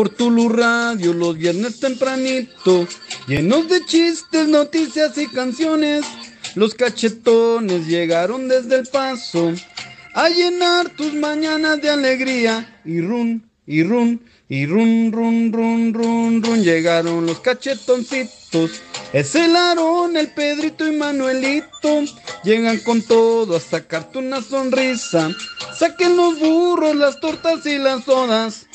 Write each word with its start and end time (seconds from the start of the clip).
por 0.00 0.08
Tulu 0.08 0.48
Radio 0.48 1.12
los 1.12 1.36
viernes 1.36 1.78
tempranito, 1.78 2.88
llenos 3.26 3.68
de 3.68 3.84
chistes, 3.84 4.48
noticias 4.48 5.18
y 5.18 5.26
canciones. 5.26 6.06
Los 6.54 6.74
cachetones 6.74 7.86
llegaron 7.86 8.48
desde 8.48 8.76
el 8.76 8.86
paso 8.86 9.52
a 10.14 10.30
llenar 10.30 10.88
tus 10.88 11.12
mañanas 11.12 11.82
de 11.82 11.90
alegría 11.90 12.80
y 12.82 13.02
run, 13.02 13.46
y 13.66 13.82
run, 13.82 14.22
y 14.48 14.64
run, 14.64 15.12
run, 15.12 15.52
run, 15.52 15.92
run, 15.92 16.42
run. 16.42 16.62
Llegaron 16.64 17.26
los 17.26 17.40
cachetoncitos, 17.40 18.80
es 19.12 19.34
el 19.34 19.54
Aarón, 19.54 20.16
el 20.16 20.28
Pedrito 20.28 20.88
y 20.88 20.96
Manuelito. 20.96 22.04
Llegan 22.42 22.78
con 22.78 23.02
todo 23.02 23.54
a 23.54 23.60
sacarte 23.60 24.16
una 24.16 24.40
sonrisa. 24.40 25.28
Saquen 25.78 26.16
los 26.16 26.40
burros, 26.40 26.96
las 26.96 27.20
tortas 27.20 27.66
y 27.66 27.76
las 27.76 28.04
sodas. 28.04 28.66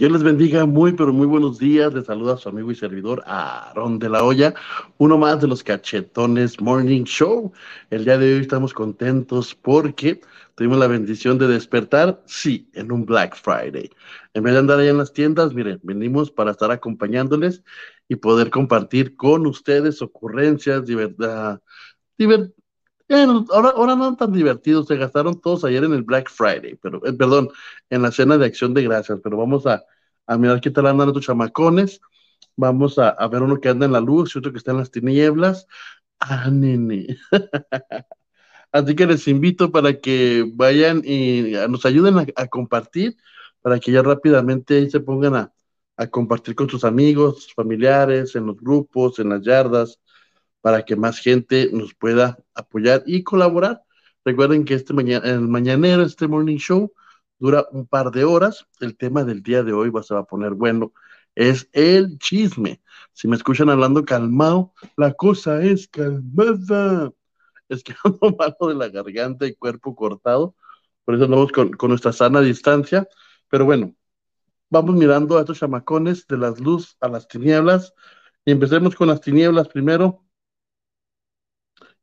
Dios 0.00 0.12
les 0.12 0.22
bendiga, 0.22 0.64
muy 0.64 0.94
pero 0.94 1.12
muy 1.12 1.26
buenos 1.26 1.58
días. 1.58 1.92
Les 1.92 2.06
saluda 2.06 2.38
su 2.38 2.48
amigo 2.48 2.72
y 2.72 2.74
servidor 2.74 3.22
Aarón 3.26 3.98
de 3.98 4.08
la 4.08 4.24
Hoya, 4.24 4.54
uno 4.96 5.18
más 5.18 5.42
de 5.42 5.46
los 5.46 5.62
cachetones 5.62 6.58
Morning 6.58 7.04
Show. 7.04 7.52
El 7.90 8.06
día 8.06 8.16
de 8.16 8.36
hoy 8.36 8.40
estamos 8.40 8.72
contentos 8.72 9.54
porque 9.54 10.22
tuvimos 10.54 10.78
la 10.78 10.86
bendición 10.86 11.36
de 11.36 11.48
despertar, 11.48 12.22
sí, 12.24 12.70
en 12.72 12.92
un 12.92 13.04
Black 13.04 13.36
Friday. 13.36 13.90
En 14.32 14.42
vez 14.42 14.54
de 14.54 14.60
andar 14.60 14.78
allá 14.78 14.88
en 14.88 14.96
las 14.96 15.12
tiendas, 15.12 15.52
miren, 15.52 15.80
venimos 15.82 16.30
para 16.30 16.52
estar 16.52 16.70
acompañándoles 16.70 17.62
y 18.08 18.16
poder 18.16 18.48
compartir 18.48 19.16
con 19.16 19.46
ustedes 19.46 20.00
ocurrencias, 20.00 20.86
divertidas. 20.86 21.60
Ahora, 23.50 23.70
ahora 23.70 23.96
no 23.96 24.16
tan 24.16 24.32
divertidos, 24.32 24.86
se 24.86 24.96
gastaron 24.96 25.40
todos 25.40 25.64
ayer 25.64 25.84
en 25.84 25.92
el 25.92 26.02
Black 26.02 26.30
Friday, 26.30 26.76
pero 26.80 27.04
eh, 27.06 27.12
perdón, 27.12 27.48
en 27.90 28.02
la 28.02 28.10
cena 28.12 28.38
de 28.38 28.46
acción 28.46 28.74
de 28.74 28.82
gracias, 28.82 29.18
pero 29.22 29.36
vamos 29.36 29.66
a, 29.66 29.84
a 30.26 30.38
mirar 30.38 30.60
qué 30.60 30.70
tal 30.70 30.86
andan 30.86 31.08
estos 31.08 31.26
chamacones. 31.26 32.00
Vamos 32.56 32.98
a, 32.98 33.14
ver 33.28 33.42
uno 33.42 33.60
que 33.60 33.68
anda 33.68 33.86
en 33.86 33.92
la 33.92 34.00
luz 34.00 34.34
y 34.34 34.38
otro 34.38 34.52
que 34.52 34.58
está 34.58 34.72
en 34.72 34.78
las 34.78 34.90
tinieblas. 34.90 35.66
Ah, 36.20 36.50
nene. 36.50 37.16
Así 38.72 38.94
que 38.94 39.06
les 39.06 39.26
invito 39.28 39.72
para 39.72 39.98
que 39.98 40.44
vayan 40.54 41.02
y 41.04 41.52
nos 41.68 41.84
ayuden 41.86 42.18
a, 42.18 42.26
a 42.36 42.46
compartir, 42.46 43.16
para 43.62 43.80
que 43.80 43.92
ya 43.92 44.02
rápidamente 44.02 44.88
se 44.90 45.00
pongan 45.00 45.34
a, 45.34 45.52
a 46.00 46.06
compartir 46.06 46.54
con 46.54 46.68
sus 46.70 46.84
amigos, 46.84 47.52
familiares, 47.54 48.34
en 48.34 48.46
los 48.46 48.56
grupos, 48.56 49.18
en 49.18 49.28
las 49.28 49.42
yardas, 49.42 50.00
para 50.60 50.84
que 50.84 50.96
más 50.96 51.18
gente 51.18 51.70
nos 51.72 51.94
pueda 51.94 52.38
apoyar 52.54 53.02
y 53.06 53.22
colaborar. 53.22 53.82
Recuerden 54.24 54.64
que 54.64 54.74
este 54.74 54.92
mañana, 54.92 55.26
el 55.26 55.40
mañanero, 55.40 56.02
este 56.02 56.28
morning 56.28 56.58
show, 56.58 56.92
dura 57.38 57.66
un 57.72 57.86
par 57.86 58.10
de 58.10 58.24
horas. 58.24 58.66
El 58.80 58.96
tema 58.96 59.24
del 59.24 59.42
día 59.42 59.62
de 59.62 59.72
hoy 59.72 59.90
va, 59.90 60.02
a 60.08 60.24
poner 60.24 60.52
bueno. 60.52 60.92
Es 61.34 61.68
el 61.72 62.18
chisme. 62.18 62.82
Si 63.12 63.28
me 63.28 63.36
escuchan 63.36 63.70
hablando 63.70 64.04
calmado, 64.04 64.74
la 64.96 65.12
cosa 65.14 65.62
es 65.62 65.88
calmada. 65.88 67.12
Es 67.68 67.82
que 67.82 67.94
ando 68.04 68.36
malo 68.38 68.68
de 68.68 68.74
la 68.74 68.88
garganta 68.88 69.46
y 69.46 69.54
cuerpo 69.54 69.94
cortado. 69.96 70.54
Por 71.04 71.14
eso 71.14 71.24
andamos 71.24 71.50
con, 71.52 71.72
con 71.72 71.90
nuestra 71.90 72.12
sana 72.12 72.40
distancia. 72.40 73.08
Pero 73.48 73.64
bueno, 73.64 73.94
vamos 74.68 74.94
mirando 74.94 75.38
a 75.38 75.40
estos 75.40 75.58
chamacones 75.58 76.26
de 76.26 76.38
las 76.38 76.60
luz 76.60 76.96
a 77.00 77.08
las 77.08 77.26
tinieblas. 77.26 77.94
Y 78.44 78.52
empecemos 78.52 78.94
con 78.94 79.08
las 79.08 79.20
tinieblas 79.20 79.68
primero. 79.68 80.24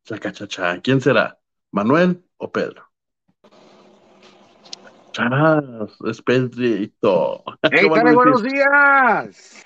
Chacachacha, 0.08 0.80
¿quién 0.80 1.02
será? 1.02 1.38
¿Manuel 1.70 2.24
o 2.38 2.50
Pedro? 2.50 2.82
Ah, 5.20 5.62
es 6.10 6.22
Pedrito. 6.22 7.44
Hey, 7.70 7.90
Care, 7.94 8.16
buenos 8.16 8.42
días. 8.42 9.66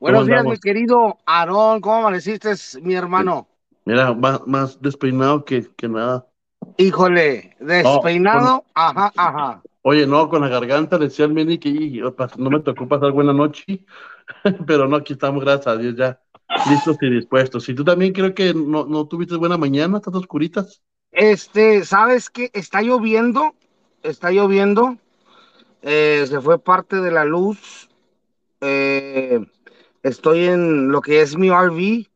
Buenos 0.00 0.26
días, 0.26 0.44
mi 0.44 0.58
querido 0.58 1.18
Aarón. 1.26 1.82
¿Cómo 1.82 1.96
amaneciste, 1.96 2.54
mi 2.80 2.94
hermano? 2.94 3.48
Mira, 3.84 4.14
más, 4.14 4.46
más 4.46 4.80
despeinado 4.80 5.44
que, 5.44 5.68
que, 5.76 5.90
nada. 5.90 6.26
Híjole, 6.78 7.54
despeinado, 7.60 8.62
con... 8.62 8.70
ajá, 8.72 9.12
ajá. 9.14 9.62
Oye, 9.82 10.06
no, 10.06 10.30
con 10.30 10.40
la 10.40 10.48
garganta 10.48 10.96
decía 10.96 11.26
el 11.26 11.34
Mini 11.34 11.58
que 11.58 12.00
no 12.38 12.50
me 12.50 12.60
tocó 12.60 12.88
pasar 12.88 13.12
buena 13.12 13.34
noche, 13.34 13.84
pero 14.66 14.88
no, 14.88 14.96
aquí 14.96 15.12
estamos, 15.12 15.44
gracias 15.44 15.66
a 15.66 15.76
Dios, 15.76 15.94
ya 15.96 16.18
listos 16.68 16.96
y 17.00 17.10
dispuestos. 17.10 17.68
Y 17.68 17.74
tú 17.74 17.84
también 17.84 18.12
creo 18.12 18.34
que 18.34 18.54
no, 18.54 18.84
no 18.84 19.06
tuviste 19.06 19.36
buena 19.36 19.56
mañana, 19.56 19.98
estás 19.98 20.14
oscuritas. 20.14 20.82
Este, 21.12 21.84
¿sabes 21.84 22.30
qué? 22.30 22.50
Está 22.52 22.82
lloviendo, 22.82 23.54
está 24.02 24.30
lloviendo, 24.30 24.98
eh, 25.82 26.24
se 26.28 26.40
fue 26.40 26.58
parte 26.58 26.96
de 26.96 27.10
la 27.10 27.24
luz, 27.24 27.88
eh, 28.60 29.44
estoy 30.02 30.46
en 30.46 30.90
lo 30.90 31.00
que 31.00 31.20
es 31.22 31.36
mi 31.36 31.48
RV, 31.48 32.06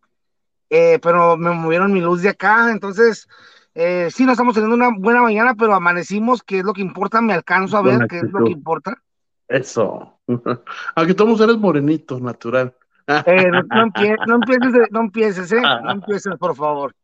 eh, 0.70 0.98
pero 1.02 1.36
me 1.36 1.50
movieron 1.52 1.92
mi 1.92 2.00
luz 2.00 2.22
de 2.22 2.30
acá, 2.30 2.70
entonces 2.70 3.28
eh, 3.74 4.08
sí, 4.10 4.24
no 4.24 4.32
estamos 4.32 4.54
teniendo 4.54 4.76
una 4.76 4.90
buena 4.96 5.22
mañana, 5.22 5.54
pero 5.54 5.74
amanecimos, 5.74 6.42
que 6.42 6.58
es 6.58 6.64
lo 6.64 6.72
que 6.72 6.82
importa, 6.82 7.20
me 7.20 7.34
alcanzo 7.34 7.76
a 7.76 7.82
ver 7.82 8.06
qué 8.08 8.18
es 8.18 8.30
lo 8.30 8.44
que 8.44 8.52
importa. 8.52 9.02
Eso, 9.48 10.18
aunque 10.94 11.14
todos 11.14 11.40
eres 11.40 11.56
morenito, 11.56 12.18
natural. 12.20 12.74
Eh, 13.06 13.50
no, 13.50 13.62
no, 13.62 13.82
empie 13.82 14.16
no, 14.26 14.34
empieces, 14.36 14.88
no 14.90 15.00
empieces, 15.00 15.52
¿eh? 15.52 15.60
No 15.60 15.90
empieces, 15.90 16.34
por 16.38 16.54
favor. 16.54 16.94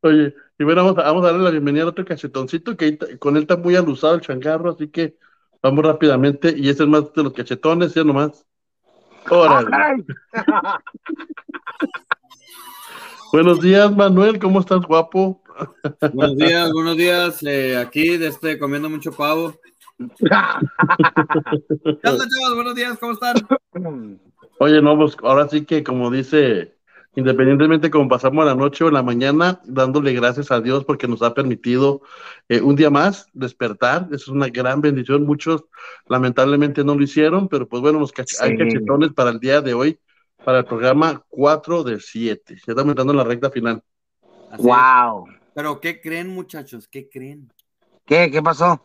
Oye, 0.00 0.34
y 0.58 0.64
bueno, 0.64 0.84
vamos 0.84 0.98
a, 0.98 1.04
vamos 1.04 1.24
a 1.24 1.26
darle 1.28 1.44
la 1.44 1.50
bienvenida 1.50 1.84
a 1.84 1.88
otro 1.88 2.04
cachetoncito 2.04 2.76
que 2.76 2.98
con 3.18 3.36
él 3.36 3.42
está 3.42 3.56
muy 3.56 3.76
alusado 3.76 4.14
el 4.14 4.20
changarro, 4.20 4.70
así 4.70 4.88
que 4.88 5.16
vamos 5.62 5.84
rápidamente. 5.84 6.54
Y 6.56 6.68
ese 6.68 6.84
es 6.84 6.88
más 6.88 7.12
de 7.12 7.22
los 7.22 7.32
cachetones, 7.32 7.94
ya 7.94 8.04
nomás. 8.04 8.44
Órale. 9.30 9.68
¡Oh, 9.68 9.72
buenos 13.32 13.60
días, 13.60 13.94
Manuel, 13.94 14.38
¿cómo 14.38 14.60
estás, 14.60 14.82
guapo? 14.82 15.42
Buenos 16.12 16.36
días, 16.36 16.70
buenos 16.72 16.96
días. 16.96 17.42
Eh, 17.42 17.76
aquí, 17.76 18.14
este, 18.14 18.58
comiendo 18.58 18.90
mucho 18.90 19.12
pavo. 19.12 19.54
¿Qué 19.98 20.08
onda, 22.08 22.22
chavos? 22.28 22.54
Buenos 22.54 22.74
días, 22.74 22.98
¿cómo 22.98 23.12
están? 23.12 23.36
Oye, 24.58 24.80
no, 24.80 24.96
pues 24.96 25.16
ahora 25.22 25.48
sí 25.48 25.64
que, 25.64 25.82
como 25.82 26.10
dice 26.10 26.74
independientemente 27.14 27.90
como 27.90 28.08
pasamos 28.08 28.44
la 28.46 28.54
noche 28.54 28.84
o 28.84 28.90
la 28.90 29.02
mañana, 29.02 29.60
dándole 29.64 30.12
gracias 30.14 30.50
a 30.50 30.60
Dios 30.60 30.84
porque 30.84 31.06
nos 31.06 31.22
ha 31.22 31.34
permitido 31.34 32.02
eh, 32.48 32.60
un 32.60 32.74
día 32.74 32.90
más 32.90 33.26
despertar. 33.32 34.06
Eso 34.06 34.16
es 34.16 34.28
una 34.28 34.48
gran 34.48 34.80
bendición. 34.80 35.24
Muchos 35.24 35.64
lamentablemente 36.06 36.84
no 36.84 36.94
lo 36.94 37.02
hicieron, 37.02 37.48
pero 37.48 37.68
pues 37.68 37.82
bueno, 37.82 37.98
nos 37.98 38.12
cach 38.12 38.28
sí. 38.28 38.36
hay 38.40 38.56
cachetones 38.56 39.12
para 39.12 39.30
el 39.30 39.40
día 39.40 39.60
de 39.60 39.74
hoy, 39.74 39.98
para 40.44 40.60
el 40.60 40.64
programa 40.64 41.22
4 41.28 41.84
de 41.84 42.00
7. 42.00 42.54
Ya 42.54 42.60
estamos 42.66 42.90
entrando 42.90 43.12
en 43.12 43.18
la 43.18 43.24
recta 43.24 43.50
final. 43.50 43.82
Así 44.50 44.62
¡Wow! 44.62 45.28
Es. 45.28 45.40
Pero 45.54 45.80
¿qué 45.80 46.00
creen, 46.00 46.28
muchachos? 46.28 46.88
¿Qué 46.88 47.10
creen? 47.10 47.52
¿Qué? 48.06 48.30
¿Qué 48.30 48.42
pasó? 48.42 48.82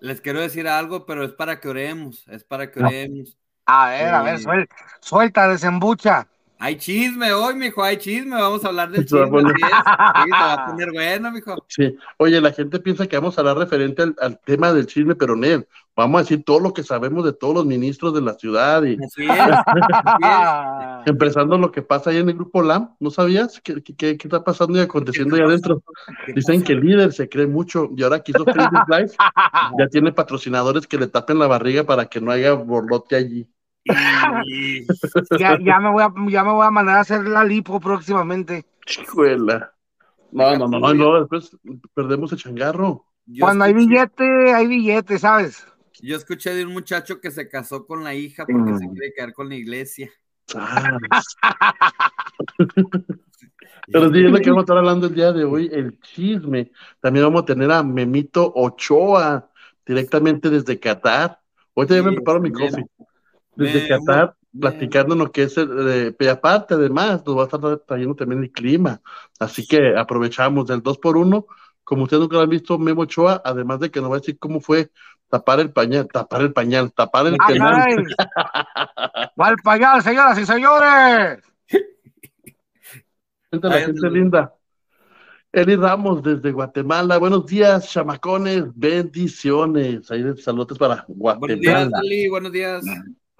Les 0.00 0.20
quiero 0.20 0.40
decir 0.40 0.68
algo, 0.68 1.06
pero 1.06 1.24
es 1.24 1.32
para 1.32 1.58
que 1.60 1.68
oremos, 1.68 2.28
es 2.28 2.44
para 2.44 2.70
que 2.70 2.80
oremos. 2.80 3.38
A 3.70 3.90
ver, 3.90 4.14
a 4.14 4.22
ver, 4.22 4.38
suelta, 4.38 4.76
suelta 4.98 5.48
desembucha. 5.48 6.26
Hay 6.58 6.76
chisme 6.76 7.32
hoy, 7.34 7.54
mijo, 7.54 7.82
hay 7.84 7.98
chisme, 7.98 8.34
vamos 8.34 8.64
a 8.64 8.68
hablar 8.68 8.90
del 8.90 9.04
chisme. 9.04 9.26
Sí, 9.26 9.30
se 9.30 10.34
va 10.34 10.52
a 10.54 10.66
poner 10.70 10.90
bueno, 10.90 11.30
mijo. 11.30 11.64
Sí, 11.68 11.94
oye, 12.16 12.40
la 12.40 12.50
gente 12.50 12.80
piensa 12.80 13.06
que 13.06 13.16
vamos 13.16 13.36
a 13.36 13.42
hablar 13.42 13.58
referente 13.58 14.02
al, 14.02 14.16
al 14.20 14.40
tema 14.40 14.72
del 14.72 14.86
chisme, 14.86 15.14
pero 15.14 15.36
Ned, 15.36 15.64
vamos 15.94 16.18
a 16.18 16.22
decir 16.22 16.42
todo 16.44 16.60
lo 16.60 16.72
que 16.72 16.82
sabemos 16.82 17.26
de 17.26 17.34
todos 17.34 17.54
los 17.54 17.66
ministros 17.66 18.14
de 18.14 18.22
la 18.22 18.34
ciudad 18.34 18.82
y 18.84 18.94
así 18.94 19.24
es, 19.24 19.30
así 19.30 19.70
es. 20.22 21.06
empezando 21.06 21.58
lo 21.58 21.70
que 21.70 21.82
pasa 21.82 22.08
ahí 22.08 22.16
en 22.16 22.30
el 22.30 22.36
grupo 22.36 22.62
LAM, 22.62 22.96
¿no 22.98 23.10
sabías 23.10 23.60
qué, 23.62 23.82
qué, 23.82 23.94
qué 23.94 24.16
está 24.18 24.42
pasando 24.42 24.78
y 24.78 24.80
aconteciendo 24.80 25.36
ahí 25.36 25.42
adentro? 25.42 25.82
Dicen 26.34 26.64
que 26.64 26.72
el 26.72 26.80
líder 26.80 27.12
se 27.12 27.28
cree 27.28 27.46
mucho 27.46 27.90
y 27.94 28.02
ahora 28.02 28.20
que 28.20 28.32
hizo 28.32 28.44
Facebook 28.44 28.84
Live 28.88 29.12
ya 29.78 29.88
tiene 29.88 30.10
patrocinadores 30.12 30.86
que 30.86 30.96
le 30.96 31.06
tapen 31.06 31.38
la 31.38 31.46
barriga 31.46 31.84
para 31.84 32.06
que 32.06 32.20
no 32.20 32.32
haya 32.32 32.54
borlote 32.54 33.14
allí. 33.14 33.48
ya, 35.38 35.58
ya, 35.60 35.80
me 35.80 35.90
voy 35.90 36.02
a, 36.02 36.12
ya 36.28 36.44
me 36.44 36.52
voy 36.52 36.66
a 36.66 36.70
mandar 36.70 36.98
a 36.98 37.00
hacer 37.00 37.26
la 37.26 37.44
lipo 37.44 37.80
próximamente. 37.80 38.66
Chicuela. 38.84 39.72
No, 40.30 40.56
no, 40.56 40.68
no, 40.68 40.78
no, 40.80 40.94
no, 40.94 41.20
después 41.20 41.56
perdemos 41.94 42.32
el 42.32 42.38
changarro. 42.38 43.06
Yo 43.26 43.44
Cuando 43.44 43.64
escuché, 43.64 43.80
hay 43.80 43.86
billete, 43.86 44.54
hay 44.54 44.66
billete, 44.66 45.18
¿sabes? 45.18 45.66
Yo 46.00 46.16
escuché 46.16 46.54
de 46.54 46.64
un 46.64 46.72
muchacho 46.72 47.20
que 47.20 47.30
se 47.30 47.48
casó 47.48 47.86
con 47.86 48.04
la 48.04 48.14
hija 48.14 48.44
porque 48.46 48.72
mm. 48.72 48.78
se 48.78 48.88
quiere 48.88 49.12
quedar 49.14 49.32
con 49.32 49.48
la 49.48 49.54
iglesia. 49.54 50.10
Ah. 50.54 50.98
Pero 53.90 54.12
sí, 54.12 54.24
es 54.24 54.30
lo 54.30 54.38
que 54.38 54.50
vamos 54.50 54.62
a 54.62 54.64
estar 54.64 54.78
hablando 54.78 55.06
el 55.06 55.14
día 55.14 55.32
de 55.32 55.44
hoy, 55.44 55.70
el 55.72 55.98
chisme. 56.00 56.72
También 57.00 57.24
vamos 57.24 57.42
a 57.42 57.46
tener 57.46 57.70
a 57.70 57.82
Memito 57.82 58.52
Ochoa, 58.54 59.50
directamente 59.86 60.50
desde 60.50 60.78
Qatar. 60.78 61.40
Hoy 61.72 61.86
también 61.86 62.04
sí, 62.04 62.10
me 62.10 62.16
preparo 62.16 62.40
mi 62.40 62.52
coffee 62.52 62.84
desde 63.58 63.88
Qatar, 63.88 64.34
platicando 64.58 65.14
lo 65.14 65.30
que 65.30 65.42
es 65.42 65.56
el, 65.58 66.14
eh, 66.18 66.30
aparte 66.30 66.74
además, 66.74 67.22
nos 67.26 67.36
va 67.36 67.42
a 67.42 67.44
estar 67.44 67.78
trayendo 67.86 68.14
también 68.14 68.42
el 68.42 68.50
clima, 68.50 69.00
así 69.38 69.66
que 69.66 69.96
aprovechamos 69.96 70.66
del 70.66 70.82
2 70.82 70.98
por 70.98 71.16
1 71.16 71.46
como 71.88 72.02
ustedes 72.02 72.20
nunca 72.20 72.36
lo 72.36 72.42
han 72.42 72.50
visto, 72.50 72.78
Memo 72.78 73.00
Ochoa, 73.00 73.40
además 73.42 73.80
de 73.80 73.90
que 73.90 73.98
nos 74.02 74.10
va 74.10 74.16
a 74.16 74.18
decir 74.18 74.38
cómo 74.38 74.60
fue 74.60 74.90
tapar 75.30 75.58
el 75.58 75.72
pañal, 75.72 76.06
tapar 76.06 76.42
el 76.42 76.52
pañal, 76.52 76.92
tapar 76.92 77.28
el 77.28 77.38
pañal. 77.38 78.04
¡Va 79.40 79.48
el 79.48 79.56
pañal, 79.64 80.02
señoras 80.02 80.38
y 80.38 80.44
señores! 80.44 81.38
la 83.50 83.80
gente 83.80 84.10
linda. 84.10 84.54
Eli 85.50 85.76
Ramos 85.76 86.22
desde 86.22 86.52
Guatemala. 86.52 87.16
Buenos 87.16 87.46
días, 87.46 87.90
chamacones. 87.90 88.64
Bendiciones. 88.74 90.10
Ahí 90.10 90.36
saludos 90.36 90.76
para 90.76 91.06
Guatemala. 91.08 91.38
Buenos 91.38 91.60
días, 91.60 91.90
Eli. 92.04 92.28
Buenos 92.28 92.52
días. 92.52 92.84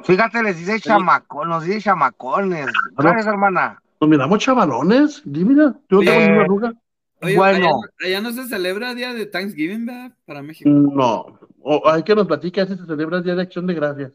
Fíjate, 0.05 0.43
les 0.43 0.59
dice 0.59 0.81
chamacón, 0.81 1.49
nos 1.49 1.65
dice 1.65 1.81
chamacones. 1.81 2.67
Gracias, 2.97 3.27
hermana. 3.27 3.83
Nos 4.01 4.11
miramos 4.11 4.39
chavalones. 4.39 5.23
Dime, 5.25 5.55
yo 5.89 6.01
tengo 6.01 6.33
una 6.33 6.43
arruga. 6.43 6.73
bueno. 7.21 7.69
Allá, 8.05 8.21
no 8.21 8.33
se 8.33 8.47
celebra 8.47 8.91
el 8.91 8.97
día 8.97 9.13
de 9.13 9.27
Thanksgiving, 9.27 9.87
¿verdad? 9.87 10.13
Para 10.25 10.43
México. 10.43 10.71
No. 10.71 11.39
hay 11.87 12.03
que 12.03 12.15
nos 12.15 12.27
platique 12.27 12.65
si 12.67 12.77
se 12.77 12.87
celebra 12.87 13.19
el 13.19 13.25
día 13.25 13.35
de 13.35 13.43
acción 13.43 13.67
de 13.67 13.75
gracias. 13.75 14.13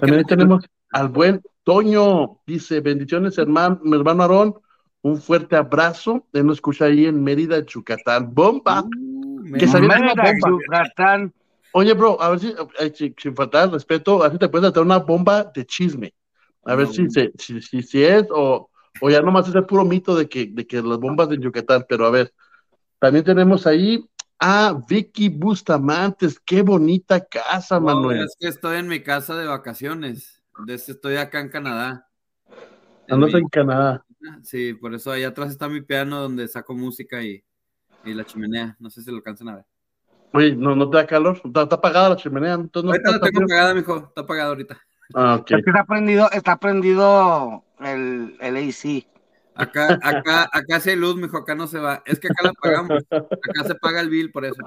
También 0.00 0.24
tenemos 0.24 0.64
al 0.92 1.08
buen 1.08 1.42
Toño. 1.64 2.38
Dice, 2.46 2.80
bendiciones, 2.80 3.36
hermano, 3.38 3.80
mi 3.82 3.96
hermano 3.96 4.22
Aarón 4.22 4.54
un 5.02 5.20
fuerte 5.20 5.56
abrazo. 5.56 6.26
Él 6.32 6.46
nos 6.46 6.58
escucha 6.58 6.86
ahí 6.86 7.06
en 7.06 7.22
Mérida, 7.22 7.64
Yucatán. 7.64 8.34
¡Bomba! 8.34 8.82
Uh, 8.82 9.52
que 9.58 9.66
salió 9.66 9.88
una 9.88 10.14
bomba. 10.14 11.32
Oye, 11.72 11.94
bro, 11.94 12.20
a 12.20 12.30
ver 12.30 12.40
si, 12.40 13.14
sin 13.16 13.34
faltar 13.34 13.70
respeto, 13.70 14.22
a 14.22 14.24
ver 14.24 14.32
si 14.32 14.38
te 14.38 14.48
puedes 14.48 14.72
dar 14.72 14.82
una 14.82 14.98
bomba 14.98 15.44
de 15.44 15.64
chisme. 15.64 16.14
A 16.64 16.74
ver 16.74 16.88
si, 16.88 17.08
si, 17.08 17.60
si, 17.60 17.82
si, 17.82 18.04
es 18.04 18.26
o, 18.30 18.70
o 19.00 19.10
ya 19.10 19.22
nomás 19.22 19.48
es 19.48 19.54
el 19.54 19.64
puro 19.64 19.84
mito 19.84 20.14
de 20.14 20.28
que, 20.28 20.46
de 20.46 20.66
que 20.66 20.82
las 20.82 20.98
bombas 20.98 21.28
de 21.28 21.38
Yucatán. 21.38 21.86
Pero 21.88 22.06
a 22.06 22.10
ver, 22.10 22.32
también 22.98 23.24
tenemos 23.24 23.66
ahí 23.66 24.04
a 24.38 24.78
Vicky 24.88 25.28
Bustamantes. 25.28 26.40
Qué 26.40 26.62
bonita 26.62 27.24
casa, 27.24 27.78
Manuel. 27.80 28.24
Es 28.24 28.36
que 28.38 28.48
estoy 28.48 28.78
en 28.78 28.88
mi 28.88 29.02
casa 29.02 29.36
de 29.36 29.46
vacaciones. 29.46 30.42
Estoy 30.66 31.16
acá 31.16 31.40
en 31.40 31.48
Canadá. 31.48 32.06
Andas 33.08 33.34
en 33.34 33.48
Canadá. 33.48 34.04
Sí, 34.42 34.74
por 34.74 34.94
eso 34.94 35.10
ahí 35.10 35.22
atrás 35.22 35.50
está 35.50 35.68
mi 35.68 35.80
piano 35.80 36.20
donde 36.20 36.46
saco 36.46 36.74
música 36.74 37.22
y, 37.22 37.42
y 38.04 38.12
la 38.12 38.24
chimenea. 38.24 38.76
No 38.78 38.90
sé 38.90 39.02
si 39.02 39.10
lo 39.10 39.16
alcanzan 39.16 39.48
a 39.48 39.56
ver. 39.56 39.69
Oye, 40.32 40.54
¿no, 40.54 40.76
no 40.76 40.88
te 40.88 40.96
da 40.96 41.06
calor? 41.06 41.40
¿Está, 41.44 41.62
apagada 41.62 42.10
la 42.10 42.16
chimenea? 42.16 42.54
Entonces 42.54 42.84
no 42.84 42.90
ahorita 42.90 43.10
la 43.12 43.20
tengo 43.20 43.44
apagada, 43.44 43.74
mijo. 43.74 43.96
Está 43.96 44.20
apagada 44.20 44.48
ahorita. 44.50 44.80
Ah, 45.14 45.38
okay. 45.40 45.58
Es 45.58 45.64
que 45.64 45.70
está 45.70 45.84
prendido, 45.84 46.30
está 46.30 46.56
prendido 46.58 47.64
el, 47.80 48.36
el 48.40 48.56
AC. 48.56 49.06
Acá, 49.54 49.98
acá, 50.02 50.48
acá 50.52 50.80
sí 50.80 50.90
hay 50.90 50.96
luz, 50.96 51.16
mijo, 51.16 51.36
acá 51.36 51.54
no 51.54 51.66
se 51.66 51.78
va. 51.78 52.02
Es 52.06 52.20
que 52.20 52.28
acá 52.28 52.44
la 52.44 52.52
pagamos. 52.52 53.04
Acá 53.10 53.64
se 53.66 53.74
paga 53.74 54.00
el 54.00 54.08
bill 54.08 54.30
por 54.30 54.44
eso. 54.44 54.62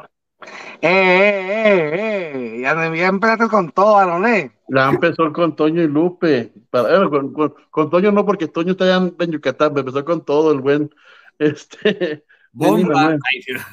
Eh, 0.81 0.89
eh, 0.89 1.61
eh, 1.65 2.31
eh. 2.57 2.61
Ya, 2.61 2.73
ya 2.93 3.07
empezaste 3.07 3.47
con 3.47 3.71
todo, 3.71 3.97
Aaron, 3.97 4.25
eh. 4.25 4.51
Ya 4.67 4.89
empezó 4.89 5.31
con 5.31 5.55
Toño 5.55 5.81
y 5.81 5.87
Lupe. 5.87 6.51
Para, 6.69 7.03
eh, 7.03 7.09
con, 7.09 7.33
con, 7.71 7.89
Toño 7.89 8.11
no, 8.11 8.25
porque 8.25 8.47
Toño 8.47 8.73
está 8.73 8.83
allá 8.83 9.11
en 9.19 9.31
Yucatán, 9.31 9.77
empezó 9.77 10.03
con 10.03 10.23
todo 10.25 10.51
el 10.51 10.59
buen. 10.59 10.93
Este. 11.39 12.23
Bomba. 12.51 13.17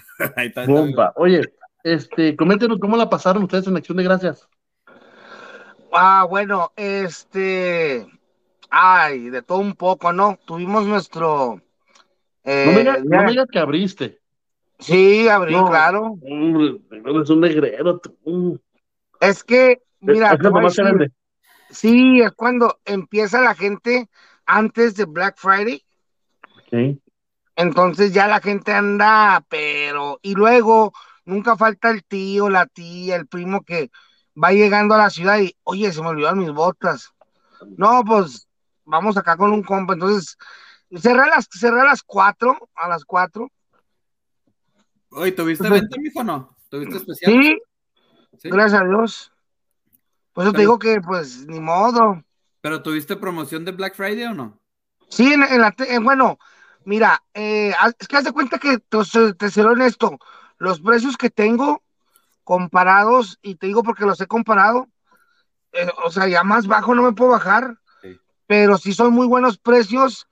Bomba. 0.66 1.12
Oye, 1.16 1.42
este, 1.84 2.36
coméntenos 2.36 2.78
cómo 2.78 2.96
la 2.96 3.08
pasaron 3.08 3.42
ustedes 3.42 3.66
en 3.66 3.76
Acción 3.76 3.96
de 3.98 4.04
Gracias. 4.04 4.48
Ah, 5.92 6.26
bueno, 6.28 6.72
este. 6.76 8.06
Ay, 8.70 9.30
de 9.30 9.42
todo 9.42 9.58
un 9.58 9.74
poco, 9.74 10.12
¿no? 10.12 10.38
Tuvimos 10.44 10.86
nuestro. 10.86 11.60
Eh, 12.44 12.64
no, 12.66 12.72
me 12.72 12.78
digas, 12.80 13.04
no, 13.04 13.22
me 13.22 13.30
digas, 13.30 13.46
que 13.50 13.58
abriste. 13.58 14.20
Sí, 14.78 15.28
abrí, 15.28 15.54
claro. 15.54 16.16
es 16.22 17.30
un 17.30 17.40
negrero. 17.40 18.00
Es 19.20 19.44
que, 19.44 19.82
mira, 20.00 20.38
sí, 21.68 22.22
es 22.22 22.32
cuando 22.32 22.78
empieza 22.86 23.42
la 23.42 23.54
gente 23.54 24.08
antes 24.46 24.96
de 24.96 25.04
Black 25.04 25.36
Friday. 25.36 25.84
Okay. 26.66 26.98
Entonces 27.56 28.14
ya 28.14 28.26
la 28.26 28.40
gente 28.40 28.72
anda, 28.72 29.44
pero, 29.50 30.18
y 30.22 30.34
luego 30.34 30.94
nunca 31.30 31.56
falta 31.56 31.90
el 31.90 32.04
tío, 32.04 32.48
la 32.50 32.66
tía, 32.66 33.16
el 33.16 33.26
primo 33.26 33.62
que 33.62 33.90
va 34.42 34.52
llegando 34.52 34.94
a 34.94 34.98
la 34.98 35.10
ciudad 35.10 35.38
y, 35.38 35.56
oye, 35.64 35.92
se 35.92 36.02
me 36.02 36.08
olvidaron 36.08 36.40
mis 36.40 36.52
botas. 36.52 37.12
No, 37.76 38.02
pues 38.04 38.48
vamos 38.84 39.16
acá 39.16 39.36
con 39.36 39.52
un 39.52 39.62
compa. 39.62 39.94
Entonces, 39.94 40.36
cerré 40.96 41.22
a 41.22 41.28
las, 41.28 41.48
cerré 41.50 41.80
a 41.80 41.84
las 41.84 42.02
cuatro, 42.02 42.70
a 42.74 42.88
las 42.88 43.04
cuatro 43.04 43.50
Oye, 45.12 45.32
¿tuviste 45.32 45.68
venta, 45.68 45.96
mijo, 45.98 46.22
no? 46.22 46.56
¿Tuviste 46.68 46.96
especial? 46.98 47.32
Sí, 47.32 47.58
gracias 48.44 48.80
a 48.80 48.84
Dios. 48.84 49.32
Por 50.32 50.44
eso 50.44 50.52
te 50.52 50.60
digo 50.60 50.78
que, 50.78 51.00
pues, 51.00 51.46
ni 51.46 51.58
modo. 51.58 52.22
¿Pero 52.60 52.82
tuviste 52.82 53.16
promoción 53.16 53.64
de 53.64 53.72
Black 53.72 53.96
Friday 53.96 54.26
o 54.26 54.34
no? 54.34 54.60
Sí, 55.08 55.32
en, 55.32 55.40
la, 55.40 55.74
bueno, 56.00 56.38
mira, 56.84 57.20
eh, 57.34 57.74
es 57.98 58.06
que 58.06 58.16
haz 58.16 58.24
de 58.24 58.32
cuenta 58.32 58.58
que, 58.58 58.78
te, 58.78 59.34
te 59.34 59.50
seré 59.50 59.68
honesto, 59.68 60.18
los 60.60 60.80
precios 60.80 61.16
que 61.16 61.30
tengo 61.30 61.82
comparados, 62.44 63.38
y 63.42 63.56
te 63.56 63.66
digo 63.66 63.82
porque 63.82 64.04
los 64.04 64.20
he 64.20 64.26
comparado, 64.26 64.88
eh, 65.72 65.88
o 66.04 66.10
sea, 66.10 66.28
ya 66.28 66.44
más 66.44 66.66
bajo 66.66 66.94
no 66.94 67.02
me 67.02 67.12
puedo 67.12 67.30
bajar, 67.30 67.78
pero 68.46 68.76
sí 68.76 68.92
son 68.92 69.12
muy 69.12 69.26
buenos 69.26 69.58
precios 69.58 70.28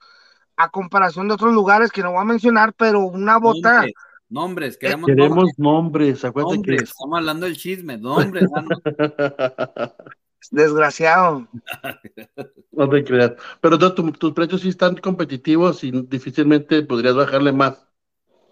a 0.55 0.69
comparación 0.69 1.27
de 1.27 1.33
otros 1.33 1.53
lugares 1.53 1.91
que 1.91 2.03
no 2.03 2.11
voy 2.11 2.21
a 2.21 2.25
mencionar, 2.25 2.73
pero 2.73 3.01
una 3.01 3.39
bota... 3.39 3.85
Nombres, 4.29 4.77
queremos, 4.77 5.07
queremos 5.07 5.49
nombres. 5.57 6.23
nombres. 6.23 6.83
Estamos 6.83 7.17
hablando 7.17 7.47
del 7.47 7.57
chisme, 7.57 7.97
nombres. 7.97 8.47
Desgraciado. 10.51 11.47
no 12.71 12.89
te 12.89 13.03
creas. 13.03 13.31
Pero 13.59 13.79
tus 13.95 14.33
precios 14.33 14.61
sí 14.61 14.69
están 14.69 14.97
competitivos 14.97 15.83
y 15.83 15.91
difícilmente 15.91 16.83
podrías 16.83 17.15
bajarle 17.15 17.51
más. 17.51 17.83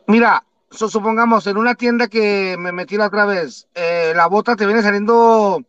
Mira, 0.07 0.43
supongamos 0.69 1.47
en 1.47 1.57
una 1.57 1.75
tienda 1.75 2.07
que 2.07 2.55
me 2.57 2.71
metí 2.71 2.97
la 2.97 3.07
otra 3.07 3.25
vez, 3.25 3.67
eh, 3.73 4.13
la 4.15 4.27
bota 4.27 4.55
te 4.55 4.65
viene 4.65 4.81
saliendo 4.81 5.63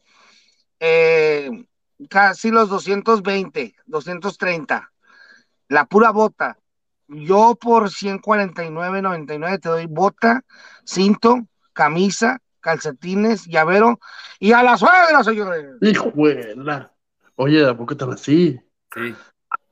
eh, 0.80 1.66
casi 2.08 2.50
los 2.50 2.68
220, 2.68 3.74
230. 3.86 4.92
La 5.68 5.84
pura 5.86 6.10
bota. 6.10 6.58
Yo 7.08 7.56
por 7.58 7.88
149.99 7.88 9.60
te 9.60 9.68
doy 9.68 9.86
bota, 9.86 10.42
cinto, 10.84 11.46
camisa, 11.72 12.38
calcetines, 12.60 13.46
llavero 13.46 13.98
y 14.38 14.52
a 14.52 14.62
la 14.62 14.76
suegra, 14.76 15.24
señores. 15.24 15.76
Hijuela. 15.80 16.92
Oye, 17.36 17.66
¿a 17.66 17.76
poco 17.76 17.94
están 17.94 18.12
así? 18.12 18.60
Sí. 18.92 19.14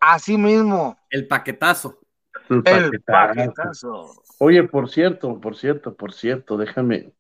Así 0.01 0.39
mismo. 0.39 0.97
El 1.11 1.27
paquetazo. 1.27 1.99
El 2.49 3.01
paquetazo. 3.03 4.23
Oye, 4.39 4.65
por 4.65 4.89
cierto, 4.89 5.41
por 5.41 5.57
cierto, 5.57 5.95
por 5.95 6.13
cierto, 6.13 6.57
déjame. 6.57 7.13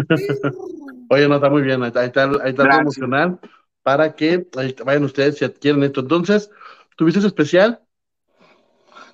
Oye, 1.14 1.28
no, 1.28 1.36
está 1.36 1.50
muy 1.50 1.62
bien, 1.62 1.84
ahí 1.84 1.90
está, 1.90 2.02
ahí 2.02 2.08
está, 2.08 2.64
promocional 2.64 3.40
para 3.84 4.16
que 4.16 4.48
vayan 4.84 5.04
ustedes 5.04 5.38
si 5.38 5.46
adquieren 5.46 5.84
esto. 5.84 6.02
Entonces, 6.02 6.50
¿tuviste 6.96 7.20
especial? 7.20 7.82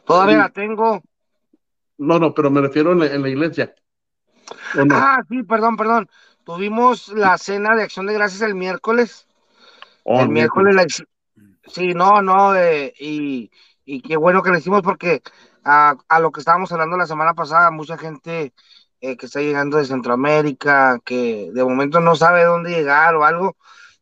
Todavía 0.06 0.38
la 0.38 0.50
tengo. 0.50 1.04
No, 1.98 2.18
no, 2.20 2.34
pero 2.34 2.50
me 2.50 2.62
refiero 2.62 2.94
en 2.94 3.22
la, 3.22 3.30
iglesia. 3.30 3.76
Ah, 4.94 5.22
sí, 5.28 5.44
perdón, 5.44 5.76
perdón. 5.76 6.10
tuvimos 6.46 7.10
la 7.10 7.38
cena 7.38 7.76
de 7.76 7.84
acción 7.84 8.06
de 8.06 8.14
gracias 8.14 8.42
el 8.44 8.56
miércoles. 8.56 9.28
Oh, 10.06 10.22
el 10.22 10.30
miércoles 10.30 10.74
la 10.76 10.84
hic- 10.84 11.06
Sí, 11.68 11.94
no, 11.94 12.22
no, 12.22 12.56
eh, 12.56 12.94
y, 12.98 13.52
y 13.84 14.02
qué 14.02 14.16
bueno 14.16 14.42
que 14.42 14.52
lo 14.52 14.58
hicimos 14.58 14.82
porque 14.82 15.22
a, 15.66 15.96
a 16.08 16.20
lo 16.22 16.32
que 16.32 16.40
estábamos 16.40 16.72
hablando 16.72 16.96
la 16.96 17.06
semana 17.06 17.34
pasada, 17.34 17.70
mucha 17.72 17.98
gente 17.98 18.54
eh, 19.02 19.18
que 19.18 19.26
está 19.26 19.42
llegando 19.42 19.78
de 19.78 19.86
Centroamérica, 19.86 21.00
que 21.04 21.52
de 21.54 21.64
momento 21.64 22.00
no 22.00 22.16
sabe 22.16 22.44
dónde 22.44 22.72
llegar 22.72 23.16
o 23.16 23.24
algo, 23.24 23.56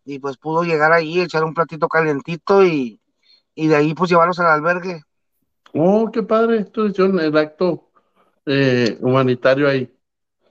y 0.06 0.20
pues 0.20 0.38
pudo 0.38 0.64
llegar 0.64 0.92
ahí, 0.92 1.20
echar 1.20 1.44
un 1.44 1.54
platito 1.54 1.88
calientito 1.88 2.66
y, 2.66 3.00
y 3.54 3.68
de 3.68 3.76
ahí 3.76 3.94
pues 3.94 4.10
llevarlos 4.10 4.40
al 4.40 4.48
albergue. 4.48 5.04
Oh, 5.74 6.10
qué 6.12 6.24
padre. 6.24 6.60
Entonces 6.60 6.94
hicieron 6.94 7.20
el 7.20 7.38
acto 7.38 7.90
eh, 8.46 8.98
humanitario 9.02 9.70
ahí. 9.70 9.94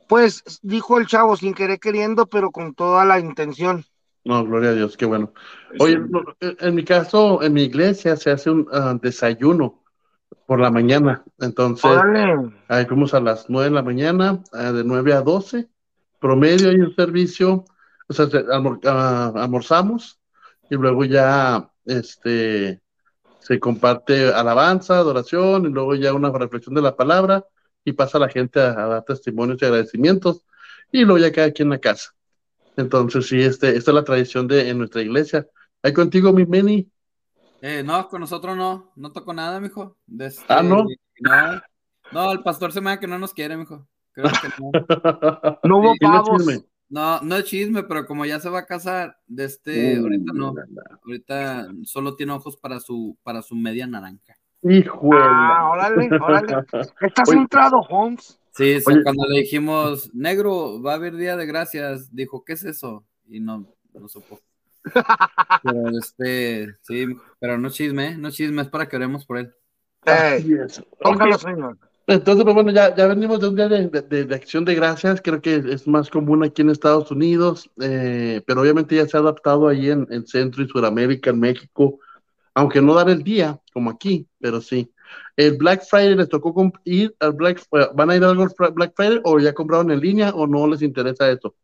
Pues 0.09 0.45
dijo 0.63 0.99
el 0.99 1.07
chavo 1.07 1.37
sin 1.37 1.55
querer 1.55 1.81
queriendo, 1.81 2.27
pero 2.27 2.51
con 2.51 2.75
toda 2.75 3.05
la 3.05 3.19
intención. 3.19 3.85
No, 4.25 4.45
gloria 4.45 4.71
a 4.71 4.75
Dios, 4.75 4.97
qué 4.97 5.07
bueno. 5.07 5.33
Oye, 5.79 5.99
no, 5.99 6.23
en 6.41 6.75
mi 6.75 6.85
caso, 6.85 7.43
en 7.43 7.53
mi 7.53 7.63
iglesia 7.63 8.17
se 8.17 8.31
hace 8.31 8.51
un 8.51 8.69
ah, 8.73 8.97
desayuno 9.01 9.85
por 10.47 10.61
la 10.61 10.71
mañana. 10.71 11.25
Entonces, 11.39 11.91
ahí 12.69 12.87
fuimos 12.87 13.15
a 13.15 13.21
las 13.21 13.51
nueve 13.51 13.69
de 13.71 13.75
la 13.75 13.83
mañana, 13.83 14.43
ah, 14.53 14.73
de 14.73 14.85
nueve 14.85 15.13
a 15.13 15.23
doce. 15.23 15.69
Promedio 16.21 16.71
hay 16.71 16.77
un 16.77 16.95
servicio, 16.95 17.65
o 18.09 18.13
sea, 18.13 18.27
se- 18.29 18.45
almor- 18.47 18.81
ah, 18.87 19.33
almorzamos 19.37 20.19
y 20.71 20.77
luego 20.77 21.05
ya 21.05 21.71
este, 21.85 22.81
se 23.39 23.61
comparte 23.61 24.33
alabanza, 24.33 24.99
adoración 24.99 25.67
y 25.67 25.69
luego 25.71 25.95
ya 25.95 26.15
una 26.15 26.31
reflexión 26.33 26.75
de 26.75 26.83
la 26.83 26.97
palabra 26.97 27.45
y 27.85 27.93
pasa 27.93 28.19
la 28.19 28.29
gente 28.29 28.61
a, 28.61 28.71
a 28.71 28.87
dar 28.89 29.05
testimonios 29.05 29.61
y 29.63 29.65
agradecimientos 29.65 30.45
y 30.91 31.05
luego 31.05 31.19
ya 31.19 31.33
cada 31.33 31.51
quien 31.53 31.73
a 31.73 31.79
casa. 31.79 32.11
Entonces, 32.77 33.27
sí, 33.29 33.41
este, 33.41 33.77
esta 33.77 33.91
es 33.91 33.95
la 33.95 34.05
tradición 34.05 34.47
de 34.49 34.69
en 34.69 34.79
nuestra 34.79 35.03
iglesia. 35.03 35.47
Ahí 35.83 35.93
contigo, 35.93 36.33
mi 36.33 36.45
Meni. 36.47 36.91
Eh, 37.63 37.83
no, 37.85 38.09
con 38.09 38.21
nosotros 38.21 38.57
no, 38.57 38.93
no 38.97 39.13
tocó 39.13 39.33
nada, 39.33 39.61
mijo. 39.61 39.97
De 40.07 40.27
este- 40.27 40.45
Ah, 40.49 40.63
¿no? 40.63 40.85
No, 41.21 41.63
no, 42.13 42.33
el 42.33 42.43
pastor 42.43 42.73
se 42.73 42.81
me 42.81 42.91
da 42.91 43.01
que 43.01 43.07
no 43.07 43.19
nos 43.19 43.33
quiere, 43.35 43.57
mijo. 43.57 43.87
Creo 44.13 44.27
que 44.31 44.49
no. 44.63 44.71
No 45.65 45.79
hubo 45.79 45.95
no 46.01 46.13
pavos. 46.13 46.39
chisme. 46.47 46.65
No, 46.89 47.21
no 47.21 47.35
es 47.37 47.45
chisme, 47.45 47.83
pero 47.83 48.07
como 48.07 48.25
ya 48.25 48.39
se 48.39 48.49
va 48.49 48.61
a 48.61 48.67
casar, 48.67 49.17
de 49.27 49.45
este, 49.45 49.97
ahorita 49.97 50.33
no. 50.33 50.55
Ahorita 51.05 51.69
solo 51.85 52.15
tiene 52.15 52.33
ojos 52.33 52.57
para 52.57 52.79
su, 52.79 53.17
para 53.25 53.43
su 53.43 53.57
media 53.57 53.87
naranja. 53.87 54.37
Hijuela. 54.63 55.27
Ah, 55.59 55.71
órale, 55.71 56.09
órale. 56.21 56.65
Estás 57.01 57.29
Oye. 57.29 57.39
entrado, 57.39 57.79
Holmes. 57.89 58.41
Sí, 58.53 58.81
so- 58.81 58.91
Oye. 58.91 59.03
cuando 59.03 59.27
le 59.27 59.41
dijimos, 59.41 60.15
negro, 60.15 60.81
va 60.81 60.93
a 60.93 60.95
haber 60.97 61.17
día 61.17 61.37
de 61.37 61.47
gracias, 61.47 62.15
dijo, 62.15 62.45
¿qué 62.45 62.53
es 62.55 62.65
eso? 62.65 63.05
Y 63.29 63.41
no, 63.41 63.67
no 63.95 64.09
supo. 64.09 64.39
Pero 65.63 65.89
este, 65.99 66.75
sí, 66.83 67.07
pero 67.41 67.59
no 67.59 67.71
chisme, 67.71 68.09
¿eh? 68.13 68.17
no 68.19 68.31
chisme, 68.31 68.63
es 68.63 68.69
para 68.69 68.89
que 68.89 68.97
oremos 68.97 69.27
por 69.27 69.39
él. 69.39 69.53
Eh, 70.05 70.45
póngalo, 71.03 71.39
señor. 71.39 71.79
Entonces, 72.07 72.45
pues 72.45 72.55
bueno, 72.55 72.71
ya, 72.71 72.95
ya 72.95 73.09
venimos 73.09 73.41
de 73.41 73.49
un 73.49 73.57
día 73.57 73.69
de, 73.69 73.89
de- 73.89 74.25
de 74.25 74.35
acción 74.35 74.65
de 74.65 74.77
gracias, 74.77 75.21
creo 75.21 75.43
que 75.43 75.57
es 75.57 75.89
más 75.89 76.09
común 76.09 76.45
aquí 76.45 76.63
en 76.63 76.71
Estados 76.71 77.11
Unidos, 77.11 77.69
eh, 77.81 78.43
pero 78.47 78.61
obviamente 78.61 78.95
ya 78.95 79.07
se 79.09 79.17
ha 79.17 79.21
adaptado 79.21 79.67
ahí 79.67 79.91
en, 79.91 80.07
en 80.11 80.25
Centro 80.27 80.63
y 80.63 80.69
Sudamérica, 80.69 81.31
en 81.31 81.41
México, 81.41 81.99
aunque 82.55 82.81
no 82.81 82.95
dar 82.95 83.11
el 83.11 83.25
día 83.25 83.61
como 83.73 83.91
aquí, 83.91 84.29
pero 84.39 84.61
sí. 84.61 84.93
El 85.37 85.57
Black 85.57 85.83
Friday 85.89 86.15
les 86.15 86.29
tocó 86.29 86.73
ir 86.85 87.15
al 87.21 87.33
Black, 87.33 87.63
¿van 87.95 88.11
a 88.11 88.17
ir 88.17 88.25
al 88.25 88.37
Black 88.75 88.93
Friday 88.95 89.21
o 89.25 89.41
ya 89.41 89.53
compraron 89.53 89.91
en 89.91 90.01
línea 90.01 90.31
o 90.31 90.47
no 90.47 90.67
les 90.69 90.83
interesa 90.83 91.29
eso? 91.31 91.57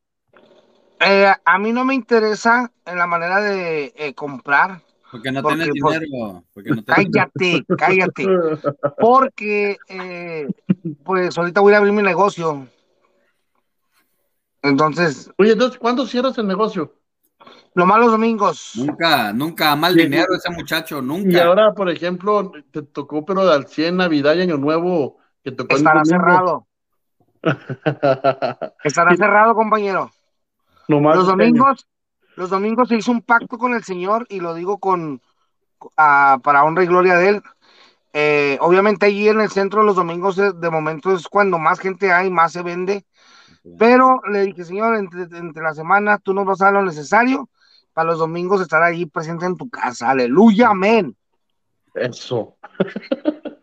Eh, 1.05 1.33
a 1.45 1.59
mí 1.59 1.73
no 1.73 1.85
me 1.85 1.95
interesa 1.95 2.71
en 2.85 2.99
la 2.99 3.07
manera 3.07 3.41
de 3.41 3.93
eh, 3.97 4.15
comprar. 4.15 4.81
Porque 5.11 5.31
no 5.33 5.43
Porque, 5.43 5.57
tienes 5.57 5.75
pues, 5.81 6.01
dinero. 6.01 6.45
Porque 6.55 6.71
no 6.71 6.83
tienes 6.83 7.07
Cállate, 7.13 7.65
cállate. 7.77 8.27
Porque, 8.99 9.77
eh, 9.89 10.49
pues 11.05 11.37
ahorita 11.37 11.61
voy 11.61 11.75
a 11.75 11.79
abrir 11.79 11.93
mi 11.93 12.03
negocio. 12.03 12.67
Entonces, 14.63 15.31
Oye, 15.39 15.53
entonces, 15.53 15.79
¿cuándo 15.79 16.07
cierras 16.07 16.39
el 16.39 16.47
negocio? 16.47 16.95
lo 17.75 17.87
más 17.87 17.99
los 18.01 18.13
domingos. 18.13 18.73
Nunca, 18.77 19.33
nunca, 19.33 19.75
mal 19.77 19.95
Sí, 19.95 20.01
dinero 20.03 20.35
ese 20.35 20.51
muchacho, 20.51 20.99
Y 20.99 21.03
nunca. 21.03 21.45
ahora, 21.45 21.73
por 21.73 21.91
ejemplo, 21.91 22.53
te 22.71 22.83
tocó, 22.83 23.25
pero 23.25 23.41
al 23.43 23.67
100 23.67 23.97
Navidad 23.97 24.35
y 24.35 24.43
Año 24.43 24.59
Nuevo, 24.59 25.19
que 25.43 25.53
tocó 25.53 25.77
Estará 25.77 26.05
cerrado. 26.05 26.67
Estará 28.85 29.17
cerrado, 29.17 29.55
compañero. 29.55 30.11
Nomás 30.89 31.17
Los 31.17 31.29
año. 31.29 31.37
domingos, 31.37 31.87
los 32.37 32.51
domingos 32.51 32.89
se 32.89 32.97
hizo 32.97 33.11
un 33.11 33.23
pacto 33.23 33.59
con 33.59 33.75
el 33.75 33.85
Señor 33.85 34.27
y 34.29 34.41
lo 34.41 34.55
digo 34.55 34.79
con 34.79 35.21
para 35.97 36.65
honra 36.65 36.85
y 36.85 36.87
gloria 36.87 37.17
de 37.17 37.29
él. 37.29 37.43
Eh, 38.13 38.59
obviamente 38.61 39.07
allí 39.07 39.29
en 39.29 39.41
el 39.41 39.51
centro 39.51 39.83
los 39.83 39.97
domingos 39.97 40.37
de, 40.37 40.53
de 40.53 40.71
momento 40.71 41.13
es 41.13 41.27
cuando 41.29 41.59
más 41.59 41.81
gente 41.81 42.13
hay, 42.13 42.31
más 42.31 42.53
se 42.53 42.63
vende. 42.63 43.05
Pero 43.79 44.21
le 44.31 44.43
dije, 44.43 44.65
Señor, 44.65 44.97
entre, 44.97 45.23
entre 45.39 45.63
la 45.63 45.73
semana 45.73 46.19
tú 46.19 46.35
nos 46.35 46.45
vas 46.45 46.61
a 46.61 46.67
dar 46.67 46.75
lo 46.75 46.83
necesario 46.83 47.49
para 47.93 48.11
los 48.11 48.19
domingos 48.19 48.61
estar 48.61 48.83
allí 48.83 49.07
presente 49.07 49.47
en 49.47 49.57
tu 49.57 49.69
casa. 49.71 50.11
Aleluya, 50.11 50.71
amén. 50.71 51.17
Eso. 51.95 52.57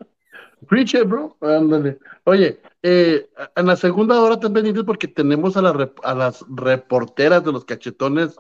Preach 0.69 0.93
it, 0.93 1.05
bro. 1.07 1.35
Ándale. 1.41 1.97
Oye, 2.25 2.61
eh, 2.83 3.27
en 3.55 3.65
la 3.65 3.75
segunda 3.75 4.21
hora 4.21 4.39
te 4.39 4.49
pendientes 4.49 4.83
porque 4.83 5.07
tenemos 5.07 5.57
a, 5.57 5.63
la 5.63 5.73
rep- 5.73 5.99
a 6.03 6.13
las 6.13 6.45
reporteras 6.47 7.43
de 7.43 7.51
los 7.51 7.65
cachetones 7.65 8.35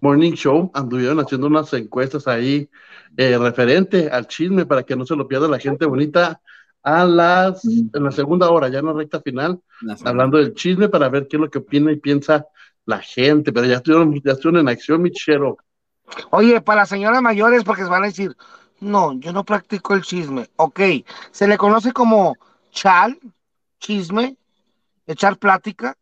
Morning 0.00 0.32
Show. 0.32 0.72
Anduvieron 0.74 1.20
haciendo 1.20 1.46
unas 1.46 1.72
encuestas 1.72 2.26
ahí 2.26 2.68
eh, 3.16 3.38
referente 3.38 4.10
al 4.10 4.26
chisme 4.26 4.66
para 4.66 4.82
que 4.82 4.96
no 4.96 5.06
se 5.06 5.14
lo 5.14 5.28
pierda 5.28 5.46
la 5.46 5.60
gente 5.60 5.86
bonita 5.86 6.40
a 6.82 7.04
las 7.04 7.64
en 7.64 7.90
la 7.92 8.10
segunda 8.10 8.50
hora, 8.50 8.68
ya 8.68 8.78
en 8.80 8.86
la 8.86 8.92
recta 8.92 9.20
final, 9.20 9.60
hablando 10.04 10.38
del 10.38 10.54
chisme 10.54 10.88
para 10.88 11.08
ver 11.08 11.28
qué 11.28 11.36
es 11.36 11.40
lo 11.40 11.50
que 11.50 11.58
opina 11.58 11.92
y 11.92 11.96
piensa 11.96 12.46
la 12.86 12.98
gente. 12.98 13.52
Pero 13.52 13.66
ya 13.66 13.76
estuvieron, 13.76 14.14
ya 14.24 14.32
estuvieron 14.32 14.62
en 14.62 14.68
acción, 14.68 15.02
mi 15.02 15.10
chero. 15.10 15.58
Oye, 16.30 16.60
para 16.60 16.80
las 16.80 16.88
señoras 16.88 17.20
mayores, 17.20 17.62
porque 17.62 17.82
se 17.82 17.90
van 17.90 18.04
a 18.04 18.06
decir, 18.06 18.34
no, 18.80 19.12
yo 19.18 19.32
no 19.32 19.44
practico 19.44 19.94
el 19.94 20.02
chisme. 20.02 20.48
Ok, 20.56 20.80
se 21.30 21.46
le 21.48 21.58
conoce 21.58 21.92
como 21.92 22.36
chal, 22.70 23.18
chisme, 23.80 24.36
echar 25.06 25.38
plática, 25.38 25.96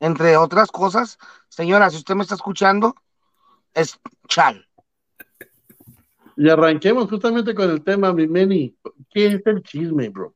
entre 0.00 0.36
otras 0.36 0.70
cosas. 0.70 1.18
Señora, 1.48 1.90
si 1.90 1.96
usted 1.96 2.14
me 2.14 2.22
está 2.22 2.34
escuchando, 2.34 2.94
es 3.74 3.98
chal. 4.28 4.66
Y 6.36 6.48
arranquemos 6.48 7.08
justamente 7.10 7.54
con 7.54 7.70
el 7.70 7.82
tema, 7.84 8.12
mi 8.12 8.26
Meni. 8.26 8.76
¿Qué 9.10 9.26
es 9.26 9.42
el 9.46 9.62
chisme, 9.62 10.08
bro? 10.08 10.34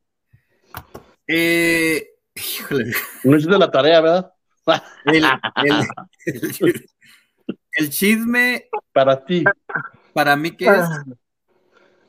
Eh, 1.27 2.07
híjole, 2.35 2.91
No 3.23 3.35
hiciste 3.35 3.57
la 3.57 3.71
tarea, 3.71 4.01
¿verdad? 4.01 4.33
el, 5.05 5.25
el- 5.63 5.87
el- 6.59 6.89
el 7.73 7.89
chisme, 7.89 8.69
Para 8.93 9.23
ti. 9.25 9.43
Para 10.17 10.35
mí, 10.35 10.49
¿qué 10.49 10.65
es? 10.65 10.85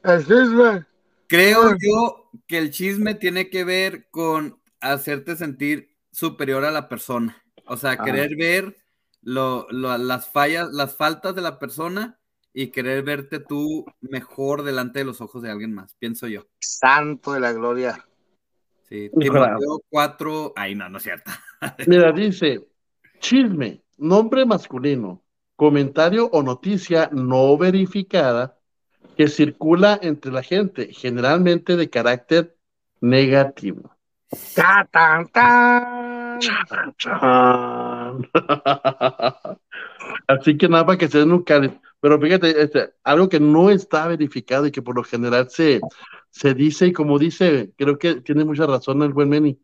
El 0.03 0.25
chisme. 0.27 0.87
Creo 1.27 1.75
yo 1.79 2.31
que 2.47 2.57
el 2.57 2.71
chisme 2.71 3.15
tiene 3.15 3.51
que 3.51 3.65
ver 3.65 4.09
con 4.11 4.59
hacerte 4.81 5.37
sentir 5.37 5.91
superior 6.11 6.65
a 6.65 6.71
la 6.71 6.89
persona. 6.89 7.37
O 7.67 7.77
sea, 7.77 7.91
Ah. 7.93 8.03
querer 8.03 8.35
ver 8.35 8.79
lo- 9.21 9.67
lo- 9.71 9.99
las 9.99 10.27
fallas, 10.31 10.71
las 10.73 10.97
faltas 10.97 11.35
de 11.35 11.43
la 11.43 11.59
persona 11.59 12.19
y 12.55 12.69
querer 12.69 13.03
verte 13.03 13.41
tú 13.41 13.85
mejor 14.01 14.63
delante 14.63 15.01
de 15.01 15.05
los 15.05 15.21
ojos 15.21 15.43
de 15.43 15.51
alguien 15.51 15.75
más, 15.75 15.95
pienso 15.99 16.29
yo. 16.29 16.47
Santo 16.61 17.35
de 17.35 17.41
la 17.41 17.53
gloria. 17.53 18.07
Sí. 18.89 19.11
Timoteo 19.21 19.83
4, 19.91 20.55
ay 20.57 20.75
no, 20.75 20.89
no 20.89 20.97
es 20.97 21.03
cierto. 21.03 21.31
Mira, 21.87 22.11
dice, 22.11 22.67
chisme, 23.19 23.83
nombre 23.99 24.47
masculino, 24.47 25.23
comentario 25.59 26.31
o 26.31 26.43
noticia 26.45 27.11
no 27.13 27.59
verificada 27.59 28.57
que 29.17 29.27
circula 29.27 29.99
entre 30.01 30.31
la 30.31 30.45
gente, 30.45 30.93
generalmente 30.93 31.77
de 31.77 31.91
carácter 31.91 32.57
negativo. 33.01 33.91
Tan, 34.55 34.87
tan. 35.33 36.39
Así 40.29 40.57
que 40.57 40.69
nada 40.69 40.87
para 40.87 40.97
que 40.97 41.09
se 41.09 41.19
den 41.19 41.33
un 41.33 41.43
cáliz. 41.43 41.73
Pero 41.99 42.21
fíjate, 42.21 42.63
este, 42.63 42.93
algo 43.03 43.29
que 43.29 43.41
no 43.41 43.69
está 43.69 44.07
verificado 44.07 44.65
y 44.65 44.71
que 44.71 44.83
por 44.83 44.95
lo 44.95 45.03
general 45.03 45.51
se, 45.51 45.81
se 46.31 46.55
dice, 46.55 46.87
y 46.87 46.93
como 46.93 47.19
dice, 47.19 47.73
creo 47.77 47.99
que 47.99 48.21
tiene 48.21 48.45
mucha 48.45 48.65
razón 48.65 49.03
el 49.03 49.13
buen 49.13 49.29
Meni, 49.29 49.61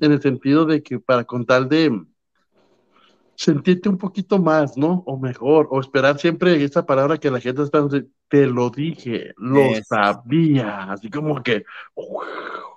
en 0.00 0.10
el 0.10 0.20
sentido 0.20 0.66
de 0.66 0.82
que 0.82 0.98
para 0.98 1.22
contar 1.22 1.68
de 1.68 2.04
sentirte 3.36 3.88
un 3.88 3.98
poquito 3.98 4.38
más, 4.38 4.76
¿no? 4.76 5.02
O 5.06 5.18
mejor, 5.18 5.68
o 5.70 5.80
esperar 5.80 6.18
siempre 6.18 6.62
esa 6.64 6.84
palabra 6.86 7.18
que 7.18 7.30
la 7.30 7.40
gente 7.40 7.62
está 7.62 7.86
te 8.28 8.46
lo 8.46 8.70
dije, 8.70 9.34
lo 9.36 9.60
Eso. 9.72 9.84
sabía, 9.84 10.84
así 10.92 11.10
como 11.10 11.42
que, 11.42 11.64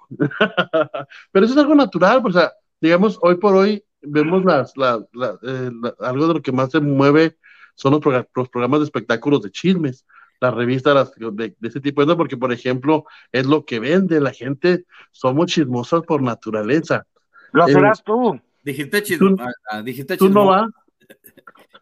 Pero 1.32 1.46
eso 1.46 1.54
es 1.54 1.58
algo 1.60 1.76
natural, 1.76 2.22
o 2.26 2.32
sea, 2.32 2.52
digamos, 2.82 3.18
hoy 3.22 3.36
por 3.36 3.56
hoy 3.56 3.84
vemos 4.02 4.44
las, 4.46 4.76
la- 4.78 5.04
la- 5.14 5.38
eh, 5.44 5.72
la- 5.82 5.96
algo 6.08 6.28
de 6.28 6.34
lo 6.36 6.42
que 6.42 6.52
más 6.52 6.72
se 6.72 6.80
mueve 6.80 7.38
son 7.76 7.94
los, 7.94 8.02
progra- 8.02 8.28
los 8.36 8.50
programas 8.50 8.80
de 8.80 8.86
espectáculos 8.86 9.42
de 9.42 9.52
chismes, 9.52 10.06
las 10.42 10.54
revistas 10.54 10.96
las- 10.96 11.14
de, 11.16 11.56
de 11.60 11.68
ese 11.68 11.82
tipo 11.82 12.02
de 12.02 12.08
cosas, 12.08 12.18
porque, 12.18 12.38
por 12.38 12.52
ejemplo, 12.52 13.06
es 13.32 13.46
lo 13.46 13.66
que 13.66 13.80
vende 13.80 14.20
la 14.22 14.32
gente, 14.32 14.86
somos 15.12 15.48
chismosas 15.48 16.02
por 16.04 16.22
naturaleza. 16.22 17.06
Lo 17.52 17.68
Eh, 17.68 17.74
serás 17.74 18.04
tú. 18.04 18.40
Dijiste 18.70 19.02
chismo. 19.04 19.36
Tú- 19.36 19.42
ah, 19.42 19.52
ah, 19.72 19.82
dijiste 19.82 20.16
Tú 20.18 20.30
no 20.30 20.42
chismo. 20.42 20.46
vas, 20.46 20.70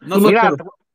Mira, 0.00 0.52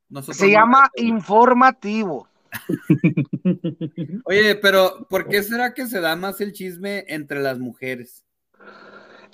nosotros 0.08 0.36
se 0.36 0.46
no. 0.46 0.52
llama 0.52 0.90
informativo. 0.96 2.28
Oye, 4.24 4.54
pero 4.56 5.06
¿por 5.08 5.28
qué 5.28 5.42
será 5.42 5.74
que 5.74 5.86
se 5.86 6.00
da 6.00 6.16
más 6.16 6.40
el 6.40 6.52
chisme 6.52 7.04
entre 7.08 7.40
las 7.40 7.58
mujeres? 7.58 8.24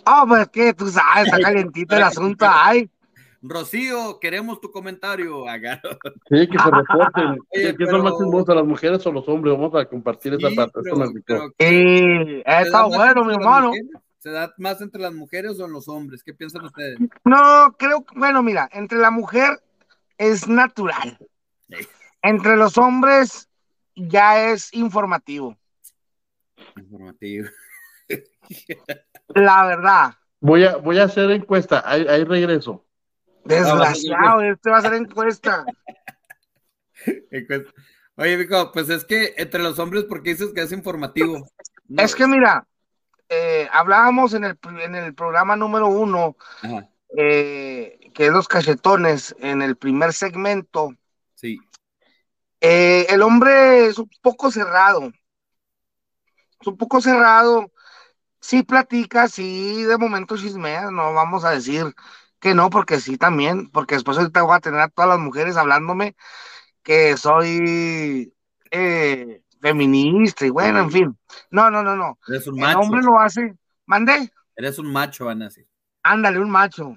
Ah, 0.04 0.24
pues 0.26 0.48
que 0.48 0.72
tú 0.74 0.88
sabes, 0.88 1.26
está 1.26 1.38
calientito 1.40 1.96
el 1.96 2.02
asunto. 2.02 2.46
Ay, 2.48 2.90
Rocío, 3.42 4.18
queremos 4.20 4.60
tu 4.60 4.70
comentario. 4.70 5.48
Haga- 5.48 5.80
sí, 6.28 6.46
que 6.46 6.58
se 6.58 6.70
reporten. 6.70 7.30
Oye, 7.30 7.38
¿Qué, 7.52 7.62
qué 7.68 7.74
pero- 7.78 7.90
son 7.92 8.02
más 8.04 8.12
chismosas, 8.18 8.56
las 8.56 8.66
mujeres 8.66 9.06
o 9.06 9.12
los 9.12 9.28
hombres? 9.28 9.54
Vamos 9.54 9.74
a 9.74 9.84
compartir 9.86 10.34
esa 10.34 10.48
Sí, 10.50 10.56
parte. 10.56 10.72
pero- 10.82 10.86
eso 10.94 10.96
me 10.96 11.06
gustó. 11.10 11.24
pero 11.26 11.52
eh, 11.58 12.42
¿se 12.46 12.60
está 12.62 12.84
bueno, 12.86 13.24
mi 13.24 13.34
hermano. 13.34 13.68
mujeres? 13.68 13.90
¿Se 14.20 14.30
da 14.30 14.52
más 14.58 14.82
entre 14.82 15.00
las 15.00 15.14
mujeres 15.14 15.58
o 15.58 15.64
en 15.64 15.72
los 15.72 15.88
hombres? 15.88 16.22
¿Qué 16.22 16.34
piensan 16.34 16.66
ustedes? 16.66 16.98
No, 17.24 17.74
creo 17.78 18.04
que, 18.04 18.18
bueno, 18.18 18.42
mira, 18.42 18.68
entre 18.72 18.98
la 18.98 19.10
mujer 19.10 19.62
es 20.18 20.46
natural. 20.46 21.18
Sí. 21.70 21.88
Entre 22.20 22.54
los 22.56 22.76
hombres 22.76 23.48
ya 23.96 24.50
es 24.50 24.74
informativo. 24.74 25.56
Informativo. 26.76 27.48
La 29.28 29.66
verdad. 29.66 30.14
Voy 30.40 30.64
a, 30.64 30.76
voy 30.76 30.98
a 30.98 31.04
hacer 31.04 31.30
encuesta, 31.30 31.82
ahí, 31.86 32.06
ahí 32.06 32.24
regreso. 32.24 32.84
Desgraciado, 33.46 34.42
este 34.42 34.70
va 34.70 34.78
a 34.78 34.82
ser 34.82 34.94
encuesta. 34.96 35.64
Oye, 38.16 38.36
Vico, 38.36 38.70
pues 38.72 38.90
es 38.90 39.06
que 39.06 39.32
entre 39.38 39.62
los 39.62 39.78
hombres, 39.78 40.04
¿por 40.04 40.22
qué 40.22 40.30
dices 40.30 40.52
que 40.52 40.60
es 40.60 40.72
informativo? 40.72 41.48
No. 41.88 42.02
Es 42.02 42.14
que 42.14 42.26
mira, 42.26 42.66
eh, 43.30 43.68
hablábamos 43.72 44.34
en 44.34 44.44
el, 44.44 44.58
en 44.82 44.94
el 44.96 45.14
programa 45.14 45.54
número 45.54 45.86
uno, 45.86 46.36
eh, 47.16 48.10
que 48.12 48.26
es 48.26 48.32
los 48.32 48.48
cachetones, 48.48 49.34
en 49.38 49.62
el 49.62 49.76
primer 49.76 50.12
segmento. 50.12 50.94
sí. 51.34 51.58
Eh, 52.62 53.06
el 53.08 53.22
hombre 53.22 53.86
es 53.86 53.98
un 53.98 54.10
poco 54.20 54.50
cerrado. 54.50 55.10
Es 56.60 56.66
un 56.66 56.76
poco 56.76 57.00
cerrado. 57.00 57.72
Sí 58.40 58.62
platica, 58.62 59.28
sí 59.28 59.82
de 59.84 59.96
momento 59.96 60.36
chismea, 60.36 60.90
no 60.90 61.14
vamos 61.14 61.44
a 61.44 61.50
decir 61.50 61.94
que 62.38 62.54
no, 62.54 62.68
porque 62.68 63.00
sí 63.00 63.16
también, 63.16 63.70
porque 63.70 63.94
después 63.94 64.18
ahorita 64.18 64.42
voy 64.42 64.56
a 64.56 64.60
tener 64.60 64.80
a 64.80 64.88
todas 64.88 65.10
las 65.10 65.18
mujeres 65.18 65.56
hablándome 65.56 66.16
que 66.82 67.16
soy 67.16 68.34
eh, 68.70 69.42
feminista 69.60 70.46
y 70.46 70.50
bueno, 70.50 70.80
en 70.80 70.90
fin. 70.90 71.18
No, 71.50 71.70
no, 71.70 71.82
no, 71.82 71.96
no. 71.96 72.18
Eres 72.28 72.46
un 72.46 72.58
El 72.58 72.60
macho. 72.60 72.78
hombre 72.80 73.02
lo 73.02 73.18
hace. 73.20 73.54
Mandé, 73.86 74.32
Eres 74.56 74.78
un 74.78 74.92
macho, 74.92 75.26
van 75.26 75.42
a 75.42 75.44
decir. 75.46 75.66
ándale, 76.02 76.38
un 76.40 76.50
macho. 76.50 76.96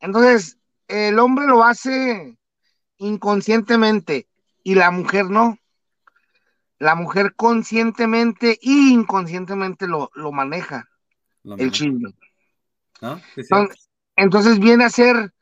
Entonces, 0.00 0.58
el 0.88 1.18
hombre 1.18 1.46
lo 1.46 1.64
hace 1.64 2.38
inconscientemente 2.98 4.28
y 4.62 4.74
la 4.74 4.90
mujer 4.90 5.26
no. 5.26 5.58
La 6.78 6.94
mujer 6.94 7.34
conscientemente 7.34 8.52
e 8.62 8.70
inconscientemente 8.92 9.88
lo, 9.88 10.10
lo 10.14 10.30
maneja, 10.32 10.88
Lo 11.42 11.56
el 11.56 11.72
chisme. 11.72 12.14
¿no? 13.00 13.16
Sí, 13.34 13.42
sí. 13.44 13.48
Entonces, 13.50 13.90
entonces 14.16 14.58
viene 14.60 14.84
a 14.84 14.90
ser, 14.90 15.32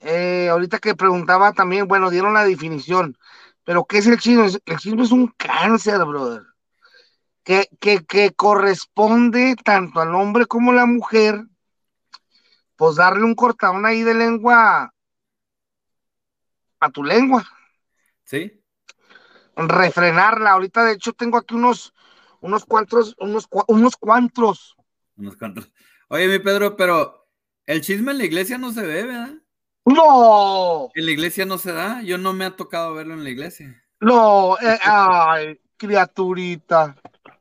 eh, 0.00 0.48
ahorita 0.50 0.78
que 0.78 0.94
preguntaba 0.94 1.52
también, 1.52 1.88
bueno, 1.88 2.10
dieron 2.10 2.34
la 2.34 2.44
definición, 2.44 3.16
pero 3.64 3.84
¿qué 3.84 3.98
es 3.98 4.06
el 4.06 4.18
chisme? 4.18 4.46
El 4.66 4.78
chisme 4.78 5.02
es 5.02 5.12
un 5.12 5.28
cáncer, 5.36 6.04
brother, 6.04 6.42
que, 7.44 7.68
que, 7.80 8.04
que 8.04 8.32
corresponde 8.32 9.56
tanto 9.64 10.00
al 10.00 10.14
hombre 10.14 10.46
como 10.46 10.70
a 10.72 10.74
la 10.74 10.86
mujer, 10.86 11.44
pues 12.76 12.96
darle 12.96 13.24
un 13.24 13.34
cortadón 13.34 13.86
ahí 13.86 14.02
de 14.02 14.14
lengua 14.14 14.92
a 16.80 16.90
tu 16.90 17.04
lengua, 17.04 17.44
¿Sí? 18.24 18.60
refrenarla. 19.56 20.50
Ahorita, 20.50 20.84
de 20.84 20.94
hecho, 20.94 21.12
tengo 21.12 21.38
aquí 21.38 21.54
unos, 21.54 21.94
unos 22.40 22.64
cuantos, 22.64 23.14
unos, 23.18 23.48
unos 23.68 23.96
cuantos. 23.96 24.76
Unos 25.16 25.36
cuantos. 25.36 25.70
Oye, 26.08 26.26
mi 26.28 26.38
Pedro, 26.38 26.76
pero 26.76 27.28
el 27.66 27.80
chisme 27.80 28.12
en 28.12 28.18
la 28.18 28.24
iglesia 28.24 28.58
no 28.58 28.72
se 28.72 28.82
ve, 28.82 29.04
¿verdad? 29.04 29.34
No, 29.84 30.90
En 30.94 31.04
la 31.06 31.10
iglesia 31.10 31.44
no 31.44 31.58
se 31.58 31.72
da. 31.72 32.02
Yo 32.02 32.18
no 32.18 32.32
me 32.32 32.44
ha 32.44 32.56
tocado 32.56 32.94
verlo 32.94 33.14
en 33.14 33.24
la 33.24 33.30
iglesia. 33.30 33.82
no, 34.00 34.56
eh, 34.58 34.78
ay, 34.84 35.60
criaturita. 35.76 36.96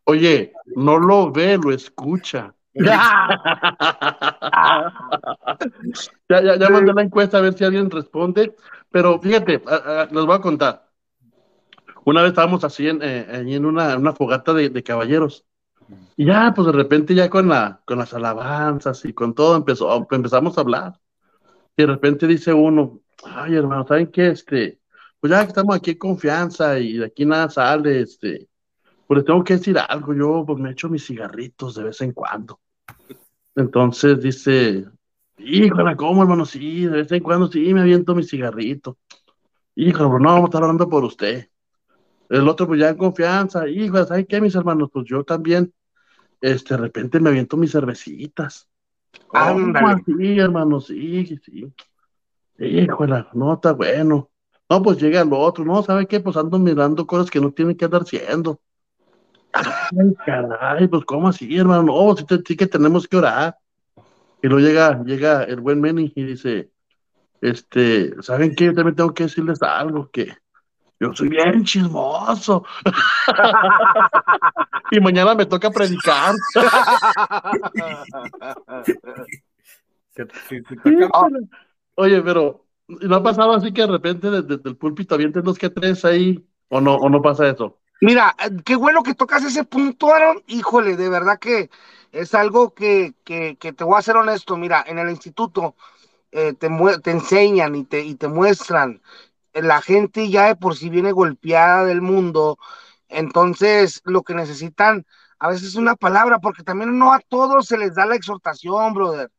Oye, 0.06 0.52
no 0.76 0.98
lo 0.98 1.32
ve, 1.32 1.58
lo 1.58 1.72
escucha. 1.72 2.54
Ya. 2.74 3.28
Ya, 6.30 6.56
ya, 6.56 6.70
mandé 6.70 6.94
la 6.94 7.02
encuesta 7.02 7.38
a 7.38 7.42
ver 7.42 7.54
si 7.54 7.64
alguien 7.66 7.90
responde, 7.92 8.56
pero 8.90 9.20
fíjate, 9.20 9.62
a- 9.68 10.02
a- 10.04 10.06
les 10.06 10.26
voy 10.26 10.36
a 10.36 10.40
contar. 10.42 10.88
Una 12.06 12.22
vez 12.22 12.30
estábamos 12.30 12.64
así 12.64 12.88
en, 12.88 13.00
eh, 13.04 13.28
ahí 13.32 13.54
en 13.56 13.66
una, 13.66 13.98
una 13.98 14.14
fogata 14.14 14.54
de, 14.54 14.70
de 14.70 14.84
caballeros. 14.84 15.46
Y 16.16 16.26
ya, 16.26 16.54
pues 16.56 16.66
de 16.68 16.72
repente 16.74 17.14
ya 17.14 17.30
con 17.30 17.50
la, 17.50 17.82
con 17.86 17.98
las 17.98 18.14
alabanzas 18.14 19.04
y 19.06 19.14
con 19.14 19.36
todo 19.36 19.56
empezó, 19.58 20.08
empezamos 20.10 20.58
a 20.58 20.62
hablar. 20.62 21.00
Y 21.78 21.84
de 21.84 21.88
repente 21.88 22.28
dice 22.28 22.54
uno, 22.54 23.02
ay 23.24 23.56
hermano, 23.56 23.86
¿saben 23.88 24.08
qué? 24.08 24.28
Este, 24.30 24.80
pues 25.20 25.32
ya 25.32 25.42
que 25.44 25.50
estamos 25.50 25.76
aquí 25.76 25.92
en 25.92 25.98
confianza 25.98 26.80
y 26.80 26.98
de 26.98 27.06
aquí 27.06 27.26
nada 27.26 27.50
sale, 27.50 28.02
este, 28.02 28.48
pues 29.08 29.24
tengo 29.24 29.44
que 29.44 29.58
decir 29.58 29.78
algo, 29.78 30.14
yo 30.14 30.44
pues 30.46 30.60
me 30.60 30.72
echo 30.72 30.90
mis 30.90 31.06
cigarritos 31.06 31.76
de 31.76 31.84
vez 31.84 32.02
en 32.02 32.12
cuando. 32.14 32.60
Entonces 33.56 34.22
dice, 34.22 34.86
híjole, 35.38 35.96
¿cómo 35.96 36.24
hermano? 36.24 36.46
Sí, 36.46 36.86
de 36.86 37.04
vez 37.04 37.12
en 37.12 37.22
cuando 37.22 37.52
sí 37.52 37.74
me 37.74 37.82
aviento 37.82 38.16
mi 38.16 38.24
cigarrito. 38.24 38.98
Híjole, 39.76 40.10
pero 40.10 40.20
no 40.20 40.30
vamos 40.30 40.44
a 40.44 40.46
estar 40.46 40.64
hablando 40.64 40.90
por 40.90 41.04
usted. 41.04 41.48
El 42.30 42.48
otro, 42.48 42.66
pues 42.66 42.80
ya 42.80 42.90
en 42.90 42.98
confianza, 42.98 43.68
híjole, 43.68 44.06
¿saben 44.06 44.26
qué, 44.26 44.40
mis 44.40 44.56
hermanos? 44.56 44.90
Pues 44.92 45.06
yo 45.06 45.24
también, 45.24 45.74
este, 46.40 46.76
de 46.76 46.82
repente 46.82 47.20
me 47.20 47.30
aviento 47.30 47.58
mis 47.58 47.74
cervecitas. 47.74 48.71
Ándale. 49.34 49.74
¿Cómo 49.74 49.88
así, 49.88 50.40
hermano? 50.40 50.80
Sí, 50.82 51.40
sí. 51.44 51.74
Híjole, 52.58 53.26
no, 53.34 53.54
está 53.54 53.74
bueno. 53.74 54.30
No, 54.70 54.82
pues 54.82 55.00
llega 55.02 55.22
el 55.22 55.30
otro, 55.34 55.66
no, 55.66 55.82
¿sabe 55.84 56.08
qué? 56.08 56.20
Pues 56.20 56.38
ando 56.38 56.58
mirando 56.58 57.06
cosas 57.06 57.30
que 57.30 57.42
no 57.42 57.52
tienen 57.52 57.76
que 57.76 57.86
andar 57.86 58.02
haciendo. 58.04 58.60
Ay, 59.54 60.14
caray, 60.26 60.88
pues 60.88 61.04
¿cómo 61.06 61.28
así, 61.28 61.58
hermano? 61.58 61.84
No, 61.84 62.16
sí, 62.16 62.26
te- 62.26 62.42
sí 62.46 62.56
que 62.56 62.68
tenemos 62.68 63.08
que 63.08 63.18
orar. 63.18 63.58
Y 64.42 64.48
luego 64.48 64.66
llega, 64.66 65.04
llega 65.04 65.44
el 65.44 65.60
buen 65.60 65.82
Manny 65.82 66.12
y 66.16 66.24
dice, 66.24 66.72
este, 67.42 68.14
¿saben 68.22 68.56
qué? 68.56 68.66
Yo 68.66 68.74
también 68.74 68.96
tengo 68.96 69.14
que 69.14 69.24
decirles 69.24 69.62
algo, 69.62 70.10
que 70.10 70.34
yo 71.02 71.16
soy 71.16 71.30
bien 71.30 71.64
chismoso. 71.64 72.64
y 74.92 75.00
mañana 75.00 75.34
me 75.34 75.48
toca 75.48 75.72
predicar. 75.72 76.36
Se- 80.16 80.26
toca- 80.26 81.30
Oye, 81.96 82.22
pero 82.22 82.66
¿no 82.88 83.16
ha 83.16 83.24
pasado 83.24 83.54
así 83.54 83.74
que 83.74 83.82
de 83.82 83.88
repente 83.88 84.30
desde, 84.30 84.58
desde 84.58 84.70
el 84.70 84.78
púlpito 84.78 85.16
avienten 85.16 85.44
dos 85.44 85.58
que 85.58 85.70
tres 85.70 86.06
ahí? 86.06 86.46
¿O 86.70 86.80
no, 86.80 86.96
o 86.96 87.10
no 87.10 87.22
pasa 87.22 87.50
eso? 87.50 87.80
Mira, 88.02 88.36
qué 88.64 88.76
bueno 88.76 89.04
que 89.04 89.14
tocas 89.14 89.44
ese 89.44 89.64
punto, 89.64 90.14
Aaron. 90.14 90.42
Híjole, 90.48 90.96
de 90.98 91.10
verdad 91.10 91.40
que 91.40 91.70
es 92.12 92.34
algo 92.34 92.74
que, 92.74 93.14
que, 93.24 93.58
que 93.58 93.74
te 93.74 93.84
voy 93.84 93.98
a 93.98 94.02
ser 94.02 94.18
honesto. 94.18 94.58
Mira, 94.58 94.84
en 94.88 95.00
el 95.00 95.10
instituto 95.10 95.76
eh, 96.32 96.54
te, 96.54 96.70
mue- 96.70 97.02
te 97.02 97.12
enseñan 97.12 97.76
y 97.76 97.84
te, 97.84 98.04
y 98.04 98.16
te 98.16 98.28
muestran. 98.28 99.02
La 99.54 99.82
gente 99.82 100.30
ya 100.30 100.48
de 100.48 100.56
por 100.56 100.76
sí 100.76 100.90
viene 100.90 101.12
golpeada 101.12 101.86
del 101.86 102.02
mundo. 102.02 102.58
Entonces, 103.10 104.02
lo 104.06 104.24
que 104.24 104.34
necesitan 104.34 105.06
a 105.40 105.50
veces 105.50 105.70
es 105.70 105.76
una 105.76 105.96
palabra, 105.96 106.40
porque 106.40 106.64
también 106.64 106.98
no 106.98 107.14
a 107.14 107.20
todos 107.20 107.66
se 107.66 107.78
les 107.78 107.96
da 107.96 108.06
la 108.06 108.16
exhortación, 108.16 108.94
brother. 108.94 109.32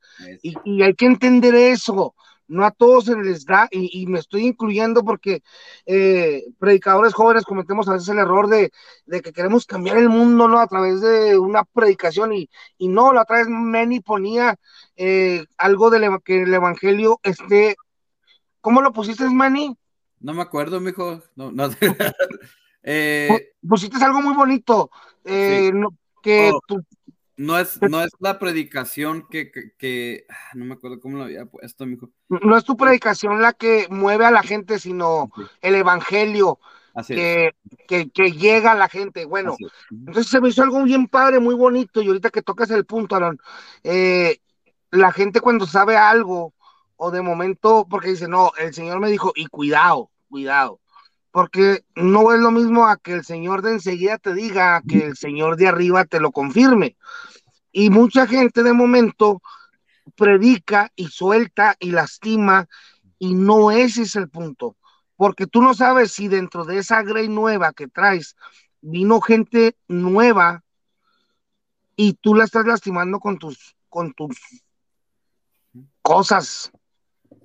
Y, 0.43 0.55
y 0.65 0.83
hay 0.83 0.95
que 0.95 1.07
entender 1.07 1.55
eso. 1.55 2.15
No 2.49 2.67
a 2.67 2.71
todos 2.73 3.05
se 3.07 3.17
les 3.17 3.47
da, 3.47 3.69
y, 3.71 4.03
y 4.03 4.07
me 4.07 4.19
estoy 4.19 4.47
incluyendo 4.47 5.05
porque 5.05 5.43
eh, 5.87 6.43
predicadores 6.59 7.15
jóvenes 7.15 7.45
cometemos 7.45 7.89
a 7.89 7.93
veces 7.93 8.09
el 8.09 8.19
error 8.19 8.49
de, 8.49 8.73
de 9.07 9.23
que 9.23 9.33
queremos 9.33 9.65
cambiar 9.65 9.97
el 9.97 10.11
mundo, 10.11 10.49
¿no? 10.49 10.59
A 10.59 10.67
través 10.67 11.01
de 11.01 11.39
una 11.39 11.65
predicación, 11.65 12.35
y, 12.35 12.51
y 12.77 12.89
no, 12.89 13.13
la 13.13 13.23
otra 13.23 13.39
vez 13.39 13.49
Manny 13.49 14.01
ponía 14.01 14.57
eh, 14.97 15.47
algo 15.57 15.89
de 15.89 16.19
que 16.25 16.43
el 16.43 16.53
evangelio 16.53 17.21
esté. 17.23 17.77
¿Cómo 18.61 18.83
lo 18.83 18.93
pusiste, 18.93 19.31
Manny? 19.31 19.75
No 20.23 20.35
me 20.35 20.43
acuerdo, 20.43 20.81
mijo. 20.81 21.21
No, 21.37 21.51
no. 21.53 21.69
eh, 22.83 23.53
Pusiste 23.67 24.03
algo 24.05 24.23
muy 24.23 24.35
bonito, 24.35 24.91
eh, 25.25 25.71
no- 25.75 25.97
que 26.23 26.53
Oh. 26.53 26.81
no 27.37 27.59
es, 27.59 27.81
no 27.83 28.03
es 28.03 28.11
la 28.21 28.39
predicación 28.39 29.27
que, 29.29 29.51
que, 29.51 29.73
que- 29.77 30.25
ah, 30.29 30.53
no 30.55 30.65
me 30.65 30.75
acuerdo 30.75 31.01
cómo 31.01 31.19
lo 31.19 31.25
había 31.25 31.47
puesto, 31.47 31.85
mijo. 31.87 32.11
No 32.29 32.57
es 32.57 32.65
tu 32.65 32.77
predicación 32.77 33.43
la 33.43 33.53
que 33.53 33.87
mueve 33.91 34.25
a 34.25 34.31
la 34.31 34.43
gente, 34.43 34.79
sino 34.79 35.31
Sí. 35.37 35.43
el 35.63 35.75
evangelio 35.75 36.61
Así 36.95 37.15
es. 37.15 37.53
que, 37.89 38.11
que, 38.11 38.33
llega 38.33 38.73
a 38.73 38.77
la 38.77 38.89
gente. 38.89 39.25
Bueno, 39.25 39.57
entonces 39.91 40.29
se 40.29 40.41
me 40.41 40.51
hizo 40.51 40.63
algo 40.63 40.83
bien 40.85 41.09
padre, 41.09 41.41
muy 41.41 41.55
bonito, 41.55 42.01
y 42.03 42.07
ahorita 42.09 42.31
que 42.31 42.43
tocas 42.43 42.71
el 42.71 42.85
punto, 42.85 43.17
Aaron, 43.17 43.39
eh, 43.83 44.39
la 44.91 45.11
gente 45.11 45.41
cuando 45.41 45.67
sabe 45.67 45.97
algo, 45.97 46.53
o 47.05 47.11
de 47.11 47.21
momento, 47.21 47.85
porque 47.91 48.11
dice, 48.11 48.29
no, 48.29 48.53
el 48.57 48.73
Señor 48.73 49.01
me 49.01 49.11
dijo, 49.11 49.33
y 49.35 49.47
cuidado, 49.47 50.13
cuidado, 50.29 50.79
porque 51.33 51.85
no 51.97 52.33
es 52.33 52.39
lo 52.39 52.53
mismo 52.53 52.87
a 52.87 52.97
que 52.97 53.15
el 53.15 53.25
Señor 53.25 53.61
de 53.63 53.73
enseguida 53.73 54.19
te 54.19 54.33
diga, 54.35 54.77
a 54.77 54.83
que 54.83 55.07
el 55.07 55.17
Señor 55.17 55.57
de 55.57 55.67
arriba 55.67 56.05
te 56.05 56.21
lo 56.21 56.31
confirme. 56.31 56.97
Y 57.73 57.91
mucha 57.91 58.29
gente 58.29 58.63
de 58.63 58.73
momento 58.73 59.43
predica 60.15 60.93
y 60.95 61.09
suelta 61.09 61.75
y 61.81 61.91
lastima, 61.91 62.69
y 63.19 63.35
no 63.35 63.73
ese 63.73 64.03
es 64.03 64.15
el 64.15 64.29
punto, 64.29 64.77
porque 65.17 65.49
tú 65.49 65.61
no 65.61 65.75
sabes 65.75 66.13
si 66.13 66.29
dentro 66.29 66.65
de 66.65 66.79
esa 66.79 67.03
grey 67.03 67.29
nueva 67.29 67.73
que 67.73 67.89
traes 67.89 68.37
vino 68.81 69.21
gente 69.21 69.77
nueva 69.89 70.63
y 71.97 72.13
tú 72.15 72.37
la 72.37 72.45
estás 72.45 72.65
lastimando 72.65 73.19
con 73.19 73.39
tus, 73.39 73.75
con 73.89 74.13
tus 74.13 74.39
cosas. 76.01 76.71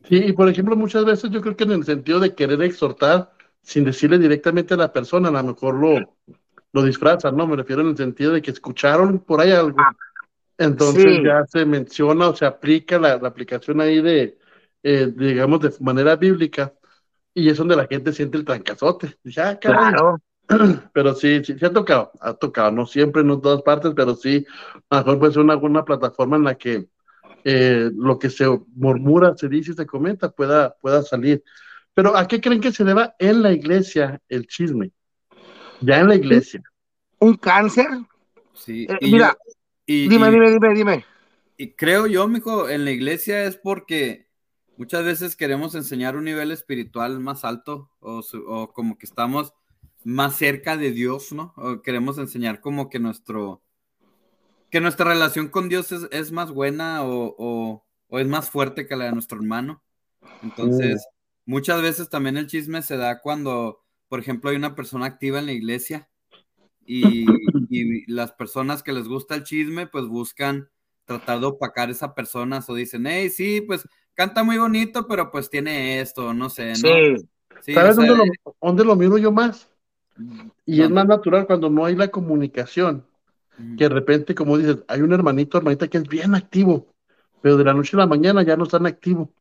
Sí, 0.08 0.16
y 0.16 0.34
por 0.34 0.48
ejemplo, 0.48 0.76
muchas 0.76 1.04
veces 1.06 1.30
yo 1.32 1.42
creo 1.42 1.56
que 1.56 1.66
en 1.66 1.72
el 1.72 1.84
sentido 1.84 2.20
de 2.20 2.34
querer 2.34 2.62
exhortar 2.62 3.32
sin 3.62 3.84
decirle 3.84 4.18
directamente 4.18 4.74
a 4.74 4.78
la 4.78 4.94
persona, 4.94 5.28
a 5.28 5.32
lo 5.32 5.44
mejor 5.44 5.76
lo, 5.76 6.16
lo 6.72 6.84
disfrazan, 6.84 7.36
¿no? 7.36 7.46
Me 7.46 7.58
refiero 7.58 7.82
en 7.82 7.90
el 7.90 7.98
sentido 7.98 8.32
de 8.32 8.42
que 8.42 8.52
escucharon 8.52 9.20
por 9.20 9.42
ahí 9.42 9.52
algo. 9.52 9.78
Ah, 9.80 9.94
Entonces 10.58 11.04
sí. 11.04 11.24
ya 11.24 11.46
se 11.46 11.66
menciona 11.66 12.30
o 12.30 12.36
se 12.36 12.46
aplica 12.46 12.98
la, 12.98 13.18
la 13.18 13.28
aplicación 13.28 13.82
ahí 13.82 14.02
de, 14.02 14.38
eh, 14.84 15.12
digamos, 15.14 15.60
de 15.60 15.74
manera 15.82 16.16
bíblica. 16.16 16.74
Y 17.34 17.50
es 17.50 17.58
donde 17.58 17.76
la 17.76 17.86
gente 17.86 18.14
siente 18.14 18.38
el 18.38 18.46
trancazote. 18.46 19.18
Ah, 19.38 19.58
caray. 19.60 19.94
Claro. 19.94 20.22
Pero 20.94 21.14
sí, 21.14 21.44
sí, 21.44 21.58
sí 21.60 21.66
ha 21.66 21.74
tocado, 21.74 22.12
ha 22.22 22.34
tocado, 22.34 22.72
no 22.72 22.86
siempre, 22.86 23.24
no 23.24 23.34
en 23.34 23.42
todas 23.42 23.62
partes, 23.64 23.92
pero 23.94 24.16
sí, 24.16 24.46
a 24.90 25.00
lo 25.00 25.04
mejor 25.04 25.20
puede 25.20 25.34
ser 25.34 25.42
una, 25.42 25.58
una 25.58 25.84
plataforma 25.84 26.38
en 26.38 26.46
la 26.46 26.56
que 26.56 26.88
eh, 27.50 27.90
lo 27.96 28.20
que 28.20 28.30
se 28.30 28.46
murmura, 28.76 29.36
se 29.38 29.48
dice 29.48 29.72
y 29.72 29.76
se 29.76 29.86
comenta 29.86 30.30
pueda, 30.32 30.76
pueda 30.82 31.02
salir. 31.02 31.42
Pero 31.94 32.16
¿a 32.16 32.28
qué 32.28 32.42
creen 32.42 32.62
que 32.62 32.72
se 32.74 32.84
deba 32.84 33.16
en 33.20 33.42
la 33.42 33.54
iglesia 33.54 34.22
el 34.28 34.46
chisme? 34.48 34.92
Ya 35.82 36.00
en 36.00 36.10
la 36.10 36.16
iglesia. 36.16 36.62
Un 37.20 37.36
cáncer. 37.38 37.88
Sí, 38.54 38.86
Eh, 38.90 38.98
y 39.02 39.12
mira, 39.12 39.38
yo- 39.48 39.54
y- 39.86 40.10
dime, 40.10 40.28
y- 40.28 40.32
dime, 40.32 40.52
dime, 40.52 40.74
dime. 40.76 41.06
Y 41.58 41.72
creo 41.74 42.08
yo, 42.08 42.28
mijo, 42.28 42.70
en 42.70 42.86
la 42.86 42.92
iglesia 42.92 43.46
es 43.46 43.56
porque 43.58 44.28
muchas 44.78 45.04
veces 45.06 45.36
queremos 45.36 45.74
enseñar 45.76 46.16
un 46.16 46.26
nivel 46.26 46.52
espiritual 46.52 47.20
más 47.20 47.46
alto 47.46 47.90
o, 48.00 48.22
su- 48.22 48.46
o 48.48 48.72
como 48.74 48.98
que 48.98 49.06
estamos 49.06 49.54
más 50.04 50.36
cerca 50.36 50.78
de 50.78 50.92
Dios, 50.92 51.32
¿no? 51.32 51.54
O 51.58 51.82
queremos 51.82 52.18
enseñar 52.18 52.62
como 52.62 52.90
que 52.90 53.00
nuestro 53.00 53.64
que 54.70 54.82
nuestra 54.82 55.06
relación 55.06 55.50
con 55.50 55.70
Dios 55.70 55.92
es, 55.92 56.08
es 56.12 56.32
más 56.32 56.52
buena 56.52 57.04
o, 57.04 57.36
o- 57.38 57.84
o 58.10 58.20
es 58.20 58.28
más 58.28 58.50
fuerte 58.50 58.88
que 58.88 58.96
la 58.96 59.06
de 59.06 59.12
nuestro 59.12 59.38
hermano. 59.40 59.82
Entonces, 60.42 61.06
muchas 61.46 61.82
veces 61.82 62.10
también 62.10 62.38
el 62.38 62.48
chisme 62.48 62.82
se 62.82 62.96
da 62.98 63.20
cuando, 63.22 63.84
por 64.08 64.20
ejemplo, 64.20 64.50
hay 64.50 64.56
una 64.56 64.76
persona 64.76 65.06
activa 65.06 65.40
en 65.40 65.46
la 65.48 65.52
iglesia 65.54 66.08
y, 66.86 67.26
y 67.70 68.10
las 68.12 68.32
personas 68.34 68.84
que 68.84 68.94
les 68.94 69.08
gusta 69.08 69.36
el 69.36 69.44
chisme, 69.44 69.88
pues 69.88 70.06
buscan 70.08 70.70
tratar 71.06 71.40
de 71.40 71.48
opacar 71.48 71.90
a 71.90 71.92
esa 71.92 72.14
persona 72.16 72.64
o 72.66 72.76
dicen, 72.76 73.06
hey, 73.08 73.30
sí, 73.30 73.62
pues 73.62 73.88
canta 74.14 74.44
muy 74.44 74.58
bonito, 74.58 75.08
pero 75.08 75.32
pues 75.32 75.50
tiene 75.50 76.00
esto, 76.02 76.34
no 76.34 76.50
sé, 76.50 76.72
¿no? 76.72 76.76
Sí. 76.78 77.28
Sí, 77.62 77.74
¿Sabes 77.74 77.96
sea, 77.96 78.06
dónde, 78.08 78.26
lo, 78.46 78.56
dónde 78.62 78.86
lo 78.86 78.96
miro 78.96 79.18
yo 79.18 79.32
más? 79.32 79.70
Y 80.66 80.82
es 80.82 80.90
más 80.90 81.06
natural 81.08 81.46
cuando 81.48 81.70
no 81.70 81.86
hay 81.86 81.96
la 81.96 82.10
comunicación. 82.10 83.06
Que 83.78 83.86
de 83.86 83.90
repente, 83.90 84.36
como 84.36 84.58
dices, 84.58 84.80
hay 84.88 85.02
un 85.02 85.14
hermanito, 85.14 85.58
hermanita 85.58 85.88
que 85.88 85.98
es 85.98 86.08
bien 86.08 86.36
activo, 86.36 86.88
pero 87.42 87.58
de 87.58 87.64
la 87.64 87.74
noche 87.74 87.96
a 87.96 88.00
la 88.02 88.08
mañana 88.08 88.44
ya 88.44 88.56
no 88.58 88.64
es 88.66 88.70
tan 88.70 88.86
activo. 88.86 89.34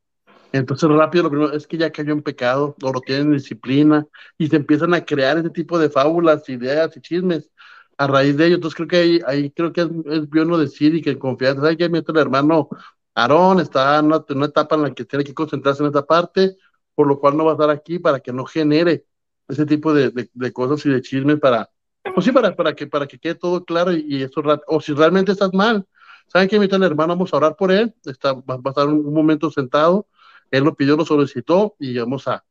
Entonces 0.52 0.88
rápido 0.88 1.24
lo 1.24 1.30
primero 1.30 1.52
es 1.52 1.66
que 1.66 1.76
ya 1.76 1.90
cayó 1.92 2.12
en 2.12 2.22
pecado, 2.22 2.76
o 2.82 2.92
lo 2.92 3.00
tienen 3.00 3.32
disciplina, 3.32 4.06
y 4.38 4.48
se 4.48 4.56
empiezan 4.56 4.94
a 4.94 5.04
crear 5.04 5.38
ese 5.38 5.50
tipo 5.50 5.78
de 5.78 5.90
fábulas, 5.90 6.48
ideas 6.48 6.96
y 6.96 7.00
chismes 7.00 7.50
a 7.98 8.06
raíz 8.06 8.36
de 8.36 8.46
ello. 8.46 8.56
Entonces 8.56 8.76
creo 8.76 8.88
que 8.88 8.96
ahí, 8.96 9.20
ahí 9.26 9.50
creo 9.50 9.72
que 9.72 9.82
es, 9.82 9.88
es 10.06 10.28
bueno 10.28 10.58
decir 10.58 10.94
y 10.94 11.02
que 11.02 11.10
en 11.10 11.18
confianza, 11.18 11.62
¿sabes 11.62 11.76
qué? 11.76 11.88
Mientras 11.88 12.14
el 12.16 12.22
hermano 12.22 12.68
Aarón 13.14 13.60
está 13.60 13.98
en 13.98 14.06
una, 14.06 14.24
en 14.28 14.36
una 14.36 14.46
etapa 14.46 14.76
en 14.76 14.82
la 14.82 14.94
que 14.94 15.04
tiene 15.04 15.24
que 15.24 15.34
concentrarse 15.34 15.82
en 15.82 15.88
esta 15.88 16.04
parte, 16.06 16.56
por 16.94 17.06
lo 17.06 17.18
cual 17.20 17.36
no 17.36 17.44
va 17.44 17.52
a 17.52 17.54
estar 17.54 17.70
aquí 17.70 17.98
para 17.98 18.20
que 18.20 18.32
no 18.32 18.44
genere 18.44 19.06
ese 19.48 19.66
tipo 19.66 19.92
de, 19.94 20.10
de, 20.10 20.30
de 20.32 20.52
cosas 20.52 20.84
y 20.86 20.90
de 20.90 21.02
chismes 21.02 21.38
para, 21.40 21.70
pues 22.14 22.24
sí, 22.24 22.32
para, 22.32 22.54
para, 22.54 22.74
que, 22.74 22.86
para 22.86 23.06
que 23.06 23.18
quede 23.18 23.34
todo 23.34 23.64
claro 23.64 23.92
y, 23.92 24.04
y 24.08 24.22
eso, 24.22 24.42
o 24.66 24.80
si 24.80 24.92
realmente 24.92 25.32
estás 25.32 25.52
mal, 25.52 25.86
¿saben 26.26 26.48
qué? 26.48 26.58
Mientras 26.58 26.80
el 26.80 26.86
hermano 26.86 27.14
vamos 27.14 27.32
a 27.32 27.36
orar 27.36 27.56
por 27.56 27.70
él, 27.70 27.94
está, 28.04 28.32
va, 28.32 28.56
va 28.56 28.62
a 28.66 28.70
estar 28.70 28.86
un, 28.86 29.06
un 29.06 29.14
momento 29.14 29.50
sentado, 29.50 30.06
él 30.50 30.64
lo 30.64 30.74
pidió, 30.74 30.96
lo 30.96 31.04
solicitó 31.04 31.74
y 31.78 31.98
vamos 31.98 32.28
a, 32.28 32.44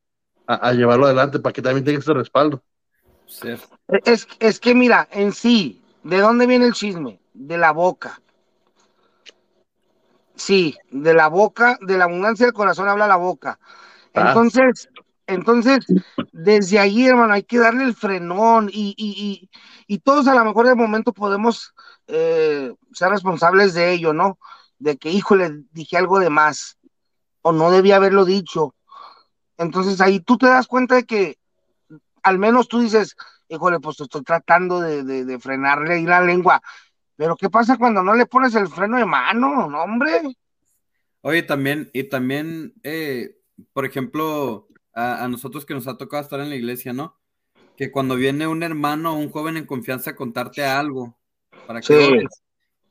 a, 0.48 0.56
a 0.56 0.74
llevarlo 0.74 1.06
adelante 1.06 1.39
para 1.39 1.54
que 1.54 1.62
también 1.62 1.86
tenga 1.86 2.00
ese 2.00 2.13
respaldo. 2.13 2.62
Sí. 3.28 3.50
Es, 4.06 4.28
es 4.39 4.60
que 4.60 4.76
mira, 4.76 5.08
en 5.12 5.32
sí, 5.32 5.82
¿de 6.04 6.20
dónde 6.20 6.46
viene 6.48 6.65
el 6.65 6.74
chisme? 6.74 7.20
De 7.34 7.58
la 7.58 7.72
boca. 7.72 8.22
Sí, 10.36 10.76
de 10.91 11.13
la 11.13 11.28
boca, 11.28 11.78
de 11.82 11.98
la 11.98 12.04
abundancia 12.06 12.46
del 12.46 12.54
corazón 12.54 12.89
habla 12.89 13.08
la 13.08 13.15
boca. 13.15 13.58
Ah. 14.13 14.28
Entonces, 14.28 14.89
entonces, 15.28 15.86
desde 16.32 16.80
ahí, 16.80 17.08
hermano, 17.08 17.34
hay 17.34 17.44
que 17.44 17.58
darle 17.58 17.84
el 17.84 17.96
frenón 17.96 18.70
y, 18.72 18.94
y, 18.98 19.48
y, 19.48 19.50
y 19.88 20.00
todos 20.00 20.28
a 20.28 20.36
lo 20.36 20.46
mejor 20.46 20.68
de 20.68 20.76
momento 20.76 21.14
podemos 21.14 21.74
eh, 22.08 22.74
ser 22.94 23.10
responsables 23.10 23.74
de 23.74 23.92
ello, 23.92 24.14
¿no? 24.14 24.38
De 24.78 24.98
que, 24.98 25.10
híjole, 25.10 25.64
dije 25.72 25.98
algo 25.98 26.20
de 26.20 26.30
más 26.30 26.78
o 27.42 27.52
no 27.52 27.72
debía 27.72 27.96
haberlo 27.96 28.26
dicho. 28.26 28.76
Entonces 29.58 30.02
ahí 30.02 30.20
tú 30.20 30.38
te 30.38 30.48
das 30.48 30.68
cuenta 30.68 30.96
de 30.96 31.06
que 31.06 31.38
al 32.24 32.40
menos 32.40 32.68
tú 32.68 32.80
dices, 32.80 33.16
híjole, 33.48 33.80
pues 33.80 34.00
estoy 34.00 34.24
tratando 34.24 34.82
de, 34.82 35.04
de, 35.04 35.26
de 35.26 35.40
frenarle 35.40 35.96
ahí 35.96 36.06
la 36.06 36.22
lengua. 36.22 36.62
Pero 37.16 37.36
¿qué 37.36 37.50
pasa 37.50 37.78
cuando 37.78 38.04
no 38.04 38.14
le 38.16 38.26
pones 38.26 38.54
el 38.56 38.68
freno 38.68 38.98
de 38.98 39.06
mano? 39.06 39.70
No, 39.70 39.84
hombre. 39.84 40.22
Oye, 41.22 41.44
también, 41.44 41.90
y 41.94 42.04
también, 42.04 42.74
eh, 42.84 43.38
por 43.74 43.86
ejemplo, 43.86 44.68
a, 44.96 45.24
a 45.24 45.28
nosotros 45.28 45.66
que 45.66 45.74
nos 45.76 45.88
ha 45.88 45.98
tocado 45.98 46.24
estar 46.24 46.40
en 46.40 46.50
la 46.50 46.56
iglesia, 46.56 46.94
¿no? 46.94 47.18
Que 47.78 47.92
cuando 47.92 48.16
viene 48.16 48.48
un 48.48 48.64
hermano 48.64 49.14
o 49.14 49.18
un 49.18 49.30
joven 49.30 49.58
en 49.58 49.66
confianza 49.66 50.12
a 50.12 50.16
contarte 50.16 50.64
algo 50.64 51.18
para 51.68 51.82
que 51.82 51.88
Sí. 51.88 52.20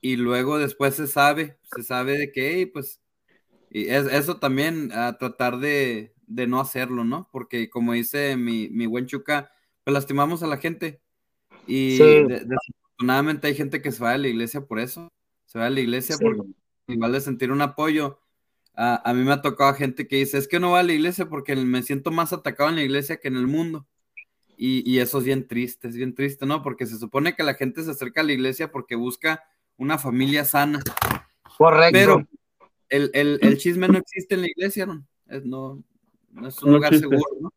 y 0.00 0.16
luego 0.16 0.58
después 0.58 0.94
se 0.94 1.06
sabe, 1.06 1.58
se 1.74 1.82
sabe 1.82 2.18
de 2.18 2.30
que, 2.32 2.52
hey, 2.54 2.66
pues, 2.66 3.00
y 3.70 3.88
es, 3.88 4.06
eso 4.06 4.36
también 4.38 4.92
a 4.92 5.16
tratar 5.18 5.58
de, 5.58 6.14
de 6.26 6.46
no 6.46 6.60
hacerlo, 6.60 7.04
¿no? 7.04 7.28
Porque 7.32 7.68
como 7.70 7.92
dice 7.94 8.36
mi, 8.36 8.68
mi 8.68 8.86
buen 8.86 9.06
Chuca, 9.06 9.50
pues 9.82 9.92
lastimamos 9.94 10.42
a 10.42 10.46
la 10.46 10.58
gente. 10.58 11.00
Y 11.66 11.96
Sí. 11.96 12.02
de- 12.04 12.44
desafortunadamente 12.46 13.46
hay 13.48 13.54
gente 13.54 13.80
que 13.82 13.90
se 13.92 14.02
va 14.02 14.12
de 14.12 14.18
la 14.18 14.28
iglesia 14.28 14.60
por 14.66 14.78
eso. 14.78 15.08
Se 15.46 15.58
va 15.58 15.64
de 15.64 15.70
la 15.72 15.80
iglesia 15.80 16.16
Sí. 16.16 16.24
porque 16.24 16.42
igual 16.88 17.12
de 17.12 17.20
sentir 17.20 17.50
un 17.50 17.62
apoyo. 17.62 18.20
A, 18.76 19.08
a 19.08 19.14
mí 19.14 19.22
me 19.22 19.32
ha 19.32 19.40
tocado 19.42 19.72
gente 19.74 20.08
que 20.08 20.16
dice, 20.16 20.36
es 20.36 20.48
que 20.48 20.58
no 20.58 20.72
va 20.72 20.80
a 20.80 20.82
la 20.82 20.92
iglesia 20.92 21.28
porque 21.28 21.54
me 21.54 21.82
siento 21.82 22.10
más 22.10 22.32
atacado 22.32 22.70
en 22.70 22.76
la 22.76 22.82
iglesia 22.82 23.18
que 23.18 23.28
en 23.28 23.36
el 23.36 23.46
mundo. 23.46 23.86
Y, 24.56 24.88
y 24.88 25.00
eso 25.00 25.18
es 25.18 25.24
bien 25.24 25.46
triste, 25.46 25.88
es 25.88 25.96
bien 25.96 26.14
triste, 26.14 26.46
¿no? 26.46 26.62
Porque 26.62 26.86
se 26.86 26.98
supone 26.98 27.34
que 27.34 27.42
la 27.42 27.54
gente 27.54 27.82
se 27.82 27.90
acerca 27.90 28.20
a 28.20 28.24
la 28.24 28.32
iglesia 28.32 28.70
porque 28.70 28.94
busca 28.94 29.42
una 29.76 29.98
familia 29.98 30.44
sana. 30.44 30.80
Correcto. 31.58 31.92
Pero 31.92 32.26
el, 32.88 33.10
el, 33.14 33.38
el 33.42 33.58
chisme 33.58 33.88
no 33.88 33.98
existe 33.98 34.34
en 34.36 34.42
la 34.42 34.48
iglesia, 34.48 34.86
¿no? 34.86 35.04
Es, 35.28 35.44
no, 35.44 35.82
no 36.30 36.48
es 36.48 36.62
un 36.62 36.70
No 36.70 36.76
lugar 36.76 36.94
existe. 36.94 37.16
seguro, 37.16 37.40
¿no? 37.40 37.52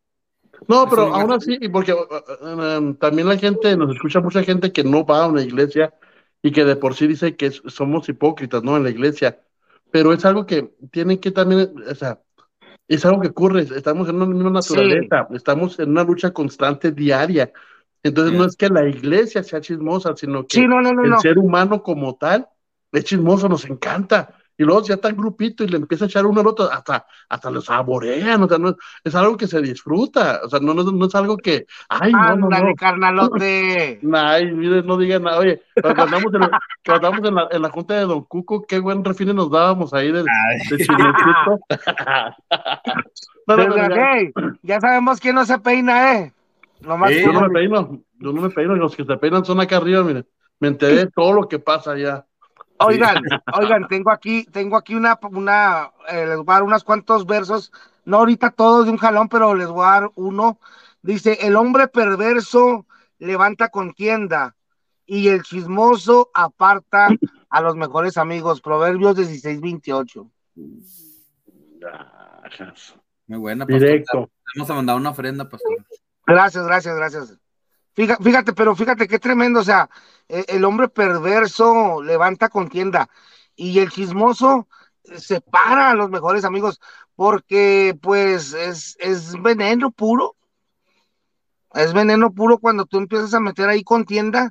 No, 0.66 0.88
pero 0.90 1.14
aún 1.14 1.32
así, 1.32 1.56
y 1.60 1.68
porque 1.68 1.92
uh, 1.92 1.98
uh, 1.98 2.78
um, 2.78 2.96
también 2.96 3.28
la 3.28 3.38
gente, 3.38 3.76
nos 3.76 3.94
escucha 3.94 4.20
mucha 4.20 4.42
gente 4.42 4.72
que 4.72 4.82
no 4.82 5.06
va 5.06 5.24
a 5.24 5.28
una 5.28 5.42
iglesia 5.42 5.94
y 6.42 6.50
que 6.50 6.64
de 6.64 6.74
por 6.74 6.94
sí 6.96 7.06
dice 7.06 7.36
que 7.36 7.52
somos 7.52 8.08
hipócritas, 8.08 8.64
¿no? 8.64 8.76
En 8.76 8.82
la 8.82 8.90
iglesia. 8.90 9.40
Pero 9.90 10.12
es 10.12 10.24
algo 10.24 10.46
que 10.46 10.70
tienen 10.90 11.18
que 11.18 11.30
también, 11.30 11.72
o 11.88 11.94
sea, 11.94 12.20
es 12.86 13.04
algo 13.04 13.20
que 13.20 13.28
ocurre, 13.28 13.62
estamos 13.62 14.08
en 14.08 14.16
una 14.16 14.26
misma 14.26 14.50
naturaleza, 14.50 15.28
estamos 15.32 15.78
en 15.78 15.90
una 15.90 16.04
lucha 16.04 16.32
constante 16.32 16.92
diaria. 16.92 17.52
Entonces 18.02 18.36
no 18.36 18.44
es 18.44 18.56
que 18.56 18.68
la 18.68 18.88
iglesia 18.88 19.42
sea 19.42 19.60
chismosa, 19.60 20.16
sino 20.16 20.46
que 20.46 20.56
Sí, 20.56 20.66
no, 20.66 20.80
no, 20.80 20.92
no, 20.92 21.04
el 21.04 21.20
ser 21.20 21.38
humano 21.38 21.82
como 21.82 22.16
tal 22.16 22.48
es 22.92 23.04
chismoso, 23.04 23.48
nos 23.48 23.64
encanta. 23.66 24.34
Y 24.58 24.64
luego 24.64 24.82
ya 24.82 24.94
está 24.94 25.08
en 25.08 25.16
grupito 25.16 25.64
y 25.64 25.68
le 25.68 25.76
empieza 25.76 26.04
a 26.04 26.08
echar 26.08 26.26
uno 26.26 26.40
al 26.40 26.48
otro, 26.48 26.70
hasta, 26.70 27.06
hasta 27.28 27.50
lo 27.50 27.60
saborean, 27.60 28.42
o 28.42 28.48
sea, 28.48 28.58
no, 28.58 28.74
es 29.04 29.14
algo 29.14 29.36
que 29.36 29.46
se 29.46 29.62
disfruta, 29.62 30.40
o 30.44 30.48
sea, 30.50 30.58
no, 30.60 30.74
no, 30.74 30.82
no 30.82 31.06
es 31.06 31.14
algo 31.14 31.36
que, 31.36 31.66
ay, 31.88 32.12
no, 32.12 32.36
no, 32.36 32.50
no. 32.50 32.74
carnalote. 32.74 34.00
Ay, 34.12 34.52
mire, 34.52 34.82
no 34.82 34.98
digan 34.98 35.22
nada. 35.22 35.38
Oye, 35.38 35.62
cuando 35.80 36.02
andamos 36.02 36.34
en 36.34 36.40
la, 36.40 36.60
cuando 36.84 37.08
andamos 37.08 37.28
en 37.28 37.34
la, 37.36 37.48
en 37.50 37.62
la 37.62 37.70
junta 37.70 37.94
de 37.94 38.04
Don 38.04 38.24
Cuco, 38.24 38.66
qué 38.66 38.80
buen 38.80 39.04
refine 39.04 39.32
nos 39.32 39.50
dábamos 39.50 39.94
ahí 39.94 40.12
de, 40.12 40.22
de 40.22 40.28
Pero, 43.46 43.76
ya- 43.76 44.12
hey, 44.12 44.32
ya 44.62 44.80
sabemos 44.80 45.20
quién 45.20 45.36
no 45.36 45.46
se 45.46 45.58
peina, 45.58 46.18
¿eh? 46.18 46.32
Nomás 46.80 47.12
Sí, 47.12 47.22
yo 47.22 47.32
no 47.32 47.42
me 47.42 47.50
peino, 47.50 48.02
yo 48.18 48.32
no 48.32 48.42
me 48.42 48.50
peino, 48.50 48.76
los 48.76 48.94
que 48.94 49.04
se 49.04 49.16
peinan 49.16 49.44
son 49.44 49.60
acá 49.60 49.78
arriba, 49.78 50.02
miren. 50.02 50.26
Me 50.60 50.68
enteré 50.68 51.06
de 51.06 51.10
todo 51.10 51.32
lo 51.32 51.48
que 51.48 51.58
pasa 51.58 51.92
allá. 51.92 52.26
Oigan, 52.80 53.22
oigan, 53.54 53.88
tengo 53.88 54.10
aquí, 54.10 54.44
tengo 54.44 54.76
aquí 54.76 54.94
una, 54.94 55.18
una, 55.30 55.90
eh, 56.08 56.26
les 56.26 56.36
voy 56.36 56.46
a 56.48 56.52
dar 56.54 56.62
unos 56.62 56.84
cuantos 56.84 57.26
versos, 57.26 57.72
no 58.04 58.18
ahorita 58.18 58.50
todos 58.50 58.86
de 58.86 58.92
un 58.92 58.98
jalón, 58.98 59.28
pero 59.28 59.54
les 59.54 59.68
voy 59.68 59.84
a 59.84 60.00
dar 60.00 60.10
uno. 60.14 60.60
Dice, 61.02 61.38
el 61.42 61.56
hombre 61.56 61.88
perverso 61.88 62.86
levanta 63.18 63.68
contienda 63.68 64.54
y 65.06 65.28
el 65.28 65.42
chismoso 65.42 66.30
aparta 66.34 67.08
a 67.50 67.60
los 67.60 67.76
mejores 67.76 68.16
amigos. 68.16 68.60
Proverbios 68.60 69.16
16, 69.16 69.60
28. 69.60 70.30
Ajas. 72.44 72.94
Muy 73.26 73.38
buena, 73.38 73.66
pastor. 73.66 73.80
Directo. 73.80 74.30
Vamos 74.54 74.70
a 74.70 74.74
mandar 74.74 74.96
una 74.96 75.10
ofrenda, 75.10 75.48
pastor. 75.48 75.76
Gracias, 76.26 76.66
gracias, 76.66 76.96
gracias. 76.96 77.37
Fíjate, 77.98 78.22
fíjate, 78.22 78.52
pero 78.52 78.76
fíjate 78.76 79.08
qué 79.08 79.18
tremendo, 79.18 79.60
o 79.60 79.64
sea, 79.64 79.90
eh, 80.28 80.44
el 80.48 80.64
hombre 80.64 80.88
perverso 80.88 82.00
levanta 82.02 82.48
contienda 82.48 83.08
y 83.56 83.80
el 83.80 83.90
chismoso 83.90 84.68
separa 85.16 85.90
a 85.90 85.94
los 85.94 86.08
mejores 86.10 86.44
amigos 86.44 86.80
porque 87.16 87.98
pues 88.00 88.52
es, 88.54 88.96
veneno 89.42 89.90
puro. 89.90 90.36
Es 91.74 91.92
veneno 91.92 92.32
puro 92.32 92.58
cuando 92.58 92.86
tú 92.86 92.98
empiezas 92.98 93.34
a 93.34 93.40
meter 93.40 93.68
ahí 93.68 93.84
contienda 93.84 94.50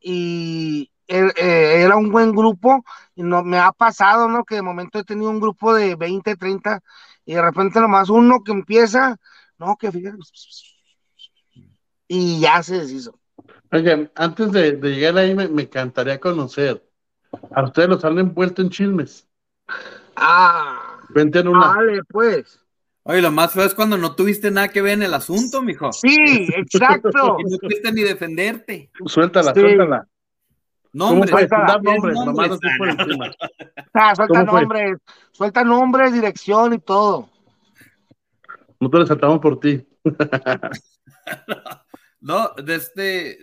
y 0.00 0.90
er- 1.08 1.34
eh, 1.38 1.82
era 1.84 1.96
un 1.96 2.10
buen 2.12 2.32
grupo 2.32 2.84
y 3.16 3.22
no 3.24 3.44
me 3.44 3.58
ha 3.58 3.72
pasado, 3.72 4.28
¿no? 4.28 4.44
Que 4.44 4.56
de 4.56 4.62
momento 4.62 4.98
he 5.00 5.04
tenido 5.04 5.30
un 5.30 5.40
grupo 5.40 5.74
de 5.74 5.96
20, 5.96 6.36
30 6.36 6.82
y 7.26 7.34
de 7.34 7.42
repente 7.42 7.80
nomás 7.80 8.10
uno 8.10 8.42
que 8.44 8.52
empieza, 8.52 9.18
no, 9.58 9.76
que 9.78 9.92
fíjate, 9.92 10.18
y 12.12 12.40
ya 12.40 12.60
se 12.62 12.80
deshizo. 12.80 13.16
Oigan, 13.70 14.10
antes 14.16 14.50
de, 14.50 14.72
de 14.72 14.90
llegar 14.90 15.16
ahí, 15.16 15.32
me, 15.32 15.46
me 15.46 15.62
encantaría 15.62 16.18
conocer. 16.18 16.84
¿A 17.54 17.62
ustedes 17.62 17.88
los 17.88 18.04
han 18.04 18.18
envuelto 18.18 18.62
en 18.62 18.70
chismes? 18.70 19.28
Ah, 20.16 20.98
Cuenten 21.12 21.46
una. 21.46 21.68
vale, 21.68 22.02
pues. 22.08 22.58
Oye, 23.04 23.22
lo 23.22 23.30
más 23.30 23.52
feo 23.52 23.64
es 23.64 23.74
cuando 23.74 23.96
no 23.96 24.16
tuviste 24.16 24.50
nada 24.50 24.68
que 24.68 24.82
ver 24.82 24.94
en 24.94 25.04
el 25.04 25.14
asunto, 25.14 25.62
mijo. 25.62 25.92
Sí, 25.92 26.16
exacto. 26.56 27.36
Y 27.38 27.44
no 27.44 27.58
pudiste 27.58 27.92
ni 27.92 28.02
defenderte. 28.02 28.90
Suéltala, 29.06 29.54
Sí. 29.54 29.60
suéltala. 29.60 30.06
No, 30.92 31.04
¿Cómo 31.06 31.14
hombre. 31.20 31.30
fue? 31.30 31.40
suéltala. 31.42 31.66
Dar 31.66 31.82
nombres, 31.84 32.14
Nombres. 32.16 32.58
encima. 32.98 33.30
Ah, 33.94 34.14
suelta 34.16 34.42
nombres, 34.44 34.98
suelta 35.32 35.64
nombres, 35.64 36.12
dirección 36.12 36.74
y 36.74 36.78
todo. 36.78 37.28
Nosotros 38.80 39.08
saltamos 39.08 39.38
por 39.40 39.58
ti. 39.60 39.86
No, 40.04 40.12
de 42.56 42.74
este. 42.74 43.38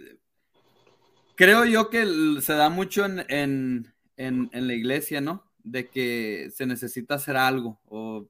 Creo 1.36 1.66
yo 1.66 1.90
que 1.90 2.06
se 2.42 2.54
da 2.54 2.70
mucho 2.70 3.06
en, 3.06 3.20
en, 3.30 3.94
en, 4.18 4.50
en 4.52 4.68
la 4.68 4.74
iglesia, 4.74 5.22
¿no? 5.22 5.52
De 5.64 5.88
que 5.90 6.50
se 6.54 6.66
necesita 6.66 7.16
hacer 7.16 7.38
algo, 7.38 7.80
o 7.86 8.28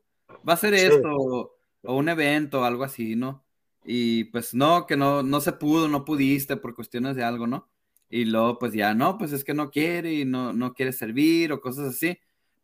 va 0.48 0.54
a 0.54 0.58
ser 0.58 0.78
Sí. 0.78 0.86
esto, 0.88 1.10
o, 1.16 1.56
o 1.84 1.96
un 1.96 2.10
evento, 2.10 2.66
algo 2.66 2.84
así, 2.84 3.16
¿no? 3.16 3.46
Y 3.86 4.26
pues 4.26 4.54
no, 4.54 4.86
que 4.86 4.98
no, 4.98 5.24
no 5.24 5.40
se 5.40 5.54
pudo, 5.54 5.88
no 5.88 6.04
pudiste 6.04 6.58
por 6.58 6.76
cuestiones 6.76 7.16
de 7.16 7.24
algo, 7.24 7.48
¿no? 7.48 7.70
Y 8.10 8.26
luego, 8.26 8.60
pues 8.60 8.74
ya, 8.74 8.94
no, 8.94 9.18
pues 9.18 9.32
es 9.32 9.44
que 9.46 9.54
no 9.54 9.70
quiere 9.72 10.14
y 10.14 10.26
no, 10.26 10.52
no 10.54 10.74
quiere 10.74 10.92
servir 10.92 11.54
o 11.54 11.62
cosas 11.62 11.90
así. 11.96 12.18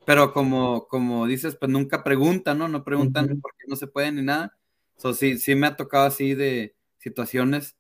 Pero 0.06 0.34
como, 0.34 0.88
como 0.90 1.26
dices, 1.28 1.56
pues 1.56 1.72
nunca 1.72 2.04
preguntan, 2.04 2.58
¿no? 2.58 2.68
No 2.68 2.84
preguntan 2.84 3.40
por 3.40 3.54
qué 3.58 3.66
no 3.68 3.78
se 3.78 3.88
puede 3.88 4.12
ni 4.12 4.22
nada. 4.22 4.58
So, 4.98 5.14
sí, 5.14 5.38
sí 5.38 5.56
me 5.56 5.68
ha 5.68 5.78
tocado 5.78 6.06
así 6.06 6.34
de 6.36 6.76
situaciones 6.98 7.78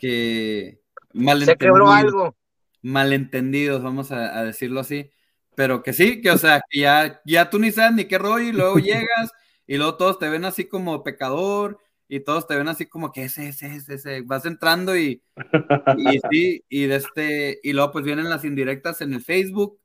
que 0.00 0.80
Se 1.38 1.56
quebró 1.56 1.86
malentendidos, 1.86 1.90
algo. 1.90 2.36
malentendidos, 2.82 3.82
vamos 3.82 4.12
a, 4.12 4.38
a 4.38 4.44
decirlo 4.44 4.80
así. 4.80 5.10
Pero 5.54 5.82
que 5.82 5.92
sí, 5.92 6.22
que 6.22 6.30
o 6.30 6.38
sea, 6.38 6.62
que 6.70 6.80
ya, 6.80 7.20
ya 7.26 7.50
tú 7.50 7.58
ni 7.58 7.72
sabes 7.72 7.94
ni 7.94 8.06
qué 8.06 8.18
rollo 8.18 8.48
y 8.48 8.52
luego 8.52 8.78
llegas 8.78 9.32
y 9.66 9.76
luego 9.76 9.96
todos 9.96 10.18
te 10.18 10.28
ven 10.28 10.44
así 10.44 10.66
como 10.68 11.02
pecador 11.04 11.78
y 12.08 12.20
todos 12.20 12.46
te 12.46 12.56
ven 12.56 12.68
así 12.68 12.86
como 12.86 13.12
que 13.12 13.24
ese, 13.24 13.48
ese, 13.48 13.74
ese, 13.76 13.94
ese. 13.94 14.22
Vas 14.22 14.46
entrando 14.46 14.96
y, 14.96 15.22
y 15.96 16.20
sí, 16.30 16.64
y 16.68 16.86
de 16.86 16.96
este, 16.96 17.60
y 17.62 17.72
luego 17.72 17.92
pues 17.92 18.04
vienen 18.04 18.30
las 18.30 18.44
indirectas 18.44 19.00
en 19.02 19.12
el 19.14 19.22
Facebook, 19.22 19.78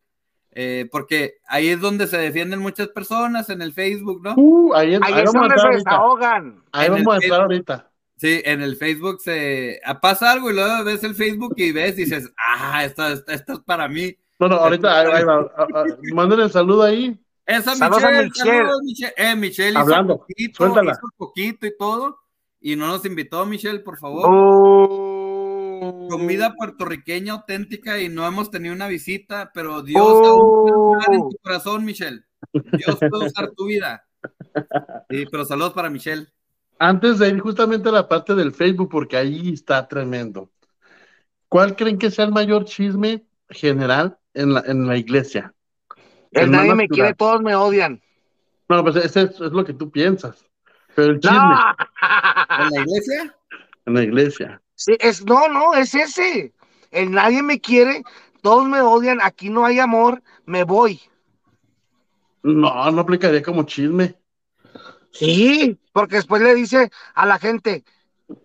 eh, 0.52 0.88
porque 0.92 1.36
ahí 1.48 1.70
es 1.70 1.82
donde 1.82 2.08
se 2.08 2.18
defienden 2.18 2.60
muchas 2.62 2.88
personas 2.90 3.50
en 3.50 3.62
el 3.62 3.74
Facebook, 3.74 4.22
¿no? 4.24 4.38
Uh, 4.38 4.74
ahí, 4.76 4.96
ahí 5.02 5.02
Ahí 5.02 5.24
es 5.24 5.34
vamos 5.34 5.44
a 5.52 5.56
donde 5.56 5.60
se 5.60 5.68
ahorita. 5.68 5.92
desahogan. 5.92 6.64
Ahí 6.72 6.90
en 6.94 6.94
vamos 6.94 7.14
a 7.16 7.18
entrar 7.18 7.42
ahorita. 7.42 7.92
Sí, 8.18 8.42
en 8.46 8.62
el 8.62 8.78
Facebook 8.78 9.20
se 9.22 9.82
ah, 9.84 10.00
pasa 10.00 10.32
algo 10.32 10.50
y 10.50 10.54
luego 10.54 10.84
ves 10.86 11.04
el 11.04 11.16
Facebook 11.16 11.54
y 11.58 11.72
ves 11.74 11.98
y 12.00 12.06
dices, 12.06 12.32
ah, 12.38 12.86
esto, 12.86 13.06
esto, 13.08 13.32
esto 13.32 13.54
es 13.54 13.60
para 13.60 13.88
mí. 13.90 14.16
No, 14.40 14.48
no, 14.48 14.56
ahorita 14.56 15.00
ahí, 15.02 15.08
ahí 15.12 15.24
va. 15.24 15.52
Ah, 15.58 15.68
ah, 15.76 15.84
Manden 16.14 16.40
el 16.40 16.52
saludo 16.52 16.84
ahí. 16.84 17.18
Esa 17.46 17.76
Saludos 17.76 18.04
a 18.04 18.08
Michelle, 18.10 18.24
Michelle. 18.30 18.56
saludos, 18.58 18.82
Michelle. 18.84 19.14
Eh, 19.18 19.36
Michelle 19.36 19.78
Hablando, 19.78 20.14
hizo 20.14 20.20
poquito, 20.28 20.58
suéltala. 20.58 20.92
hizo 20.94 21.08
poquito 21.18 21.68
y 21.68 21.78
todo, 21.78 22.20
y 22.60 22.76
no 22.76 22.88
nos 22.88 23.06
invitó, 23.06 23.46
Michelle, 23.46 23.80
por 23.82 23.98
favor. 24.00 24.26
Oh. 24.30 26.08
Comida 26.10 26.56
puertorriqueña 26.56 27.34
auténtica 27.34 28.00
y 28.00 28.10
no 28.10 28.26
hemos 28.26 28.50
tenido 28.50 28.74
una 28.74 28.88
visita, 28.88 29.52
pero 29.54 29.82
Dios 29.84 30.02
Oh. 30.06 30.96
usar 30.98 31.14
en 31.14 31.20
tu 31.30 31.38
corazón, 31.44 31.86
Michelle. 31.86 32.24
Dios 32.54 32.98
puede 33.10 33.28
usar 33.28 33.52
tu 33.52 33.66
vida. 33.66 34.04
Sí, 35.10 35.26
pero 35.30 35.46
saludos 35.46 35.74
para 35.74 35.90
Michelle. 35.90 36.28
Antes 36.78 37.20
de 37.20 37.30
ir 37.30 37.40
justamente 37.40 37.90
a 37.90 37.94
la 37.94 38.08
parte 38.08 38.36
del 38.36 38.52
Facebook, 38.52 38.90
porque 38.90 39.18
ahí 39.18 39.54
está 39.54 39.88
tremendo. 39.88 40.50
¿Cuál 41.48 41.76
creen 41.76 41.98
que 41.98 42.12
sea 42.12 42.26
el 42.26 42.32
mayor 42.32 42.66
chisme 42.66 43.26
general 43.50 44.18
en 44.34 44.54
la, 44.54 44.64
en 44.66 44.88
la 44.88 44.98
iglesia? 44.98 45.54
El 46.32 46.52
nadie 46.52 46.76
me 46.76 46.88
quiere, 46.90 47.14
todos 47.14 47.42
me 47.42 47.56
odian. 47.56 48.02
No, 48.68 48.84
pues 48.84 48.98
ese 48.98 49.22
es, 49.22 49.32
es 49.40 49.52
lo 49.52 49.64
que 49.64 49.74
tú 49.74 49.90
piensas. 49.90 50.46
Pero 50.96 51.14
el 51.14 51.20
chisme 51.20 51.38
No. 51.38 51.60
¿En 52.60 52.70
la 52.72 52.82
iglesia? 52.82 53.36
en 53.86 53.94
la 53.94 54.04
iglesia. 54.04 54.62
Sí, 54.76 54.98
es, 55.00 55.24
no, 55.26 55.48
no, 55.48 55.74
es 55.74 55.94
ese. 55.96 56.54
El 56.92 57.12
nadie 57.12 57.42
me 57.42 57.60
quiere, 57.60 58.04
todos 58.42 58.68
me 58.68 58.82
odian, 58.82 59.20
aquí 59.22 59.50
no 59.50 59.66
hay 59.66 59.80
amor, 59.80 60.22
me 60.46 60.64
voy. 60.64 61.00
No, 62.44 62.92
no 62.92 63.02
aplicaría 63.02 63.42
como 63.42 63.64
chisme. 63.64 64.16
Sí, 65.16 65.80
porque 65.94 66.18
después 66.18 66.42
le 66.42 66.54
dice 66.54 66.92
a 67.14 67.26
la 67.26 67.40
gente, 67.40 67.84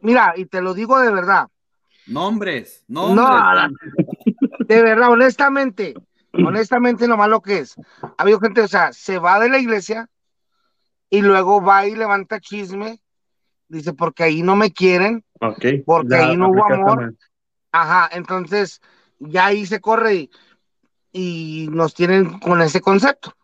mira, 0.02 0.34
y 0.36 0.46
te 0.46 0.62
lo 0.62 0.72
digo 0.72 0.98
de 1.00 1.12
verdad, 1.12 1.48
Nombres, 2.10 2.84
no, 2.88 3.14
nombres. 3.14 3.78
de 4.66 4.82
verdad, 4.82 5.10
honestamente, 5.10 5.94
honestamente 6.32 7.06
nomás 7.06 7.28
lo 7.28 7.40
que 7.40 7.58
es. 7.58 7.76
Ha 8.02 8.22
habido 8.22 8.40
gente, 8.40 8.62
o 8.62 8.68
sea, 8.68 8.92
se 8.92 9.18
va 9.18 9.38
de 9.38 9.48
la 9.48 9.58
iglesia 9.58 10.08
y 11.08 11.22
luego 11.22 11.62
va 11.62 11.86
y 11.86 11.94
levanta 11.94 12.40
chisme, 12.40 13.00
dice, 13.68 13.92
porque 13.92 14.24
ahí 14.24 14.42
no 14.42 14.56
me 14.56 14.72
quieren. 14.72 15.24
Porque 15.86 16.10
ya 16.10 16.30
ahí 16.30 16.36
no 16.36 16.50
hubo 16.50 16.64
amor. 16.64 17.14
ajá, 17.70 18.10
entonces 18.12 18.80
ya 19.20 19.46
ahí 19.46 19.66
se 19.66 19.80
corre 19.80 20.14
y, 20.14 20.30
y 21.12 21.68
nos 21.70 21.94
tienen 21.94 22.40
con 22.40 22.60
ese 22.60 22.80
concepto. 22.80 23.34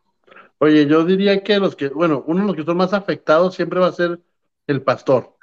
Oye, 0.58 0.86
yo 0.86 1.04
diría 1.04 1.42
que 1.42 1.58
los 1.58 1.76
que, 1.76 1.88
bueno, 1.88 2.24
uno 2.26 2.40
de 2.40 2.46
los 2.46 2.56
que 2.56 2.64
son 2.64 2.76
más 2.76 2.92
afectados 2.92 3.54
siempre 3.54 3.80
va 3.80 3.88
a 3.88 3.92
ser 3.92 4.20
el 4.66 4.82
pastor. 4.82 5.36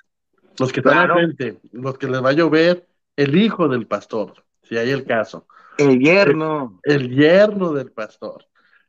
Los 0.59 0.71
que 0.71 0.79
están 0.79 0.93
Claro. 0.93 1.15
al 1.15 1.35
frente, 1.35 1.59
los 1.71 1.97
que 1.97 2.07
les 2.07 2.23
va 2.23 2.29
a 2.29 2.33
llover, 2.33 2.87
el 3.15 3.35
hijo 3.35 3.67
del 3.67 3.87
pastor, 3.87 4.43
si 4.63 4.77
hay 4.77 4.89
el 4.91 5.05
caso. 5.05 5.47
El 5.77 5.99
yerno. 5.99 6.79
el 6.83 7.09
yerno 7.09 7.73
del 7.73 7.91
pastor, 7.91 8.45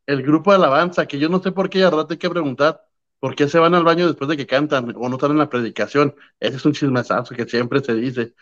el 0.07 0.23
grupo 0.23 0.51
de 0.51 0.57
alabanza, 0.57 1.07
que 1.07 1.19
yo 1.19 1.29
no 1.29 1.41
sé 1.41 1.53
por 1.53 1.71
qué, 1.71 1.83
rato 1.85 2.09
hay 2.11 2.19
que 2.19 2.29
preguntar 2.29 2.83
por 3.21 3.35
qué 3.35 3.49
se 3.49 3.59
van 3.59 3.75
al 3.75 3.85
baño 3.85 4.07
después 4.07 4.29
de 4.29 4.37
que 4.37 4.47
cantan 4.47 4.93
o 4.97 5.09
no 5.09 5.15
están 5.15 5.31
en 5.31 5.39
la 5.39 5.49
predicación. 5.49 6.15
Ese 6.39 6.57
es 6.57 6.67
un 6.67 6.73
chismesazo 6.73 7.35
que 7.35 7.47
siempre 7.47 7.81
se 7.81 7.95
dice. 7.95 8.35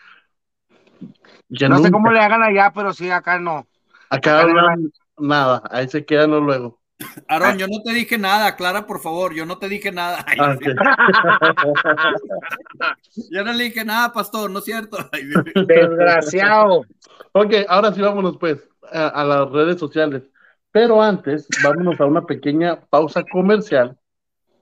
Que 1.57 1.69
No 1.69 1.79
sé 1.79 1.89
cómo 1.89 2.11
le 2.11 2.19
hagan 2.19 2.43
allá, 2.43 2.71
pero 2.75 2.91
sí, 2.93 3.09
acá 3.09 3.39
no. 3.39 3.65
Acá 4.09 4.41
acá 4.41 4.53
no 4.53 4.89
nada, 5.17 5.63
ahí 5.71 5.87
se 5.87 6.03
quedan 6.03 6.31
luego. 6.31 6.81
Aarón, 7.27 7.57
yo 7.57 7.67
no 7.67 7.81
te 7.83 7.93
dije 7.93 8.17
nada, 8.17 8.47
aclara 8.47 8.85
por 8.85 9.01
favor, 9.01 9.33
yo 9.33 9.45
no 9.45 9.57
te 9.57 9.67
dije 9.69 9.91
nada. 9.91 10.23
Ay, 10.27 10.37
Ah, 10.39 10.55
sí. 10.59 10.69
Yo 13.31 13.43
no 13.43 13.53
le 13.53 13.65
dije 13.65 13.85
nada, 13.85 14.11
pastor, 14.13 14.49
no 14.49 14.59
es 14.59 14.65
cierto. 14.65 14.97
Ay, 15.11 15.23
Desgraciado. 15.67 16.85
Ok, 17.33 17.53
ahora 17.67 17.93
sí 17.93 18.01
vámonos 18.01 18.37
pues 18.37 18.57
a, 18.91 19.07
a 19.09 19.23
las 19.23 19.49
redes 19.51 19.79
sociales. 19.79 20.23
Pero 20.71 21.01
antes, 21.01 21.47
vámonos 21.63 21.99
a 21.99 22.05
una 22.05 22.25
pequeña 22.25 22.79
pausa 22.89 23.23
comercial 23.31 23.95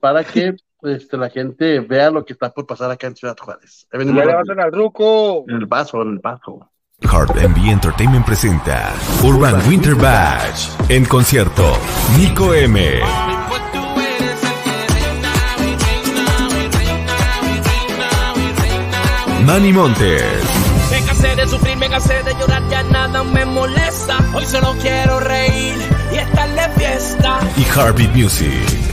para 0.00 0.24
que 0.24 0.54
este, 0.82 1.16
la 1.16 1.30
gente 1.30 1.80
vea 1.80 2.10
lo 2.10 2.24
que 2.24 2.34
está 2.34 2.50
por 2.52 2.66
pasar 2.66 2.90
acá 2.90 3.06
en 3.06 3.16
Ciudad 3.16 3.36
Juárez. 3.38 3.86
Ya 3.92 3.98
le 3.98 4.12
rápido. 4.24 4.54
vas 4.56 4.64
al 4.66 4.72
ruco. 4.72 5.44
en 5.48 5.56
el 5.56 5.68
paso, 5.68 6.02
en 6.02 6.10
el 6.12 6.20
paso. 6.20 6.68
Heart 7.00 7.34
MV 7.48 7.68
Entertainment 7.70 8.24
presenta 8.24 8.92
Urban 9.24 9.56
Winter 9.68 9.94
Bash 9.96 10.68
en 10.94 11.06
concierto 11.06 11.78
Nico 12.18 12.52
M. 12.52 13.00
Manny 19.46 19.72
Montes, 19.72 20.22
Me 20.90 21.00
cansé 21.06 21.34
de 21.34 21.48
sufrir, 21.48 21.76
me 21.78 21.88
cansé 21.88 22.22
de 22.22 22.34
llorar, 22.34 22.62
ya 22.68 22.82
nada 22.84 23.24
me 23.24 23.44
molesta. 23.46 24.18
Hoy 24.34 24.44
solo 24.44 24.74
quiero 24.82 25.18
reír 25.20 25.76
y 26.12 26.16
estar 26.16 26.48
de 26.54 26.68
fiesta. 26.78 27.40
y 27.56 27.62
Heartbeat 27.62 28.14
Music. 28.14 28.91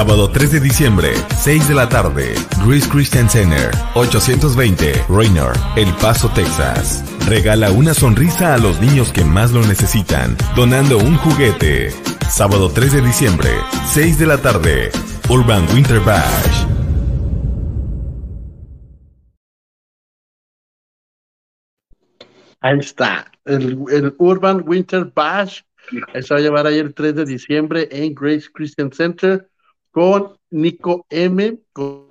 Sábado 0.00 0.30
3 0.30 0.52
de 0.52 0.60
diciembre, 0.60 1.12
6 1.36 1.68
de 1.68 1.74
la 1.74 1.86
tarde, 1.86 2.32
Grace 2.64 2.88
Christian 2.88 3.28
Center, 3.28 3.70
820 3.92 4.94
Raynor, 5.10 5.52
El 5.76 5.92
Paso, 5.96 6.30
Texas. 6.30 7.04
Regala 7.28 7.70
una 7.70 7.92
sonrisa 7.92 8.54
a 8.54 8.56
los 8.56 8.80
niños 8.80 9.12
que 9.12 9.24
más 9.26 9.52
lo 9.52 9.60
necesitan, 9.60 10.38
donando 10.56 10.96
un 10.96 11.18
juguete. 11.18 11.90
Sábado 12.30 12.70
3 12.70 12.94
de 12.94 13.02
diciembre, 13.02 13.50
6 13.92 14.18
de 14.18 14.26
la 14.26 14.38
tarde, 14.38 14.90
Urban 15.28 15.66
Winter 15.74 16.00
Bash. 16.00 16.64
Ahí 22.60 22.78
está, 22.78 23.30
el, 23.44 23.78
el 23.92 24.14
Urban 24.16 24.64
Winter 24.66 25.12
Bash. 25.14 25.60
Se 26.22 26.32
va 26.32 26.40
a 26.40 26.42
llevar 26.42 26.66
ahí 26.66 26.78
el 26.78 26.94
3 26.94 27.16
de 27.16 27.24
diciembre 27.26 27.86
en 27.92 28.14
Grace 28.14 28.48
Christian 28.50 28.90
Center 28.90 29.49
con 29.90 30.36
Nico 30.50 31.06
M, 31.10 31.58
con 31.72 32.10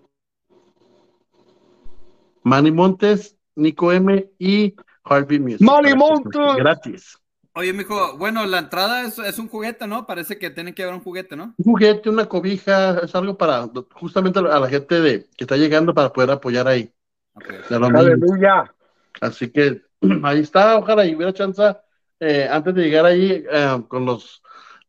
Manny 2.43 2.71
Montes, 2.71 3.37
Nico 3.55 3.91
M 3.91 4.29
y 4.39 4.75
Harvey 5.03 5.39
Music. 5.39 5.61
¡Manny 5.61 5.93
Montes! 5.95 6.55
Gratis. 6.57 7.17
Oye, 7.53 7.73
mijo, 7.73 8.17
bueno, 8.17 8.45
la 8.45 8.59
entrada 8.59 9.03
es, 9.03 9.19
es 9.19 9.37
un 9.39 9.49
juguete, 9.49 9.85
¿no? 9.87 10.05
Parece 10.05 10.37
que 10.37 10.49
tienen 10.49 10.73
que 10.73 10.83
llevar 10.83 10.95
un 10.95 11.03
juguete, 11.03 11.35
¿no? 11.35 11.55
Un 11.57 11.65
juguete, 11.65 12.09
una 12.09 12.25
cobija, 12.25 12.99
es 12.99 13.13
algo 13.15 13.37
para 13.37 13.69
justamente 13.93 14.39
a 14.39 14.59
la 14.59 14.69
gente 14.69 15.01
de, 15.01 15.27
que 15.35 15.43
está 15.43 15.57
llegando 15.57 15.93
para 15.93 16.13
poder 16.13 16.31
apoyar 16.31 16.67
ahí. 16.67 16.93
Ok. 17.33 17.47
de 17.69 17.79
los 17.79 17.89
niños. 17.91 18.05
Aleluya. 18.05 18.75
Así 19.19 19.51
que 19.51 19.81
ahí 20.23 20.39
está, 20.39 20.77
ojalá 20.77 21.05
y 21.05 21.15
hubiera 21.15 21.33
chance 21.33 21.75
eh, 22.19 22.47
antes 22.49 22.73
de 22.75 22.83
llegar 22.83 23.05
ahí 23.05 23.43
eh, 23.51 23.83
con 23.87 24.05
los 24.05 24.41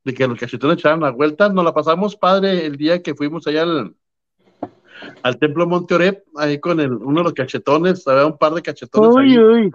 de 0.04 0.14
que 0.14 0.26
los 0.26 0.38
cachetones 0.38 0.78
echaran 0.78 1.00
la 1.00 1.10
vuelta, 1.10 1.48
nos 1.48 1.64
la 1.64 1.74
pasamos 1.74 2.16
padre 2.16 2.64
el 2.66 2.76
día 2.76 3.02
que 3.02 3.14
fuimos 3.14 3.46
allá 3.46 3.62
al, 3.62 3.94
al 5.22 5.38
templo 5.38 5.66
Monte 5.66 5.94
Oreb, 5.94 6.24
ahí 6.36 6.58
con 6.58 6.80
el, 6.80 6.92
uno 6.92 7.20
de 7.20 7.24
los 7.24 7.34
cachetones, 7.34 8.06
había 8.08 8.26
un 8.26 8.38
par 8.38 8.54
de 8.54 8.62
cachetones 8.62 9.16
ahí. 9.16 9.38
Uy, 9.38 9.44
uy. 9.64 9.72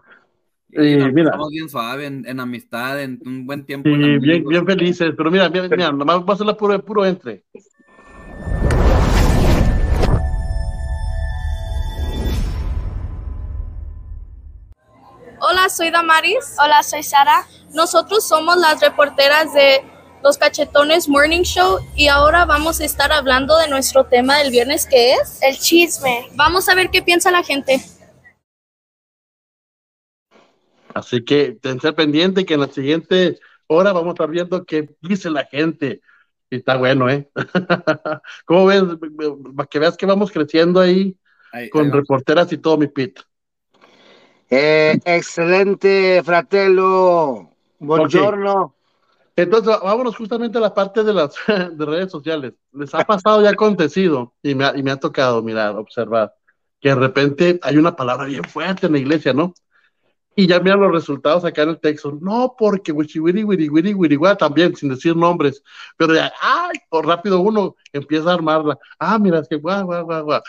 Y 0.69 0.93
Eh, 0.93 1.11
mira. 1.13 1.29
pasamos 1.31 1.51
bien 1.51 1.69
suave, 1.69 2.05
en, 2.07 2.25
en 2.27 2.39
amistad, 2.39 3.01
en 3.01 3.21
un 3.25 3.45
buen 3.45 3.65
tiempo. 3.65 3.87
Sí, 3.87 3.93
en 3.95 4.19
bien, 4.19 4.43
bien 4.45 4.65
felices, 4.65 5.13
pero 5.15 5.31
mira, 5.31 5.47
mira, 5.49 5.67
mira, 5.69 5.91
nomás 5.91 6.21
va 6.21 6.33
a 6.33 6.37
ser 6.37 6.47
la 6.47 6.57
puro, 6.57 6.83
puro 6.83 7.05
entre. 7.05 7.43
Hola, 15.39 15.69
soy 15.69 15.91
Damaris. 15.91 16.55
Hola, 16.63 16.81
soy 16.83 17.03
Sara. 17.03 17.45
Nosotros 17.73 18.27
somos 18.27 18.57
las 18.57 18.79
reporteras 18.81 19.53
de 19.53 19.83
Los 20.25 20.39
Cachetones 20.39 21.07
Morning 21.07 21.43
Show 21.43 21.77
y 21.95 22.07
ahora 22.07 22.45
vamos 22.45 22.81
a 22.81 22.85
estar 22.85 23.11
hablando 23.11 23.55
de 23.59 23.67
nuestro 23.67 24.05
tema 24.05 24.39
del 24.39 24.49
viernes 24.49 24.87
que 24.87 25.13
es 25.13 25.39
el 25.43 25.55
chisme. 25.59 26.25
Vamos 26.33 26.67
a 26.67 26.73
ver 26.73 26.89
qué 26.89 27.03
piensa 27.03 27.29
la 27.29 27.43
gente. 27.43 27.79
Así 30.95 31.23
que 31.23 31.51
ten 31.61 31.79
ser 31.79 31.93
pendiente 31.93 32.43
que 32.43 32.55
en 32.55 32.61
la 32.61 32.69
siguiente 32.69 33.37
hora 33.67 33.93
vamos 33.93 34.07
a 34.07 34.13
estar 34.13 34.29
viendo 34.31 34.65
qué 34.65 34.89
dice 34.99 35.29
la 35.29 35.45
gente. 35.45 36.01
Y 36.49 36.55
está 36.55 36.75
bueno, 36.75 37.07
¿eh? 37.07 37.29
¿Cómo 38.45 38.65
ves? 38.65 38.81
Para 39.55 39.67
que 39.67 39.77
veas 39.77 39.95
que 39.95 40.07
vamos 40.07 40.31
creciendo 40.31 40.79
ahí 40.79 41.15
Ahí- 41.51 41.69
con 41.69 41.85
ahí 41.85 41.91
reporteras 41.91 42.51
y 42.51 42.57
todo, 42.57 42.79
mi 42.79 42.87
pit. 42.87 43.19
Eh, 44.49 44.97
excelente, 45.05 46.23
fratello. 46.23 47.51
Buongiorno. 47.77 48.74
Entonces, 49.35 49.75
vámonos 49.83 50.15
justamente 50.15 50.57
a 50.57 50.61
la 50.61 50.73
parte 50.73 51.03
de 51.03 51.13
las 51.13 51.35
de 51.47 51.85
redes 51.85 52.11
sociales. 52.11 52.53
Les 52.71 52.93
ha 52.95 53.03
pasado 53.05 53.41
y 53.41 53.47
ha 53.47 53.49
acontecido, 53.51 54.33
y 54.41 54.55
me 54.55 54.65
ha, 54.65 54.77
y 54.77 54.83
me 54.83 54.91
ha 54.91 54.97
tocado 54.97 55.43
mirar, 55.43 55.75
observar, 55.75 56.33
que 56.79 56.89
de 56.89 56.95
repente 56.95 57.59
hay 57.61 57.77
una 57.77 57.95
palabra 57.95 58.25
bien 58.25 58.43
fuerte 58.43 58.85
en 58.87 58.93
la 58.93 58.99
iglesia, 58.99 59.33
¿no? 59.33 59.53
Y 60.37 60.47
ya 60.47 60.59
miran 60.59 60.81
los 60.81 60.91
resultados 60.91 61.45
acá 61.45 61.63
en 61.63 61.69
el 61.69 61.79
texto. 61.79 62.17
No, 62.21 62.55
porque 62.57 62.91
wichiwiri, 62.91 63.43
wiri, 63.45 63.69
wiri, 63.69 63.93
wiri, 63.93 64.17
también, 64.37 64.75
sin 64.75 64.89
decir 64.89 65.15
nombres. 65.15 65.63
Pero 65.97 66.13
ya, 66.13 66.31
¡ay! 66.41 66.77
O 66.89 67.01
rápido 67.01 67.39
uno 67.39 67.75
empieza 67.93 68.31
a 68.31 68.33
armarla. 68.33 68.77
Ah, 68.99 69.17
mira, 69.17 69.39
es 69.39 69.47
que 69.47 69.55
guau, 69.55 69.85
guau, 69.85 70.05
guau, 70.05 70.23
guau. 70.25 70.41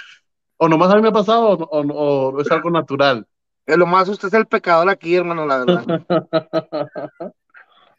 O 0.59 0.68
nomás 0.68 0.92
a 0.92 0.96
mí 0.96 1.03
me 1.03 1.09
ha 1.09 1.12
pasado, 1.12 1.51
o, 1.51 1.55
o- 1.64 2.31
o 2.37 2.40
es 2.40 2.51
algo 2.51 2.70
natural. 2.70 3.27
Lo 3.66 3.87
más 3.87 4.09
usted 4.09 4.29
es 4.29 4.35
el 4.35 4.46
pecador 4.46 4.88
aquí, 4.88 5.14
hermano, 5.16 5.46
la 5.46 5.59
verdad. 5.59 5.85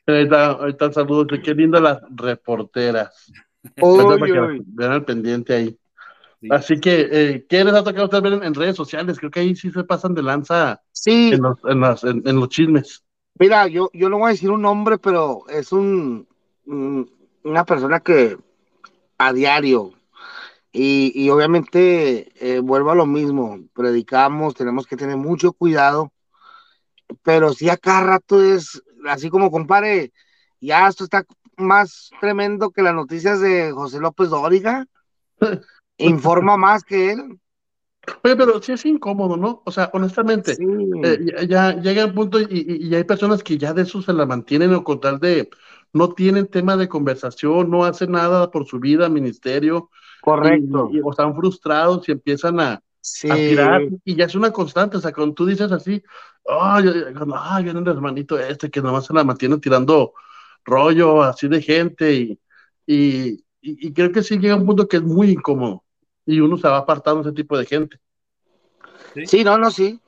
Ahí 0.08 0.24
está, 0.24 0.52
ahí 0.63 0.70
están 0.72 0.93
saludos. 0.93 1.28
Qué 1.43 1.54
lindas 1.54 1.82
las 1.82 2.00
reporteras. 2.15 3.32
Para 3.76 4.26
que 4.26 4.62
vean 4.65 4.91
al 4.91 5.06
pendiente 5.06 5.54
ahí. 5.54 5.78
Sí. 6.39 6.48
Así 6.52 6.80
que, 6.80 7.08
eh, 7.12 7.46
¿qué 7.50 7.63
les 7.63 7.74
ha 7.74 7.84
tocado 7.84 8.04
a 8.04 8.06
ustedes 8.06 8.24
ver 8.24 8.34
en, 8.34 8.43
en 8.43 8.54
redes 8.54 8.76
sociales? 8.76 9.17
Creo 9.20 9.32
que 9.32 9.39
ahí 9.41 9.56
sí 9.56 9.72
se 9.72 9.84
pasan 9.84 10.13
de 10.13 10.24
lanza 10.24 10.82
Sí, 10.91 11.32
en 11.34 11.41
los, 11.41 11.58
en 11.65 11.80
las- 11.82 12.04
en- 12.04 12.24
los 12.26 12.50
chismes. 12.50 13.04
mira, 13.39 13.67
yo, 13.67 13.89
yo 13.93 14.08
no 14.10 14.20
voy 14.20 14.28
a 14.28 14.32
decir 14.32 14.50
un 14.52 14.62
nombre, 14.62 14.98
pero 14.98 15.43
es 15.50 15.72
un 15.72 16.28
una 17.43 17.63
persona 17.65 18.02
que 18.02 18.38
a 19.17 19.34
diario 19.34 19.93
y, 20.72 21.12
y 21.15 21.30
obviamente 21.30 22.32
eh, 22.39 22.60
vuelvo 22.60 22.91
a 22.91 22.96
lo 22.96 23.06
mismo, 23.06 23.60
predicamos, 23.74 24.54
tenemos 24.54 24.86
que 24.86 24.98
tener 24.98 25.15
mucho 25.17 25.54
cuidado, 25.54 26.12
pero 27.24 27.54
sí 27.54 27.70
a 27.70 27.78
cada 27.78 28.02
rato 28.04 28.41
es 28.43 28.84
así 29.10 29.30
como 29.30 29.52
compare, 29.52 30.12
ya 30.60 30.88
esto 30.88 31.04
está 31.04 31.26
más 31.58 32.12
tremendo 32.22 32.72
que 32.72 32.82
las 32.82 32.93
noticias 32.93 33.39
de 33.41 33.72
José 33.72 34.00
López 34.00 34.30
Dóriga, 34.30 34.86
informa 35.98 36.58
más 36.58 36.84
que 36.84 37.12
él. 37.12 37.39
Oye, 38.24 38.36
pero 38.36 38.62
sí 38.62 38.72
es 38.72 38.86
incómodo, 38.86 39.36
¿no? 39.36 39.62
O 39.65 39.72
sea, 39.72 39.89
honestamente, 39.93 40.56
Sí. 40.56 40.63
eh, 41.04 41.48
ya, 41.48 41.76
ya 41.76 41.91
llega 41.91 42.06
un 42.06 42.13
punto 42.15 42.39
y, 42.39 42.46
y- 42.50 42.88
y 42.88 42.96
hay 42.96 43.04
personas 43.04 43.43
que 43.43 43.58
ya 43.58 43.74
de 43.74 43.82
eso 43.82 44.02
se 44.02 44.13
la 44.13 44.26
mantienen 44.26 44.74
o 44.74 44.84
con 44.84 45.00
tal 45.02 45.20
de 45.20 45.50
no 45.93 46.13
tienen 46.13 46.48
tema 46.48 46.78
de 46.78 46.88
conversación, 46.88 47.70
no 47.70 47.84
hacen 47.84 48.12
nada 48.12 48.50
por 48.52 48.65
su 48.65 48.80
vida, 48.80 49.10
ministerio, 49.10 49.89
Correcto. 50.22 50.89
y- 50.93 51.02
o 51.02 51.12
están 51.12 51.36
frustrados 51.36 52.08
y 52.08 52.12
empiezan 52.13 52.60
a, 52.60 52.82
Sí. 53.13 53.30
a 53.30 53.43
tirar 53.43 53.84
y 54.06 54.15
ya 54.15 54.26
es 54.26 54.36
una 54.36 54.52
constante, 54.52 54.98
o 54.98 55.02
sea, 55.02 55.12
cuando 55.13 55.34
tú 55.36 55.46
dices 55.46 55.72
así, 55.72 56.02
cuando, 56.43 57.36
ay, 57.38 57.63
viene 57.63 57.80
el 57.80 57.88
hermanito 57.88 58.39
este 58.39 58.70
que 58.72 58.82
nomás 58.82 59.06
se 59.06 59.13
la 59.13 59.24
mantiene 59.24 59.58
tirando 59.60 60.13
rollo 60.65 61.24
así 61.24 61.48
de 61.48 61.62
gente 61.62 62.13
y, 62.13 62.39
y, 62.86 63.43
y- 63.62 63.93
creo 63.93 64.12
que 64.12 64.24
sí 64.24 64.38
llega 64.39 64.56
un 64.56 64.65
punto 64.65 64.88
que 64.88 64.98
es 64.98 65.04
muy 65.04 65.32
incómodo 65.32 65.84
y 66.26 66.39
uno 66.39 66.58
se 66.58 66.67
va 66.67 66.78
apartando 66.78 67.24
de 67.24 67.30
ese 67.30 67.36
tipo 67.36 67.58
de 67.58 67.65
gente. 67.65 67.98
Sí, 69.23 69.44
no, 69.44 69.58
no, 69.58 69.69
sí. 69.71 70.00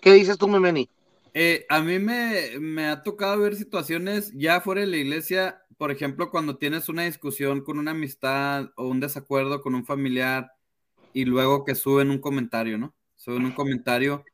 ¿Qué 0.00 0.12
dices 0.14 0.38
tú, 0.38 0.48
Memeni? 0.48 0.90
Eh, 1.34 1.64
a 1.70 1.80
mí 1.80 1.98
me, 1.98 2.58
me 2.60 2.86
ha 2.88 3.02
tocado 3.02 3.38
ver 3.40 3.56
situaciones 3.56 4.32
ya 4.34 4.60
fuera 4.60 4.82
de 4.82 4.86
la 4.86 4.98
iglesia, 4.98 5.62
por 5.78 5.90
ejemplo, 5.90 6.30
cuando 6.30 6.58
tienes 6.58 6.88
una 6.90 7.04
discusión 7.04 7.62
con 7.64 7.78
una 7.78 7.92
amistad 7.92 8.70
o 8.76 8.86
un 8.88 9.00
desacuerdo 9.00 9.62
con 9.62 9.74
un 9.74 9.86
familiar 9.86 10.52
y 11.12 11.24
luego 11.24 11.64
que 11.64 11.74
suben 11.74 12.10
un 12.10 12.18
comentario, 12.18 12.78
¿no? 12.78 12.94
Suben 13.16 13.44
un 13.44 13.52
comentario 13.52 14.24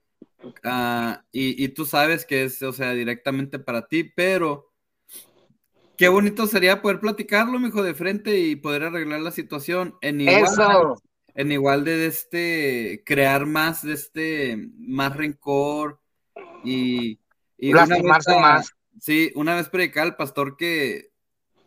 ah, 0.65 1.25
y, 1.33 1.63
y 1.63 1.69
tú 1.69 1.85
sabes 1.85 2.25
que 2.25 2.45
es, 2.45 2.63
o 2.63 2.73
sea, 2.73 2.93
directamente 2.93 3.59
para 3.59 3.87
ti, 3.87 4.05
pero 4.05 4.73
qué 5.99 6.09
bonito 6.09 6.47
sería 6.47 6.81
poder 6.81 7.01
platicarlo, 7.01 7.59
mijo, 7.59 7.83
de 7.83 7.95
frente 7.95 8.39
y 8.39 8.57
poder 8.57 8.85
arreglar 8.85 9.21
la 9.21 9.33
situación 9.33 9.97
en 10.01 10.21
igual, 10.23 10.45
Eso. 10.45 11.03
en 11.35 11.53
igual 11.53 11.85
de 11.85 12.07
este, 12.07 13.03
crear 13.05 13.47
más 13.47 13.83
de 13.83 13.95
este, 13.95 14.71
más 14.79 15.17
rencor 15.17 16.01
y, 16.65 17.19
y 17.59 17.73
una 17.73 17.87
vez 17.87 18.03
más. 18.03 18.73
Sí, 19.01 19.31
una 19.35 19.55
vez 19.55 19.69
predicaba 19.69 20.07
el 20.07 20.17
pastor 20.17 20.57
que 20.57 21.11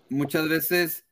muchas 0.10 0.50
veces 0.50 1.06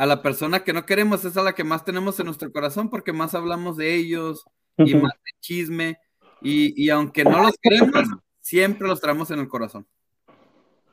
a 0.00 0.06
la 0.06 0.22
persona 0.22 0.64
que 0.64 0.72
no 0.72 0.86
queremos 0.86 1.26
es 1.26 1.36
a 1.36 1.42
la 1.42 1.52
que 1.52 1.62
más 1.62 1.84
tenemos 1.84 2.18
en 2.18 2.24
nuestro 2.24 2.50
corazón 2.50 2.88
porque 2.88 3.12
más 3.12 3.34
hablamos 3.34 3.76
de 3.76 3.94
ellos 3.94 4.44
y 4.78 4.94
más 4.94 5.12
de 5.12 5.32
chisme. 5.40 5.98
Y, 6.40 6.72
y 6.82 6.88
aunque 6.88 7.22
no 7.22 7.42
los 7.42 7.52
queremos, 7.60 8.08
siempre 8.40 8.88
los 8.88 8.98
traemos 8.98 9.30
en 9.30 9.40
el 9.40 9.48
corazón. 9.48 9.86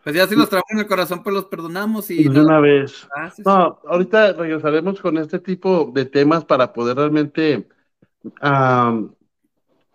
Pues 0.03 0.14
ya 0.14 0.28
si 0.28 0.36
los 0.36 0.49
traemos 0.49 0.70
en 0.72 0.80
el 0.80 0.88
corazón, 0.88 1.24
pues 1.24 1.34
los 1.34 1.45
perdonamos 1.45 2.12
y... 2.12 2.28
De 2.28 2.41
una 2.41 2.60
vez. 2.60 3.08
Ah, 3.16 3.32
no, 3.45 3.80
ahorita 3.88 4.34
regresaremos 4.34 4.99
con 4.99 5.18
este 5.18 5.39
tipo 5.39 5.89
de 5.95 6.03
temas 6.03 6.43
para 6.43 6.74
poder 6.74 6.97
realmente 6.97 7.66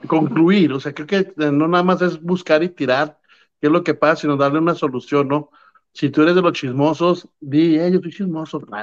concluir. 0.06 0.72
O 0.72 0.80
sea, 0.80 0.94
creo 0.94 1.06
que 1.06 1.34
no 1.36 1.68
nada 1.68 1.84
más 1.84 2.00
es 2.00 2.18
buscar 2.18 2.62
y 2.62 2.70
tirar 2.70 3.18
qué 3.60 3.66
es 3.66 3.72
lo 3.72 3.84
que 3.84 3.92
pasa, 3.92 4.22
sino 4.22 4.38
darle 4.38 4.58
una 4.58 4.74
solución, 4.74 5.28
¿no? 5.28 5.50
Si 5.94 6.08
tú 6.08 6.22
eres 6.22 6.34
de 6.34 6.40
los 6.40 6.54
chismosos, 6.54 7.28
di, 7.38 7.78
eh, 7.78 7.92
yo 7.92 8.00
soy 8.00 8.10
chismoso. 8.10 8.60
No, 8.60 8.76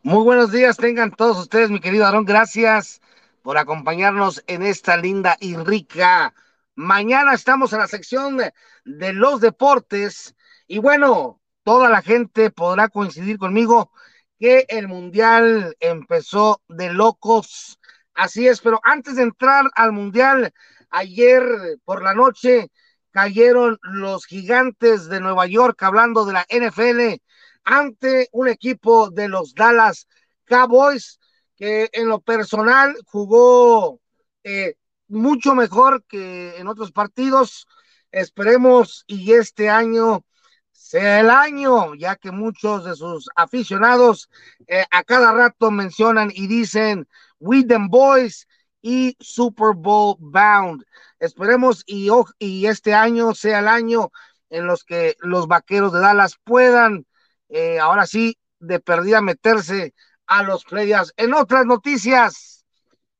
Muy 0.02 0.24
buenos 0.24 0.50
días, 0.50 0.76
tengan 0.76 1.12
todos 1.12 1.38
ustedes, 1.38 1.70
mi 1.70 1.78
querido 1.78 2.04
Aarón. 2.04 2.24
Gracias 2.24 3.00
por 3.42 3.56
acompañarnos 3.56 4.42
en 4.48 4.62
esta 4.62 4.96
linda 4.96 5.36
y 5.40 5.56
rica 5.56 6.34
mañana. 6.74 7.32
Estamos 7.32 7.72
en 7.72 7.78
la 7.78 7.86
sección 7.86 8.38
de, 8.38 8.52
de 8.84 9.12
los 9.12 9.40
deportes. 9.40 10.34
Y 10.66 10.78
bueno, 10.78 11.40
toda 11.62 11.88
la 11.88 12.02
gente 12.02 12.50
podrá 12.50 12.88
coincidir 12.88 13.38
conmigo 13.38 13.92
que 14.40 14.66
el 14.68 14.88
mundial 14.88 15.76
empezó 15.78 16.60
de 16.68 16.92
locos. 16.92 17.78
Así 18.14 18.48
es, 18.48 18.60
pero 18.60 18.80
antes 18.82 19.14
de 19.14 19.22
entrar 19.22 19.70
al 19.76 19.92
mundial, 19.92 20.52
ayer 20.90 21.44
por 21.84 22.02
la 22.02 22.14
noche 22.14 22.68
cayeron 23.10 23.78
los 23.82 24.26
gigantes 24.26 25.08
de 25.08 25.20
Nueva 25.20 25.46
York, 25.46 25.82
hablando 25.82 26.24
de 26.24 26.32
la 26.32 26.46
NFL, 26.48 27.20
ante 27.64 28.28
un 28.32 28.48
equipo 28.48 29.10
de 29.10 29.28
los 29.28 29.54
Dallas 29.54 30.06
Cowboys, 30.46 31.20
que 31.56 31.90
en 31.92 32.08
lo 32.08 32.20
personal 32.20 32.96
jugó 33.06 34.00
eh, 34.44 34.74
mucho 35.08 35.54
mejor 35.54 36.04
que 36.06 36.56
en 36.56 36.66
otros 36.68 36.92
partidos. 36.92 37.66
Esperemos 38.12 39.04
y 39.06 39.32
este 39.32 39.68
año 39.68 40.24
sea 40.72 41.20
el 41.20 41.30
año, 41.30 41.94
ya 41.94 42.16
que 42.16 42.32
muchos 42.32 42.84
de 42.84 42.96
sus 42.96 43.28
aficionados 43.36 44.28
eh, 44.66 44.84
a 44.90 45.04
cada 45.04 45.32
rato 45.32 45.70
mencionan 45.70 46.32
y 46.34 46.46
dicen, 46.46 47.06
We 47.38 47.64
them 47.64 47.88
boys 47.88 48.48
y 48.82 49.16
Super 49.20 49.74
Bowl 49.74 50.16
bound. 50.18 50.84
Esperemos 51.18 51.82
y, 51.86 52.10
y 52.38 52.66
este 52.66 52.94
año 52.94 53.34
sea 53.34 53.60
el 53.60 53.68
año 53.68 54.10
en 54.48 54.66
los 54.66 54.84
que 54.84 55.16
los 55.20 55.46
vaqueros 55.46 55.92
de 55.92 56.00
Dallas 56.00 56.36
puedan, 56.44 57.06
eh, 57.48 57.78
ahora 57.78 58.06
sí, 58.06 58.36
de 58.58 58.80
perdida 58.80 59.20
meterse 59.20 59.94
a 60.26 60.42
los 60.42 60.64
playoffs. 60.64 61.12
En 61.16 61.34
otras 61.34 61.66
noticias, 61.66 62.64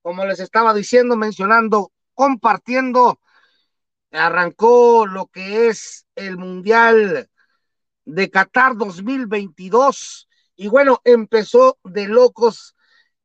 como 0.02 0.24
les 0.24 0.40
estaba 0.40 0.74
diciendo, 0.74 1.16
mencionando, 1.16 1.92
compartiendo, 2.14 3.20
arrancó 4.12 5.06
lo 5.06 5.26
que 5.26 5.68
es 5.68 6.06
el 6.16 6.36
Mundial 6.36 7.28
de 8.04 8.30
Qatar 8.30 8.76
2022 8.76 10.28
y 10.56 10.68
bueno, 10.68 11.00
empezó 11.04 11.78
de 11.84 12.06
locos 12.06 12.74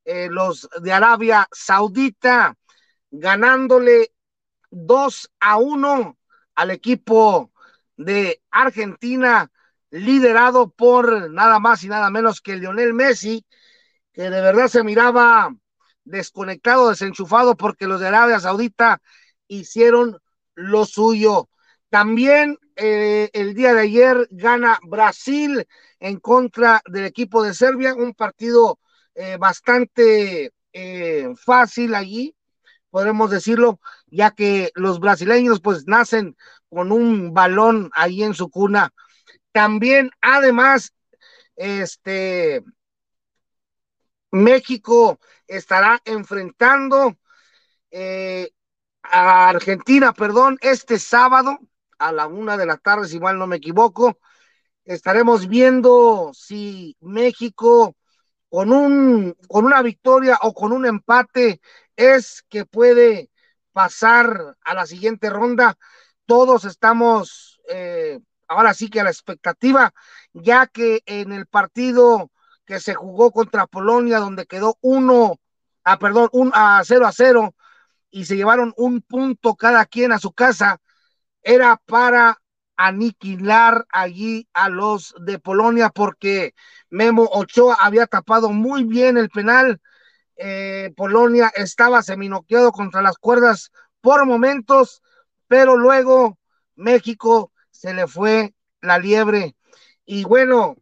eh, 0.06 0.30
los 0.30 0.70
de 0.82 0.94
Arabia 0.94 1.48
Saudita 1.52 2.56
ganándole 3.12 4.12
2 4.72 5.32
a 5.40 5.58
1 5.58 6.18
al 6.56 6.72
equipo 6.72 7.52
de 7.98 8.42
Argentina, 8.52 9.52
liderado 9.90 10.70
por 10.70 11.30
nada 11.32 11.60
más 11.60 11.84
y 11.84 11.88
nada 11.88 12.10
menos 12.10 12.42
que 12.42 12.58
Lionel 12.58 12.94
Messi, 12.94 13.46
que 14.14 14.24
de 14.24 14.42
verdad 14.42 14.68
se 14.68 14.84
miraba 14.84 15.54
desconectado, 16.04 16.90
desenchufado, 16.90 17.56
porque 17.56 17.88
los 17.88 18.00
de 18.00 18.08
Arabia 18.08 18.40
Saudita 18.40 19.02
hicieron 19.48 20.20
lo 20.54 20.86
suyo. 20.86 21.50
También 21.90 22.58
eh, 22.76 23.30
el 23.34 23.54
día 23.54 23.74
de 23.74 23.82
ayer 23.82 24.28
gana 24.32 24.80
Brasil 24.84 25.66
en 26.00 26.20
contra 26.20 26.82
del 26.86 27.06
equipo 27.06 27.44
de 27.44 27.54
Serbia, 27.54 27.96
un 27.96 28.14
partido 28.14 28.80
eh, 29.16 29.38
bastante 29.38 30.54
eh, 30.74 31.34
fácil 31.38 31.96
allí, 31.96 32.36
podemos 32.90 33.32
decirlo, 33.32 33.80
ya 34.08 34.32
que 34.32 34.72
los 34.76 35.00
brasileños 35.00 35.62
pues 35.62 35.88
nacen 35.88 36.38
con 36.70 36.92
un 36.92 37.34
balón 37.34 37.90
ahí 37.94 38.24
en 38.24 38.34
su 38.34 38.50
cuna. 38.50 38.94
También, 39.52 40.12
además, 40.22 40.94
este, 41.56 42.64
México 44.32 45.20
estará 45.48 46.02
enfrentando 46.06 47.16
eh, 47.92 48.52
a 49.04 49.50
Argentina, 49.50 50.14
perdón, 50.14 50.58
este 50.62 51.00
sábado 51.00 51.58
a 52.00 52.12
la 52.12 52.28
una 52.28 52.58
de 52.58 52.66
la 52.66 52.78
tarde, 52.78 53.08
si 53.08 53.20
mal 53.20 53.38
no 53.38 53.48
me 53.48 53.58
equivoco. 53.58 54.20
Estaremos 54.84 55.48
viendo 55.48 56.32
si 56.34 56.98
México 57.00 57.96
con 58.56 58.72
un 58.72 59.36
con 59.50 59.66
una 59.66 59.82
victoria 59.82 60.40
o 60.42 60.54
con 60.54 60.72
un 60.72 60.86
empate 60.86 61.60
es 61.98 62.42
que 62.48 62.64
puede 62.64 63.30
pasar 63.74 64.56
a 64.64 64.74
la 64.74 64.86
siguiente 64.86 65.30
ronda. 65.30 65.78
Todos 66.26 66.64
estamos 66.64 67.60
eh, 67.68 68.22
ahora 68.48 68.74
sí 68.74 68.90
que 68.90 69.02
a 69.02 69.04
la 69.04 69.10
expectativa, 69.10 69.94
ya 70.32 70.68
que 70.68 71.04
en 71.06 71.34
el 71.34 71.48
partido 71.48 72.32
que 72.66 72.80
se 72.80 72.94
jugó 72.94 73.34
contra 73.34 73.68
Polonia, 73.68 74.20
donde 74.20 74.46
quedó 74.46 74.78
uno, 74.80 75.38
ah, 75.84 76.00
perdón, 76.00 76.30
un 76.32 76.52
a 76.54 76.82
cero 76.86 77.08
a 77.08 77.12
cero, 77.12 77.56
y 78.10 78.24
se 78.24 78.38
llevaron 78.38 78.74
un 78.78 79.02
punto 79.02 79.56
cada 79.56 79.86
quien 79.86 80.14
a 80.14 80.20
su 80.20 80.32
casa, 80.32 80.80
era 81.44 81.76
para 81.86 82.42
aniquilar 82.78 83.86
allí 83.90 84.48
a 84.54 84.70
los 84.70 85.16
de 85.20 85.40
Polonia 85.40 85.90
porque 85.90 86.54
Memo 86.90 87.24
Ochoa 87.32 87.78
había 87.80 88.08
tapado 88.08 88.50
muy 88.50 88.84
bien 88.84 89.18
el 89.18 89.30
penal. 89.30 89.82
Eh, 90.38 90.94
Polonia 90.96 91.52
estaba 91.56 92.02
seminoqueado 92.02 92.72
contra 92.72 93.02
las 93.02 93.18
cuerdas 93.18 93.72
por 94.02 94.26
momentos, 94.26 95.02
pero 95.48 95.78
luego 95.78 96.38
México 96.76 97.52
se 97.72 97.94
le 97.94 98.08
fue 98.08 98.54
la 98.82 98.98
liebre. 99.00 99.56
Y 100.06 100.24
bueno, 100.26 100.76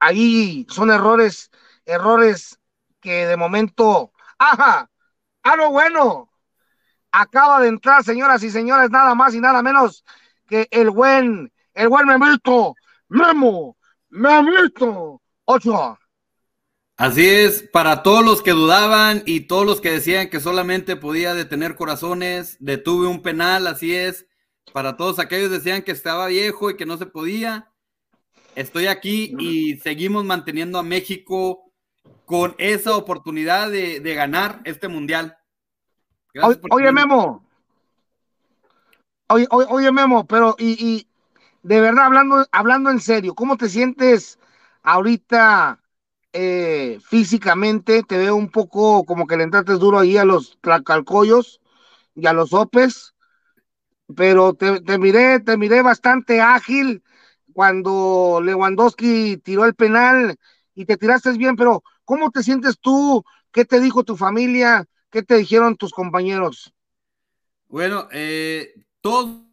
ahí 0.00 0.66
son 0.70 0.90
errores, 0.90 1.50
errores 1.86 2.58
que 3.00 3.26
de 3.26 3.36
momento, 3.36 4.12
ajá, 4.38 4.90
a 5.42 5.56
lo 5.56 5.70
bueno, 5.70 6.30
acaba 7.12 7.60
de 7.60 7.68
entrar, 7.68 8.04
señoras 8.04 8.42
y 8.42 8.50
señores, 8.50 8.90
nada 8.90 9.14
más 9.14 9.34
y 9.34 9.40
nada 9.40 9.62
menos 9.62 10.04
que 10.48 10.66
el 10.70 10.90
buen, 10.90 11.52
el 11.74 11.88
buen 11.88 12.06
Memito, 12.06 12.74
Memo, 13.08 13.76
Memito, 14.10 15.22
Ochoa. 15.44 15.98
Así 16.96 17.28
es, 17.28 17.62
para 17.62 18.02
todos 18.02 18.24
los 18.24 18.42
que 18.42 18.50
dudaban 18.50 19.22
y 19.24 19.42
todos 19.42 19.64
los 19.64 19.80
que 19.80 19.92
decían 19.92 20.30
que 20.30 20.40
solamente 20.40 20.96
podía 20.96 21.32
detener 21.32 21.76
corazones, 21.76 22.56
detuve 22.58 23.06
un 23.06 23.22
penal, 23.22 23.68
así 23.68 23.94
es. 23.94 24.26
Para 24.72 24.96
todos 24.96 25.20
aquellos 25.20 25.48
que 25.48 25.58
decían 25.58 25.82
que 25.82 25.92
estaba 25.92 26.26
viejo 26.26 26.70
y 26.70 26.76
que 26.76 26.86
no 26.86 26.96
se 26.96 27.06
podía, 27.06 27.72
estoy 28.56 28.88
aquí 28.88 29.32
y 29.38 29.76
seguimos 29.76 30.24
manteniendo 30.24 30.78
a 30.78 30.82
México 30.82 31.72
con 32.24 32.56
esa 32.58 32.96
oportunidad 32.96 33.70
de, 33.70 34.00
de 34.00 34.14
ganar 34.14 34.60
este 34.64 34.88
mundial. 34.88 35.38
Oye, 36.42 36.60
oye, 36.70 36.92
Memo. 36.92 37.47
Oye, 39.30 39.46
oye, 39.50 39.92
Memo, 39.92 40.26
pero 40.26 40.54
y, 40.58 40.72
y, 40.84 41.06
de 41.62 41.80
verdad, 41.80 42.06
hablando, 42.06 42.46
hablando 42.52 42.90
en 42.90 43.00
serio, 43.00 43.34
¿cómo 43.34 43.56
te 43.56 43.68
sientes 43.68 44.38
ahorita 44.82 45.80
eh, 46.32 46.98
físicamente? 47.04 48.02
Te 48.04 48.18
veo 48.18 48.36
un 48.36 48.50
poco 48.50 49.04
como 49.04 49.26
que 49.26 49.36
le 49.36 49.44
entraste 49.44 49.72
duro 49.74 49.98
ahí 49.98 50.16
a 50.16 50.24
los 50.24 50.58
tlacalcoyos 50.62 51.60
y 52.14 52.26
a 52.26 52.32
los 52.34 52.52
opes, 52.54 53.14
pero 54.16 54.54
te, 54.54 54.80
te 54.80 54.98
miré, 54.98 55.40
te 55.40 55.56
miré 55.56 55.82
bastante 55.82 56.40
ágil 56.40 57.02
cuando 57.52 58.40
Lewandowski 58.42 59.38
tiró 59.38 59.64
el 59.64 59.74
penal 59.74 60.36
y 60.74 60.84
te 60.86 60.96
tiraste 60.96 61.32
bien, 61.32 61.56
pero 61.56 61.82
¿cómo 62.04 62.30
te 62.30 62.42
sientes 62.42 62.78
tú? 62.80 63.24
¿Qué 63.52 63.64
te 63.64 63.80
dijo 63.80 64.04
tu 64.04 64.16
familia? 64.16 64.86
¿Qué 65.10 65.22
te 65.22 65.36
dijeron 65.36 65.76
tus 65.76 65.92
compañeros? 65.92 66.72
Bueno, 67.68 68.08
eh, 68.12 68.74
todo. 69.00 69.46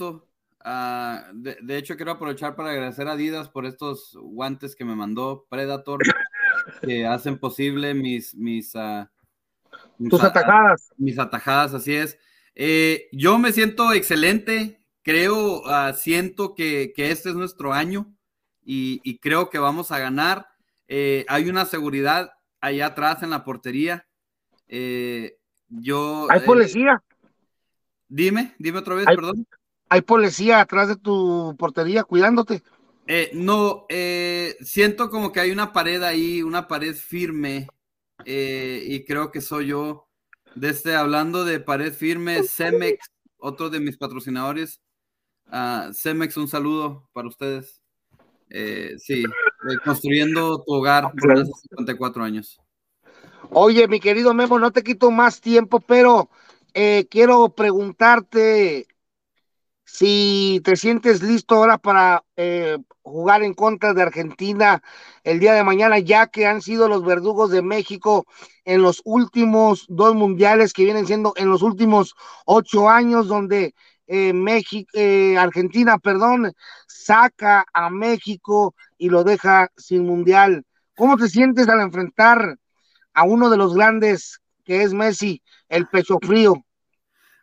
Uh, 0.00 1.32
de, 1.34 1.56
de, 1.62 1.76
hecho, 1.76 1.96
quiero 1.96 2.12
aprovechar 2.12 2.54
para 2.54 2.70
agradecer 2.70 3.08
a 3.08 3.12
Adidas 3.12 3.48
por 3.48 3.64
estos 3.64 4.16
guantes 4.20 4.76
que 4.76 4.84
me 4.84 4.94
mandó 4.94 5.46
Predator, 5.48 6.00
que 6.82 7.06
hacen 7.06 7.38
posible 7.38 7.94
mis, 7.94 8.34
mis, 8.34 8.74
uh, 8.74 9.06
mis 9.98 10.10
tus 10.10 10.22
atajadas. 10.22 10.92
Mis 10.96 11.18
atajadas, 11.18 11.74
así 11.74 11.94
es. 11.94 12.18
Eh, 12.54 13.08
yo 13.12 13.38
me 13.38 13.52
siento 13.52 13.92
excelente, 13.92 14.82
creo, 15.02 15.62
uh, 15.62 15.94
siento 15.94 16.54
que, 16.54 16.92
que, 16.94 17.10
este 17.10 17.30
es 17.30 17.34
nuestro 17.36 17.72
año 17.72 18.12
y, 18.64 19.00
y 19.04 19.18
creo 19.18 19.48
que 19.48 19.58
vamos 19.58 19.92
a 19.92 19.98
ganar. 19.98 20.48
Eh, 20.88 21.24
hay 21.28 21.48
una 21.48 21.66
seguridad 21.66 22.32
allá 22.60 22.86
atrás 22.86 23.22
en 23.22 23.30
la 23.30 23.44
portería. 23.44 24.06
Eh, 24.66 25.38
yo. 25.68 26.26
¿Hay 26.30 26.40
policía? 26.40 27.02
Dime, 28.08 28.54
dime 28.58 28.78
otra 28.78 28.94
vez, 28.94 29.06
¿Hay, 29.06 29.16
perdón. 29.16 29.46
¿Hay 29.88 30.00
policía 30.02 30.60
atrás 30.60 30.88
de 30.88 30.96
tu 30.96 31.54
portería 31.58 32.04
cuidándote? 32.04 32.62
Eh, 33.06 33.30
no, 33.32 33.86
eh, 33.88 34.56
siento 34.60 35.10
como 35.10 35.32
que 35.32 35.40
hay 35.40 35.50
una 35.50 35.72
pared 35.72 36.02
ahí, 36.02 36.42
una 36.42 36.68
pared 36.68 36.94
firme, 36.94 37.68
eh, 38.24 38.82
y 38.86 39.04
creo 39.04 39.30
que 39.30 39.40
soy 39.40 39.68
yo. 39.68 40.08
Desde 40.54 40.96
hablando 40.96 41.44
de 41.44 41.60
pared 41.60 41.92
firme, 41.92 42.42
Cemex, 42.42 43.10
otro 43.36 43.70
de 43.70 43.80
mis 43.80 43.96
patrocinadores. 43.96 44.80
Uh, 45.46 45.92
Cemex, 45.94 46.36
un 46.36 46.48
saludo 46.48 47.08
para 47.12 47.28
ustedes. 47.28 47.80
Eh, 48.50 48.94
sí, 48.98 49.24
construyendo 49.84 50.62
tu 50.64 50.72
hogar 50.72 51.12
por 51.12 51.32
hace 51.32 51.50
54 51.70 52.24
años. 52.24 52.60
Oye, 53.50 53.86
mi 53.88 54.00
querido 54.00 54.34
Memo, 54.34 54.58
no 54.58 54.70
te 54.70 54.82
quito 54.82 55.10
más 55.10 55.40
tiempo, 55.40 55.80
pero 55.80 56.30
eh, 56.74 57.06
quiero 57.10 57.50
preguntarte 57.54 58.86
si 59.84 60.60
te 60.64 60.76
sientes 60.76 61.22
listo 61.22 61.54
ahora 61.54 61.78
para 61.78 62.24
eh, 62.36 62.78
jugar 63.02 63.42
en 63.42 63.54
contra 63.54 63.94
de 63.94 64.02
Argentina 64.02 64.82
el 65.24 65.40
día 65.40 65.54
de 65.54 65.64
mañana, 65.64 65.98
ya 65.98 66.26
que 66.26 66.46
han 66.46 66.60
sido 66.62 66.88
los 66.88 67.04
verdugos 67.04 67.50
de 67.50 67.62
México 67.62 68.26
en 68.64 68.82
los 68.82 69.00
últimos 69.04 69.86
dos 69.88 70.14
mundiales 70.14 70.72
que 70.72 70.84
vienen 70.84 71.06
siendo 71.06 71.32
en 71.36 71.48
los 71.48 71.62
últimos 71.62 72.14
ocho 72.44 72.88
años, 72.88 73.28
donde 73.28 73.74
eh, 74.06 74.32
México, 74.32 74.90
Argentina, 75.38 75.98
perdón, 75.98 76.52
saca 76.86 77.64
a 77.72 77.90
México 77.90 78.74
y 78.98 79.08
lo 79.08 79.24
deja 79.24 79.70
sin 79.76 80.04
mundial. 80.06 80.64
¿Cómo 80.96 81.16
te 81.16 81.28
sientes 81.28 81.68
al 81.68 81.80
enfrentar 81.80 82.58
a 83.14 83.24
uno 83.24 83.50
de 83.50 83.56
los 83.56 83.74
grandes 83.74 84.40
que 84.68 84.82
es 84.82 84.92
Messi, 84.92 85.42
el 85.70 85.86
pecho 85.86 86.18
frío? 86.20 86.62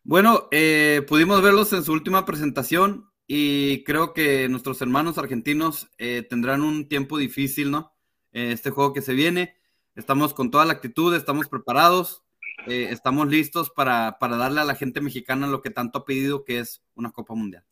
Bueno, 0.04 0.48
eh, 0.52 1.04
pudimos 1.08 1.42
verlos 1.42 1.74
en 1.74 1.84
su 1.84 1.92
última 1.92 2.24
presentación 2.24 3.10
y 3.26 3.84
creo 3.84 4.14
que 4.14 4.48
nuestros 4.48 4.80
hermanos 4.84 5.18
argentinos 5.18 5.90
eh, 5.98 6.24
tendrán 6.30 6.62
un 6.62 6.88
tiempo 6.88 7.18
difícil, 7.18 7.72
¿no? 7.72 7.94
Eh, 8.32 8.52
este 8.52 8.70
juego 8.70 8.94
que 8.94 9.02
se 9.02 9.14
viene, 9.14 9.56
estamos 9.96 10.36
con 10.36 10.52
toda 10.52 10.66
la 10.66 10.74
actitud, 10.74 11.16
estamos 11.16 11.50
preparados, 11.50 12.24
eh, 12.68 12.90
estamos 12.92 13.28
listos 13.28 13.72
para, 13.72 14.20
para, 14.20 14.38
darle 14.38 14.62
a 14.62 14.66
la 14.66 14.76
gente 14.76 15.02
mexicana 15.02 15.48
lo 15.48 15.64
que 15.64 15.72
tanto 15.72 15.98
ha 15.98 16.06
pedido, 16.06 16.46
que 16.46 16.60
es 16.60 16.84
una 16.94 17.12
Copa 17.12 17.34
Mundial. 17.34 17.64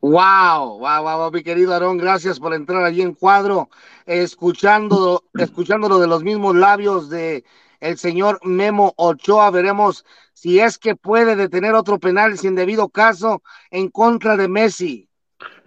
Wow, 0.00 0.80
wow, 0.80 1.02
wow, 1.02 1.30
mi 1.30 1.44
querido 1.44 1.72
Aarón, 1.72 1.96
gracias 1.96 2.40
por 2.40 2.54
entrar 2.54 2.82
allí 2.84 3.02
en 3.02 3.14
cuadro, 3.14 3.70
escuchando, 4.04 5.22
escuchándolo 5.34 6.00
de 6.00 6.08
los 6.08 6.24
mismos 6.24 6.56
labios 6.56 7.08
de 7.08 7.44
el 7.80 7.98
señor 7.98 8.40
Memo 8.42 8.94
Ochoa. 8.96 9.50
Veremos 9.50 10.04
si 10.32 10.60
es 10.60 10.78
que 10.78 10.96
puede 10.96 11.36
detener 11.36 11.74
otro 11.74 11.98
penal 11.98 12.38
sin 12.38 12.54
debido 12.54 12.88
caso 12.88 13.42
en 13.70 13.88
contra 13.88 14.36
de 14.36 14.48
Messi. 14.48 15.08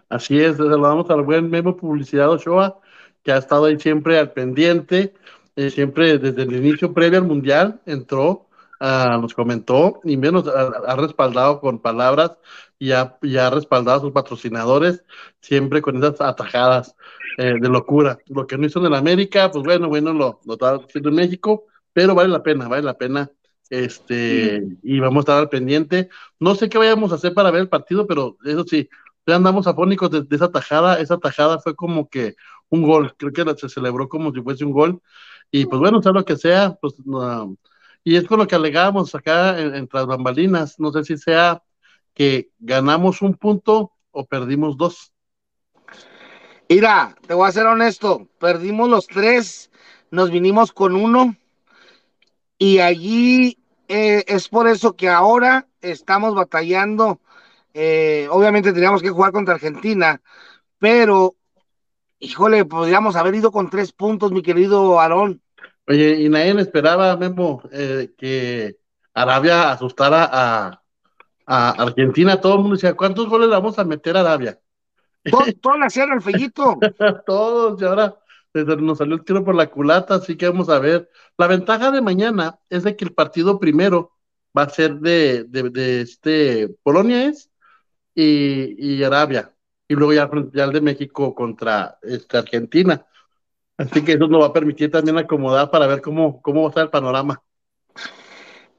Así 0.10 0.40
es, 0.40 0.58
saludamos 0.58 1.10
al 1.12 1.22
buen 1.22 1.50
Memo 1.50 1.78
Publicidad 1.78 2.30
Ochoa, 2.32 2.80
que 3.24 3.32
ha 3.32 3.38
estado 3.38 3.66
ahí 3.66 3.80
siempre 3.80 4.18
al 4.18 4.32
pendiente, 4.32 5.14
eh, 5.56 5.70
siempre 5.70 6.18
desde 6.18 6.44
el 6.44 6.56
inicio 6.56 6.94
previo 6.94 7.20
al 7.20 7.26
Mundial 7.26 7.80
entró, 7.86 8.48
uh, 8.82 9.22
nos 9.22 9.34
comentó 9.34 10.00
y 10.04 10.18
menos 10.18 10.48
ha, 10.48 10.96
respaldado 10.96 11.60
con 11.60 11.80
palabras 11.80 12.38
y 12.80 12.92
ha, 12.92 13.18
y 13.22 13.38
ha, 13.38 13.50
respaldado 13.50 13.98
a 13.98 14.02
sus 14.02 14.12
patrocinadores, 14.12 15.04
siempre 15.42 15.82
con 15.82 15.98
esas 15.98 16.20
atajadas 16.22 16.96
eh, 17.38 17.54
de 17.60 17.70
locura. 17.70 18.18
Lo 18.28 18.48
que 18.48 18.58
no 18.58 18.66
hizo 18.66 18.80
en 18.80 18.88
el 18.88 18.96
América, 18.96 19.52
pues 19.52 19.64
bueno, 19.64 19.90
bueno, 19.90 20.14
lo, 20.14 20.40
lo 20.46 20.54
está 20.54 20.76
haciendo 20.76 21.10
en 21.10 21.16
México, 21.16 21.66
pero 22.00 22.16
vale 22.16 22.30
la 22.30 22.42
pena, 22.42 22.70
vale 22.70 22.82
la 22.82 22.98
pena 22.98 23.30
este, 23.70 24.62
sí. 24.62 24.78
y 24.84 25.00
vamos 25.02 25.18
a 25.18 25.20
estar 25.20 25.38
al 25.38 25.50
pendiente. 25.50 26.08
No 26.40 26.56
sé 26.56 26.70
qué 26.70 26.78
vayamos 26.78 27.12
a 27.12 27.16
hacer 27.16 27.34
para 27.34 27.52
ver 27.52 27.60
el 27.60 27.68
partido, 27.68 28.08
pero 28.08 28.38
eso 28.46 28.64
sí, 28.64 28.90
ya 29.28 29.36
andamos 29.36 29.68
afónicos 29.68 30.10
de, 30.10 30.22
de, 30.22 30.34
esa 30.34 30.50
tajada. 30.50 31.02
Esa 31.02 31.18
tajada 31.18 31.60
fue 31.60 31.76
como 31.76 32.08
que 32.08 32.38
un 32.70 32.84
gol, 32.84 33.14
creo 33.18 33.34
que 33.34 33.44
se 33.58 33.68
celebró 33.68 34.08
como 34.08 34.32
si 34.32 34.42
fuese 34.42 34.64
un 34.64 34.72
gol. 34.72 35.02
Y 35.52 35.66
pues 35.66 35.78
bueno, 35.82 36.02
sea 36.02 36.14
lo 36.14 36.24
que 36.24 36.38
sea, 36.38 36.78
pues, 36.80 36.94
uh, 37.06 37.54
y 38.06 38.16
es 38.16 38.26
con 38.26 38.40
lo 38.40 38.48
que 38.48 38.56
alegamos 38.56 39.14
acá 39.14 39.60
en, 39.60 39.76
entre 39.76 40.00
las 40.00 40.08
bambalinas. 40.08 40.80
No 40.80 40.94
sé 40.94 41.04
si 41.04 41.18
sea 41.18 41.62
que 42.14 42.50
ganamos 42.60 43.22
un 43.22 43.34
punto 43.34 43.92
o 44.12 44.26
perdimos 44.26 44.78
dos. 44.78 45.12
Mira, 46.70 47.14
te 47.28 47.34
voy 47.34 47.50
a 47.50 47.52
ser 47.52 47.66
honesto, 47.66 48.30
perdimos 48.40 48.88
los 48.88 49.06
tres, 49.06 49.70
nos 50.12 50.32
vinimos 50.32 50.72
con 50.72 50.96
uno 50.96 51.36
y 52.60 52.80
allí 52.80 53.58
eh, 53.88 54.24
es 54.28 54.50
por 54.50 54.68
eso 54.68 54.96
que 54.96 55.10
ahora 55.10 55.66
estamos 55.82 56.36
batallando. 56.36 57.22
Eh, 57.74 58.28
obviamente 58.30 58.74
teníamos 58.74 59.02
que 59.02 59.10
jugar 59.10 59.32
contra 59.32 59.56
Argentina, 59.56 60.22
pero, 60.78 61.36
híjole, 62.20 62.66
podríamos 62.66 63.16
haber 63.16 63.36
ido 63.36 63.52
con 63.52 63.70
tres 63.70 63.94
puntos, 63.94 64.32
mi 64.32 64.42
querido 64.42 65.00
Aarón. 65.00 65.42
Oye, 65.88 66.22
y 66.22 66.30
nadie 66.30 66.60
esperaba, 66.62 67.16
Memo, 67.16 67.64
eh, 67.72 68.12
que 68.18 68.76
Arabia 69.14 69.72
asustara 69.72 70.30
a, 70.32 70.84
a, 71.46 71.70
Argentina. 71.72 72.42
Todo 72.42 72.56
el 72.56 72.60
mundo 72.60 72.76
decía, 72.76 72.94
¿cuántos 72.94 73.30
goles 73.30 73.48
le 73.48 73.56
vamos 73.56 73.80
a 73.80 73.86
meter 73.86 74.18
a 74.18 74.20
Arabia? 74.20 74.60
Todos, 75.24 75.56
todos 75.62 75.80
le 75.80 75.86
hacían 75.86 76.12
el 76.12 76.22
fellito. 76.22 76.78
Todos, 77.26 77.82
y 77.82 77.86
ahora 77.86 78.16
nos 78.54 78.98
salió 78.98 79.16
el 79.16 79.24
tiro 79.24 79.44
por 79.44 79.56
la 79.56 79.70
culata, 79.70 80.16
así 80.16 80.36
que 80.36 80.48
vamos 80.48 80.70
a 80.70 80.80
ver. 80.80 81.10
La 81.38 81.48
ventaja 81.48 81.92
de 81.92 82.02
mañana 82.02 82.60
es 82.70 82.84
de 82.84 82.96
que 82.96 83.06
el 83.06 83.14
partido 83.14 83.60
primero 83.60 84.14
va 84.58 84.64
a 84.64 84.70
ser 84.70 84.96
de, 84.96 85.44
de, 85.46 86.02
este 86.02 86.70
Polonia 86.84 87.32
y, 88.16 88.96
y, 88.96 89.04
Arabia, 89.04 89.54
y 89.88 89.94
luego 89.96 90.14
ya, 90.14 90.30
ya 90.54 90.64
el 90.64 90.74
de 90.74 90.82
México 90.82 91.36
contra 91.36 91.98
este, 92.02 92.38
Argentina. 92.38 93.06
Así 93.78 94.04
que 94.04 94.14
eso 94.14 94.28
nos 94.28 94.42
va 94.42 94.48
a 94.48 94.54
permitir 94.54 94.92
también 94.92 95.18
acomodar 95.18 95.72
para 95.72 95.88
ver 95.88 96.02
cómo, 96.02 96.42
cómo 96.42 96.62
va 96.62 96.68
a 96.68 96.70
estar 96.70 96.84
el 96.84 96.90
panorama. 96.90 97.42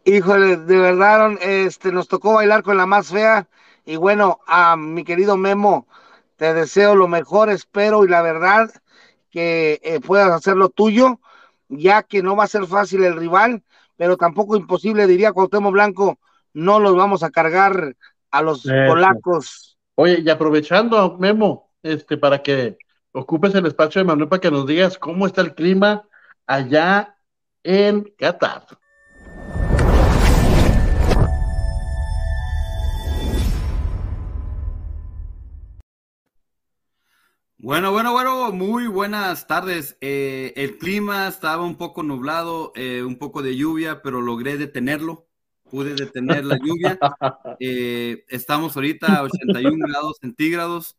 Híjole, 0.05 0.57
de 0.57 0.79
verdad, 0.79 1.33
este, 1.41 1.93
nos 1.93 2.09
tocó 2.09 2.35
bailar 2.35 2.63
con 2.63 2.77
la 2.77 2.87
más 2.87 3.09
fea. 3.09 3.49
Y 3.87 3.97
bueno, 3.97 4.41
a 4.47 4.77
mi 4.77 5.05
querido 5.05 5.37
Memo, 5.37 5.87
te 6.37 6.53
deseo 6.53 6.95
lo 6.95 7.09
mejor, 7.09 7.49
espero 7.49 8.05
y 8.05 8.09
la 8.09 8.21
verdad 8.21 8.71
que 9.31 9.81
eh, 9.83 10.01
puedas 10.01 10.31
hacer 10.31 10.57
lo 10.57 10.69
tuyo, 10.69 11.21
ya 11.69 12.03
que 12.03 12.23
no 12.23 12.37
va 12.37 12.45
a 12.45 12.49
ser 12.49 12.67
fácil 12.67 13.05
el 13.05 13.17
rival, 13.17 13.63
pero 13.97 14.17
tampoco 14.17 14.57
imposible, 14.57 15.07
diría 15.07 15.33
Cuauhtémoc 15.33 15.73
Blanco, 15.73 16.19
no 16.53 16.81
los 16.81 16.97
vamos 16.97 17.23
a 17.23 17.31
cargar 17.31 17.97
a 18.31 18.43
los 18.43 18.63
polacos. 18.63 19.79
Oye, 19.95 20.21
y 20.25 20.31
aprovechando, 20.31 21.17
Memo, 21.19 21.71
este, 21.83 22.17
para 22.17 22.43
que 22.43 22.79
ocupes 23.13 23.55
el 23.55 23.67
espacio 23.67 24.01
de 24.01 24.07
Manuel 24.07 24.29
para 24.29 24.41
que 24.41 24.51
nos 24.51 24.67
digas 24.67 24.99
cómo 24.99 25.27
está 25.27 25.43
el 25.43 25.55
clima 25.55 26.09
allá 26.47 27.17
en 27.63 28.05
Qatar. 28.19 28.67
Bueno, 37.63 37.93
bueno, 37.93 38.13
bueno, 38.13 38.53
muy 38.53 38.87
buenas 38.87 39.47
tardes. 39.47 39.97
Eh, 40.01 40.53
el 40.57 40.79
clima 40.79 41.29
estaba 41.29 41.65
un 41.65 41.77
poco 41.77 42.03
nublado, 42.03 42.73
eh, 42.75 43.03
un 43.03 43.19
poco 43.19 43.43
de 43.43 43.57
lluvia, 43.57 44.03
pero 44.03 44.21
logré 44.21 44.57
detenerlo. 44.57 45.27
Pude 45.71 45.95
detener 45.95 46.45
la 46.45 46.59
lluvia. 46.59 46.99
Eh, 47.63 48.25
estamos 48.29 48.75
ahorita 48.75 49.19
a 49.19 49.23
81 49.23 49.87
grados 49.87 50.17
centígrados 50.19 50.97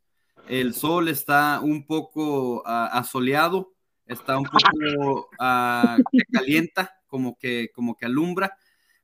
el 0.47 0.74
sol 0.74 1.07
está 1.07 1.59
un 1.62 1.86
poco 1.86 2.62
uh, 2.62 2.64
asoleado, 2.66 3.74
está 4.05 4.38
un 4.38 4.45
poco 4.45 5.30
uh, 5.39 6.03
que 6.12 6.24
calienta, 6.32 6.93
como 7.07 7.38
que, 7.38 7.72
como 7.74 7.95
que 7.95 8.05
alumbra, 8.05 8.57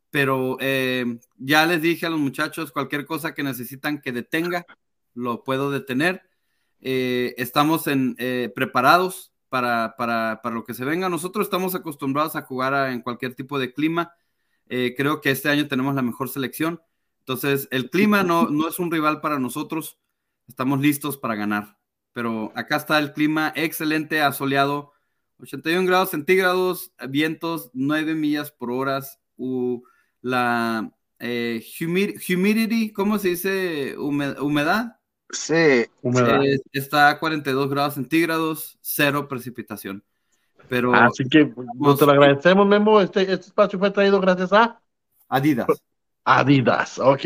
pero 0.10 0.58
eh, 0.60 1.06
ya 1.38 1.66
les 1.66 1.82
dije 1.82 2.06
a 2.06 2.10
los 2.10 2.20
muchachos, 2.20 2.72
cualquier 2.72 3.06
cosa 3.06 3.34
que 3.34 3.44
necesitan 3.44 4.02
que 4.02 4.12
detenga, 4.12 4.66
lo 5.14 5.44
puedo 5.44 5.72
detener. 5.72 6.27
Eh, 6.82 7.34
estamos 7.38 7.84
eh, 7.88 8.52
preparados 8.56 9.34
para, 9.50 9.96
para, 9.98 10.42
para, 10.44 10.56
lo 10.56 10.64
que 10.64 10.74
se 10.74 10.86
venga. 10.86 11.10
Nosotros 11.10 11.48
estamos 11.48 11.76
acostumbrados 11.76 12.36
a 12.36 12.42
jugar 12.42 12.92
en 12.92 13.02
cualquier 13.02 13.36
tipo 13.36 13.60
de 13.60 13.74
clima. 13.74 14.14
creo 14.68 15.22
que 15.22 15.32
este 15.32 15.50
año 15.50 15.68
tenemos 15.68 15.96
la 15.96 16.02
mejor 16.02 16.30
selección. 16.30 16.82
Entonces, 17.20 17.68
el 17.72 17.90
clima 17.90 18.24
no, 18.24 18.50
no 18.50 18.68
es 18.68 18.80
un 18.80 18.92
rival 18.92 19.22
para 19.22 19.40
nosotros 19.40 19.98
estamos 20.48 20.80
listos 20.80 21.18
para 21.18 21.36
ganar. 21.36 21.78
Pero 22.14 22.52
acá 22.56 22.78
está 22.78 22.98
el 23.00 23.14
clima 23.14 23.54
excelente, 23.56 24.22
asoleado, 24.22 24.94
81 25.40 25.86
grados 25.86 26.10
centígrados, 26.10 26.92
vientos 27.10 27.70
9 27.74 28.16
millas 28.16 28.52
por 28.52 28.72
hora, 28.72 29.02
la 30.22 30.92
eh, 31.20 31.64
humidity, 31.80 32.92
¿cómo 32.92 33.20
se 33.20 33.30
dice? 33.30 33.96
humedad. 33.98 34.97
Sí, 35.30 35.86
humedad. 36.02 36.42
está 36.72 37.10
a 37.10 37.20
42 37.20 37.70
grados 37.70 37.96
centígrados, 37.96 38.78
cero 38.82 39.28
precipitación. 39.28 40.04
Pero, 40.70 40.94
Así 40.94 41.28
que 41.28 41.46
pues, 41.46 41.98
te 41.98 42.06
lo 42.06 42.12
agradecemos, 42.12 42.68
Memo. 42.68 43.02
Este, 43.02 43.22
este 43.22 43.48
espacio 43.48 43.80
fue 43.80 43.92
traído 43.92 44.20
gracias 44.20 44.52
a 44.54 44.80
Adidas. 45.30 45.68
Adidas, 46.24 47.00
ok. 47.00 47.26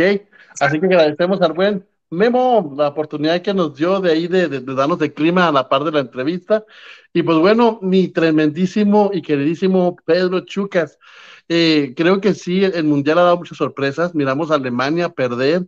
Así 0.59 0.79
que 0.79 0.85
agradecemos 0.85 1.41
al 1.41 1.53
buen 1.53 1.85
Memo, 2.09 2.73
la 2.75 2.89
oportunidad 2.89 3.41
que 3.41 3.53
nos 3.53 3.75
dio 3.75 4.01
de 4.01 4.11
ahí 4.11 4.27
de, 4.27 4.47
darnos 4.59 4.99
de 4.99 5.13
clima 5.13 5.47
a 5.47 5.51
la 5.51 5.69
par 5.69 5.85
de 5.85 5.91
la 5.91 6.01
entrevista. 6.01 6.65
Y 7.13 7.23
pues 7.23 7.37
bueno, 7.37 7.79
mi 7.81 8.09
tremendísimo 8.09 9.11
y 9.13 9.21
queridísimo 9.21 9.95
Pedro 10.05 10.41
Chucas, 10.41 10.99
eh, 11.47 11.93
creo 11.95 12.19
que 12.19 12.33
sí, 12.33 12.63
el 12.65 12.83
Mundial 12.83 13.19
ha 13.19 13.23
dado 13.23 13.37
muchas 13.37 13.57
sorpresas. 13.57 14.13
Miramos 14.13 14.51
a 14.51 14.55
Alemania 14.55 15.09
perder, 15.09 15.67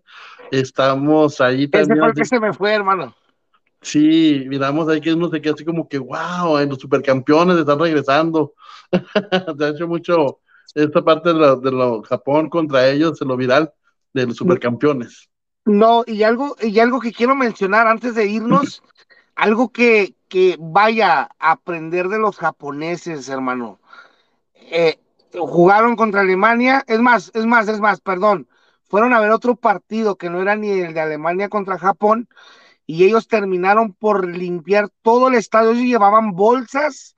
estamos 0.60 1.41
ahí 1.41 1.68
también. 1.68 1.91
Ese 1.91 1.99
fue 1.99 2.10
el 2.10 2.14
que 2.14 2.26
se 2.26 2.39
me 2.39 2.54
fue, 2.54 2.74
hermano. 2.74 3.16
Sí, 3.82 4.45
miramos 4.47 4.88
ahí 4.88 5.01
que 5.01 5.14
uno 5.14 5.30
se 5.30 5.41
queda 5.41 5.54
así 5.54 5.66
como 5.66 5.88
que, 5.88 5.97
wow, 5.97 6.58
en 6.60 6.70
los 6.70 6.80
supercampeones 6.80 7.58
están 7.58 7.80
regresando. 7.80 8.54
se 9.58 9.66
ha 9.66 9.70
hecho 9.70 9.88
mucho 9.88 10.39
esta 10.74 11.04
parte 11.04 11.30
de 11.30 11.36
lo, 11.36 11.56
de 11.58 11.72
lo 11.72 12.01
Japón 12.04 12.49
contra 12.49 12.88
ellos, 12.88 13.22
en 13.22 13.28
lo 13.28 13.36
viral 13.36 13.74
de 14.14 14.28
los 14.28 14.38
supercampeones. 14.38 15.30
No, 15.66 16.04
y 16.06 16.24
algo, 16.24 16.56
y 16.62 16.80
algo 16.80 16.99
que 16.99 17.12
quiero 17.12 17.36
mencionar 17.36 17.88
antes 17.88 18.16
de 18.16 18.28
irnos, 18.28 18.84
algo 19.36 19.72
que, 19.72 20.16
que 20.30 20.56
vaya 20.60 21.30
a 21.39 21.51
aprender 21.51 22.10
de 22.10 22.20
los 22.20 22.38
japoneses, 22.38 23.28
hermano. 23.28 23.80
Eh, 24.54 24.97
jugaron 25.34 25.95
contra 25.95 26.22
Alemania, 26.22 26.84
es 26.88 26.99
más, 26.99 27.32
es 27.34 27.45
más, 27.45 27.68
es 27.68 27.80
más, 27.80 27.99
perdón, 27.99 28.47
fueron 28.94 29.12
a 29.16 29.20
ver 29.20 29.32
otro 29.32 29.56
partido 29.56 30.18
que 30.18 30.30
no 30.30 30.39
era 30.39 30.56
ni 30.56 30.70
el 30.70 30.94
de 30.94 31.02
Alemania 31.02 31.50
contra 31.50 31.80
Japón, 31.80 32.30
y 32.86 33.06
ellos 33.06 33.28
terminaron 33.28 33.94
por 33.94 34.28
limpiar 34.28 34.89
todo 35.02 35.30
el 35.30 35.34
estadio, 35.34 35.72
ellos 35.72 35.86
llevaban 35.86 36.34
bolsas, 36.36 37.18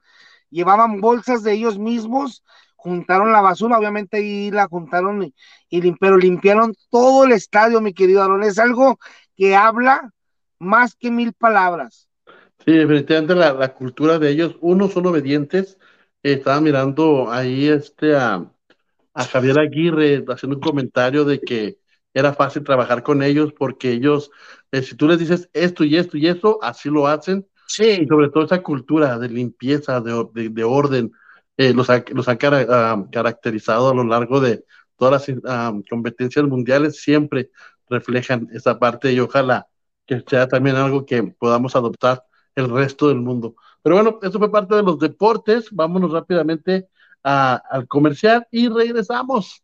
llevaban 0.49 1.01
bolsas 1.01 1.43
de 1.43 1.51
ellos 1.51 1.77
mismos 1.77 2.45
juntaron 2.77 3.33
la 3.33 3.41
basura, 3.41 3.77
obviamente 3.77 4.15
ahí 4.15 4.51
la 4.51 4.67
juntaron 4.69 5.21
y, 5.21 5.33
y 5.69 5.91
pero 5.99 6.15
limpiaron 6.15 6.73
todo 6.89 7.25
el 7.25 7.33
estadio, 7.33 7.81
mi 7.81 7.93
querido 7.93 8.23
Aaron. 8.23 8.43
Es 8.43 8.57
algo 8.57 8.97
que 9.35 9.53
habla 9.53 10.13
más 10.59 10.95
que 10.95 11.11
mil 11.11 11.33
palabras. 11.33 12.07
Sí, 12.63 12.71
definitivamente 12.71 13.35
la, 13.35 13.51
la 13.51 13.73
cultura 13.73 14.17
de 14.17 14.29
ellos, 14.29 14.55
unos 14.61 14.93
son 14.93 15.07
obedientes. 15.07 15.77
estaba 16.23 16.61
mirando 16.61 17.29
ahí 17.29 17.67
este 17.67 18.15
a, 18.15 18.49
a 19.15 19.23
Javier 19.23 19.57
Aguirre 19.57 20.23
haciendo 20.27 20.57
un 20.57 20.61
comentario 20.61 21.25
de 21.25 21.39
que 21.39 21.79
era 22.13 22.33
fácil 22.33 22.63
trabajar 22.63 23.01
con 23.01 23.23
ellos 23.23 23.53
porque 23.57 23.91
ellos, 23.91 24.29
eh, 24.71 24.81
si 24.81 24.95
tú 24.95 25.07
les 25.07 25.19
dices 25.19 25.49
esto 25.53 25.83
y 25.83 25.97
esto 25.97 26.17
y 26.17 26.27
eso, 26.27 26.59
así 26.61 26.89
lo 26.89 27.07
hacen. 27.07 27.47
Sí. 27.67 28.01
Y 28.01 28.07
sobre 28.07 28.29
todo 28.29 28.45
esa 28.45 28.61
cultura 28.61 29.17
de 29.17 29.29
limpieza, 29.29 29.99
de, 30.01 30.27
de, 30.33 30.49
de 30.49 30.63
orden, 30.63 31.11
eh, 31.57 31.73
los, 31.73 31.89
ha, 31.89 32.03
los 32.13 32.27
ha 32.27 32.37
ah, 32.41 33.05
caracterizado 33.11 33.89
a 33.89 33.95
lo 33.95 34.03
largo 34.03 34.39
de 34.39 34.65
todas 34.97 35.27
las 35.27 35.37
ah, 35.45 35.73
competencias 35.89 36.45
mundiales, 36.45 37.01
siempre 37.01 37.49
reflejan 37.89 38.49
esa 38.53 38.79
parte 38.79 39.11
y 39.11 39.19
ojalá 39.19 39.67
que 40.05 40.23
sea 40.27 40.47
también 40.47 40.75
algo 40.75 41.05
que 41.05 41.23
podamos 41.23 41.75
adoptar 41.75 42.23
el 42.55 42.69
resto 42.69 43.07
del 43.07 43.21
mundo. 43.21 43.55
Pero 43.81 43.95
bueno, 43.95 44.19
eso 44.21 44.39
fue 44.39 44.51
parte 44.51 44.75
de 44.75 44.83
los 44.83 44.99
deportes. 44.99 45.69
Vámonos 45.71 46.11
rápidamente 46.11 46.87
al 47.25 47.87
comercial 47.87 48.47
y 48.51 48.69
regresamos 48.69 49.63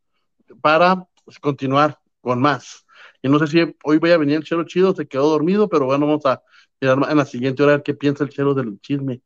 para 0.61 1.07
continuar 1.39 1.99
con 2.19 2.41
más. 2.41 2.85
Y 3.21 3.29
no 3.29 3.37
sé 3.39 3.47
si 3.47 3.75
hoy 3.83 3.99
voy 3.99 4.11
a 4.11 4.17
venir 4.17 4.37
el 4.37 4.43
chero 4.43 4.63
chido, 4.63 4.95
se 4.95 5.07
quedó 5.07 5.29
dormido, 5.29 5.69
pero 5.69 5.85
bueno, 5.85 6.07
vamos 6.07 6.25
a 6.25 6.41
mirar 6.79 6.97
en 7.09 7.17
la 7.17 7.25
siguiente 7.25 7.61
hora 7.61 7.81
qué 7.83 7.93
piensa 7.93 8.23
el 8.23 8.31
chero 8.31 8.55
del 8.55 8.79
chisme. 8.81 9.21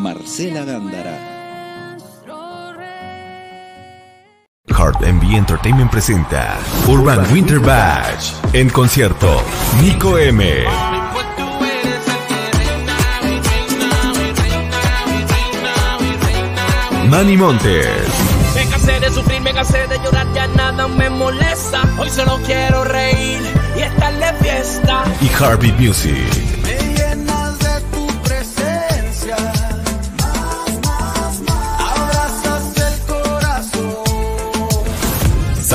Marcela 0.00 0.64
Gándara. 0.64 1.39
Heart 4.80 5.02
MV 5.02 5.36
Entertainment 5.36 5.90
presenta 5.90 6.58
Urban 6.88 7.30
Winter 7.30 7.58
Badge 7.58 8.32
en 8.54 8.70
concierto 8.70 9.42
Nico 9.82 10.16
M. 10.16 10.42
Manny 17.10 17.36
Montes. 17.36 17.90
Me 18.54 18.66
cansé 18.70 18.98
de 19.00 19.10
sufrir, 19.10 19.42
me 19.42 19.52
cansé 19.52 19.86
de 19.86 19.98
llorar, 19.98 20.26
ya 20.32 20.46
nada 20.46 20.88
me 20.88 21.10
molesta. 21.10 21.82
Hoy 21.98 22.08
solo 22.08 22.40
quiero 22.46 22.82
reír 22.84 23.42
y 23.76 23.80
estar 23.80 24.14
de 24.14 24.32
fiesta. 24.42 25.04
Y 25.20 25.26
Heartbeat 25.26 25.78
Music. 25.78 26.59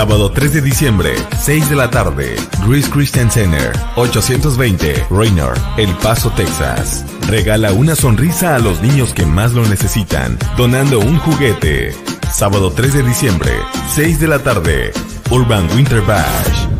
Sábado 0.05 0.29
3 0.29 0.53
de 0.53 0.61
diciembre, 0.61 1.15
6 1.39 1.67
de 1.67 1.75
la 1.75 1.89
tarde, 1.89 2.35
Grace 2.67 2.87
Christian 2.91 3.31
Center, 3.31 3.71
820 3.95 5.07
Raynor, 5.09 5.57
El 5.77 5.89
Paso, 5.95 6.29
Texas. 6.29 7.03
Regala 7.27 7.73
una 7.73 7.95
sonrisa 7.95 8.55
a 8.55 8.59
los 8.59 8.83
niños 8.83 9.15
que 9.15 9.25
más 9.25 9.53
lo 9.53 9.65
necesitan, 9.67 10.37
donando 10.57 10.99
un 10.99 11.17
juguete. 11.17 11.91
Sábado 12.31 12.71
3 12.71 12.93
de 12.93 13.01
diciembre, 13.01 13.51
6 13.95 14.19
de 14.19 14.27
la 14.27 14.37
tarde, 14.37 14.91
Urban 15.31 15.67
Winter 15.75 16.01
Bash. 16.01 16.74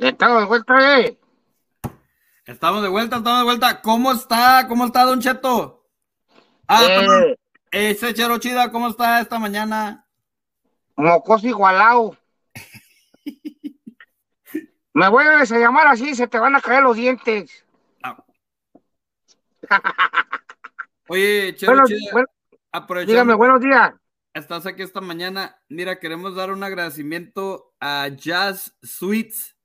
Estamos 0.00 0.40
de 0.40 0.46
vuelta, 0.46 1.00
eh. 1.00 1.18
Estamos 2.46 2.82
de 2.82 2.88
vuelta, 2.88 3.16
estamos 3.16 3.38
de 3.40 3.44
vuelta. 3.44 3.82
¿Cómo 3.82 4.12
está? 4.12 4.66
¿Cómo 4.68 4.86
está, 4.86 5.04
Don 5.04 5.20
Cheto? 5.20 5.86
Ah, 6.66 6.82
Eh. 6.84 7.36
Ese 7.70 8.14
Chero 8.14 8.38
Chida, 8.38 8.72
¿cómo 8.72 8.88
está 8.88 9.20
esta 9.20 9.38
mañana? 9.38 10.06
Mocoso 10.96 11.46
igualado. 11.46 12.16
Me 14.94 15.08
vuelves 15.10 15.52
a 15.52 15.58
llamar 15.58 15.86
así, 15.88 16.14
se 16.14 16.26
te 16.26 16.38
van 16.38 16.56
a 16.56 16.62
caer 16.62 16.82
los 16.82 16.96
dientes. 16.96 17.64
Oye, 21.08 21.54
Chero 21.56 21.72
Bueno, 21.72 21.86
Chida, 21.86 22.12
bueno, 22.12 22.26
dígame, 23.06 23.34
buenos 23.34 23.60
días. 23.60 23.92
estás 24.32 24.64
aquí 24.64 24.82
esta 24.82 25.02
mañana. 25.02 25.60
Mira, 25.68 26.00
queremos 26.00 26.34
dar 26.34 26.50
un 26.50 26.62
agradecimiento 26.64 27.74
a 27.80 28.08
Jazz 28.08 28.74
Sweets. 28.82 29.57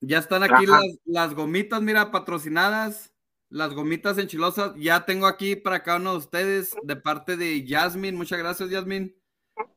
Ya 0.00 0.18
están 0.18 0.42
aquí 0.42 0.66
las, 0.66 0.82
las 1.04 1.34
gomitas, 1.34 1.80
mira, 1.82 2.10
patrocinadas. 2.10 3.12
Las 3.50 3.74
gomitas 3.74 4.16
enchilosas. 4.16 4.72
Ya 4.76 5.04
tengo 5.04 5.26
aquí 5.26 5.56
para 5.56 5.82
cada 5.82 5.98
uno 5.98 6.12
de 6.12 6.18
ustedes 6.18 6.74
de 6.82 6.96
parte 6.96 7.36
de 7.36 7.64
Yasmin. 7.66 8.16
Muchas 8.16 8.38
gracias, 8.38 8.70
Yasmin. 8.70 9.14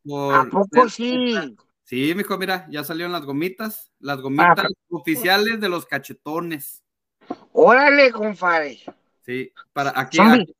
por 0.03 0.35
¿A 0.35 0.49
poco 0.49 0.87
sí? 0.89 1.35
Sí, 1.83 2.13
mijo, 2.15 2.37
mira, 2.37 2.67
ya 2.69 2.83
salieron 2.83 3.11
las 3.11 3.25
gomitas. 3.25 3.91
Las 3.99 4.21
gomitas 4.21 4.59
Ajá. 4.59 4.67
oficiales 4.89 5.59
de 5.59 5.69
los 5.69 5.85
cachetones. 5.85 6.83
Órale, 7.51 8.11
compadre. 8.11 8.79
Sí, 9.25 9.51
para 9.73 9.91
aquí, 9.95 10.19
aquí, 10.19 10.55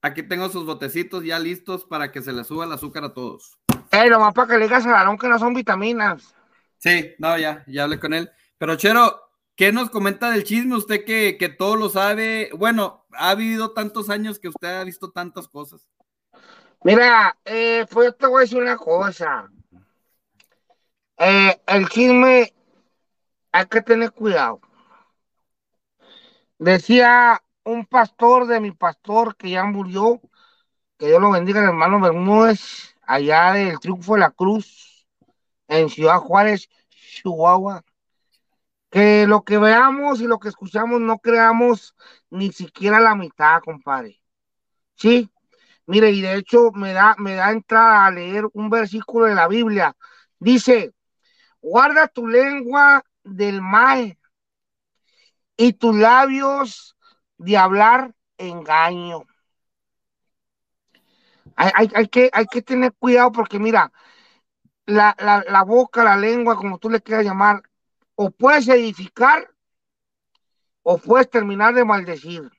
aquí 0.00 0.22
tengo 0.22 0.48
sus 0.48 0.64
botecitos 0.64 1.24
ya 1.24 1.38
listos 1.38 1.84
para 1.84 2.10
que 2.10 2.22
se 2.22 2.32
les 2.32 2.46
suba 2.46 2.64
el 2.64 2.72
azúcar 2.72 3.04
a 3.04 3.12
todos. 3.14 3.58
Eh, 3.92 4.08
nomás 4.10 4.34
para 4.34 4.48
que 4.48 4.58
le 4.58 4.64
digas 4.64 4.86
a 4.86 4.98
Aarón 4.98 5.18
que 5.18 5.28
no 5.28 5.38
son 5.38 5.54
vitaminas. 5.54 6.34
Sí, 6.78 7.14
no, 7.18 7.38
ya, 7.38 7.64
ya 7.66 7.84
hablé 7.84 7.98
con 8.00 8.14
él. 8.14 8.30
Pero 8.58 8.76
Chero, 8.76 9.20
¿qué 9.54 9.72
nos 9.72 9.90
comenta 9.90 10.30
del 10.30 10.44
chisme? 10.44 10.76
Usted 10.76 11.04
que, 11.04 11.36
que 11.38 11.48
todo 11.48 11.76
lo 11.76 11.88
sabe. 11.88 12.50
Bueno, 12.54 13.06
ha 13.12 13.34
vivido 13.34 13.72
tantos 13.72 14.08
años 14.10 14.38
que 14.38 14.48
usted 14.48 14.68
ha 14.68 14.84
visto 14.84 15.10
tantas 15.10 15.48
cosas. 15.48 15.88
Mira, 16.82 17.36
eh, 17.44 17.86
pues 17.90 18.16
te 18.16 18.26
voy 18.26 18.38
a 18.38 18.40
decir 18.42 18.62
una 18.62 18.76
cosa. 18.76 19.50
Eh, 21.18 21.60
el 21.66 21.88
chisme 21.88 22.52
hay 23.52 23.66
que 23.66 23.82
tener 23.82 24.12
cuidado. 24.12 24.60
Decía 26.58 27.42
un 27.64 27.84
pastor 27.84 28.46
de 28.46 28.60
mi 28.60 28.70
pastor 28.70 29.36
que 29.36 29.50
ya 29.50 29.64
murió, 29.64 30.20
que 30.98 31.08
Dios 31.08 31.20
lo 31.20 31.30
bendiga, 31.30 31.60
el 31.60 31.68
hermano 31.68 32.00
Bermúdez, 32.00 32.94
allá 33.02 33.52
del 33.52 33.78
Triunfo 33.80 34.14
de 34.14 34.20
la 34.20 34.30
Cruz, 34.30 35.06
en 35.68 35.88
Ciudad 35.90 36.18
Juárez, 36.18 36.68
Chihuahua, 36.88 37.84
que 38.96 39.26
lo 39.26 39.44
que 39.44 39.58
veamos 39.58 40.20
y 40.20 40.26
lo 40.26 40.38
que 40.40 40.48
escuchamos 40.48 41.00
no 41.00 41.18
creamos 41.18 41.94
ni 42.30 42.52
siquiera 42.52 43.00
la 43.00 43.14
mitad, 43.14 43.60
compadre. 43.62 44.22
Sí, 44.96 45.30
Mire, 45.86 46.12
y 46.12 46.22
de 46.22 46.36
hecho 46.36 46.72
me 46.72 46.94
da, 46.94 47.16
me 47.18 47.34
da 47.34 47.52
entrada 47.52 48.06
a 48.06 48.10
leer 48.12 48.46
un 48.54 48.70
versículo 48.70 49.26
de 49.26 49.34
la 49.36 49.48
Biblia. 49.48 49.96
Dice, 50.38 50.94
guarda 51.62 52.08
tu 52.08 52.28
lengua 52.28 53.04
del 53.24 53.62
mal 53.62 54.18
y 55.56 55.72
tus 55.74 55.94
labios 55.96 56.96
de 57.38 57.56
hablar 57.56 58.14
engaño. 58.38 59.24
Hay, 61.56 61.88
hay- 61.94 62.08
que, 62.08 62.30
hay 62.32 62.46
que 62.46 62.62
tener 62.62 62.92
cuidado 62.94 63.32
porque 63.32 63.58
mira, 63.58 63.92
la, 64.86 65.16
la, 65.20 65.44
la 65.48 65.64
boca, 65.64 66.04
la 66.04 66.16
lengua, 66.16 66.56
como 66.56 66.78
tú 66.78 66.90
le 66.90 67.02
quieras 67.02 67.24
llamar, 67.26 67.62
o 68.16 68.30
puedes 68.30 68.66
edificar 68.68 69.48
o 70.82 70.98
puedes 70.98 71.30
terminar 71.30 71.74
de 71.74 71.84
maldecir. 71.84 72.50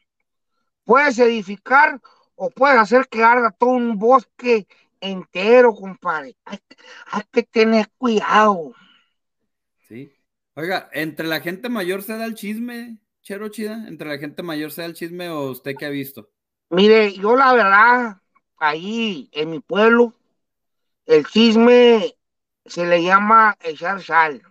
Puedes 0.86 1.20
edificar 1.20 2.02
o 2.36 2.50
puedes 2.50 2.78
hacer 2.78 3.08
que 3.10 3.24
arda 3.24 3.52
todo 3.52 3.72
un 3.72 3.98
bosque 3.98 4.68
entero, 5.02 5.74
compadre. 5.74 6.38
Hay, 6.46 6.60
hay 7.12 7.24
que 7.32 7.44
tener 7.44 7.90
cuidado. 7.98 8.74
Sí. 9.88 10.14
Oiga, 10.54 10.90
¿entre 10.94 11.28
la 11.28 11.40
gente 11.40 11.70
mayor 11.70 12.02
se 12.02 12.18
da 12.18 12.26
el 12.26 12.36
chisme, 12.36 12.98
Chero 13.22 13.50
Chida? 13.50 13.88
¿Entre 13.88 14.08
la 14.08 14.18
gente 14.18 14.42
mayor 14.44 14.72
se 14.72 14.82
da 14.82 14.88
el 14.88 14.94
chisme 14.94 15.30
o 15.30 15.52
usted 15.52 15.76
qué 15.78 15.86
ha 15.86 15.90
visto? 15.90 16.30
Mire, 16.70 17.14
yo 17.14 17.36
la 17.36 17.54
verdad, 17.54 18.18
ahí 18.58 19.30
en 19.32 19.52
mi 19.52 19.60
pueblo, 19.60 20.14
el 21.06 21.26
chisme 21.26 22.16
se 22.66 22.86
le 22.86 23.04
llama 23.04 23.56
echar 23.64 24.02
sal. 24.02 24.42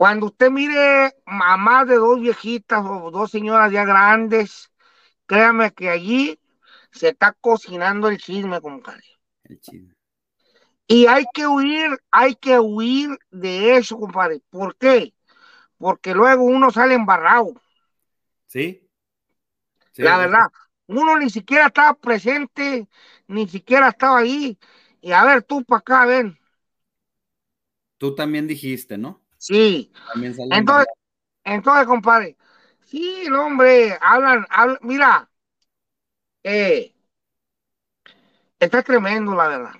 Cuando 0.00 0.28
usted 0.28 0.50
mire 0.50 1.14
a 1.26 1.58
más 1.58 1.86
de 1.86 1.96
dos 1.96 2.18
viejitas 2.18 2.82
o 2.86 3.10
dos 3.10 3.30
señoras 3.30 3.70
ya 3.70 3.84
grandes, 3.84 4.72
créame 5.26 5.74
que 5.74 5.90
allí 5.90 6.40
se 6.90 7.08
está 7.10 7.34
cocinando 7.38 8.08
el 8.08 8.16
chisme, 8.16 8.62
compadre. 8.62 9.04
El 9.44 9.60
chisme. 9.60 9.92
Y 10.86 11.04
hay 11.04 11.26
que 11.34 11.46
huir, 11.46 11.98
hay 12.10 12.34
que 12.34 12.58
huir 12.58 13.10
de 13.30 13.76
eso, 13.76 13.98
compadre. 13.98 14.40
¿Por 14.48 14.74
qué? 14.76 15.12
Porque 15.76 16.14
luego 16.14 16.44
uno 16.44 16.70
sale 16.70 16.94
embarrado. 16.94 17.52
¿Sí? 18.46 18.88
Sí, 19.92 20.02
la 20.02 20.16
sí. 20.16 20.16
verdad, 20.16 20.46
uno 20.86 21.18
ni 21.18 21.28
siquiera 21.28 21.66
estaba 21.66 21.92
presente, 21.92 22.88
ni 23.26 23.46
siquiera 23.46 23.90
estaba 23.90 24.20
ahí. 24.20 24.58
Y 25.02 25.12
a 25.12 25.26
ver, 25.26 25.42
tú 25.42 25.62
para 25.62 25.80
acá, 25.80 26.06
ven. 26.06 26.38
Tú 27.98 28.14
también 28.14 28.46
dijiste, 28.46 28.96
¿no? 28.96 29.20
Sí. 29.40 29.90
También 30.12 30.34
sale 30.34 30.54
Entonces, 30.54 30.86
entonces, 31.44 31.86
compadre, 31.86 32.36
sí, 32.84 33.24
no, 33.30 33.46
hombre, 33.46 33.96
hablan, 33.98 34.46
hablan, 34.50 34.78
mira, 34.82 35.30
eh, 36.44 36.94
está 38.58 38.82
tremendo, 38.82 39.34
la 39.34 39.48
verdad. 39.48 39.72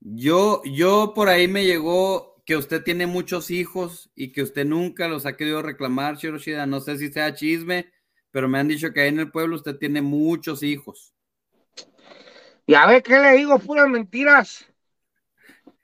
Yo, 0.00 0.62
yo 0.64 1.12
por 1.14 1.28
ahí 1.28 1.46
me 1.46 1.64
llegó 1.64 2.42
que 2.44 2.56
usted 2.56 2.82
tiene 2.82 3.06
muchos 3.06 3.52
hijos 3.52 4.10
y 4.16 4.32
que 4.32 4.42
usted 4.42 4.66
nunca 4.66 5.06
los 5.06 5.26
ha 5.26 5.36
querido 5.36 5.62
reclamar, 5.62 6.16
Shiroshida. 6.16 6.66
No 6.66 6.80
sé 6.80 6.98
si 6.98 7.12
sea 7.12 7.34
chisme, 7.34 7.92
pero 8.32 8.48
me 8.48 8.58
han 8.58 8.66
dicho 8.66 8.92
que 8.92 9.02
ahí 9.02 9.08
en 9.10 9.20
el 9.20 9.30
pueblo 9.30 9.54
usted 9.54 9.76
tiene 9.76 10.02
muchos 10.02 10.64
hijos. 10.64 11.14
Y 12.66 12.74
a 12.74 12.84
ver, 12.86 13.04
¿qué 13.04 13.16
le 13.16 13.36
digo? 13.36 13.60
Puras 13.60 13.88
mentiras. 13.88 14.66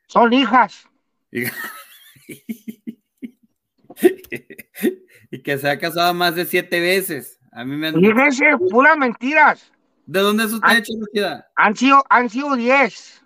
Son 0.08 0.32
hijas. 0.32 0.88
Y, 5.30 5.42
que 5.42 5.58
se 5.58 5.68
ha 5.68 5.78
casado 5.78 6.12
más 6.14 6.34
de 6.34 6.44
siete 6.44 6.80
veces. 6.80 7.38
A 7.52 7.64
mí 7.64 7.76
me 7.76 7.88
han. 7.88 7.94
Fíjense, 7.94 8.44
puras 8.70 8.96
mentiras. 8.98 9.72
¿De 10.06 10.20
dónde 10.20 10.44
es 10.44 10.52
usted, 10.52 10.68
Ah. 10.68 10.80
Shiroshida? 10.80 11.50
Han 11.56 11.76
sido, 11.76 12.04
han 12.10 12.28
sido 12.28 12.56
diez. 12.56 13.22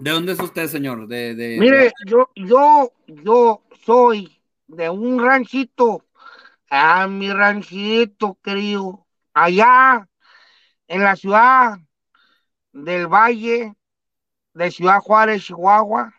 ¿De 0.00 0.10
dónde 0.10 0.32
es 0.32 0.40
usted, 0.40 0.68
señor? 0.68 1.06
De, 1.08 1.34
de- 1.34 1.58
Mire, 1.58 1.92
yo, 2.06 2.30
yo, 2.36 2.92
yo 3.06 3.62
soy 3.84 4.40
de 4.68 4.88
un 4.88 5.22
ranchito, 5.22 6.04
a 6.70 7.06
mi 7.08 7.30
ranchito, 7.32 8.38
querido, 8.42 9.06
allá 9.34 10.08
en 10.88 11.02
la 11.02 11.16
ciudad 11.16 11.76
del 12.72 13.06
Valle 13.06 13.74
de 14.54 14.70
Ciudad 14.70 15.00
Juárez, 15.00 15.44
Chihuahua. 15.44 16.14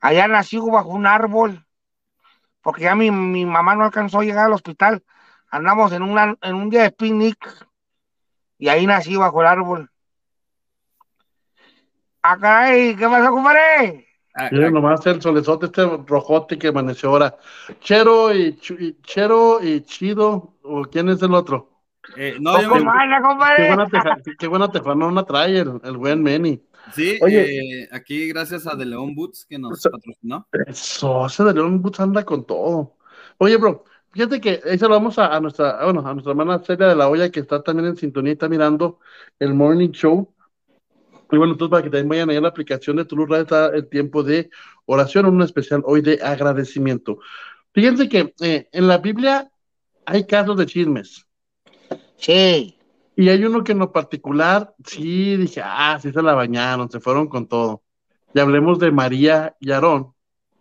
Allá 0.00 0.28
nací 0.28 0.58
bajo 0.58 0.90
un 0.90 1.06
árbol, 1.06 1.64
porque 2.62 2.82
ya 2.82 2.94
mi, 2.94 3.10
mi 3.10 3.44
mamá 3.44 3.74
no 3.74 3.84
alcanzó 3.84 4.20
a 4.20 4.24
llegar 4.24 4.46
al 4.46 4.52
hospital. 4.52 5.02
Andamos 5.50 5.92
en, 5.92 6.02
una, 6.02 6.36
en 6.42 6.54
un 6.54 6.70
día 6.70 6.82
de 6.82 6.90
picnic 6.92 7.38
y 8.58 8.68
ahí 8.68 8.86
nací 8.86 9.16
bajo 9.16 9.40
el 9.40 9.46
árbol. 9.48 9.90
Ah, 12.22 12.36
caray, 12.38 12.94
¿qué 12.96 13.08
pasó, 13.08 13.30
compadre? 13.30 14.06
Ah, 14.34 14.48
Miren 14.52 14.74
nomás 14.74 15.04
el 15.06 15.20
solezote, 15.22 15.66
este 15.66 15.84
rojote 16.06 16.58
que 16.58 16.68
amaneció 16.68 17.10
ahora. 17.10 17.36
Chero 17.80 18.32
y, 18.34 18.56
Chu- 18.56 18.76
y- 18.78 19.00
Chero 19.02 19.60
y 19.62 19.80
Chido, 19.82 20.54
¿o 20.62 20.82
quién 20.84 21.08
es 21.08 21.22
el 21.22 21.34
otro? 21.34 21.70
Eh, 22.16 22.36
no, 22.40 22.60
yo 22.60 22.70
me- 22.70 22.80
mala, 22.82 23.20
Qué 23.20 23.22
compadre. 23.28 23.66
buena, 23.66 23.86
teja- 23.86 24.16
qué 24.38 24.46
buena 24.46 24.70
tefanona 24.70 25.24
trae 25.24 25.58
el, 25.58 25.80
el 25.82 25.96
buen 25.96 26.22
Manny. 26.22 26.62
Sí, 26.94 27.18
Oye. 27.22 27.82
eh, 27.82 27.88
aquí 27.92 28.28
gracias 28.28 28.66
a 28.66 28.74
De 28.74 28.84
León 28.86 29.14
Boots 29.14 29.46
que 29.48 29.58
nos 29.58 29.80
So- 29.80 29.90
patrocinó. 29.90 30.46
Eso, 30.66 31.26
ese 31.26 31.44
de 31.44 31.54
León 31.54 31.80
Boots 31.82 32.00
anda 32.00 32.24
con 32.24 32.46
todo. 32.46 32.96
Oye, 33.38 33.56
bro, 33.56 33.84
fíjate 34.12 34.40
que 34.40 34.60
ahí 34.64 34.78
saludamos 34.78 35.18
a, 35.18 35.34
a 35.36 35.40
nuestra, 35.40 35.84
bueno, 35.84 36.06
a 36.06 36.12
nuestra 36.12 36.30
hermana 36.32 36.58
Celia 36.60 36.88
de 36.88 36.96
la 36.96 37.08
Hoya, 37.08 37.30
que 37.30 37.40
está 37.40 37.62
también 37.62 37.88
en 37.88 37.96
sintonía 37.96 38.32
y 38.32 38.34
está 38.34 38.48
mirando 38.48 38.98
el 39.38 39.54
Morning 39.54 39.90
Show. 39.90 40.32
Y 41.30 41.36
bueno, 41.36 41.52
entonces 41.52 41.70
para 41.70 41.82
que 41.82 41.90
también 41.90 42.08
vayan 42.08 42.30
ahí 42.30 42.36
a 42.36 42.40
la 42.40 42.48
aplicación 42.48 42.96
de 42.96 43.04
Tulu 43.04 43.26
Radio 43.26 43.42
está 43.42 43.66
el 43.68 43.86
tiempo 43.88 44.22
de 44.22 44.48
oración, 44.86 45.26
un 45.26 45.42
especial 45.42 45.82
hoy 45.84 46.00
de 46.00 46.18
agradecimiento. 46.22 47.18
Fíjense 47.74 48.08
que 48.08 48.32
eh, 48.40 48.68
en 48.72 48.88
la 48.88 48.96
Biblia 48.98 49.50
hay 50.06 50.26
casos 50.26 50.56
de 50.56 50.64
chismes. 50.64 51.26
Sí. 52.16 52.77
Y 53.18 53.30
hay 53.30 53.44
uno 53.44 53.64
que 53.64 53.72
en 53.72 53.80
lo 53.80 53.90
particular, 53.90 54.76
sí, 54.86 55.36
dije, 55.36 55.60
ah, 55.64 55.98
sí 56.00 56.12
se 56.12 56.22
la 56.22 56.34
bañaron, 56.34 56.88
se 56.88 57.00
fueron 57.00 57.26
con 57.26 57.48
todo. 57.48 57.82
Y 58.32 58.38
hablemos 58.38 58.78
de 58.78 58.92
María 58.92 59.56
y 59.58 59.72
Aarón, 59.72 60.14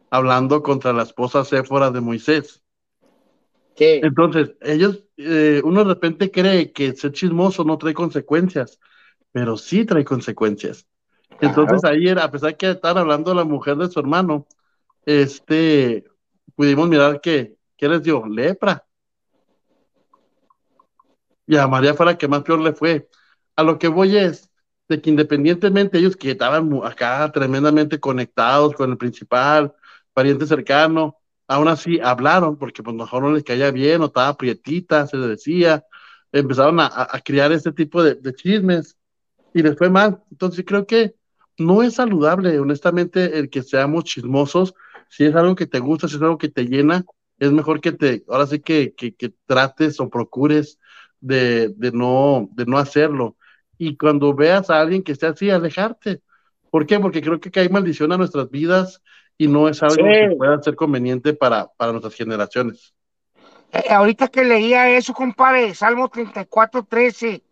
hablando 0.10 0.64
contra 0.64 0.92
la 0.92 1.04
esposa 1.04 1.46
Séfora 1.46 1.92
de 1.92 2.02
Moisés. 2.02 2.64
Sí. 3.76 4.00
Entonces, 4.02 4.56
ellos, 4.62 5.04
eh, 5.18 5.62
uno 5.64 5.84
de 5.84 5.94
repente 5.94 6.32
cree 6.32 6.72
que 6.72 6.96
ser 6.96 7.12
chismoso 7.12 7.64
no 7.64 7.78
trae 7.78 7.94
consecuencias, 7.94 8.80
pero 9.32 9.56
sí 9.56 9.86
trae 9.86 10.04
consecuencias. 10.04 10.88
Entonces, 11.40 11.84
ayer, 11.84 12.18
a 12.18 12.32
pesar 12.32 12.58
que 12.58 12.72
estaban 12.72 12.98
hablando 12.98 13.30
de 13.30 13.36
la 13.36 13.44
mujer 13.44 13.76
de 13.76 13.88
su 13.88 14.00
hermano, 14.00 14.48
este, 15.06 16.06
pudimos 16.56 16.90
mirar 16.90 17.22
que, 17.22 17.56
¿qué 17.78 17.88
les 17.88 18.02
dio? 18.02 18.26
Lepra. 18.26 18.87
Y 21.48 21.58
a 21.58 21.68
María 21.68 21.94
fue 21.96 22.06
la 22.08 22.18
que 22.18 22.28
más 22.28 22.44
peor 22.44 22.60
le 22.62 22.74
fue. 22.74 23.10
A 23.56 23.64
lo 23.64 23.80
que 23.80 23.88
voy 23.88 24.18
es 24.18 24.52
de 24.90 25.02
que 25.02 25.10
independientemente 25.10 25.98
ellos 25.98 26.16
que 26.18 26.32
estaban 26.32 26.70
acá 26.84 27.32
tremendamente 27.34 28.00
conectados 28.00 28.74
con 28.76 28.92
el 28.92 28.98
principal, 28.98 29.74
pariente 30.14 30.46
cercano, 30.48 31.18
aún 31.48 31.68
así 31.68 32.00
hablaron 32.02 32.58
porque 32.58 32.84
pues 32.84 32.96
mejor 32.96 33.24
no 33.24 33.32
les 33.32 33.44
caía 33.44 33.72
bien 33.72 34.02
o 34.02 34.06
estaba 34.08 34.36
prietita, 34.38 35.08
se 35.08 35.18
le 35.18 35.28
decía, 35.28 35.86
empezaron 36.32 36.80
a- 36.80 36.88
a 37.12 37.20
criar 37.22 37.52
este 37.52 37.72
tipo 37.74 38.04
de, 38.04 38.16
de 38.16 38.34
chismes 38.34 38.98
y 39.54 39.62
les 39.64 39.78
fue 39.78 39.90
mal. 39.90 40.24
Entonces 40.32 40.64
creo 40.68 40.86
que 40.86 41.16
no 41.58 41.82
es 41.84 41.96
saludable, 41.96 42.60
honestamente, 42.60 43.40
el 43.40 43.50
que 43.50 43.64
seamos 43.64 44.04
chismosos. 44.06 44.74
Si 45.10 45.26
es 45.26 45.36
algo 45.36 45.56
que 45.56 45.68
te 45.68 45.80
gusta, 45.80 46.08
si 46.08 46.16
es 46.18 46.22
algo 46.22 46.38
que 46.38 46.50
te 46.50 46.66
llena, 46.66 47.06
es 47.40 47.52
mejor 47.52 47.82
que 47.82 47.92
te, 47.92 48.24
ahora 48.28 48.48
sí 48.48 48.60
que, 48.60 48.94
que, 48.96 49.16
que 49.16 49.34
trates 49.46 50.00
o 50.00 50.10
procures 50.10 50.80
de, 51.20 51.70
de, 51.70 51.92
no, 51.92 52.50
de 52.54 52.66
no 52.66 52.78
hacerlo. 52.78 53.36
Y 53.78 53.96
cuando 53.98 54.34
veas 54.34 54.70
a 54.70 54.80
alguien 54.80 55.04
que 55.04 55.12
esté 55.12 55.28
así, 55.28 55.50
alejarte. 55.50 56.22
¿Por 56.72 56.86
qué? 56.86 57.00
Porque 57.00 57.22
creo 57.22 57.40
que 57.40 57.52
cae 57.52 57.70
maldición 57.70 58.12
a 58.12 58.18
nuestras 58.18 58.50
vidas 58.50 59.02
y 59.38 59.48
no 59.48 59.70
es 59.70 59.82
algo 59.84 59.96
Sí. 59.96 60.02
que 60.04 60.36
pueda 60.38 60.62
ser 60.62 60.76
conveniente 60.76 61.34
para, 61.34 61.68
para 61.78 61.92
nuestras 61.92 62.16
generaciones. 62.16 62.94
Eh, 63.72 63.90
ahorita 63.90 64.28
que 64.30 64.44
leía 64.44 64.90
eso, 64.90 65.14
compadre, 65.14 65.74
Salmo 65.76 66.10
34, 66.10 66.84
13. 66.84 67.44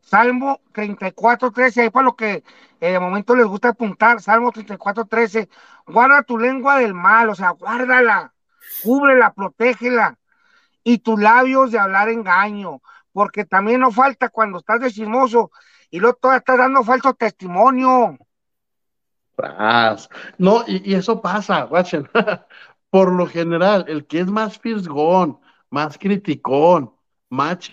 Salmo 0.00 0.60
34, 0.72 1.50
13, 1.50 1.82
ahí 1.82 1.90
para 1.90 2.04
lo 2.04 2.14
que 2.14 2.44
eh, 2.80 2.92
de 2.92 3.00
momento 3.00 3.34
les 3.34 3.46
gusta 3.46 3.70
apuntar, 3.70 4.20
Salmo 4.20 4.52
34, 4.52 5.04
13. 5.04 5.48
Guarda 5.86 6.22
tu 6.22 6.38
lengua 6.38 6.78
del 6.78 6.94
mal, 6.94 7.28
o 7.28 7.34
sea, 7.34 7.50
guárdala, 7.50 8.32
cúbrela, 8.82 9.32
protégela, 9.32 10.16
y 10.86 10.98
tus 10.98 11.20
labios 11.20 11.72
de 11.72 11.80
hablar 11.80 12.08
engaño, 12.10 12.80
porque 13.12 13.44
también 13.44 13.80
no 13.80 13.90
falta 13.90 14.28
cuando 14.28 14.58
estás 14.58 14.80
de 14.80 14.92
chismoso 14.92 15.50
y 15.90 15.98
luego 15.98 16.16
todavía 16.16 16.38
estás 16.38 16.58
dando 16.58 16.84
falso 16.84 17.12
testimonio. 17.14 18.16
No, 20.38 20.62
y, 20.64 20.92
y 20.92 20.94
eso 20.94 21.20
pasa, 21.20 21.64
guachen. 21.64 22.08
Por 22.90 23.10
lo 23.12 23.26
general, 23.26 23.86
el 23.88 24.06
que 24.06 24.20
es 24.20 24.28
más 24.28 24.60
fisgón, 24.60 25.40
más 25.70 25.98
criticón, 25.98 26.92
más... 27.30 27.68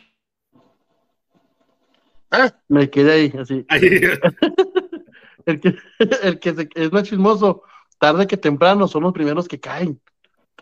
¿Eh? 2.32 2.50
Me 2.68 2.90
quedé 2.90 3.12
ahí, 3.12 3.34
así. 3.40 3.64
El 5.46 5.60
que, 5.60 5.76
el 6.24 6.40
que 6.40 6.54
se- 6.56 6.70
es 6.74 6.92
más 6.92 7.04
chismoso, 7.04 7.64
tarde 8.00 8.26
que 8.26 8.38
temprano, 8.38 8.88
son 8.88 9.04
los 9.04 9.14
primeros 9.14 9.48
que 9.48 9.60
caen. 9.60 10.02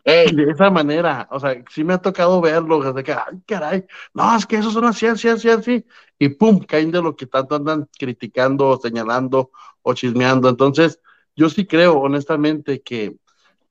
Ey, 0.04 0.34
De 0.34 0.50
esa 0.52 0.70
manera, 0.72 1.28
o 1.32 1.40
sea, 1.40 1.64
sí 1.70 1.84
me 1.84 1.94
ha 1.94 1.98
tocado 2.00 2.42
verlo, 2.42 2.82
desde 2.82 3.04
que, 3.04 3.14
ay, 3.14 3.40
caray, 3.46 3.86
no, 4.16 4.36
es 4.36 4.46
que 4.48 4.56
esos 4.56 4.74
son 4.74 4.86
así, 4.86 5.06
así, 5.06 5.28
así, 5.30 5.48
así, 5.50 5.86
y 6.18 6.30
pum, 6.30 6.60
caen 6.60 6.92
de 6.92 7.02
lo 7.04 7.16
que 7.16 7.28
tanto 7.28 7.56
andan 7.56 7.88
criticando, 8.00 8.78
señalando 8.82 9.52
o 9.84 9.94
chismeando. 9.94 10.50
Entonces, 10.50 11.00
yo 11.36 11.50
sí 11.50 11.68
creo, 11.68 12.00
honestamente, 12.00 12.82
que, 12.82 13.16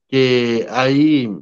que 0.07 0.67
hay, 0.69 1.35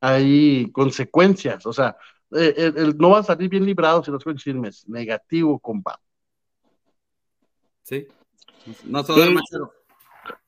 hay 0.00 0.70
consecuencias, 0.70 1.66
o 1.66 1.72
sea, 1.72 1.96
eh, 2.32 2.54
el- 2.56 2.78
el- 2.78 2.98
no 2.98 3.10
va 3.10 3.18
a 3.18 3.22
salir 3.24 3.48
bien 3.50 3.64
librado 3.64 4.04
si 4.04 4.12
no 4.12 4.18
es 4.18 4.24
con 4.24 4.36
chismes, 4.36 4.88
negativo, 4.88 5.58
compa. 5.58 5.98
Sí. 7.82 8.06
No 8.84 9.02
Sí. 9.02 9.12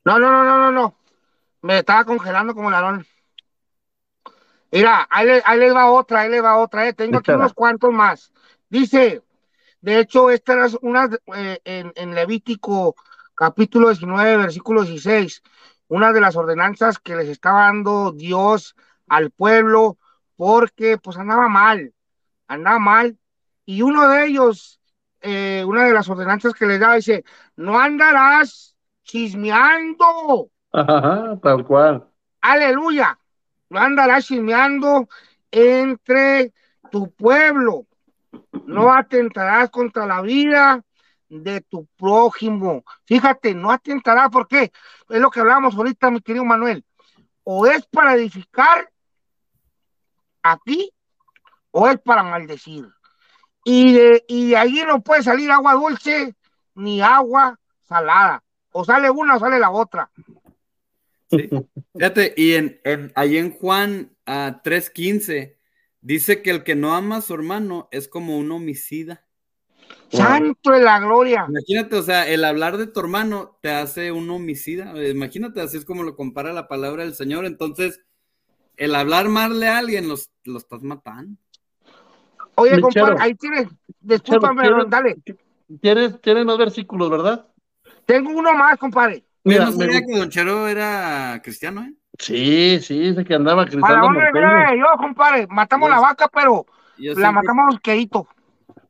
No, 0.05 0.19
no, 0.19 0.31
no, 0.31 0.45
no, 0.45 0.59
no, 0.59 0.73
no. 0.73 0.97
Me 1.63 1.79
estaba 1.79 2.05
congelando 2.05 2.55
como 2.55 2.71
ladrón. 2.71 3.05
Mira, 4.73 5.07
ahí, 5.11 5.27
le- 5.27 5.43
ahí 5.45 5.71
va 5.71 5.91
otra, 5.91 6.21
ahí 6.23 6.31
les 6.31 6.43
va 6.45 6.57
otra. 6.59 6.89
eh. 6.89 6.95
Tengo 6.95 7.19
aquí 7.19 7.35
unos 7.35 7.53
cuantos 7.55 7.93
más. 7.93 8.33
Dice, 8.71 9.23
de 9.83 10.01
hecho, 10.01 10.31
esta 10.31 10.55
era 10.55 10.67
una 10.83 11.11
eh, 11.37 11.61
en, 11.65 11.93
en 11.97 12.15
Levítico 12.15 12.97
capítulo 13.35 13.89
19, 13.91 14.37
versículo 14.39 14.85
16, 14.85 15.43
una 15.89 16.13
de 16.13 16.21
las 16.21 16.37
ordenanzas 16.37 16.99
que 16.99 17.17
les 17.17 17.29
estaba 17.29 17.63
dando 17.63 18.13
Dios 18.13 18.75
al 19.09 19.31
pueblo 19.31 19.99
porque 20.37 20.99
pues 20.99 21.19
andaba 21.19 21.49
mal, 21.49 21.95
andaba 22.49 22.79
mal. 22.79 23.19
Y 23.67 23.83
uno 23.83 24.09
de 24.09 24.27
ellos, 24.27 24.81
eh, 25.23 25.65
una 25.67 25.85
de 25.87 25.93
las 25.95 26.09
ordenanzas 26.09 26.55
que 26.55 26.67
les 26.67 26.81
daba, 26.81 26.97
dice, 26.97 27.25
no 27.57 27.79
andarás 27.81 28.77
chismeando. 29.05 30.51
Ajá, 30.73 31.39
tal 31.43 31.65
cual. 31.67 32.09
Aleluya. 32.43 33.19
No 33.73 33.79
andarás 33.81 34.27
chismeando 34.27 35.09
entre 35.51 36.53
tu 36.91 37.11
pueblo. 37.11 37.87
No 38.67 38.93
atentarás 38.93 39.71
contra 39.71 40.05
la 40.05 40.21
vida 40.21 40.85
de 41.31 41.63
tu 41.63 41.87
prójimo. 41.97 42.85
Fíjate, 43.07 43.55
no 43.55 43.71
atentarás, 43.71 44.29
¿por 44.29 44.47
qué? 44.47 44.71
Es 45.09 45.21
lo 45.21 45.31
que 45.31 45.41
hablábamos 45.41 45.75
ahorita, 45.75 46.11
mi 46.11 46.21
querido 46.21 46.45
Manuel. 46.45 46.85
O 47.45 47.65
es 47.65 47.87
para 47.87 48.13
edificar 48.13 48.91
a 50.43 50.59
ti, 50.59 50.93
o 51.71 51.89
es 51.89 51.99
para 51.99 52.23
maldecir. 52.23 52.87
Y 53.65 53.95
de, 53.95 54.25
y 54.29 54.51
de 54.51 54.57
ahí 54.59 54.85
no 54.87 55.01
puede 55.01 55.23
salir 55.23 55.51
agua 55.51 55.73
dulce 55.73 56.37
ni 56.75 57.01
agua 57.01 57.59
salada. 57.81 58.45
O 58.71 58.85
sale 58.85 59.09
una 59.09 59.37
o 59.37 59.39
sale 59.39 59.59
la 59.59 59.71
otra. 59.71 60.11
Sí. 61.33 61.49
Fíjate, 61.95 62.35
y 62.37 62.53
en, 62.53 62.81
en, 62.85 63.13
ahí 63.15 63.39
en 63.39 63.51
Juan 63.51 64.17
ah, 64.27 64.61
3.15 64.65 65.57
dice 66.01 66.43
que 66.43 66.51
el 66.51 66.63
que 66.63 66.75
no 66.75 66.95
ama 66.95 67.17
a 67.17 67.23
su 67.23 67.35
hermano 67.35 67.89
es 67.91 68.09
como 68.09 68.39
un 68.39 68.53
homicida. 68.53 69.25
Santo 70.11 70.73
de 70.73 70.81
la 70.81 71.01
gloria. 71.01 71.47
Imagínate, 71.49 71.97
o 71.97 72.03
sea, 72.03 72.29
el 72.29 72.45
hablar 72.45 72.77
de 72.77 72.87
tu 72.87 73.01
hermano 73.01 73.59
te 73.63 73.71
hace 73.71 74.13
un 74.13 74.29
homicida. 74.31 74.93
Imagínate, 75.09 75.61
así 75.61 75.79
es 75.79 75.85
como 75.85 76.03
lo 76.03 76.17
compara 76.17 76.53
la 76.53 76.69
palabra 76.69 77.03
del 77.03 77.15
Señor. 77.15 77.47
Entonces, 77.47 78.01
el 78.77 78.95
hablar 78.95 79.29
mal 79.29 79.59
de 79.59 79.69
alguien 79.69 80.09
los, 80.09 80.31
lo 80.45 80.59
estás 80.59 80.83
matando. 80.83 81.39
Oye, 82.57 82.79
compadre, 82.81 83.17
ahí 83.19 83.35
tienes, 83.35 83.69
discúlpame, 84.01 84.65
Chero, 84.65 84.85
dale. 84.85 85.17
¿Tienes, 85.81 86.21
tienes 86.21 86.45
más 86.45 86.59
versículos, 86.59 87.09
¿verdad? 87.11 87.47
Tengo 88.05 88.31
uno 88.31 88.53
más, 88.53 88.79
compadre. 88.79 89.25
Mira, 89.45 89.65
Yo 89.67 89.71
no 89.73 89.77
sabía 89.79 90.01
que 90.07 90.19
Don 90.19 90.29
Chero 90.31 90.69
era 90.69 91.41
cristiano, 91.43 91.83
¿eh? 91.83 91.93
Sí, 92.19 92.79
sí, 92.81 92.99
dice 92.99 93.25
que 93.25 93.35
andaba 93.35 93.65
dónde 93.65 93.81
norteño. 94.21 94.33
viene 94.33 94.79
yo, 94.79 94.87
compadre. 94.99 95.47
Matamos 95.49 95.89
Yo- 95.89 95.95
la 95.95 96.01
vaca, 96.01 96.29
pero 96.33 96.67
la 96.99 97.15
siempre- 97.15 97.33
matamos 97.33 97.81
quedito. 97.81 98.27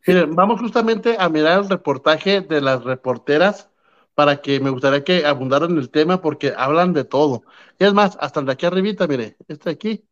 Miren, 0.07 0.35
vamos 0.35 0.61
justamente 0.61 1.17
a 1.19 1.29
mirar 1.29 1.61
el 1.61 1.69
reportaje 1.69 2.41
de 2.41 2.61
las 2.61 2.83
reporteras 2.83 3.71
para 4.15 4.39
que 4.43 4.59
me 4.61 4.69
gustaría 4.71 5.05
que 5.05 5.25
abundaran 5.25 5.79
el 5.79 5.89
tema 5.91 6.21
porque 6.21 6.53
hablan 6.57 6.93
de 6.93 7.05
todo. 7.05 7.45
Y 7.79 7.85
es 7.85 7.95
más, 7.95 8.19
hasta 8.21 8.41
el 8.41 8.47
de 8.47 8.53
aquí 8.53 8.67
arribita, 8.67 9.07
mire, 9.07 9.37
este 9.49 9.71
de 9.71 9.75
aquí 9.75 10.05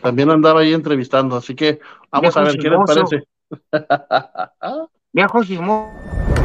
también 0.00 0.30
andaba 0.30 0.60
ahí 0.60 0.72
entrevistando, 0.72 1.36
así 1.36 1.54
que 1.54 1.78
vamos 2.10 2.34
Viejo 2.34 2.38
a 2.40 2.42
ver 2.44 2.56
qué 2.56 2.70
les 2.70 2.80
parece. 2.86 3.24
Viejo 5.12 5.44
chismoso. 5.44 6.43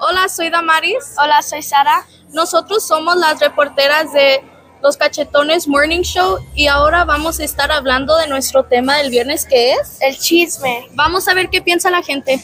Hola, 0.00 0.28
soy 0.28 0.50
Damaris. 0.50 1.14
Hola, 1.20 1.42
soy 1.42 1.62
Sara. 1.62 2.06
Nosotros 2.30 2.86
somos 2.86 3.16
las 3.16 3.40
reporteras 3.40 4.12
de 4.12 4.42
Los 4.80 4.96
Cachetones 4.96 5.66
Morning 5.66 6.02
Show 6.02 6.38
y 6.54 6.68
ahora 6.68 7.04
vamos 7.04 7.40
a 7.40 7.44
estar 7.44 7.72
hablando 7.72 8.16
de 8.16 8.28
nuestro 8.28 8.64
tema 8.64 8.96
del 8.98 9.10
viernes 9.10 9.44
que 9.44 9.72
es 9.72 9.98
el 10.00 10.16
chisme. 10.16 10.86
Vamos 10.92 11.26
a 11.26 11.34
ver 11.34 11.50
qué 11.50 11.62
piensa 11.62 11.90
la 11.90 12.02
gente. 12.02 12.40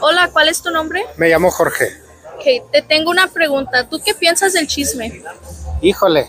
Hola, 0.00 0.30
¿cuál 0.32 0.48
es 0.48 0.60
tu 0.60 0.70
nombre? 0.70 1.04
Me 1.16 1.28
llamo 1.28 1.50
Jorge. 1.50 1.90
Ok, 2.34 2.72
te 2.72 2.82
tengo 2.82 3.10
una 3.10 3.28
pregunta. 3.28 3.88
¿Tú 3.88 4.00
qué 4.04 4.14
piensas 4.14 4.54
del 4.54 4.66
chisme? 4.66 5.22
Híjole, 5.80 6.28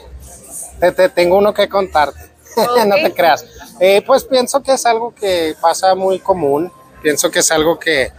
te, 0.80 0.92
te 0.92 1.10
tengo 1.10 1.38
uno 1.38 1.54
que 1.56 1.68
contarte. 1.68 2.20
no 2.86 2.96
te 2.96 3.14
creas. 3.14 3.46
Eh, 3.80 4.04
pues 4.06 4.24
pienso 4.24 4.62
que 4.62 4.74
es 4.74 4.86
algo 4.86 5.14
que 5.14 5.56
pasa 5.60 5.96
muy 5.96 6.20
común. 6.20 6.72
Pienso 7.06 7.30
que 7.30 7.38
es 7.38 7.52
algo 7.52 7.78
que, 7.78 8.12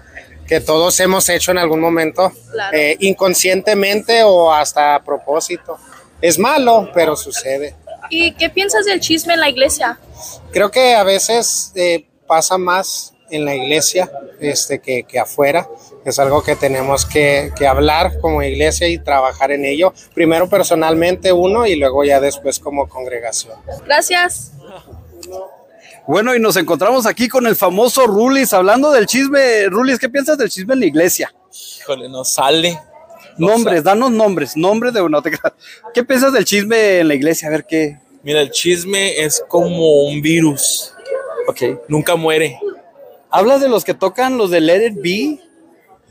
que 0.47 0.61
todos 0.61 1.01
hemos 1.01 1.29
hecho 1.29 1.51
en 1.51 1.59
algún 1.59 1.81
momento, 1.81 2.31
Claro. 2.53 2.77
eh, 2.77 2.97
inconscientemente 3.01 4.23
o 4.23 4.53
hasta 4.53 4.95
a 4.95 5.03
propósito. 5.03 5.77
Es 6.23 6.39
malo, 6.39 6.89
pero 6.95 7.17
sucede. 7.17 7.75
¿Y 8.11 8.31
qué 8.37 8.49
piensas 8.49 8.85
del 8.85 9.01
chisme 9.01 9.35
en 9.35 9.41
la 9.41 9.49
iglesia? 9.49 9.99
Creo 10.53 10.71
que 10.71 10.95
a 10.95 11.03
veces 11.03 11.73
eh, 11.75 12.07
pasa 12.29 12.59
más 12.59 13.13
en 13.29 13.45
la 13.45 13.57
iglesia 13.57 14.09
este, 14.39 14.79
que, 14.79 15.03
que 15.03 15.19
afuera. 15.19 15.69
Es 16.05 16.21
algo 16.21 16.45
que 16.45 16.55
tenemos 16.55 17.05
que, 17.05 17.51
que 17.59 17.67
hablar 17.67 18.21
como 18.21 18.41
iglesia 18.41 18.87
y 18.87 18.99
trabajar 18.99 19.51
en 19.51 19.65
ello. 19.65 19.93
Primero 20.15 20.49
personalmente 20.49 21.33
uno 21.33 21.67
y 21.67 21.75
luego 21.75 22.05
ya 22.05 22.21
después 22.21 22.61
como 22.61 22.89
congregación. 22.89 23.59
Gracias. 23.85 24.53
Bueno, 26.07 26.37
y 26.37 26.41
nos 26.41 26.57
encontramos 26.57 27.05
aquí 27.05 27.29
con 27.29 27.49
el 27.49 27.57
famoso 27.57 28.07
Rulis, 28.07 28.53
hablando 28.53 28.93
del 28.93 29.07
chisme. 29.07 29.67
Rulis, 29.67 29.99
¿qué 29.99 30.09
piensas 30.09 30.39
del 30.39 30.49
chisme 30.49 30.75
en 30.75 30.81
la 30.81 30.87
iglesia? 30.87 31.35
Híjole, 31.81 32.09
no 32.09 32.25
sale. 32.25 32.81
Nombres, 33.39 33.83
danos 33.83 34.13
nombres, 34.13 34.57
nombres 34.57 34.95
de 34.95 35.01
creas. 35.03 35.53
¿Qué 35.93 36.05
piensas 36.05 36.33
del 36.33 36.45
chisme 36.45 37.01
en 37.01 37.09
la 37.09 37.15
iglesia? 37.15 37.49
A 37.49 37.51
ver 37.51 37.67
qué. 37.67 37.99
Mira, 38.23 38.41
el 38.41 38.51
chisme 38.51 39.21
es 39.21 39.43
como 39.49 40.05
un 40.05 40.23
virus. 40.23 40.93
Ok. 41.49 41.63
Nunca 41.89 42.15
muere. 42.15 42.59
¿Hablas 43.29 43.61
de 43.61 43.69
los 43.69 43.85
que 43.85 43.93
tocan 43.93 44.39
los 44.39 44.51
de 44.51 44.61
Let 44.61 44.87
It 44.87 45.03
Be? 45.03 45.41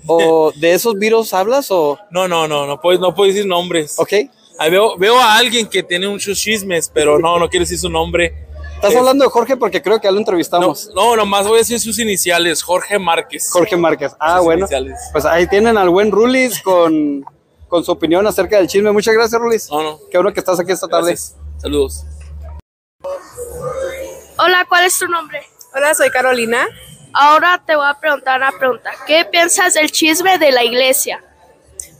¿O 0.05 0.51
de 0.55 0.73
esos 0.73 0.99
virus 0.99 1.33
hablas? 1.33 1.71
O... 1.71 1.97
No, 2.11 2.27
no, 2.27 2.49
no, 2.49 2.67
no 2.67 2.81
puedes, 2.81 2.99
no 2.99 3.15
puedes 3.15 3.33
decir 3.33 3.47
nombres. 3.47 3.95
Ok. 3.97 4.11
Ahí 4.59 4.71
veo, 4.71 4.97
veo 4.97 5.17
a 5.17 5.37
alguien 5.37 5.67
que 5.67 5.83
tiene 5.83 6.07
muchos 6.07 6.37
chismes, 6.37 6.91
pero 6.93 7.17
no, 7.17 7.39
no 7.39 7.49
quiero 7.49 7.63
decir 7.63 7.79
su 7.79 7.89
nombre. 7.89 8.45
Estás 8.75 8.91
Es- 8.91 8.97
hablando 8.97 9.23
de 9.25 9.31
Jorge 9.31 9.57
porque 9.57 9.81
creo 9.81 9.99
que 9.99 10.05
ya 10.07 10.11
lo 10.11 10.19
entrevistamos. 10.19 10.89
No, 10.93 11.15
nomás 11.15 11.47
voy 11.47 11.55
a 11.55 11.59
decir 11.59 11.79
sus 11.79 11.97
iniciales, 11.99 12.61
Jorge 12.61 12.99
Márquez. 12.99 13.49
Jorge 13.51 13.75
Márquez. 13.77 14.13
Ah, 14.19 14.37
Sus 14.37 14.45
bueno. 14.45 14.59
iniciales. 14.61 14.99
Pues 15.11 15.25
ahí 15.25 15.47
tienen 15.47 15.77
al 15.77 15.89
buen 15.89 16.11
Rulis 16.11 16.61
con, 16.61 17.25
con 17.67 17.83
su 17.83 17.91
opinión 17.91 18.27
acerca 18.27 18.57
del 18.57 18.67
chisme. 18.67 18.91
Muchas 18.91 19.13
gracias, 19.15 19.39
Rulis. 19.41 19.69
No, 19.71 19.81
no. 19.81 19.99
Qué 20.11 20.17
bueno 20.17 20.33
que 20.33 20.39
estás 20.39 20.59
aquí 20.59 20.71
esta 20.71 20.87
tarde. 20.87 21.11
Gracias. 21.11 21.35
Saludos. 21.57 22.05
Hola, 24.37 24.65
¿cuál 24.67 24.85
es 24.85 24.99
tu 24.99 25.07
nombre? 25.07 25.41
Hola, 25.73 25.93
soy 25.95 26.09
Carolina. 26.09 26.67
Ahora 27.13 27.63
te 27.65 27.75
voy 27.75 27.87
a 27.87 27.93
preguntar 27.99 28.37
una 28.39 28.51
pregunta. 28.51 28.91
¿Qué 29.07 29.25
piensas 29.25 29.73
del 29.73 29.89
chisme 29.91 30.37
de 30.37 30.51
la 30.51 30.63
iglesia? 30.63 31.23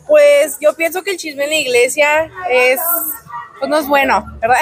Pues 0.07 0.57
yo 0.59 0.73
pienso 0.75 1.01
que 1.03 1.11
el 1.11 1.17
chisme 1.17 1.45
en 1.45 1.49
la 1.51 1.55
iglesia 1.55 2.29
es, 2.51 2.79
pues 3.59 3.69
no 3.69 3.77
es 3.77 3.87
bueno, 3.87 4.25
¿verdad? 4.41 4.57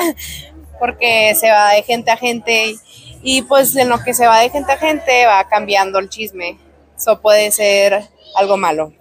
Porque 0.84 1.34
se 1.40 1.50
va 1.50 1.72
de 1.72 1.84
gente 1.84 2.12
a 2.12 2.18
gente 2.18 2.76
y 3.22 3.42
pues 3.44 3.74
en 3.78 3.88
lo 3.88 4.04
que 4.04 4.14
se 4.14 4.28
va 4.28 4.42
de 4.42 4.50
gente 4.50 4.74
a 4.74 4.78
gente 4.78 5.26
va 5.26 5.48
cambiando 5.48 5.98
el 5.98 6.10
chisme. 6.10 6.60
Eso 6.98 7.22
puede 7.22 7.54
ser 7.54 8.04
algo 8.36 8.58
malo. 8.58 8.92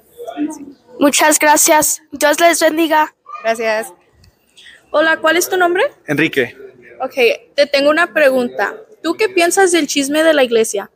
Muchas 1.01 1.41
gracias. 1.41 2.01
Dios 2.13 2.39
les 2.39 2.61
bendiga. 2.61 3.13
Gracias. 3.43 3.93
Hola, 4.93 5.17
¿cuál 5.17 5.37
es 5.37 5.49
tu 5.49 5.57
nombre? 5.57 5.83
Enrique, 6.07 6.57
Ok, 7.01 7.15
te 7.57 7.67
tengo 7.67 7.91
una 7.91 8.13
pregunta. 8.13 8.77
¿Tú 9.03 9.17
qué 9.17 9.29
piensas 9.29 9.73
del 9.73 9.89
chisme 9.89 10.23
de 10.23 10.35
la 10.35 10.45
iglesia? 10.45 10.89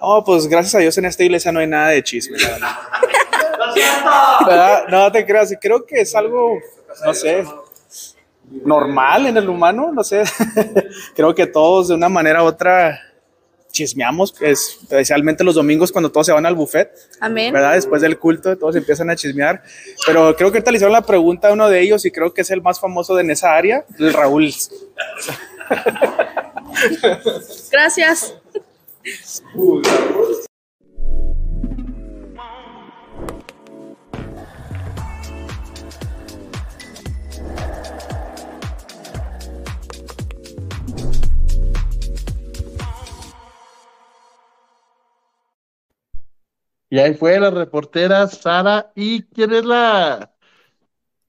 oh, 0.00 0.24
pues 0.24 0.46
gracias 0.46 0.74
a 0.74 0.78
Dios 0.78 0.96
en 0.96 1.04
esta 1.04 1.22
iglesia 1.22 1.52
no 1.52 1.60
hay 1.60 1.66
nada 1.66 1.88
de 1.88 2.02
chisme. 2.02 2.38
¿Verdad? 4.46 4.86
No 4.88 5.12
te 5.12 5.26
creas, 5.26 5.52
creo 5.60 5.84
que 5.84 6.00
es 6.00 6.14
algo, 6.14 6.58
no 7.04 7.12
sé, 7.12 7.44
normal 8.64 9.26
en 9.26 9.36
el 9.36 9.48
humano, 9.48 9.90
no 9.92 10.02
sé. 10.04 10.22
creo 11.16 11.34
que 11.34 11.46
todos 11.46 11.88
de 11.88 11.94
una 11.94 12.08
manera 12.08 12.42
u 12.42 12.46
otra 12.46 13.00
chismeamos, 13.70 14.34
es- 14.40 14.78
especialmente 14.82 15.44
los 15.44 15.54
domingos 15.54 15.92
cuando 15.92 16.10
todos 16.10 16.26
se 16.26 16.32
van 16.32 16.46
al 16.46 16.54
buffet. 16.54 16.90
Amén. 17.20 17.52
¿verdad? 17.52 17.74
Después 17.74 18.00
del 18.02 18.18
culto, 18.18 18.56
todos 18.56 18.74
empiezan 18.76 19.10
a 19.10 19.16
chismear. 19.16 19.62
Pero 20.06 20.34
creo 20.36 20.50
que 20.50 20.58
ahorita 20.58 20.70
le 20.70 20.76
hicieron 20.78 20.92
la 20.92 21.02
pregunta 21.02 21.48
a 21.48 21.52
uno 21.52 21.68
de 21.68 21.80
ellos 21.80 22.04
y 22.04 22.10
creo 22.10 22.32
que 22.32 22.40
es 22.40 22.50
el 22.50 22.62
más 22.62 22.80
famoso 22.80 23.14
de 23.14 23.22
en 23.22 23.30
esa 23.30 23.54
área, 23.54 23.84
el 23.98 24.12
Raúl. 24.12 24.50
Gracias. 27.70 28.34
Y 46.90 46.98
ahí 46.98 47.14
fue 47.14 47.38
la 47.38 47.50
reportera 47.50 48.26
Sara. 48.26 48.92
¿Y 48.94 49.22
quién 49.24 49.52
es 49.52 49.64
la? 49.64 50.32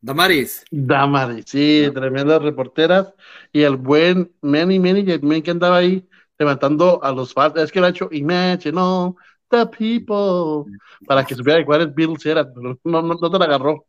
Damaris. 0.02 0.64
Damaris, 0.72 1.46
sí, 1.48 1.90
tremendas 1.94 2.42
reporteras. 2.42 3.14
Y 3.52 3.64
el 3.64 3.76
buen 3.76 4.34
Manny 4.42 4.80
Manny 4.80 5.06
también 5.06 5.44
que 5.44 5.52
andaba 5.52 5.78
ahí 5.78 6.08
levantando 6.38 7.04
a 7.04 7.12
los 7.12 7.34
fans. 7.34 7.58
Es 7.58 7.72
que 7.72 7.82
le 7.82 7.88
ha 7.88 7.90
hecho 7.90 8.08
Imagine 8.12 8.80
all 8.80 9.16
the 9.50 9.66
people 9.66 10.72
para 11.06 11.26
que 11.26 11.36
supiera 11.36 11.66
cuáles 11.66 11.94
Beatles 11.94 12.26
eran. 12.26 12.52
pero 12.54 12.80
No, 12.84 13.02
no, 13.02 13.16
no 13.16 13.30
te 13.30 13.40
la 13.40 13.46
agarró. 13.46 13.86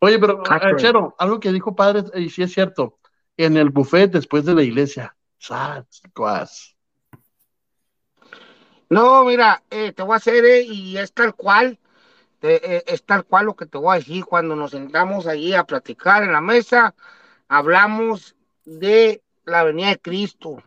Oye, 0.00 0.18
pero 0.18 0.42
Cacho. 0.42 0.76
Chero, 0.76 1.14
algo 1.18 1.40
que 1.40 1.52
dijo 1.52 1.74
padre, 1.74 2.04
y 2.14 2.30
sí 2.30 2.42
es 2.42 2.52
cierto, 2.52 2.98
en 3.36 3.56
el 3.56 3.70
buffet 3.70 4.12
después 4.12 4.44
de 4.44 4.54
la 4.54 4.62
iglesia. 4.62 5.16
Sas, 5.38 6.02
cuas. 6.14 6.76
No, 8.90 9.24
mira, 9.24 9.62
eh, 9.70 9.92
te 9.92 10.02
voy 10.02 10.14
a 10.14 10.16
hacer, 10.16 10.44
eh, 10.44 10.62
y 10.62 10.96
es 10.98 11.12
tal 11.12 11.36
cual, 11.36 11.78
eh, 12.42 12.60
eh, 12.62 12.84
es 12.88 13.04
tal 13.04 13.24
cual 13.24 13.46
lo 13.46 13.54
que 13.54 13.66
te 13.66 13.78
voy 13.78 13.94
a 13.94 13.98
decir 13.98 14.24
cuando 14.24 14.56
nos 14.56 14.72
sentamos 14.72 15.28
allí 15.28 15.54
a 15.54 15.62
platicar 15.62 16.24
en 16.24 16.32
la 16.32 16.40
mesa, 16.40 16.96
hablamos 17.48 18.34
de 18.64 19.22
la 19.44 19.62
venida 19.62 19.90
de 19.90 20.00
Cristo. 20.00 20.62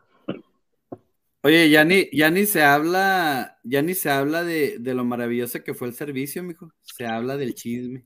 Oye, 1.42 1.70
ya 1.70 1.84
ni, 1.84 2.10
ya 2.14 2.32
ni 2.32 2.46
se 2.46 2.64
habla, 2.64 3.60
ya 3.64 3.82
ni 3.82 3.94
se 3.94 4.10
habla 4.10 4.46
de, 4.46 4.78
de 4.80 4.94
lo 4.94 5.04
maravilloso 5.04 5.62
que 5.62 5.74
fue 5.74 5.90
el 5.90 5.94
servicio, 5.94 6.42
mijo. 6.44 6.72
Se 6.82 7.06
habla 7.06 7.36
del 7.36 7.54
chisme. 7.54 8.06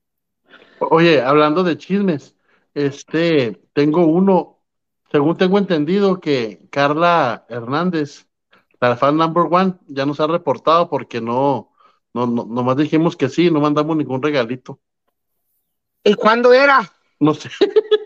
Oye, 0.80 1.22
hablando 1.22 1.63
de 1.63 1.78
chismes, 1.78 2.36
este, 2.74 3.61
tengo 3.74 4.07
uno, 4.07 4.63
según 5.11 5.38
tengo 5.38 5.59
entendido 5.59 6.20
que 6.20 6.68
Carla 6.72 7.45
Hernández, 7.49 8.27
la 8.80 8.96
fan 8.96 9.18
number 9.18 9.46
one, 9.50 9.74
ya 9.88 10.06
nos 10.06 10.20
ha 10.20 10.28
reportado 10.28 10.90
porque 10.90 11.20
no, 11.22 11.74
no, 12.14 12.28
no, 12.28 12.46
nomás 12.46 12.78
dijimos 12.78 13.16
que 13.16 13.30
sí, 13.30 13.50
no 13.52 13.60
mandamos 13.60 13.98
ningún 13.98 14.22
regalito. 14.22 14.80
¿Y 16.04 16.14
cuándo 16.14 16.54
era? 16.54 16.92
No 17.20 17.34
sé. 17.34 17.50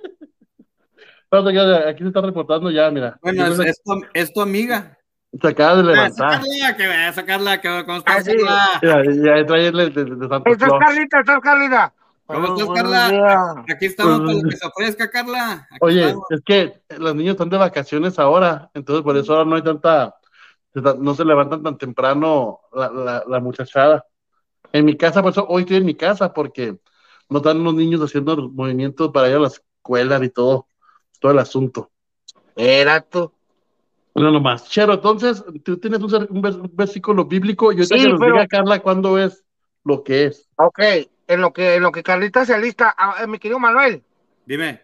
Ya, 1.33 1.87
Aquí 1.87 2.03
se 2.03 2.09
está 2.09 2.19
reportando 2.19 2.69
ya, 2.71 2.91
mira. 2.91 3.17
Bueno, 3.21 3.47
es, 3.47 3.59
es 3.59 3.81
tu, 3.81 4.01
es 4.13 4.33
tu 4.33 4.41
amiga. 4.41 4.97
Se 5.41 5.47
acaba 5.47 5.75
de 5.75 5.81
Ah, 5.83 5.85
levantar. 5.85 6.33
sacarla, 6.33 6.75
que 6.75 6.87
vaya 6.87 7.07
a 7.07 7.13
sacarla, 7.13 7.61
que 7.61 7.85
¿cómo 7.85 7.97
estás, 7.99 8.17
Ah, 8.17 8.21
sí. 8.21 8.37
Ya, 8.85 9.37
ya 9.39 9.45
trae 9.45 9.67
el 9.67 9.77
de, 9.77 9.89
de, 9.91 10.15
de 10.15 10.27
Santa 10.27 10.49
¿Estás. 10.49 10.71
Carlita? 10.77 11.19
¿Estás 11.21 11.39
Carlita? 11.39 11.93
¿Cómo 12.25 12.47
estás, 12.47 12.69
Carla? 12.75 13.63
Aquí 13.69 13.85
estamos 13.85 14.19
para 14.19 14.33
lo 14.33 14.41
que 14.49 14.57
se 14.57 14.67
ofrezca, 14.67 15.09
Carla. 15.09 15.67
Aquí 15.69 15.77
Oye, 15.79 16.01
estamos. 16.07 16.25
es 16.31 16.41
que 16.45 16.81
los 16.97 17.15
niños 17.15 17.31
están 17.31 17.49
de 17.49 17.57
vacaciones 17.57 18.19
ahora, 18.19 18.69
entonces 18.73 19.01
por 19.01 19.15
eso 19.15 19.33
ahora 19.33 19.45
no 19.49 19.55
hay 19.55 19.61
tanta, 19.61 20.13
no 20.73 21.13
se 21.15 21.25
levantan 21.25 21.63
tan 21.63 21.77
temprano 21.77 22.61
la, 22.73 22.89
la, 22.91 23.23
la 23.27 23.39
muchachada. 23.39 24.05
En 24.71 24.85
mi 24.85 24.95
casa, 24.95 25.21
por 25.21 25.31
eso 25.31 25.45
hoy 25.49 25.63
estoy 25.63 25.77
en 25.77 25.85
mi 25.85 25.95
casa, 25.95 26.33
porque 26.33 26.77
no 27.29 27.37
están 27.37 27.63
los 27.63 27.73
niños 27.73 28.01
haciendo 28.01 28.49
movimientos 28.49 29.09
para 29.11 29.29
ir 29.29 29.35
a 29.35 29.39
la 29.39 29.47
escuela 29.47 30.23
y 30.23 30.29
todo, 30.29 30.67
todo 31.19 31.31
el 31.31 31.39
asunto. 31.39 31.91
Era 32.55 33.01
tú. 33.01 33.31
No, 34.15 34.29
nomás. 34.31 34.69
Chero, 34.69 34.93
entonces, 34.93 35.43
tú 35.63 35.77
tienes 35.77 35.99
un, 36.01 36.13
un 36.29 36.43
vers- 36.43 36.59
un 36.61 36.71
versículo 36.73 37.25
bíblico 37.25 37.71
y 37.71 37.77
ahorita 37.77 37.95
Sí, 37.95 38.01
que 38.03 38.09
nos 38.09 38.19
pero- 38.19 38.33
diga 38.33 38.47
Carla 38.47 38.79
cuándo 38.81 39.17
es 39.17 39.43
lo 39.83 40.03
que 40.03 40.25
es. 40.25 40.49
Ok, 40.57 40.79
en 41.27 41.41
lo 41.41 41.51
que, 41.53 41.75
en 41.75 41.83
lo 41.83 41.91
que 41.91 42.03
Carlita 42.03 42.45
se 42.45 42.53
alista, 42.53 42.93
ah, 42.97 43.15
eh, 43.23 43.27
mi 43.27 43.39
querido 43.39 43.57
Manuel, 43.59 44.03
Dime. 44.45 44.81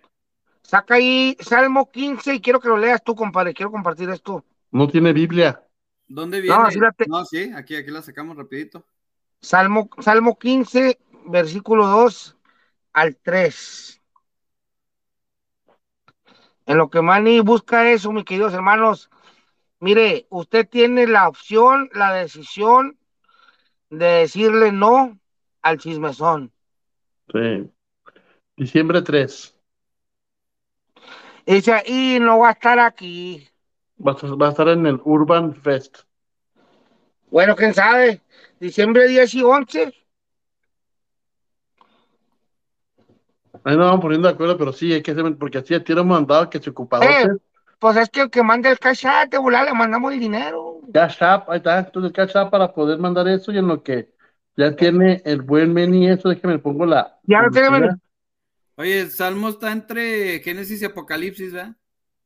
saca 0.61 0.95
ahí 0.95 1.35
Salmo 1.41 1.91
15 1.91 2.35
y 2.35 2.39
quiero 2.41 2.59
que 2.61 2.69
lo 2.69 2.77
leas 2.77 3.03
tú, 3.03 3.15
compadre, 3.15 3.53
quiero 3.53 3.71
compartir 3.71 4.09
esto. 4.09 4.43
No 4.71 4.87
tiene 4.87 5.11
Biblia. 5.13 5.61
¿Dónde 6.07 6.41
viene? 6.41 6.57
No, 6.57 6.71
sí 6.71 6.79
la 6.79 6.91
te- 6.91 7.05
No, 7.07 7.25
sí, 7.25 7.51
aquí, 7.55 7.75
aquí 7.75 7.91
la 7.91 8.01
sacamos 8.01 8.37
rapidito. 8.37 8.85
Salmo, 9.41 9.89
Salmo 9.99 10.37
15, 10.37 10.99
versículo 11.25 11.87
2 11.87 12.37
al 12.93 13.15
3. 13.17 14.01
En 16.65 16.77
lo 16.77 16.89
que 16.89 17.01
Manny 17.01 17.39
busca 17.39 17.89
eso, 17.91 18.11
mis 18.11 18.25
queridos 18.25 18.53
hermanos, 18.53 19.09
mire, 19.79 20.27
usted 20.29 20.67
tiene 20.67 21.07
la 21.07 21.27
opción, 21.29 21.89
la 21.93 22.13
decisión 22.13 22.97
de 23.89 24.05
decirle 24.05 24.71
no 24.71 25.17
al 25.61 25.77
chismezón. 25.77 26.51
Sí. 27.31 27.69
Diciembre 28.57 29.01
3. 29.01 29.53
Y 31.45 31.53
dice, 31.55 31.83
y 31.85 32.19
no 32.19 32.39
va 32.39 32.49
a 32.49 32.51
estar 32.53 32.79
aquí. 32.79 33.47
Va 34.05 34.11
a, 34.11 34.15
estar- 34.15 34.41
va 34.41 34.47
a 34.47 34.49
estar 34.51 34.67
en 34.69 34.85
el 34.85 34.99
Urban 35.03 35.53
Fest. 35.55 35.99
Bueno, 37.29 37.55
quién 37.55 37.73
sabe. 37.73 38.21
Diciembre 38.59 39.07
10 39.07 39.33
y 39.33 39.43
11. 39.43 39.93
Ahí 43.63 43.75
nos 43.75 43.85
vamos 43.87 44.01
poniendo 44.01 44.27
de 44.27 44.33
acuerdo, 44.33 44.57
pero 44.57 44.71
sí, 44.71 44.93
hay 44.93 45.01
que 45.01 45.11
hacer, 45.11 45.35
porque 45.37 45.57
así 45.57 45.77
tiene 45.81 46.03
mandado 46.03 46.49
que 46.49 46.59
se 46.59 46.69
ocupado. 46.69 47.03
Eh, 47.03 47.27
pues 47.79 47.97
es 47.97 48.09
que 48.09 48.21
el 48.21 48.29
que 48.29 48.43
manda 48.43 48.69
el 48.69 48.79
cash 48.79 49.05
app, 49.05 49.29
de 49.29 49.37
volar 49.37 49.65
le 49.65 49.73
mandamos 49.73 50.13
el 50.13 50.19
dinero. 50.19 50.79
Cash 50.93 51.21
App, 51.21 51.49
ahí 51.49 51.57
está, 51.57 51.79
entonces 51.79 52.13
Cash 52.13 52.37
App 52.37 52.49
para 52.49 52.73
poder 52.73 52.97
mandar 52.97 53.27
eso 53.27 53.51
y 53.51 53.57
en 53.57 53.67
lo 53.67 53.83
que 53.83 54.13
ya 54.55 54.73
tiene 54.75 55.21
el 55.25 55.41
buen 55.41 55.73
Meni 55.73 56.09
eso, 56.09 56.29
déjeme 56.29 56.53
le 56.53 56.59
pongo 56.59 56.85
la. 56.85 57.19
Ya 57.23 57.41
lo 57.41 57.51
tiene. 57.51 57.89
Oye, 58.77 59.01
el 59.01 59.09
Salmo 59.11 59.49
está 59.49 59.71
entre 59.71 60.39
Génesis 60.39 60.81
y 60.81 60.85
Apocalipsis, 60.85 61.51
¿verdad? 61.51 61.75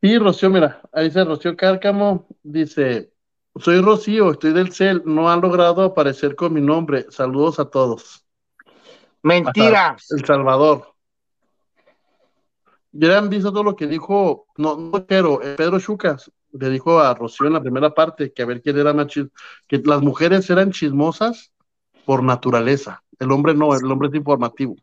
Y 0.00 0.18
Rocío, 0.18 0.50
mira, 0.50 0.80
ahí 0.92 1.06
dice 1.06 1.24
Rocío 1.24 1.56
Cárcamo, 1.56 2.26
dice, 2.42 3.12
soy 3.56 3.80
Rocío, 3.80 4.30
estoy 4.30 4.52
del 4.52 4.72
CEL, 4.72 5.02
no 5.04 5.30
han 5.30 5.40
logrado 5.40 5.82
aparecer 5.82 6.36
con 6.36 6.52
mi 6.52 6.60
nombre. 6.60 7.06
Saludos 7.10 7.58
a 7.58 7.70
todos. 7.70 8.24
Mentiras. 9.22 10.10
El 10.10 10.24
Salvador. 10.24 10.95
Ya 12.98 13.18
han 13.18 13.28
visto 13.28 13.50
todo 13.52 13.62
lo 13.64 13.76
que 13.76 13.86
dijo, 13.86 14.46
no, 14.56 14.76
no 14.76 15.06
pero 15.06 15.42
eh, 15.42 15.54
Pedro 15.56 15.78
Chucas 15.80 16.30
le 16.52 16.70
dijo 16.70 16.98
a 17.00 17.14
Rocío 17.14 17.46
en 17.46 17.52
la 17.52 17.60
primera 17.60 17.92
parte 17.92 18.32
que 18.32 18.42
a 18.42 18.46
ver 18.46 18.62
quién 18.62 18.78
era 18.78 18.94
más 18.94 19.06
chis- 19.08 19.30
que 19.66 19.78
las 19.84 20.00
mujeres 20.00 20.48
eran 20.48 20.70
chismosas 20.72 21.52
por 22.04 22.22
naturaleza. 22.22 23.02
El 23.18 23.32
hombre 23.32 23.54
no, 23.54 23.74
el 23.74 23.90
hombre 23.90 24.08
es 24.08 24.14
informativo. 24.14 24.76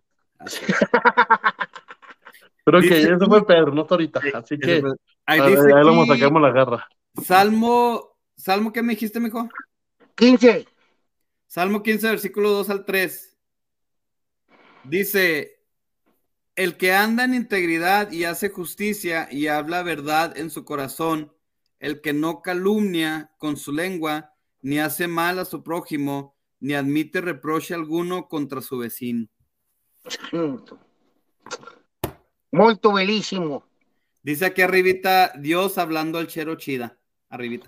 Pero 2.66 2.80
que 2.82 3.02
eso 3.04 3.26
fue 3.28 3.46
Pedro, 3.46 3.72
no 3.72 3.82
hasta 3.82 3.96
ahorita. 3.96 4.22
Así 4.34 4.60
que 4.60 4.84
ahí 5.26 5.42
ahí, 5.42 5.52
dice 5.52 5.74
ahí 5.74 5.86
lo 5.86 6.06
sacamos 6.06 6.42
la 6.42 6.52
garra. 6.52 6.88
Salmo, 7.24 8.18
Salmo, 8.36 8.72
¿qué 8.72 8.84
me 8.84 8.94
dijiste, 8.94 9.20
mijo? 9.20 9.50
15. 10.16 10.68
Salmo 11.48 11.84
15, 11.84 12.10
versículo 12.10 12.50
2 12.50 12.70
al 12.70 12.86
3. 12.86 13.38
Dice, 14.86 15.53
el 16.56 16.78
que 16.78 16.94
anda 16.94 17.24
en 17.24 17.34
integridad 17.34 18.12
y 18.12 18.26
hace 18.26 18.50
justicia 18.50 19.28
y 19.32 19.48
habla 19.48 19.82
verdad 19.84 20.38
en 20.38 20.50
su 20.50 20.66
corazón, 20.66 21.34
el 21.80 22.02
que 22.02 22.14
no 22.14 22.42
calumnia 22.42 23.32
con 23.38 23.58
su 23.58 23.72
lengua, 23.72 24.34
ni 24.62 24.80
hace 24.80 25.08
mal 25.08 25.40
a 25.40 25.46
su 25.46 25.64
prójimo, 25.64 26.36
ni 26.60 26.74
admite 26.74 27.22
reproche 27.22 27.74
alguno 27.74 28.28
contra 28.28 28.62
su 28.62 28.78
vecino. 28.78 29.28
Molto 32.52 32.94
bellísimo. 32.94 33.66
Dice 34.22 34.46
aquí 34.46 34.62
arribita, 34.62 35.34
Dios 35.38 35.78
hablando 35.78 36.20
al 36.20 36.28
chero 36.28 36.56
chida. 36.56 36.98
Arribita. 37.30 37.68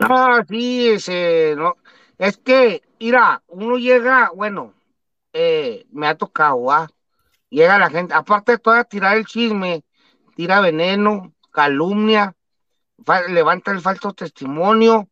No, 0.00 0.44
sí, 0.48 0.88
ese, 0.88 1.54
no. 1.56 1.76
Es 2.16 2.38
que, 2.38 2.82
mira, 2.98 3.42
uno 3.46 3.78
llega, 3.78 4.32
bueno, 4.34 4.74
eh, 5.40 5.86
me 5.92 6.08
ha 6.08 6.16
tocado, 6.16 6.70
¿ah? 6.72 6.88
Llega 7.48 7.78
la 7.78 7.88
gente, 7.90 8.12
aparte 8.12 8.52
de 8.52 8.58
todo, 8.58 8.82
tirar 8.84 9.16
el 9.16 9.24
chisme, 9.24 9.84
tira 10.34 10.60
veneno, 10.60 11.32
calumnia, 11.52 12.34
levanta 13.28 13.70
el 13.70 13.80
falso 13.80 14.12
testimonio, 14.12 15.08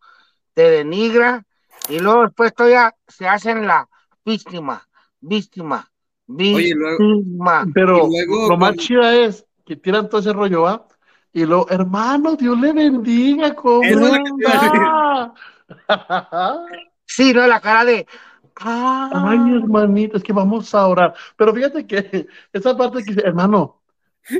te 0.53 0.69
denigra, 0.69 1.45
y 1.89 2.01
luego 2.01 2.23
después 2.23 2.53
todavía 2.53 2.93
se 3.07 3.29
hacen 3.29 3.67
la 3.69 3.89
víctima, 4.25 4.85
víctima, 5.21 5.89
Oye, 6.29 6.75
luego- 6.75 6.99
víctima. 6.99 7.65
Pero 7.73 8.09
luego 8.09 8.49
lo 8.49 8.57
más 8.57 8.75
chida 8.77 9.15
es 9.15 9.47
que 9.65 9.77
tiran 9.77 10.09
todo 10.09 10.21
ese 10.21 10.33
rollo, 10.33 10.63
¿va? 10.63 10.87
Y 11.33 11.45
luego, 11.45 11.69
hermano, 11.71 12.35
Dios 12.35 12.59
le 12.59 12.73
bendiga, 12.73 13.55
¿cómo 13.55 13.83
es 13.85 13.97
lo? 13.97 14.09
Sí, 17.09 17.33
no, 17.33 17.47
la 17.47 17.61
cara 17.61 17.85
de, 17.85 18.07
Ay, 19.09 19.39
hermanito, 19.53 20.17
es 20.17 20.23
que 20.25 20.33
vamos 20.33 20.75
a 20.75 20.87
orar. 20.87 21.15
Pero 21.37 21.55
fíjate 21.55 21.87
que 21.87 22.27
esa 22.53 22.77
parte 22.77 23.05
que 23.05 23.13
dice, 23.15 23.27
hermano, 23.27 23.83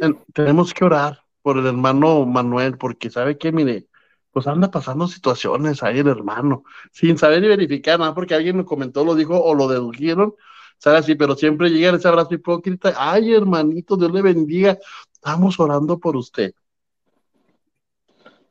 en- 0.01 0.25
tenemos 0.35 0.75
que 0.75 0.85
orar 0.85 1.23
por 1.43 1.59
el 1.59 1.67
hermano 1.67 2.27
Manuel, 2.27 2.79
porque 2.79 3.11
sabe 3.11 3.39
que, 3.39 3.53
mire, 3.53 3.89
pues 4.33 4.47
anda 4.47 4.71
pasando 4.71 5.09
situaciones 5.09 5.83
ahí 5.83 6.01
el 6.01 6.09
hermano, 6.09 6.65
sin 6.93 7.19
saber 7.19 7.43
ni 7.43 7.49
verificar 7.49 7.99
nada, 8.01 8.15
porque 8.15 8.35
alguien 8.35 8.59
lo 8.59 8.67
comentó, 8.67 9.05
lo 9.05 9.15
dijo 9.15 9.41
o 9.43 9.55
lo 9.55 9.69
dedujeron, 9.69 10.35
sabe 10.79 10.99
así, 10.99 11.15
pero 11.17 11.37
siempre 11.37 11.71
llega 11.71 11.97
ese 11.97 12.09
abrazo 12.09 12.35
hipócrita, 12.35 12.95
ay, 12.99 13.35
hermanito, 13.35 13.97
Dios 13.97 14.13
le 14.13 14.23
bendiga, 14.23 14.79
estamos 15.13 15.61
orando 15.61 15.99
por 16.01 16.17
usted. 16.17 16.55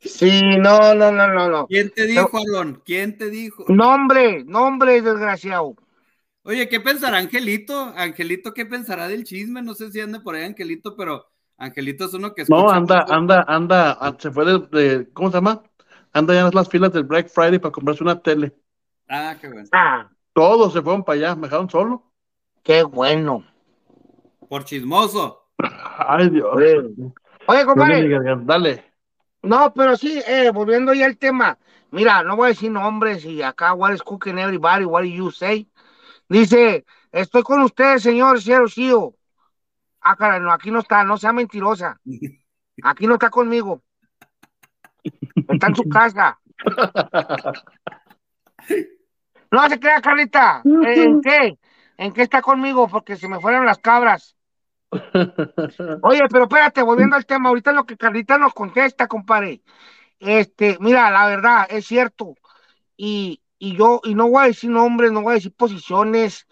Sí, 0.06 0.58
no, 0.58 0.94
no, 0.96 1.12
no, 1.12 1.28
no, 1.28 1.50
no. 1.50 1.68
¿Quién 1.68 1.90
te 1.92 2.06
dijo, 2.06 2.38
Alon? 2.38 2.82
¿Quién 2.86 3.18
te 3.18 3.30
dijo? 3.30 3.66
Nombre, 3.68 4.44
nombre, 4.44 5.02
desgraciado. 5.02 5.76
Oye, 6.44 6.70
¿qué 6.70 6.80
pensará 6.80 7.18
Angelito? 7.18 7.92
Angelito, 7.96 8.54
¿qué 8.54 8.66
pensará 8.66 9.08
del 9.08 9.24
chisme? 9.24 9.62
No 9.64 9.74
sé 9.74 9.92
si 9.92 10.00
anda 10.00 10.22
por 10.22 10.36
ahí 10.36 10.44
Angelito, 10.46 10.96
pero 10.96 11.26
Angelito 11.58 12.06
es 12.06 12.14
uno 12.14 12.34
que 12.34 12.44
escucha. 12.44 12.60
No, 12.62 12.72
anda, 12.72 13.00
mucho. 13.00 13.14
anda, 13.14 13.46
anda, 13.48 13.98
ah, 14.00 14.16
se 14.20 14.30
fue 14.32 14.46
de, 14.46 14.60
de- 14.72 15.10
¿cómo 15.14 15.30
se 15.32 15.38
llama? 15.38 15.64
Anda 16.14 16.34
ya 16.36 16.48
en 16.48 16.54
las 16.54 16.70
filas 16.70 16.94
del 16.94 17.04
Black 17.04 17.30
Friday 17.30 17.58
para 17.60 17.72
comprarse 17.72 18.04
una 18.04 18.22
tele. 18.22 18.54
Ah, 19.10 19.36
qué 19.40 19.48
bueno. 19.48 19.68
Ah, 19.72 20.10
Todos 20.34 20.74
se 20.74 20.82
fueron 20.82 21.04
para 21.04 21.18
allá, 21.18 21.36
me 21.36 21.44
dejaron 21.48 21.70
solo. 21.70 22.12
qué 22.64 22.84
bueno. 22.84 23.44
Por 24.50 24.64
chismoso. 24.66 25.24
Ay, 25.98 26.30
Dios. 26.30 26.48
Oye, 27.48 27.66
compadre. 27.66 28.20
Dale. 28.46 28.95
No, 29.46 29.74
pero 29.74 29.96
sí, 29.96 30.22
eh, 30.26 30.50
volviendo 30.52 30.94
ya 30.94 31.06
al 31.06 31.18
tema. 31.18 31.58
Mira, 31.92 32.24
no 32.24 32.36
voy 32.36 32.48
a 32.48 32.50
decir 32.50 32.72
nombres 32.72 33.24
y 33.26 33.44
acá, 33.44 33.74
what 33.74 33.94
is 33.94 34.02
cooking 34.02 34.40
everybody, 34.40 34.86
what 34.86 35.04
do 35.04 35.08
you 35.08 35.30
say? 35.32 35.70
Dice, 36.28 36.84
estoy 37.12 37.44
con 37.44 37.62
usted, 37.62 38.00
señor 38.00 38.42
Cielo 38.42 38.68
Chío. 38.68 39.16
Ah, 40.02 40.16
caray, 40.16 40.40
no, 40.40 40.52
aquí 40.52 40.72
no 40.72 40.80
está, 40.80 41.04
no 41.04 41.18
sea 41.18 41.32
mentirosa. 41.32 42.02
Aquí 42.84 43.06
no 43.06 43.14
está 43.14 43.30
conmigo. 43.30 43.84
Está 45.48 45.68
en 45.68 45.76
su 45.76 45.88
casa. 45.90 46.40
No 49.52 49.70
se 49.70 49.80
crea, 49.80 50.02
Carlita. 50.02 50.62
¿En 50.66 51.22
qué? 51.22 51.58
¿En 51.98 52.12
qué 52.12 52.24
está 52.24 52.42
conmigo? 52.42 52.88
Porque 52.88 53.16
se 53.16 53.28
me 53.28 53.40
fueron 53.40 53.66
las 53.66 53.78
cabras. 53.78 54.36
Oye, 56.02 56.22
pero 56.30 56.44
espérate, 56.44 56.82
volviendo 56.82 57.16
al 57.16 57.26
tema, 57.26 57.50
ahorita 57.50 57.72
lo 57.72 57.86
que 57.86 57.98
Carlita 57.98 58.38
nos 58.38 58.54
contesta, 58.54 59.08
compadre. 59.08 59.62
Este, 60.20 60.78
mira, 60.80 61.10
la 61.12 61.28
verdad, 61.28 61.68
es 61.70 61.86
cierto. 61.86 62.36
Y, 62.98 63.42
y 63.60 63.76
yo, 63.76 64.02
y 64.04 64.16
no 64.16 64.30
voy 64.30 64.44
a 64.44 64.48
decir 64.48 64.70
nombres, 64.70 65.12
no 65.12 65.22
voy 65.22 65.32
a 65.32 65.36
decir 65.36 65.54
posiciones 65.54 66.48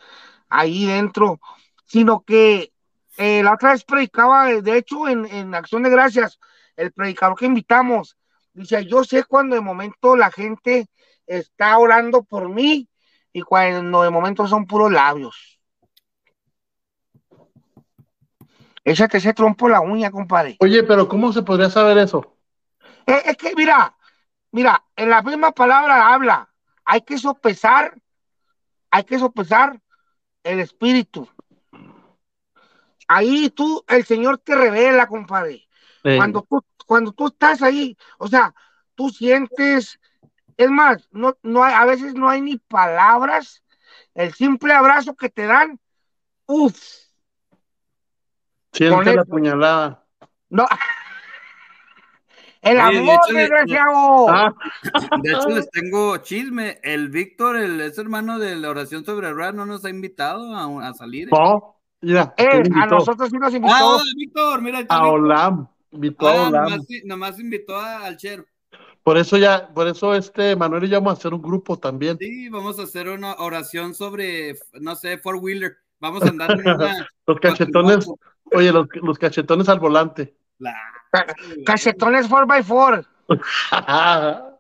ahí 0.50 0.86
dentro, 0.86 1.40
sino 1.86 2.24
que 2.24 2.72
eh, 3.18 3.44
la 3.44 3.54
otra 3.54 3.72
vez 3.72 3.84
predicaba, 3.84 4.48
de 4.48 4.78
hecho, 4.78 5.08
en, 5.08 5.26
en 5.26 5.54
Acción 5.56 5.84
de 5.84 5.90
Gracias, 5.90 6.40
el 6.76 6.92
predicador 6.92 7.38
que 7.38 7.46
invitamos, 7.46 8.18
dice, 8.54 8.86
yo 8.86 9.04
sé 9.04 9.24
cuando 9.24 9.56
de 9.56 9.62
momento 9.62 10.16
la 10.16 10.32
gente 10.32 10.88
está 11.26 11.78
orando 11.78 12.24
por 12.24 12.50
mí 12.50 12.90
y 13.32 13.42
cuando 13.42 14.04
de 14.04 14.10
momento 14.10 14.48
son 14.48 14.66
puros 14.66 14.92
labios. 14.92 15.53
Échate 18.84 19.18
ese 19.18 19.34
trompo 19.34 19.68
en 19.68 19.74
la 19.74 19.82
uña, 19.82 20.12
compadre. 20.12 20.58
Oye, 20.60 20.84
pero 20.84 21.08
¿cómo 21.08 21.32
se 21.32 21.42
podría 21.42 21.70
saber 21.70 21.98
eso? 21.98 22.36
Eh, 23.06 23.22
Es, 23.26 23.38
que, 23.38 23.56
mira, 23.56 23.96
mira, 24.52 24.84
en 24.96 25.10
la 25.10 25.22
misma 25.22 25.52
palabra 25.52 26.14
habla, 26.14 26.50
hay 26.84 27.02
que 27.02 27.18
sopesar, 27.18 27.96
hay 28.92 29.04
que 29.04 29.20
sopesar 29.20 29.82
el 30.44 30.60
espíritu. 30.60 31.28
Ahí 33.08 33.50
tú, 33.50 33.84
el 33.88 34.06
Señor 34.06 34.40
te 34.40 34.56
revela, 34.56 35.08
compadre. 35.08 35.68
Sí. 36.04 36.18
Cuando 36.18 36.42
tú, 36.42 36.62
cuando 36.86 37.12
tú 37.14 37.28
estás 37.28 37.62
ahí, 37.62 37.98
o 38.18 38.28
sea, 38.28 38.54
tú 38.96 39.10
sientes, 39.10 40.00
es 40.58 40.70
más, 40.70 41.08
no, 41.12 41.38
no 41.42 41.64
hay, 41.64 41.74
a 41.74 41.86
veces 41.86 42.16
no 42.16 42.30
hay 42.30 42.42
ni 42.42 42.58
palabras, 42.58 43.64
el 44.14 44.34
simple 44.34 44.74
abrazo 44.74 45.16
que 45.16 45.30
te 45.30 45.46
dan, 45.46 45.80
uff. 46.46 47.04
Siente 48.74 49.16
la 49.16 49.24
puñalada. 49.26 50.04
No. 50.50 50.66
El 52.62 52.78
Oye, 52.80 52.92
de 52.94 53.00
amor, 53.00 53.20
hecho, 53.28 53.38
desgraciado. 53.38 54.30
Ah, 54.30 54.54
De 55.22 55.32
hecho, 55.32 55.50
les 55.50 55.70
tengo 55.70 56.18
chisme. 56.18 56.80
El 56.82 57.10
Víctor, 57.10 57.58
el 57.58 57.82
es 57.82 57.98
hermano 57.98 58.40
de 58.40 58.56
la 58.56 58.70
oración 58.70 59.04
sobre 59.04 59.28
el 59.30 59.36
rap, 59.38 59.54
no 59.54 59.66
nos 59.66 59.84
ha 59.84 59.90
invitado 59.90 60.56
a, 60.56 60.88
a 60.88 60.94
salir. 60.94 61.28
¿eh? 61.28 61.32
No, 61.38 61.76
mira, 62.02 62.34
Eh, 62.38 62.48
¿quién 62.64 62.74
a 62.78 62.86
nosotros 62.86 63.30
sí 63.30 63.38
nos 63.38 63.54
invitó. 63.54 63.74
Ah, 63.76 63.86
hola, 63.86 64.04
Víctor, 64.16 64.62
mira. 64.62 64.78
A 64.78 64.82
Víctor. 64.82 65.04
Olam, 65.04 65.68
invitó 65.92 66.28
a 66.28 66.32
Ah, 66.32 66.48
Olam. 66.48 66.64
nomás, 66.64 66.80
nomás 67.04 67.40
invitó 67.40 67.76
a- 67.78 68.06
al 68.06 68.16
Chero. 68.18 68.46
Por 69.04 69.18
eso 69.18 69.38
ya, 69.38 69.68
por 69.68 69.86
eso 69.90 70.16
este 70.16 70.56
Manuel 70.56 70.86
y 70.86 70.88
yo 70.88 70.96
vamos 71.02 71.16
a 71.16 71.18
hacer 71.20 71.34
un 71.34 71.42
grupo 71.42 71.78
también. 71.78 72.18
Sí, 72.18 72.48
vamos 72.48 72.80
a 72.80 72.84
hacer 72.84 73.10
una 73.10 73.34
oración 73.34 73.94
sobre, 73.94 74.56
no 74.80 74.96
sé, 74.96 75.18
four 75.18 75.36
wheeler. 75.36 75.76
Vamos 76.00 76.24
a 76.24 76.30
andar 76.30 76.52
en 76.52 76.62
una. 76.62 77.08
Los 77.28 77.40
cachetones, 77.42 78.08
oye, 78.56 78.72
los, 78.72 78.88
los 79.02 79.18
cachetones 79.20 79.70
al 79.70 79.80
volante. 79.80 80.36
Ca- 81.12 81.26
Cachetones 81.66 82.30
4x4. 82.30 83.06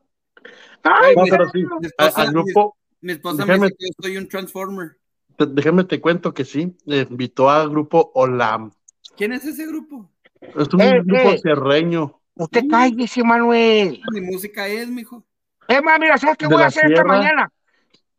Ay, 0.85 1.15
No, 1.15 1.23
mi- 1.23 1.29
pero 1.29 1.49
sí, 1.49 1.59
Mi 1.63 1.87
a- 1.97 2.05
esposa, 2.07 2.21
al 2.21 2.31
grupo, 2.31 2.77
mi, 3.01 3.11
esposa 3.13 3.45
me 3.45 3.53
déjame, 3.53 3.67
dice 3.67 3.75
que 3.79 3.85
yo 3.87 3.93
soy 4.01 4.17
un 4.17 4.27
transformer. 4.27 4.97
te- 5.37 5.45
déjame 5.47 5.83
te 5.85 6.01
cuento 6.01 6.33
que 6.33 6.45
sí, 6.45 6.75
eh, 6.87 7.07
invitó 7.09 7.49
al 7.49 7.69
grupo 7.69 8.11
Olam. 8.15 8.71
¿Quién 9.15 9.33
es 9.33 9.45
ese 9.45 9.65
grupo? 9.67 10.09
Es 10.41 10.73
un 10.73 10.81
Eh, 10.81 11.01
grupo 11.03 11.29
eh. 11.31 11.39
sierreño. 11.41 12.19
Usted 12.35 12.63
cállese, 12.69 13.23
Manuel. 13.23 14.01
Mi 14.11 14.21
música 14.21 14.67
es, 14.67 14.89
mijo. 14.89 15.23
Es 15.67 15.81
más, 15.83 15.99
mira, 15.99 16.17
¿sabes 16.17 16.35
qué 16.37 16.47
De 16.47 16.53
voy 16.53 16.63
a 16.63 16.67
hacer 16.67 16.91
esta 16.91 17.03
mañana? 17.05 17.49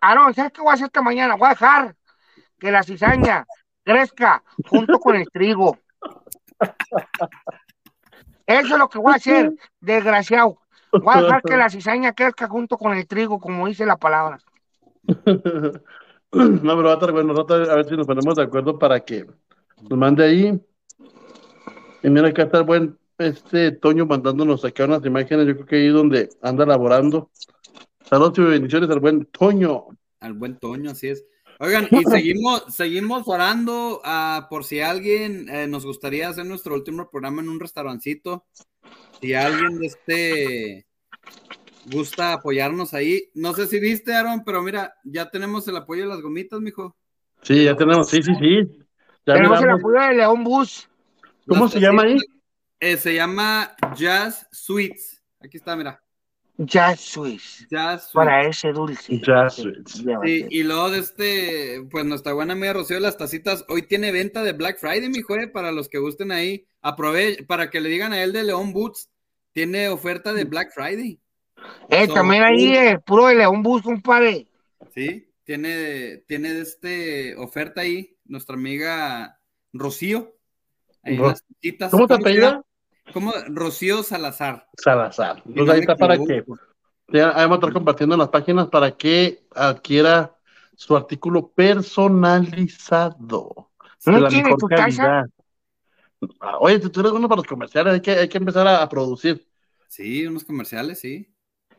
Aarón, 0.01 0.33
¿sabes 0.35 0.53
qué 0.53 0.61
voy 0.63 0.71
a 0.71 0.75
hacer 0.75 0.87
esta 0.87 1.03
mañana? 1.03 1.35
Voy 1.37 1.47
a 1.47 1.51
dejar 1.51 1.97
que 2.59 2.71
la 2.71 2.83
cizaña 2.83 3.45
crezca 3.85 4.43
junto 4.69 4.99
con 4.99 5.17
el 5.17 5.29
trigo. 5.31 5.79
Eso 8.47 8.75
es 8.75 8.79
lo 8.79 8.89
que 8.89 8.99
voy 8.99 9.13
a 9.13 9.17
hacer, 9.17 9.53
desgraciado. 9.81 10.59
Voy 10.93 11.15
a 11.15 11.23
dejar 11.23 11.43
que 11.43 11.57
la 11.57 11.71
cizaña 11.71 12.13
crezca 12.13 12.49
junto 12.49 12.77
con 12.77 12.97
el 12.97 13.07
trigo, 13.07 13.41
como 13.41 13.67
dice 13.67 13.87
la 13.87 13.97
palabra. 13.97 14.39
No, 16.35 16.77
pero 16.77 16.83
va 16.83 16.91
a 16.91 16.95
estar 16.95 17.13
bueno, 17.13 17.33
a 17.33 17.75
ver 17.77 17.89
si 17.89 17.97
nos 17.97 18.09
ponemos 18.09 18.35
de 18.35 18.43
acuerdo 18.43 18.77
para 18.77 18.99
que 18.99 19.25
nos 19.89 19.99
mande 19.99 20.25
ahí. 20.25 20.61
Y 22.03 22.11
mira, 22.11 22.29
acá 22.29 22.43
está 22.43 22.59
el 22.59 22.65
buen 22.65 22.99
este 23.19 23.71
Toño 23.71 24.07
mandándonos 24.07 24.65
acá 24.65 24.85
unas 24.85 25.05
imágenes, 25.07 25.47
yo 25.47 25.55
creo 25.55 25.67
que 25.67 25.77
ahí 25.77 25.89
donde 25.89 26.31
anda 26.43 26.67
laborando. 26.67 27.31
Saludos 28.03 28.39
y 28.39 28.43
bendiciones 28.43 28.91
al 28.91 29.01
buen 29.01 29.27
Toño. 29.27 29.87
Al 30.21 30.33
buen 30.33 30.59
Toño, 30.59 30.91
así 30.91 31.09
es. 31.09 31.25
Oigan, 31.65 31.89
y 31.91 32.05
seguimos, 32.05 32.65
seguimos 32.69 33.27
orando 33.27 34.03
ah, 34.05 34.49
por 34.51 34.65
si 34.65 34.81
alguien 34.81 35.49
eh, 35.49 35.67
nos 35.67 35.87
gustaría 35.87 36.29
hacer 36.29 36.45
nuestro 36.45 36.75
último 36.75 37.09
programa 37.09 37.41
en 37.41 37.49
un 37.49 37.59
restaurancito. 37.59 38.45
Si 39.23 39.33
alguien 39.33 39.79
de 39.79 39.87
este 39.87 40.87
gusta 41.87 42.35
apoyarnos 42.35 42.93
ahí. 42.93 43.31
No 43.33 43.55
sé 43.55 43.67
si 43.67 43.81
viste, 43.81 44.15
Aaron, 44.15 44.45
pero 44.45 44.63
mira, 44.63 44.95
ya 45.05 45.31
tenemos 45.31 45.67
el 45.67 45.79
apoyo 45.79 46.03
de 46.03 46.09
las 46.09 46.21
gomitas, 46.21 46.61
mijo. 46.61 46.95
Sí, 47.41 47.65
ya 47.65 47.75
tenemos, 47.75 48.11
sí, 48.11 48.23
sí, 48.23 48.35
sí. 48.39 48.85
Ya 49.25 49.33
Tenemos 49.33 49.63
el 49.63 49.71
apoyo 49.71 50.01
de 50.01 50.15
León 50.17 50.45
Bus. 50.45 50.87
¿Cómo 51.49 51.67
se 51.71 51.81
llama 51.81 52.03
ahí? 52.03 52.19
Eh, 52.79 52.99
se 52.99 53.15
llama 53.15 53.75
Jazz 53.97 54.47
Sweets. 54.53 55.23
Aquí 55.41 55.57
está, 55.57 55.77
mira. 55.77 56.04
Jazz 56.57 57.01
Swiss. 57.01 57.67
Jazz. 57.71 58.11
Para 58.13 58.47
ese 58.47 58.73
dulce. 58.73 59.21
Jazz 59.21 59.57
Sweets. 59.57 60.05
Sí, 60.25 60.47
y 60.51 60.63
luego 60.63 60.91
de 60.91 60.99
este, 61.01 61.87
pues 61.91 62.05
nuestra 62.05 62.33
buena 62.33 62.53
amiga 62.53 62.73
Rocío 62.73 62.97
de 62.97 63.03
las 63.03 63.17
tacitas, 63.17 63.65
hoy 63.69 63.83
tiene 63.83 64.13
venta 64.13 64.43
de 64.45 64.53
Black 64.53 64.79
Friday, 64.79 65.09
mi 65.09 65.19
eh, 65.19 65.49
para 65.49 65.73
los 65.73 65.89
que 65.89 65.99
gusten 65.99 66.31
ahí. 66.31 66.67
Aproveche, 66.81 67.43
para 67.45 67.71
que 67.71 67.81
le 67.81 67.89
digan 67.89 68.13
a 68.13 68.23
él 68.23 68.33
de 68.33 68.45
León 68.45 68.73
Boots, 68.73 69.11
tiene 69.53 69.89
oferta 69.89 70.33
de 70.33 70.45
Black 70.45 70.73
Friday. 70.73 71.21
Eh, 71.89 72.07
So, 72.07 72.15
también 72.15 72.43
ahí, 72.43 72.71
uh, 72.71 72.75
eh, 72.75 72.99
puro 73.05 73.27
de 73.27 73.37
León 73.37 73.63
Bus, 73.63 73.83
compadre. 73.83 74.47
Sí, 74.95 75.33
tiene, 75.45 76.19
tiene 76.29 76.53
de 76.55 76.61
este 76.63 77.37
oferta 77.37 77.81
ahí, 77.81 78.17
nuestra 78.25 78.55
amiga 78.55 79.41
Rocío. 79.73 80.37
Ahí 81.03 81.17
Ro- 81.17 81.29
las 81.29 81.45
tacitas. 81.45 81.91
¿Cómo 81.91 82.07
te 82.07 82.15
se 82.15 82.21
apellida? 82.21 82.51
llama? 82.51 82.65
¿Cómo? 83.13 83.33
Rocío 83.49 84.03
Salazar. 84.03 84.67
Salazar. 84.77 85.43
No 85.45 85.71
ahí 85.71 85.81
está 85.81 85.97
para 85.97 86.17
que 86.17 86.39
equivoco. 86.39 86.61
ya 87.09 87.31
ahí 87.31 87.43
vamos 87.43 87.57
a 87.57 87.61
estar 87.61 87.73
compartiendo 87.73 88.15
en 88.15 88.21
las 88.21 88.31
páginas 88.31 88.69
para 88.69 88.97
que 88.97 89.47
adquiera 89.55 90.35
su 90.75 90.97
artículo 90.97 91.49
personalizado. 91.49 93.71
¿No 94.07 94.19
la 94.19 94.29
tiene 94.29 94.45
mejor 94.45 94.61
tu 94.61 94.69
calidad. 94.69 95.27
Ah, 96.41 96.57
Oye, 96.61 96.79
tú 96.79 96.91
tú 96.91 97.01
eres 97.01 97.13
bueno 97.13 97.29
para 97.29 97.41
los 97.41 97.47
comerciales, 97.47 97.95
hay 97.95 98.01
que, 98.01 98.13
hay 98.13 98.29
que 98.29 98.39
empezar 98.39 98.67
a, 98.67 98.83
a 98.83 98.89
producir. 98.89 99.47
Sí, 99.89 100.27
unos 100.27 100.45
comerciales, 100.45 101.01
sí. 101.01 101.31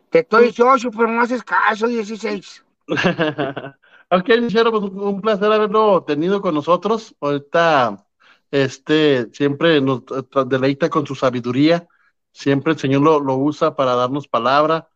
Te 0.09 0.19
estoy 0.19 0.51
socio, 0.51 0.91
pero 0.91 1.07
no 1.07 1.21
haces 1.21 1.43
caso, 1.43 1.87
16. 1.87 2.63
ok, 2.87 4.29
Michelle, 4.41 4.71
pues 4.71 4.83
un, 4.83 4.99
un 4.99 5.21
placer 5.21 5.51
haberlo 5.51 6.03
tenido 6.03 6.41
con 6.41 6.53
nosotros. 6.53 7.15
Ahorita, 7.19 8.05
este, 8.51 9.29
siempre 9.33 9.81
nos 9.81 10.03
deleita 10.47 10.89
con 10.89 11.05
su 11.05 11.15
sabiduría. 11.15 11.87
Siempre 12.31 12.73
el 12.73 12.79
Señor 12.79 13.01
lo, 13.01 13.19
lo 13.19 13.35
usa 13.35 13.75
para 13.75 13.95
darnos 13.95 14.27
palabra. 14.27 14.89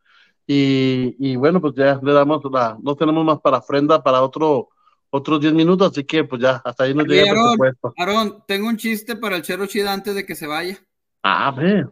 Y, 0.45 1.15
y 1.19 1.35
bueno, 1.35 1.61
pues 1.61 1.76
ya 1.76 1.99
le 2.01 2.11
damos 2.11 2.41
la, 2.51 2.77
no 2.81 2.95
tenemos 2.95 3.23
más 3.23 3.39
para 3.39 3.59
ofrenda 3.59 4.01
para 4.01 4.23
otro, 4.23 4.69
otros 5.11 5.39
10 5.41 5.53
minutos, 5.53 5.91
así 5.91 6.03
que 6.03 6.23
pues 6.23 6.41
ya 6.41 6.61
hasta 6.65 6.85
ahí 6.85 6.93
nos 6.93 7.05
llega 7.07 7.21
el 7.21 7.30
Aarón, 7.30 7.57
presupuesto. 7.57 7.93
Aarón, 7.97 8.43
tengo 8.47 8.67
un 8.67 8.77
chiste 8.77 9.15
para 9.15 9.35
el 9.35 9.43
Chero 9.43 9.67
Chida 9.67 9.93
antes 9.93 10.15
de 10.15 10.26
que 10.26 10.35
se 10.35 10.47
vaya. 10.47 10.80
Ah, 11.23 11.51
ver, 11.51 11.91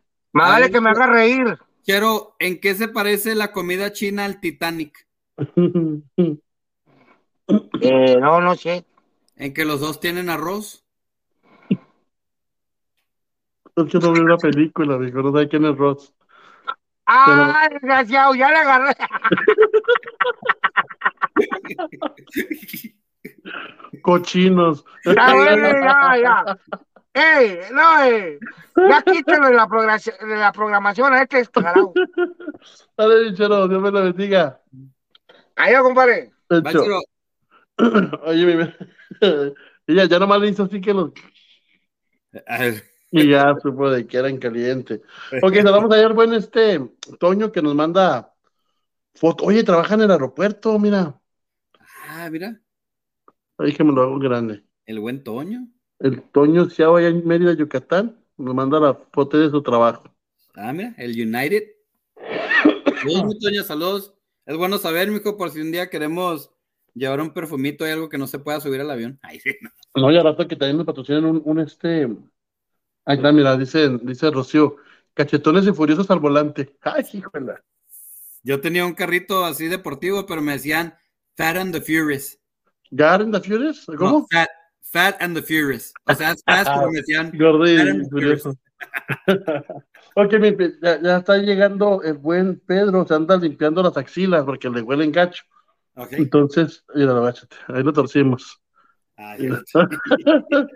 que 0.71 0.81
me 0.81 0.89
haga 0.89 1.07
reír. 1.07 1.57
Chero, 1.83 2.35
¿en 2.39 2.59
qué 2.59 2.75
se 2.75 2.87
parece 2.87 3.35
la 3.35 3.51
comida 3.51 3.93
china 3.93 4.25
al 4.25 4.39
Titanic? 4.39 5.07
Eh, 7.79 8.17
no, 8.19 8.41
no 8.41 8.55
sé. 8.55 8.83
En 9.37 9.53
que 9.53 9.63
los 9.63 9.79
dos 9.79 10.01
tienen 10.01 10.29
arroz. 10.29 10.83
Es 13.77 13.85
que 13.91 13.99
no 13.99 14.11
vi 14.11 14.21
una 14.21 14.37
película, 14.37 14.97
dijo, 14.97 15.21
no 15.21 15.37
sé 15.37 15.47
quién 15.47 15.65
es 15.65 15.77
Ross. 15.77 16.11
Ah, 17.05 17.69
desgraciado, 17.71 18.33
ya 18.33 18.49
le 18.49 18.57
agarré. 18.57 18.95
Cochinos. 24.01 24.83
Ya, 25.05 25.13
ya, 25.13 26.17
ya. 26.17 26.57
Ey, 27.13 27.59
no, 27.71 28.03
eh. 28.03 28.39
Ya 28.89 29.03
quítalo 29.03 29.47
de 29.47 29.53
la, 29.53 29.67
programación, 29.67 30.15
de 30.27 30.35
la 30.35 30.51
programación 30.51 31.13
a 31.13 31.21
este 31.21 31.37
descarado. 31.37 31.93
Dale, 32.97 33.29
Michero, 33.29 33.67
Dios 33.67 33.79
me 33.81 33.91
lo 33.91 34.03
bendiga. 34.03 34.59
Adiós, 35.55 35.83
compadre. 35.83 36.31
Va, 36.51 36.69
Hecho. 36.69 36.83
Oye, 38.23 38.55
mi... 38.55 38.73
ella 39.87 40.05
ya 40.05 40.19
nomás 40.19 40.41
le 40.41 40.49
hizo 40.49 40.63
así 40.63 40.81
que 40.81 40.93
los... 40.93 41.11
Y 43.09 43.29
ya 43.29 43.55
supo 43.61 43.89
de 43.89 44.05
que 44.05 44.17
eran 44.17 44.37
calientes. 44.37 45.01
Ok, 45.43 45.55
saludamos 45.55 45.91
ayer, 45.91 46.13
buen 46.13 46.33
este 46.33 46.79
Toño 47.19 47.51
que 47.51 47.61
nos 47.61 47.73
manda 47.75 48.33
foto. 49.15 49.45
Oye, 49.45 49.63
trabaja 49.63 49.95
en 49.95 50.01
el 50.01 50.11
aeropuerto, 50.11 50.77
mira. 50.77 51.19
Ah, 52.09 52.29
mira, 52.29 52.59
Ahí 53.57 53.73
que 53.73 53.83
me 53.83 53.91
lo 53.91 54.03
hago 54.03 54.19
grande. 54.19 54.63
el 54.85 54.99
buen 54.99 55.23
Toño. 55.23 55.67
El 55.99 56.21
Toño 56.21 56.69
Ciao 56.69 56.95
allá 56.97 57.07
en 57.07 57.25
Mérida, 57.25 57.53
Yucatán, 57.53 58.17
nos 58.37 58.53
manda 58.53 58.79
la 58.79 58.93
foto 58.93 59.37
de 59.37 59.49
su 59.49 59.61
trabajo. 59.63 60.03
Ah, 60.55 60.73
mira, 60.73 60.93
el 60.97 61.11
United. 61.11 61.63
Saludos, 63.01 63.39
Toño, 63.39 63.63
saludos. 63.63 64.13
Es 64.45 64.55
bueno 64.57 64.77
saber, 64.77 65.09
mijo, 65.09 65.37
por 65.37 65.49
si 65.49 65.59
un 65.61 65.71
día 65.71 65.89
queremos 65.89 66.51
llevar 66.93 67.21
un 67.21 67.31
perfumito 67.33 67.87
y 67.87 67.91
algo 67.91 68.09
que 68.09 68.17
no 68.17 68.27
se 68.27 68.39
pueda 68.39 68.59
subir 68.59 68.81
al 68.81 68.89
avión. 68.91 69.19
Ay, 69.21 69.39
sí, 69.39 69.51
no. 69.61 69.69
No, 69.95 70.11
y 70.11 70.17
al 70.17 70.23
rato 70.23 70.47
que 70.47 70.55
también 70.55 70.77
nos 70.77 70.85
patrocinan 70.85 71.25
un, 71.25 71.41
un 71.43 71.59
este. 71.59 72.07
Ahí 73.07 73.15
está, 73.15 73.31
mira, 73.31 73.55
dice, 73.55 73.97
dice 74.01 74.29
Rocío, 74.29 74.75
cachetones 75.13 75.65
y 75.65 75.71
furiosos 75.71 76.11
al 76.11 76.19
volante. 76.19 76.75
Ay, 76.81 77.05
híjole. 77.13 77.53
Yo 78.43 78.59
tenía 78.59 78.85
un 78.85 78.95
carrito 78.95 79.45
así 79.45 79.67
deportivo, 79.67 80.25
pero 80.25 80.41
me 80.41 80.51
decían 80.51 80.93
Fat 81.37 81.55
and 81.55 81.73
the 81.73 81.79
Furious. 81.79 82.37
¿Gar 82.91 83.21
and 83.21 83.33
the 83.33 83.39
Furious? 83.39 83.85
¿Cómo? 83.85 84.11
No, 84.11 84.27
fat, 84.29 84.49
fat 84.81 85.15
and 85.21 85.37
the 85.37 85.41
Furious. 85.41 85.93
O 86.05 86.13
sea, 86.13 86.31
es 86.31 86.43
fast, 86.45 86.69
pero 86.69 86.91
me 86.91 86.97
decían 86.97 87.31
Gordo 87.39 87.65
y 87.65 88.05
furioso. 88.09 88.53
ok, 90.15 90.33
mi, 90.41 90.57
ya, 90.81 91.01
ya 91.01 91.17
está 91.19 91.37
llegando 91.37 92.03
el 92.03 92.15
buen 92.15 92.59
Pedro, 92.59 93.07
se 93.07 93.13
anda 93.13 93.37
limpiando 93.37 93.81
las 93.83 93.95
axilas 93.95 94.43
porque 94.43 94.69
le 94.69 94.81
huelen 94.81 95.13
gacho. 95.13 95.45
Ok. 95.95 96.11
Entonces, 96.11 96.83
mira, 96.93 97.33
ahí 97.69 97.83
lo 97.83 97.93
torcimos. 97.93 98.61
Ay, 99.19 99.49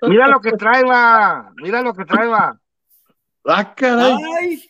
Mira 0.04 0.28
lo 0.28 0.40
que 0.42 0.52
trae, 0.54 0.84
va. 0.84 1.52
Mira 1.58 1.82
lo 1.82 1.94
que 1.94 2.06
trae, 2.06 2.28
va. 2.28 2.60
ah, 3.46 3.76
caray, 3.76 4.16
Ay, 4.40 4.64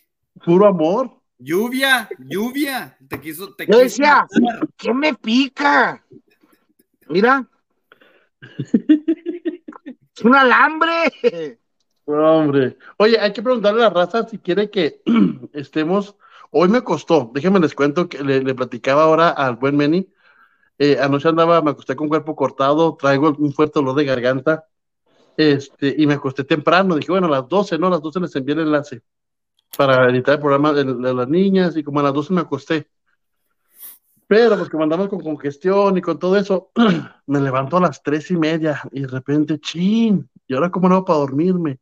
puro 0.44 0.66
amor. 0.66 1.10
Lluvia, 1.38 2.08
lluvia. 2.18 2.96
Te 3.08 3.18
quiso, 3.20 3.54
te 3.54 3.64
Yo 3.66 3.72
quiso 3.72 3.78
decía, 3.82 4.26
matar. 4.40 4.68
¿qué 4.76 4.94
me 4.94 5.14
pica? 5.14 6.04
Mira. 7.08 7.46
Es 10.14 10.22
un 10.26 10.34
alambre. 10.36 11.58
No, 12.06 12.36
hombre. 12.38 12.76
Oye, 12.98 13.18
hay 13.18 13.32
que 13.32 13.40
preguntarle 13.42 13.80
a 13.80 13.88
la 13.88 13.90
raza 13.94 14.28
si 14.28 14.38
quiere 14.38 14.70
que 14.70 15.00
estemos. 15.54 16.16
Hoy 16.50 16.68
me 16.68 16.82
costó, 16.82 17.30
déjenme 17.32 17.60
les 17.60 17.74
cuento 17.74 18.10
que 18.10 18.22
le, 18.22 18.42
le 18.42 18.54
platicaba 18.54 19.04
ahora 19.04 19.30
al 19.30 19.56
buen 19.56 19.74
Meni. 19.76 20.12
Eh, 20.84 20.98
anoche 21.00 21.28
andaba, 21.28 21.62
me 21.62 21.70
acosté 21.70 21.94
con 21.94 22.08
cuerpo 22.08 22.34
cortado, 22.34 22.96
traigo 22.96 23.32
un 23.38 23.52
fuerte 23.52 23.74
dolor 23.78 23.94
de 23.94 24.04
garganta. 24.04 24.66
Este, 25.36 25.94
y 25.96 26.08
me 26.08 26.14
acosté 26.14 26.42
temprano. 26.42 26.96
Dije, 26.96 27.12
bueno, 27.12 27.28
a 27.28 27.30
las 27.30 27.48
12, 27.48 27.78
¿no? 27.78 27.86
A 27.86 27.90
las 27.90 28.02
12 28.02 28.18
les 28.18 28.34
envié 28.34 28.56
el 28.56 28.62
enlace 28.62 29.00
para 29.76 30.10
editar 30.10 30.34
el 30.34 30.40
programa 30.40 30.72
de, 30.72 30.82
de 30.82 31.14
las 31.14 31.28
niñas, 31.28 31.76
y 31.76 31.84
como 31.84 32.00
a 32.00 32.02
las 32.02 32.12
12 32.12 32.32
me 32.32 32.40
acosté. 32.40 32.88
Pero 34.26 34.56
pues 34.58 34.68
como 34.68 34.82
andamos 34.82 35.08
con 35.08 35.20
congestión 35.20 35.98
y 35.98 36.00
con 36.00 36.18
todo 36.18 36.36
eso, 36.36 36.72
me 37.26 37.40
levanto 37.40 37.76
a 37.76 37.82
las 37.82 38.02
tres 38.02 38.32
y 38.32 38.36
media 38.36 38.82
y 38.90 39.02
de 39.02 39.06
repente, 39.06 39.60
chin, 39.60 40.28
¿y 40.48 40.54
ahora 40.54 40.72
cómo 40.72 40.88
no 40.88 41.04
para 41.04 41.20
dormirme? 41.20 41.78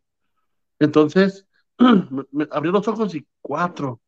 Entonces, 0.78 1.46
me, 1.78 2.24
me 2.32 2.48
abrí 2.50 2.70
los 2.70 2.86
ojos 2.86 3.14
y 3.14 3.26
cuatro. 3.40 4.02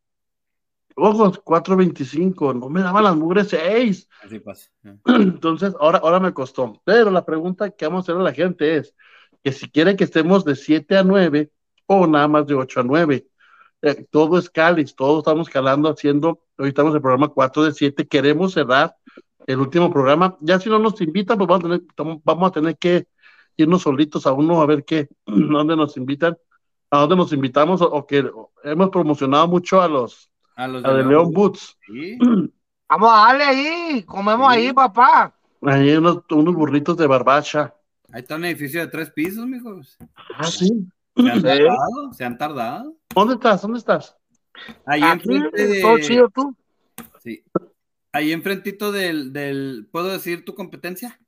Ojos, 0.96 1.40
cuatro 1.42 1.76
veinticinco, 1.76 2.52
no 2.52 2.68
me 2.68 2.82
daban 2.82 3.04
las 3.04 3.16
mugres 3.16 3.48
seis. 3.48 4.08
Así 4.24 4.38
pasa. 4.38 4.70
Entonces, 5.06 5.74
ahora, 5.80 5.98
ahora 5.98 6.20
me 6.20 6.32
costó. 6.32 6.80
Pero 6.84 7.10
la 7.10 7.24
pregunta 7.24 7.70
que 7.70 7.86
vamos 7.86 8.00
a 8.08 8.12
hacer 8.12 8.20
a 8.20 8.24
la 8.24 8.32
gente 8.32 8.76
es 8.76 8.94
que 9.42 9.52
si 9.52 9.70
quiere 9.70 9.96
que 9.96 10.04
estemos 10.04 10.44
de 10.44 10.54
7 10.56 10.96
a 10.96 11.02
9 11.02 11.50
o 11.86 12.06
nada 12.06 12.28
más 12.28 12.46
de 12.46 12.54
8 12.54 12.80
a 12.80 12.82
9. 12.82 13.26
Eh, 13.84 14.06
todo 14.10 14.38
es 14.38 14.48
cáliz, 14.48 14.94
todos 14.94 15.18
estamos 15.18 15.48
calando, 15.48 15.88
haciendo, 15.90 16.44
hoy 16.56 16.68
estamos 16.68 16.92
en 16.92 16.96
el 16.96 17.02
programa 17.02 17.28
4 17.28 17.64
de 17.64 17.72
7, 17.72 18.06
queremos 18.06 18.52
cerrar 18.52 18.94
el 19.46 19.58
último 19.58 19.92
programa. 19.92 20.36
Ya 20.40 20.60
si 20.60 20.70
no 20.70 20.78
nos 20.78 21.00
invitan, 21.00 21.36
pues 21.36 21.48
vamos 21.48 21.64
a 21.64 21.68
tener, 21.68 22.20
vamos 22.24 22.48
a 22.48 22.52
tener 22.52 22.78
que 22.78 23.08
irnos 23.56 23.82
solitos 23.82 24.24
a 24.26 24.32
uno 24.32 24.62
a 24.62 24.66
ver 24.66 24.84
qué, 24.84 25.08
dónde 25.26 25.74
nos 25.74 25.96
invitan, 25.96 26.38
a 26.90 27.00
dónde 27.00 27.16
nos 27.16 27.32
invitamos, 27.32 27.82
o, 27.82 27.90
o 27.90 28.06
que 28.06 28.20
o- 28.20 28.52
hemos 28.62 28.90
promocionado 28.90 29.48
mucho 29.48 29.82
a 29.82 29.88
los, 29.88 30.30
A 30.56 30.68
los 30.68 30.84
a 30.84 30.92
de 30.92 31.04
León 31.04 31.30
Boots. 31.32 31.78
Sí. 31.86 32.18
Vamos 32.88 33.10
a 33.10 33.26
darle 33.26 33.44
ahí, 33.44 34.02
comemos 34.02 34.48
ahí, 34.50 34.72
papá. 34.72 35.34
Ahí 35.62 35.96
unos, 35.96 36.24
unos 36.30 36.54
burritos 36.54 36.96
de 36.96 37.06
barbacha. 37.06 37.74
Ahí 38.12 38.20
está 38.20 38.36
un 38.36 38.44
edificio 38.44 38.80
de 38.80 38.88
tres 38.88 39.10
pisos, 39.10 39.46
mijos. 39.46 39.96
Ah, 40.36 40.44
sí. 40.44 40.86
Se 41.16 41.30
han 41.30 41.42
tardado, 41.42 42.12
se 42.12 42.24
han 42.24 42.38
tardado. 42.38 42.96
¿Dónde 43.14 43.34
estás? 43.34 43.62
¿Dónde 43.62 43.78
estás? 43.78 44.16
Ahí 44.84 45.02
enfrente 45.02 45.66
de... 45.66 45.80
todo 45.80 45.98
chido 45.98 46.28
tú. 46.28 46.54
Sí. 47.20 47.44
Ahí 48.12 48.32
enfrentito 48.32 48.92
del, 48.92 49.32
del... 49.32 49.88
¿Puedo 49.90 50.08
decir 50.08 50.44
tu 50.44 50.54
competencia? 50.54 51.18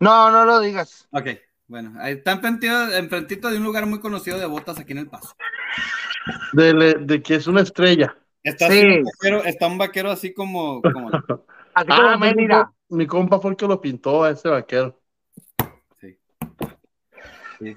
No, 0.00 0.30
no 0.30 0.46
lo 0.46 0.60
digas. 0.60 1.06
Ok, 1.10 1.28
bueno. 1.66 1.94
Ahí 1.98 2.14
está 2.14 2.32
enfrentito, 2.32 2.92
enfrentito 2.92 3.50
de 3.50 3.58
un 3.58 3.64
lugar 3.64 3.86
muy 3.86 4.00
conocido 4.00 4.38
de 4.38 4.46
botas 4.46 4.78
aquí 4.78 4.92
en 4.92 4.98
El 4.98 5.08
Paso. 5.08 5.34
De, 6.52 7.22
que 7.22 7.34
es 7.36 7.46
una 7.46 7.60
estrella. 7.62 8.16
Está, 8.42 8.66
así 8.66 8.84
un 8.84 9.04
vaquero, 9.04 9.44
está 9.44 9.66
un 9.66 9.78
vaquero 9.78 10.10
así 10.10 10.32
como... 10.34 10.80
como... 10.82 11.10
Así 11.76 11.88
Ah, 11.90 11.96
como 11.96 12.10
mi, 12.12 12.18
Mérida. 12.34 12.64
compa, 12.64 12.74
mi 12.90 13.06
compa 13.08 13.40
fue 13.40 13.50
el 13.50 13.56
que 13.56 13.66
lo 13.66 13.80
pintó 13.80 14.22
a 14.22 14.30
ese 14.30 14.48
vaquero. 14.48 15.00
Sí. 16.00 16.16
Sí. 17.58 17.76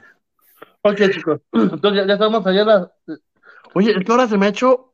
Ok, 0.83 0.97
chicos. 1.11 1.41
Entonces 1.51 2.01
ya, 2.01 2.05
ya 2.07 2.13
estamos 2.13 2.45
allá. 2.45 2.63
la- 2.63 2.91
Oye, 3.73 3.95
¿qué 4.05 4.11
hora 4.11 4.27
se 4.27 4.37
me 4.37 4.45
ha 4.45 4.49
hecho? 4.49 4.93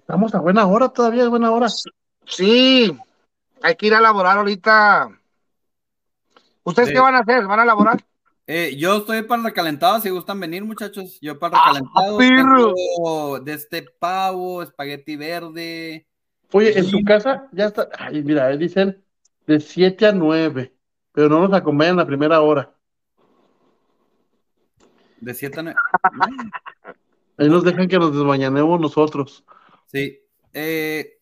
Estamos 0.00 0.34
a 0.34 0.40
buena 0.40 0.66
hora 0.66 0.88
todavía, 0.88 1.22
es 1.22 1.28
buena 1.28 1.52
hora. 1.52 1.68
Sí, 2.26 2.98
hay 3.62 3.76
que 3.76 3.86
ir 3.86 3.94
a 3.94 4.00
laborar 4.00 4.38
ahorita. 4.38 5.08
¿Ustedes 6.64 6.88
Sí. 6.88 6.94
qué 6.94 7.00
van 7.00 7.14
a 7.14 7.20
hacer? 7.20 7.46
¿Van 7.46 7.60
a 7.60 7.64
laborar? 7.64 7.98
Eh, 8.52 8.74
yo 8.76 8.96
estoy 8.96 9.22
para 9.22 9.44
recalentado, 9.44 10.00
si 10.00 10.10
gustan 10.10 10.40
venir, 10.40 10.64
muchachos. 10.64 11.20
Yo 11.20 11.38
para 11.38 11.56
el 11.56 11.76
recalentado 11.84 12.18
tengo 12.18 13.38
de 13.38 13.52
este 13.52 13.82
pavo, 13.82 14.60
espagueti 14.60 15.14
verde. 15.14 16.08
Oye, 16.50 16.76
en 16.76 16.90
tu 16.90 17.04
casa 17.04 17.48
ya 17.52 17.66
está. 17.66 17.88
Ay, 17.96 18.24
mira, 18.24 18.46
ahí 18.46 18.58
dicen 18.58 19.04
de 19.46 19.60
7 19.60 20.04
a 20.04 20.12
9, 20.12 20.74
pero 21.12 21.28
no 21.28 21.46
nos 21.46 21.56
acompañan 21.56 21.98
la 21.98 22.06
primera 22.06 22.40
hora. 22.40 22.74
De 25.20 25.32
7 25.32 25.60
a 25.60 25.62
9. 25.62 25.78
Ahí 27.38 27.48
nos 27.48 27.62
dejan 27.62 27.86
que 27.86 28.00
nos 28.00 28.12
desmañanemos 28.12 28.80
nosotros. 28.80 29.44
Sí. 29.86 30.18
Eh, 30.52 31.19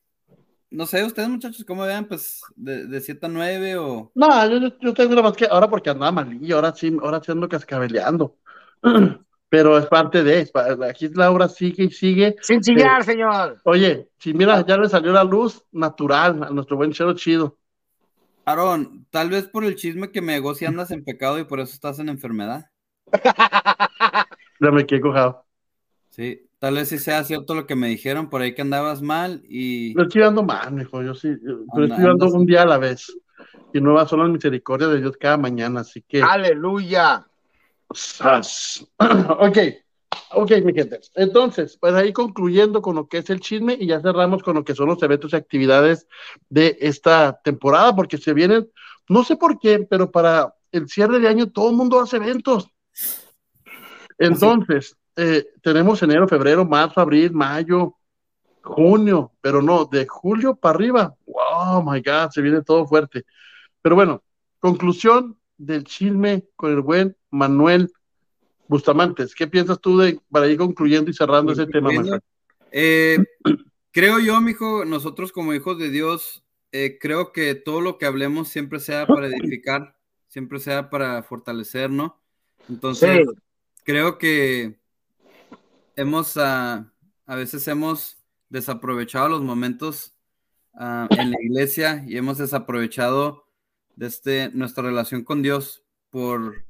no 0.71 0.87
sé, 0.87 1.05
ustedes, 1.05 1.29
muchachos, 1.29 1.65
¿cómo 1.65 1.83
vean? 1.83 2.07
Pues 2.07 2.43
de 2.57 3.01
7 3.01 3.27
a 3.27 3.29
9 3.29 3.77
o. 3.79 4.13
No, 4.15 4.51
yo, 4.51 4.59
yo, 4.59 4.79
yo 4.81 4.95
tengo 4.95 5.13
una 5.13 5.23
más 5.23 5.37
que 5.37 5.47
ahora 5.47 5.69
porque 5.69 5.91
andaba 5.91 6.13
malillo, 6.13 6.57
ahora 6.57 6.75
sí, 6.75 6.97
ahora 7.03 7.23
sí 7.23 7.33
ando 7.33 7.49
cascabeleando. 7.49 8.37
Pero 9.51 9.79
es 9.79 9.87
parte 9.87 10.23
de, 10.23 10.41
es 10.41 10.53
aquí 10.87 11.09
Laura 11.09 11.49
sigue 11.49 11.85
y 11.85 11.91
sigue. 11.91 12.37
Sin 12.43 12.61
chillar, 12.61 13.03
señor. 13.03 13.59
Oye, 13.65 14.11
si 14.19 14.35
mira, 14.35 14.65
ya 14.67 14.77
le 14.77 14.91
salió 14.91 15.11
la 15.11 15.25
luz 15.25 15.65
natural 15.73 16.43
a 16.43 16.51
nuestro 16.51 16.77
buen 16.77 16.93
chero 16.93 17.15
chido. 17.15 17.57
Aarón, 18.45 19.07
tal 19.11 19.31
vez 19.31 19.47
por 19.49 19.65
el 19.65 19.75
chisme 19.75 20.11
que 20.11 20.21
me 20.21 20.35
llegó 20.35 20.55
si 20.55 20.67
andas 20.67 20.91
en 20.91 21.03
pecado 21.03 21.39
y 21.39 21.45
por 21.45 21.61
eso 21.61 21.73
estás 21.73 21.99
en 21.99 22.09
enfermedad. 22.09 22.67
Ya 24.61 24.73
me 24.73 24.85
quedé 24.85 25.01
cojado. 25.01 25.47
Sí, 26.11 26.48
tal 26.59 26.75
vez 26.75 26.89
sí 26.89 26.99
sea 26.99 27.25
cierto 27.25 27.55
lo 27.55 27.67
que 27.67 27.77
me 27.77 27.89
dijeron 27.89 28.29
por 28.29 28.41
ahí 28.43 28.55
que 28.55 28.63
andabas 28.63 29.03
mal 29.03 29.43
y. 29.49 29.95
Yo 29.95 30.03
estoy 30.03 30.23
dando 30.23 30.43
mal, 30.43 30.73
mijo, 30.73 31.03
yo 31.03 31.15
sí, 31.15 31.29
yo- 31.43 31.61
pero 31.75 31.87
estoy 31.87 32.05
dando 32.05 32.27
un 32.27 32.47
día 32.47 32.63
a 32.63 32.67
la 32.67 32.79
vez. 32.79 33.17
Y 33.73 33.81
nuevas 33.81 34.09
son 34.09 34.21
las 34.21 34.31
misericordias 34.31 34.91
de 34.91 35.01
Dios 35.01 35.17
cada 35.19 35.37
mañana, 35.37 35.81
así 35.81 36.03
que. 36.03 36.23
Aleluya. 36.23 37.27
Sas. 37.95 38.87
ok, 38.99 39.59
ok, 40.33 40.51
mi 40.65 40.73
gente. 40.75 41.01
Entonces, 41.15 41.77
pues 41.81 41.95
ahí 41.95 42.13
concluyendo 42.13 42.83
con 42.83 42.97
lo 42.97 43.07
que 43.09 43.19
es 43.19 43.31
el 43.31 43.41
chisme 43.41 43.77
y 43.79 43.87
ya 43.87 44.01
cerramos 44.01 44.43
con 44.43 44.55
lo 44.57 44.65
que 44.65 44.75
son 44.75 44.89
los 44.89 45.03
eventos 45.03 45.33
y 45.33 45.37
actividades 45.37 46.07
de 46.49 46.77
esta 46.81 47.41
temporada, 47.43 47.95
porque 47.95 48.19
se 48.19 48.35
vienen, 48.35 48.69
no 49.09 49.23
sé 49.25 49.37
por 49.37 49.59
qué, 49.59 49.87
pero 49.89 50.11
para 50.11 50.55
el 50.73 50.89
cierre 50.89 51.19
de 51.19 51.29
año 51.29 51.51
todo 51.51 51.71
el 51.71 51.77
mundo 51.77 52.01
hace 52.01 52.17
eventos. 52.17 52.69
Entonces, 54.19 54.98
eh, 55.21 55.49
tenemos 55.63 56.01
enero, 56.01 56.29
febrero, 56.29 56.65
marzo, 56.65 57.01
abril, 57.01 57.33
mayo, 57.33 57.97
junio, 58.63 59.33
pero 59.41 59.61
no, 59.61 59.85
de 59.85 60.07
julio 60.07 60.55
para 60.55 60.77
arriba. 60.77 61.17
Wow, 61.27 61.83
my 61.83 62.01
God, 62.01 62.31
se 62.31 62.41
viene 62.41 62.63
todo 62.63 62.87
fuerte. 62.87 63.25
Pero 63.83 63.97
bueno, 63.97 64.23
conclusión 64.61 65.37
del 65.57 65.83
chisme 65.83 66.45
con 66.55 66.71
el 66.71 66.83
buen 66.83 67.17
Manuel 67.31 67.91
Bustamantes. 68.69 69.35
¿Qué 69.35 69.49
piensas 69.49 69.81
tú 69.81 69.99
de 69.99 70.21
para 70.31 70.47
ir 70.47 70.57
concluyendo 70.57 71.11
y 71.11 71.15
cerrando 71.15 71.53
ese 71.53 71.67
tema, 71.67 71.91
Manuel? 71.91 72.21
Eh, 72.71 73.19
creo 73.91 74.21
yo, 74.21 74.41
mijo, 74.41 74.85
nosotros 74.85 75.33
como 75.33 75.53
hijos 75.53 75.79
de 75.79 75.91
Dios, 75.91 76.45
eh, 76.71 76.97
creo 77.01 77.33
que 77.33 77.57
todo 77.57 77.81
lo 77.81 77.99
que 77.99 78.07
hablemos 78.07 78.51
siempre 78.51 78.79
sea 78.79 79.09
para 79.09 79.27
edificar, 79.27 79.97
siempre 80.29 80.61
sea 80.61 80.91
para 80.91 81.25
fortalecer, 81.25 81.91
¿no? 81.91 82.23
Entonces, 82.69 83.27
Sí. 83.27 83.35
creo 83.83 84.19
que 84.19 84.79
hemos, 85.99 86.37
ah, 86.37 86.93
a 87.27 87.35
veces 87.37 87.67
hemos 87.69 88.19
desaprovechado 88.49 89.29
los 89.29 89.43
momentos 89.43 90.15
ah, 90.75 91.09
en 91.11 91.33
la 91.33 91.37
iglesia 91.43 92.05
y 92.07 92.17
hemos 92.17 92.39
desaprovechado 92.39 93.45
desde 93.97 94.51
nuestra 94.55 94.85
relación 94.85 95.25
con 95.25 95.43
Dios 95.43 95.83
por, 96.11 96.65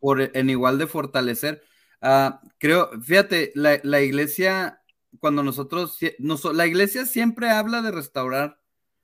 por 0.00 0.20
en 0.20 0.50
igual 0.50 0.78
de 0.78 0.86
fortalecer. 0.88 1.62
Ah, 2.00 2.40
creo, 2.58 2.90
fíjate, 3.00 3.52
la, 3.54 3.78
la 3.84 4.02
iglesia, 4.02 4.82
cuando 5.20 5.42
nosotros, 5.42 5.96
noso- 6.18 6.52
la 6.52 6.66
iglesia 6.66 7.06
siempre 7.06 7.48
habla 7.50 7.80
de 7.80 7.92
restaurar, 7.92 8.60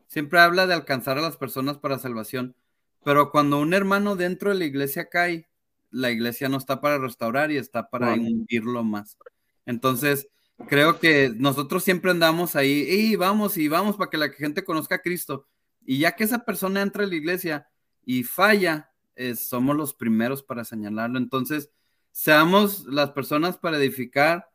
siempre 0.08 0.40
habla 0.40 0.66
de 0.66 0.74
alcanzar 0.74 1.16
a 1.16 1.22
las 1.22 1.36
personas 1.36 1.78
para 1.78 1.98
salvación, 2.00 2.56
pero 3.04 3.30
cuando 3.30 3.58
un 3.60 3.72
hermano 3.72 4.16
dentro 4.16 4.50
de 4.50 4.56
la 4.58 4.64
iglesia 4.64 5.08
cae, 5.08 5.48
la 5.92 6.10
iglesia 6.10 6.48
no 6.48 6.58
está 6.58 6.80
para 6.80 6.98
restaurar 6.98 7.50
y 7.52 7.56
está 7.56 7.88
para 7.88 8.12
hundirlo 8.12 8.84
más. 8.84 9.16
Entonces, 9.66 10.28
creo 10.68 10.98
que 10.98 11.32
nosotros 11.36 11.84
siempre 11.84 12.10
andamos 12.10 12.56
ahí, 12.56 12.86
y 12.88 13.16
vamos 13.16 13.56
y 13.56 13.68
vamos 13.68 13.96
para 13.96 14.10
que 14.10 14.18
la 14.18 14.30
gente 14.30 14.64
conozca 14.64 14.96
a 14.96 15.02
Cristo. 15.02 15.46
Y 15.84 15.98
ya 15.98 16.12
que 16.12 16.24
esa 16.24 16.44
persona 16.44 16.82
entra 16.82 17.04
a 17.04 17.06
la 17.06 17.14
iglesia 17.14 17.68
y 18.04 18.24
falla, 18.24 18.90
eh, 19.16 19.34
somos 19.36 19.76
los 19.76 19.94
primeros 19.94 20.42
para 20.42 20.64
señalarlo. 20.64 21.18
Entonces, 21.18 21.70
seamos 22.10 22.84
las 22.86 23.10
personas 23.10 23.56
para 23.58 23.78
edificar, 23.78 24.50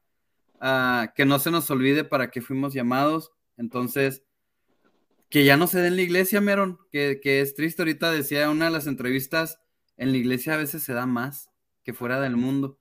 ah, 0.60 1.14
que 1.16 1.26
no 1.26 1.40
se 1.40 1.52
nos 1.52 1.70
olvide 1.72 2.04
para 2.04 2.32
qué 2.32 2.42
fuimos 2.42 2.74
llamados. 2.74 3.32
Entonces, 3.58 4.24
que 5.30 5.44
ya 5.44 5.58
no 5.58 5.68
se 5.68 5.80
dé 5.80 5.88
en 5.88 5.96
la 5.96 6.02
iglesia, 6.02 6.42
Meron, 6.42 6.80
que, 6.92 7.20
que 7.22 7.42
es 7.42 7.56
triste. 7.56 7.82
Ahorita 7.82 8.12
decía 8.12 8.50
una 8.50 8.66
de 8.66 8.72
las 8.72 8.88
entrevistas, 8.88 9.60
en 9.98 10.12
la 10.12 10.18
iglesia 10.18 10.54
a 10.54 10.58
veces 10.58 10.84
se 10.84 10.94
da 10.94 11.06
más 11.06 11.50
que 11.84 11.94
fuera 11.94 12.20
del 12.20 12.36
mundo. 12.36 12.80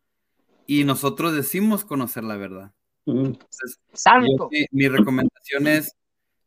Y 0.66 0.84
nosotros 0.84 1.34
decimos 1.34 1.84
conocer 1.84 2.24
la 2.24 2.36
verdad. 2.36 2.72
Entonces, 3.06 3.80
Santo. 3.92 4.48
yo 4.50 4.66
mi, 4.70 4.84
mi 4.84 4.88
recomendación 4.88 5.66
es, 5.66 5.96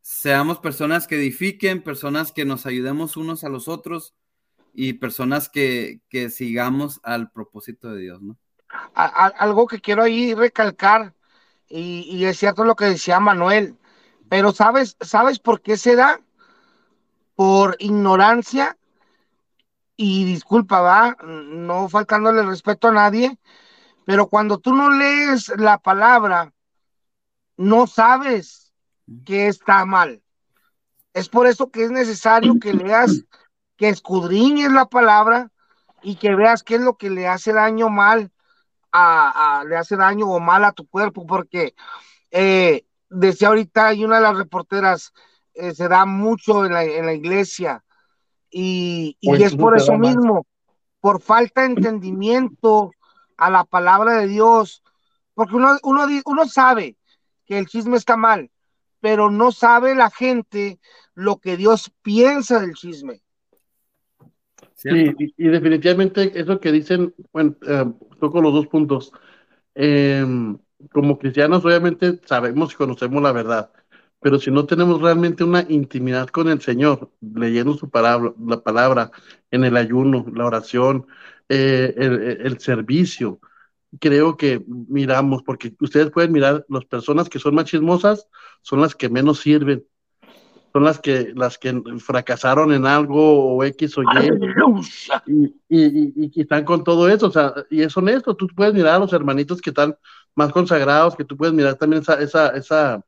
seamos 0.02 0.58
personas 0.58 1.06
que 1.06 1.16
edifiquen, 1.16 1.82
personas 1.82 2.32
que 2.32 2.44
nos 2.44 2.66
ayudemos 2.66 3.16
unos 3.16 3.44
a 3.44 3.48
los 3.48 3.68
otros 3.68 4.14
y 4.74 4.94
personas 4.94 5.48
que, 5.48 6.00
que 6.08 6.30
sigamos 6.30 7.00
al 7.02 7.30
propósito 7.30 7.90
de 7.90 8.00
Dios, 8.02 8.22
¿no? 8.22 8.36
a- 8.94 9.26
a- 9.26 9.28
algo 9.38 9.66
que 9.66 9.80
quiero 9.80 10.02
ahí 10.02 10.34
recalcar, 10.34 11.14
y, 11.68 12.00
y 12.10 12.24
es 12.24 12.38
cierto 12.38 12.64
lo 12.64 12.76
que 12.76 12.86
decía 12.86 13.20
Manuel, 13.20 13.76
pero 14.28 14.52
¿sabes, 14.52 14.96
¿sabes 15.00 15.38
por 15.38 15.60
qué 15.60 15.76
se 15.76 15.96
da? 15.96 16.20
Por 17.34 17.76
ignorancia 17.78 18.76
y 19.96 20.24
disculpa, 20.24 20.80
va, 20.80 21.16
no 21.22 21.88
faltándole 21.88 22.42
respeto 22.42 22.88
a 22.88 22.92
nadie, 22.92 23.38
pero 24.08 24.26
cuando 24.26 24.56
tú 24.56 24.74
no 24.74 24.88
lees 24.88 25.52
la 25.58 25.76
palabra, 25.76 26.54
no 27.58 27.86
sabes 27.86 28.72
que 29.26 29.48
está 29.48 29.84
mal. 29.84 30.22
Es 31.12 31.28
por 31.28 31.46
eso 31.46 31.70
que 31.70 31.84
es 31.84 31.90
necesario 31.90 32.58
que 32.58 32.72
leas, 32.72 33.26
que 33.76 33.90
escudriñes 33.90 34.72
la 34.72 34.86
palabra 34.86 35.50
y 36.00 36.16
que 36.16 36.34
veas 36.34 36.62
qué 36.62 36.76
es 36.76 36.80
lo 36.80 36.96
que 36.96 37.10
le 37.10 37.28
hace 37.28 37.52
daño 37.52 37.90
mal 37.90 38.32
a, 38.92 39.58
a- 39.58 39.64
le 39.64 39.76
hace 39.76 39.94
daño 39.94 40.24
o 40.26 40.40
mal 40.40 40.64
a 40.64 40.72
tu 40.72 40.88
cuerpo, 40.88 41.26
porque 41.26 41.74
eh, 42.30 42.86
decía 43.10 43.48
ahorita, 43.48 43.92
y 43.92 44.06
una 44.06 44.16
de 44.16 44.22
las 44.22 44.38
reporteras, 44.38 45.12
eh, 45.52 45.74
se 45.74 45.86
da 45.86 46.06
mucho 46.06 46.64
en 46.64 46.72
la, 46.72 46.82
en 46.82 47.04
la 47.04 47.12
iglesia, 47.12 47.84
y, 48.50 49.18
y 49.20 49.28
O 49.28 49.34
es 49.34 49.54
por 49.54 49.76
eso 49.76 49.98
mismo, 49.98 50.46
por 50.98 51.20
falta 51.20 51.60
de 51.60 51.66
entendimiento 51.74 52.90
a 53.38 53.50
la 53.50 53.64
palabra 53.64 54.18
de 54.18 54.28
Dios, 54.28 54.82
porque 55.34 55.56
uno, 55.56 55.78
uno, 55.82 56.06
uno 56.26 56.46
sabe 56.46 56.96
que 57.46 57.58
el 57.58 57.66
chisme 57.66 57.96
está 57.96 58.16
mal, 58.16 58.50
pero 59.00 59.30
no 59.30 59.52
sabe 59.52 59.94
la 59.94 60.10
gente 60.10 60.78
lo 61.14 61.38
que 61.38 61.56
Dios 61.56 61.90
piensa 62.02 62.60
del 62.60 62.74
chisme. 62.74 63.22
Sí, 64.74 64.90
y, 65.36 65.48
definitivamente 65.48 66.38
eso 66.38 66.60
que 66.60 66.70
dicen, 66.70 67.14
bueno, 67.32 67.56
eh, 67.66 67.84
toco 68.20 68.40
los 68.40 68.52
dos 68.52 68.66
puntos. 68.68 69.12
Eh, 69.74 70.24
como 70.92 71.18
cristianos, 71.18 71.64
obviamente 71.64 72.20
sabemos 72.24 72.72
y 72.72 72.76
conocemos 72.76 73.22
la 73.22 73.32
verdad, 73.32 73.72
pero 74.20 74.38
si 74.38 74.50
no 74.50 74.66
tenemos 74.66 75.00
realmente 75.00 75.44
una 75.44 75.64
intimidad 75.68 76.28
con 76.28 76.48
el 76.48 76.60
Señor, 76.60 77.10
leyendo 77.20 77.74
su 77.74 77.90
palabra, 77.90 78.32
la 78.38 78.60
palabra 78.60 79.10
en 79.50 79.64
el 79.64 79.76
ayuno, 79.76 80.24
la 80.32 80.46
oración, 80.46 81.06
eh, 81.48 81.94
el, 81.96 82.22
el- 82.46 82.60
servicio, 82.60 83.40
creo 84.00 84.36
que 84.36 84.62
miramos, 84.68 85.42
porque 85.42 85.74
ustedes 85.80 86.10
pueden 86.10 86.32
mirar, 86.32 86.64
las 86.68 86.84
personas 86.86 87.28
que 87.28 87.38
son 87.38 87.54
más 87.54 87.66
chismosas 87.66 88.28
son 88.62 88.80
las 88.80 88.94
que 88.94 89.08
menos 89.08 89.40
sirven 89.40 89.84
son 90.72 90.84
las 90.84 91.00
que 91.00 91.32
las 91.34 91.58
que 91.58 91.82
fracasaron 91.98 92.72
en 92.72 92.86
algo 92.86 93.56
o 93.56 93.64
X 93.64 93.96
o 93.98 94.02
Y 94.02 94.06
y, 95.26 95.54
y, 95.68 96.12
y 96.16 96.30
que 96.30 96.42
están 96.42 96.64
con 96.64 96.84
todo 96.84 97.08
eso, 97.08 97.26
o 97.26 97.30
sea, 97.30 97.54
y 97.70 97.82
es 97.82 97.96
honesto, 97.96 98.34
tú 98.36 98.46
puedes 98.54 98.74
mirar 98.74 98.94
a 98.96 98.98
los 98.98 99.12
hermanitos 99.12 99.60
que 99.60 99.70
están 99.70 99.96
más 100.34 100.52
consagrados, 100.52 101.16
que 101.16 101.24
tú 101.24 101.36
puedes 101.36 101.54
mirar 101.54 101.74
también 101.76 102.02
esa, 102.02 102.14
esa, 102.20 102.48
esa 102.50 103.04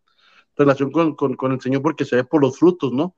relación 0.56 0.90
con, 0.90 1.14
con, 1.14 1.34
con 1.34 1.52
el 1.52 1.60
Señor 1.60 1.82
porque 1.82 2.04
se 2.04 2.16
ve 2.16 2.24
por 2.24 2.40
los 2.42 2.58
frutos, 2.58 2.92
¿no? 2.92 3.14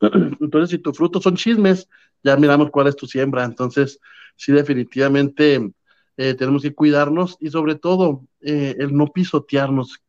Entonces, 0.40 0.70
si 0.70 0.78
tus 0.78 0.96
frutos 0.96 1.22
son 1.22 1.36
chismes, 1.36 1.88
ya 2.22 2.36
miramos 2.36 2.70
cuál 2.70 2.86
es 2.88 2.96
tu 2.96 3.06
siembra. 3.06 3.44
Entonces, 3.44 4.00
sí, 4.36 4.52
definitivamente 4.52 5.72
eh, 6.16 6.34
tenemos 6.34 6.62
que 6.62 6.74
cuidarnos 6.74 7.36
y 7.40 7.50
sobre 7.50 7.74
todo 7.74 8.22
eh, 8.40 8.74
el 8.78 8.96
no 8.96 9.08
pisotearnos, 9.08 10.02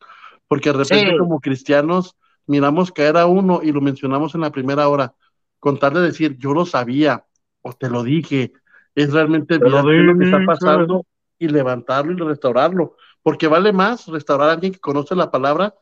porque 0.48 0.72
de 0.72 0.78
repente 0.78 1.12
Sí. 1.12 1.18
como 1.18 1.40
cristianos 1.40 2.16
miramos 2.45 2.91
caer 2.91 3.18
a 3.18 3.26
uno 3.26 3.62
y 3.62 3.72
lo 3.72 3.82
mencionamos 3.82 4.36
en 4.36 4.41
la 4.41 4.52
primera 4.52 4.88
hora, 4.88 5.14
con 5.60 5.80
tal 5.80 5.95
de 5.95 6.02
decir, 6.02 6.38
yo 6.38 6.54
lo 6.54 6.66
sabía 6.66 7.26
o 7.62 7.74
te 7.74 7.90
lo 7.90 8.04
dije, 8.04 8.54
es 8.95 9.12
realmente 9.12 9.58
lo 9.60 9.84
mirar 9.84 9.86
lo 9.86 10.18
que 10.18 10.26
está 10.26 10.45
pasando 10.45 11.06
y 11.40 11.49
levantarlo 11.49 12.14
y 12.14 12.28
restaurarlo, 12.28 12.95
porque 13.22 13.48
vale 13.48 13.74
más 13.74 14.08
restaurar 14.08 14.49
a 14.49 14.54
alguien 14.54 14.72
que 14.74 14.80
conoce 14.80 15.16
la 15.16 15.30
palabra 15.30 15.74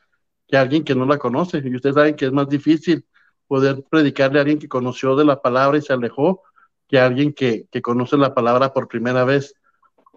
que 0.48 0.58
a 0.58 0.62
alguien 0.62 0.84
que 0.84 0.96
no 0.96 1.06
la 1.06 1.18
conoce. 1.18 1.62
Y 1.64 1.76
ustedes 1.76 1.96
saben 1.96 2.16
que 2.16 2.26
es 2.26 2.32
más 2.32 2.50
difícil 2.50 3.06
poder 3.48 3.84
predicarle 3.90 4.40
a 4.40 4.42
alguien 4.42 4.60
que 4.60 4.68
conoció 4.68 5.16
de 5.16 5.26
la 5.26 5.42
palabra 5.42 5.78
y 5.78 5.82
se 5.82 5.94
alejó 5.94 6.42
que 6.88 7.00
alguien 7.00 7.34
que, 7.34 7.68
que 7.72 7.82
conoce 7.82 8.18
la 8.18 8.34
palabra 8.34 8.74
por 8.74 8.88
primera 8.88 9.24
vez. 9.24 9.56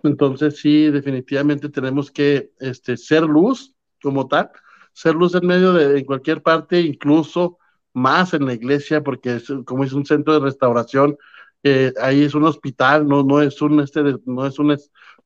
Entonces, 0.02 0.58
sí, 0.58 0.90
definitivamente 0.90 1.68
tenemos 1.68 2.10
que 2.10 2.52
este, 2.60 2.96
ser 2.96 3.22
luz 3.22 3.74
como 4.02 4.28
tal, 4.28 4.50
ser 4.92 5.14
luz 5.14 5.34
en 5.34 5.46
medio 5.46 5.72
de 5.72 5.98
en 5.98 6.04
cualquier 6.04 6.42
parte, 6.42 6.80
incluso 6.80 7.58
más 7.92 8.34
en 8.34 8.46
la 8.46 8.54
iglesia, 8.54 9.02
porque 9.02 9.36
es, 9.36 9.52
como 9.64 9.84
es 9.84 9.92
un 9.92 10.06
centro 10.06 10.34
de 10.34 10.40
restauración, 10.40 11.16
eh, 11.62 11.92
ahí 12.00 12.22
es 12.22 12.34
un 12.34 12.44
hospital, 12.44 13.08
no, 13.08 13.24
no 13.24 13.42
es 13.42 13.60
un, 13.60 13.80
este, 13.80 14.02
no 14.24 14.46
es 14.46 14.58
un, 14.58 14.76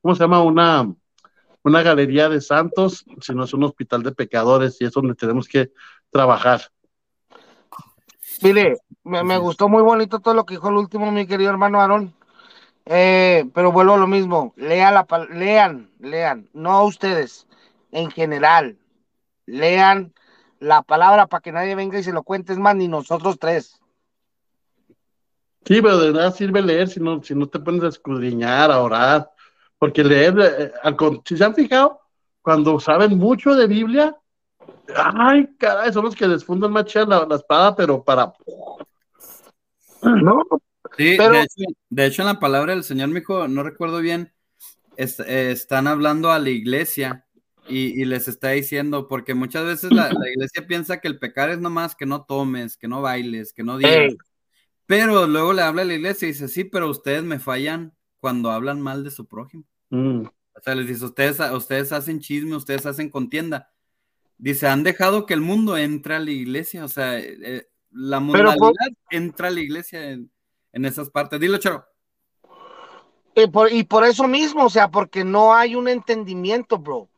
¿cómo 0.00 0.14
se 0.14 0.24
llama? 0.24 0.42
Una, 0.42 0.92
una 1.62 1.82
galería 1.82 2.28
de 2.28 2.40
santos, 2.40 3.04
sino 3.20 3.44
es 3.44 3.52
un 3.52 3.64
hospital 3.64 4.02
de 4.02 4.12
pecadores 4.12 4.80
y 4.80 4.84
es 4.84 4.92
donde 4.92 5.14
tenemos 5.14 5.46
que 5.48 5.70
trabajar. 6.10 6.62
Mire, 8.40 8.78
me, 9.04 9.22
me 9.22 9.38
gustó 9.38 9.68
muy 9.68 9.82
bonito 9.82 10.20
todo 10.20 10.34
lo 10.34 10.44
que 10.46 10.54
dijo 10.54 10.68
el 10.68 10.76
último, 10.76 11.10
mi 11.12 11.26
querido 11.26 11.50
hermano 11.50 11.80
Aarón. 11.80 12.14
Eh, 12.86 13.44
pero 13.54 13.70
vuelvo 13.70 13.94
a 13.94 13.98
lo 13.98 14.06
mismo. 14.06 14.52
Lea 14.56 14.90
la, 14.90 15.06
lean, 15.30 15.90
lean, 16.00 16.48
no 16.52 16.84
ustedes, 16.84 17.46
en 17.92 18.10
general. 18.10 18.76
Lean 19.46 20.12
la 20.58 20.82
palabra 20.82 21.26
para 21.26 21.40
que 21.40 21.52
nadie 21.52 21.74
venga 21.74 21.98
y 21.98 22.02
se 22.02 22.12
lo 22.12 22.22
cuente, 22.22 22.52
es 22.52 22.58
más, 22.58 22.74
ni 22.74 22.88
nosotros 22.88 23.38
tres. 23.38 23.80
Sí, 25.64 25.80
pero 25.80 25.98
de 25.98 26.12
nada 26.12 26.30
sirve 26.32 26.60
leer 26.60 26.88
si 26.88 26.98
no, 26.98 27.22
si 27.22 27.34
no 27.34 27.46
te 27.48 27.60
pones 27.60 27.84
a 27.84 27.88
escudriñar, 27.88 28.72
a 28.72 28.80
orar, 28.80 29.30
porque 29.78 30.02
leer, 30.02 30.34
eh, 30.40 30.72
al 30.82 30.96
con- 30.96 31.22
si 31.24 31.36
se 31.36 31.44
han 31.44 31.54
fijado, 31.54 32.00
cuando 32.40 32.80
saben 32.80 33.16
mucho 33.16 33.54
de 33.54 33.68
Biblia, 33.68 34.16
ay, 34.96 35.48
caray, 35.58 35.92
son 35.92 36.04
los 36.04 36.14
que 36.14 36.26
desfundan 36.28 36.72
más 36.72 36.94
la, 36.94 37.26
la 37.28 37.36
espada, 37.36 37.74
pero 37.74 38.02
para... 38.02 38.32
No, 40.02 40.42
Sí, 40.96 41.14
Pero- 41.16 41.32
de, 41.34 41.40
hecho, 41.42 41.72
de 41.90 42.06
hecho, 42.06 42.22
en 42.22 42.26
la 42.28 42.40
palabra 42.40 42.74
del 42.74 42.84
Señor, 42.84 43.08
mijo, 43.08 43.48
no 43.48 43.62
recuerdo 43.62 44.00
bien, 44.00 44.32
es- 44.96 45.20
eh, 45.20 45.50
están 45.52 45.86
hablando 45.86 46.30
a 46.30 46.38
la 46.38 46.50
iglesia 46.50 47.24
y, 47.68 47.98
y 48.00 48.04
les 48.04 48.28
está 48.28 48.50
diciendo, 48.50 49.08
porque 49.08 49.34
muchas 49.34 49.64
veces 49.64 49.92
la, 49.92 50.12
la 50.12 50.28
iglesia 50.30 50.66
piensa 50.66 51.00
que 51.00 51.08
el 51.08 51.18
pecar 51.18 51.48
es 51.50 51.60
nomás 51.60 51.94
que 51.94 52.04
no 52.04 52.24
tomes, 52.24 52.76
que 52.76 52.88
no 52.88 53.00
bailes, 53.00 53.52
que 53.54 53.62
no 53.62 53.78
digas. 53.78 54.14
Pero 54.84 55.26
luego 55.26 55.52
le 55.54 55.62
habla 55.62 55.82
a 55.82 55.84
la 55.86 55.94
iglesia 55.94 56.26
y 56.28 56.32
dice, 56.32 56.48
sí, 56.48 56.64
pero 56.64 56.90
ustedes 56.90 57.22
me 57.22 57.38
fallan 57.38 57.94
cuando 58.20 58.50
hablan 58.50 58.80
mal 58.80 59.04
de 59.04 59.12
su 59.12 59.26
prójimo. 59.26 59.64
Mm, 59.88 60.26
O 60.26 60.60
sea, 60.62 60.74
les 60.74 60.88
dice, 60.88 61.04
ustedes, 61.06 61.38
ustedes 61.52 61.92
hacen 61.92 62.20
chisme, 62.20 62.56
ustedes 62.56 62.84
hacen 62.84 63.08
contienda. 63.08 63.71
Dice, 64.42 64.66
han 64.66 64.82
dejado 64.82 65.24
que 65.24 65.34
el 65.34 65.40
mundo 65.40 65.76
entre 65.76 66.16
a 66.16 66.18
la 66.18 66.32
iglesia. 66.32 66.84
O 66.84 66.88
sea, 66.88 67.16
eh, 67.16 67.38
eh, 67.42 67.68
la 67.92 68.20
Pero 68.32 68.52
por- 68.54 68.74
entra 69.08 69.46
a 69.46 69.50
la 69.52 69.60
iglesia 69.60 70.10
en, 70.10 70.32
en 70.72 70.84
esas 70.84 71.10
partes. 71.10 71.38
Dilo, 71.38 71.58
Charo. 71.58 71.86
Y 73.36 73.46
por, 73.46 73.70
y 73.72 73.84
por 73.84 74.02
eso 74.04 74.26
mismo, 74.26 74.64
o 74.64 74.68
sea, 74.68 74.90
porque 74.90 75.22
no 75.22 75.54
hay 75.54 75.76
un 75.76 75.86
entendimiento, 75.86 76.76
bro. 76.76 77.08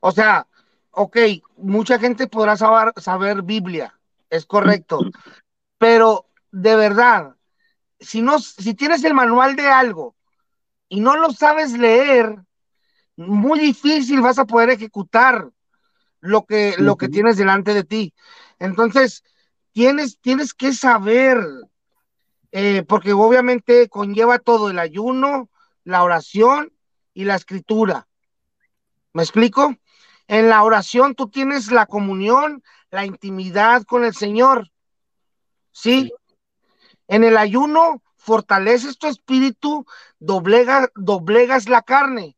O 0.00 0.10
sea, 0.10 0.48
ok, 0.90 1.18
mucha 1.56 2.00
gente 2.00 2.26
podrá 2.26 2.56
saber, 2.56 2.92
saber 2.96 3.42
Biblia, 3.42 3.96
es 4.28 4.44
correcto, 4.44 4.98
pero 5.78 6.26
de 6.50 6.74
verdad, 6.74 7.36
si 8.00 8.22
no, 8.22 8.40
si 8.40 8.74
tienes 8.74 9.04
el 9.04 9.14
manual 9.14 9.54
de 9.54 9.68
algo 9.68 10.16
y 10.88 11.00
no 11.00 11.16
lo 11.16 11.30
sabes 11.30 11.78
leer, 11.78 12.36
muy 13.14 13.60
difícil 13.60 14.20
vas 14.20 14.40
a 14.40 14.46
poder 14.46 14.70
ejecutar 14.70 15.48
lo 16.22 16.46
que, 16.46 16.76
lo 16.78 16.96
que 16.96 17.08
tienes 17.08 17.36
delante 17.36 17.74
de 17.74 17.84
ti. 17.84 18.14
Entonces, 18.58 19.22
tienes, 19.72 20.18
tienes 20.20 20.54
que 20.54 20.72
saber, 20.72 21.38
eh, 22.52 22.84
porque 22.88 23.12
obviamente 23.12 23.88
conlleva 23.88 24.38
todo 24.38 24.70
el 24.70 24.78
ayuno, 24.78 25.50
la 25.84 26.02
oración 26.02 26.72
y 27.12 27.24
la 27.24 27.34
escritura. 27.34 28.08
¿Me 29.12 29.22
explico? 29.22 29.76
En 30.28 30.48
la 30.48 30.62
oración 30.62 31.14
tú 31.14 31.28
tienes 31.28 31.70
la 31.72 31.86
comunión, 31.86 32.62
la 32.90 33.04
intimidad 33.04 33.82
con 33.82 34.04
el 34.04 34.14
Señor. 34.14 34.70
¿Sí? 35.72 36.12
En 37.08 37.24
el 37.24 37.36
ayuno 37.36 38.02
fortaleces 38.16 38.96
tu 38.96 39.08
espíritu, 39.08 39.84
doblega, 40.20 40.88
doblegas 40.94 41.68
la 41.68 41.82
carne. 41.82 42.36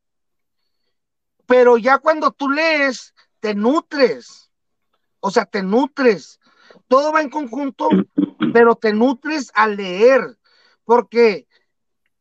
Pero 1.46 1.76
ya 1.76 1.98
cuando 1.98 2.30
tú 2.30 2.48
lees, 2.48 3.13
te 3.44 3.54
nutres. 3.54 4.50
O 5.20 5.30
sea, 5.30 5.44
te 5.44 5.62
nutres. 5.62 6.40
Todo 6.88 7.12
va 7.12 7.20
en 7.20 7.28
conjunto, 7.28 7.90
pero 8.54 8.74
te 8.74 8.94
nutres 8.94 9.52
al 9.54 9.76
leer. 9.76 10.38
Porque 10.86 11.46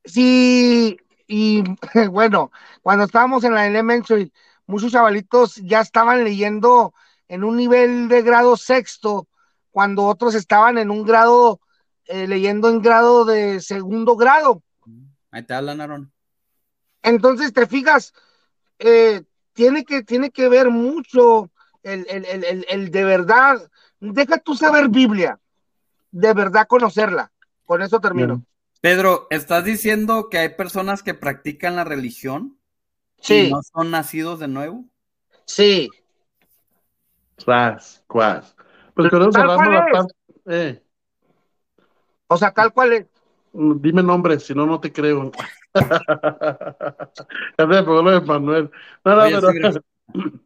si, 0.03 0.97
y 1.25 1.63
bueno, 2.11 2.51
cuando 2.81 3.05
estábamos 3.05 3.45
en 3.45 3.53
la 3.53 3.65
elementary, 3.65 4.33
muchos 4.67 4.91
chavalitos 4.91 5.55
ya 5.63 5.79
estaban 5.79 6.25
leyendo 6.25 6.93
en 7.29 7.45
un 7.45 7.55
nivel 7.55 8.09
de 8.09 8.21
grado 8.21 8.57
sexto, 8.57 9.29
cuando 9.71 10.03
otros 10.03 10.35
estaban 10.35 10.77
en 10.77 10.91
un 10.91 11.05
grado, 11.05 11.61
eh, 12.03 12.27
leyendo 12.27 12.67
en 12.67 12.81
grado 12.81 13.23
de 13.23 13.61
segundo 13.61 14.17
grado. 14.17 14.61
Ahí 15.31 15.43
te 15.43 15.53
hablan, 15.53 15.79
Aaron. 15.79 16.11
Entonces, 17.01 17.53
te 17.53 17.65
fijas, 17.65 18.13
eh, 18.79 19.23
tiene, 19.53 19.85
que, 19.85 20.03
tiene 20.03 20.31
que 20.31 20.49
ver 20.49 20.69
mucho 20.69 21.49
el, 21.84 22.05
el, 22.09 22.25
el, 22.25 22.65
el, 22.69 22.91
de 22.91 23.03
verdad, 23.03 23.69
deja 23.99 24.38
tú 24.38 24.55
saber 24.55 24.89
Biblia, 24.89 25.39
de 26.11 26.34
verdad 26.34 26.67
conocerla. 26.67 27.31
Con 27.65 27.81
eso 27.81 27.99
termino. 27.99 28.43
Pedro, 28.81 29.27
¿estás 29.30 29.63
diciendo 29.63 30.27
que 30.30 30.38
hay 30.39 30.49
personas 30.49 31.01
que 31.03 31.13
practican 31.13 31.75
la 31.77 31.85
religión? 31.85 32.57
Sí. 33.21 33.47
¿Y 33.47 33.51
no 33.51 33.61
son 33.63 33.91
nacidos 33.91 34.39
de 34.39 34.49
nuevo? 34.49 34.85
Sí. 35.45 35.89
Cuas, 37.43 38.03
cuas. 38.07 38.55
Pues 38.93 39.09
con 39.09 39.21
eso 39.21 39.31
¿Tal 39.31 39.41
cerramos 39.41 39.57
cual 39.57 39.71
la 39.73 39.85
es? 39.85 39.91
parte. 39.91 40.13
Eh, 40.45 40.84
O 42.27 42.38
sea, 42.38 42.51
tal 42.51 42.73
cual 42.73 42.93
es. 42.93 43.07
dime 43.53 44.03
nombre, 44.03 44.39
si 44.39 44.53
no, 44.53 44.65
no 44.65 44.80
te 44.80 44.91
creo. 44.91 45.31
Pegó 47.57 48.01
lo 48.01 48.11
de 48.11 48.21
Manuel. 48.21 48.71
No, 49.03 49.15
no, 49.15 49.21
Oye, 49.23 49.39
pero- 49.41 49.71
sí, 49.73 49.79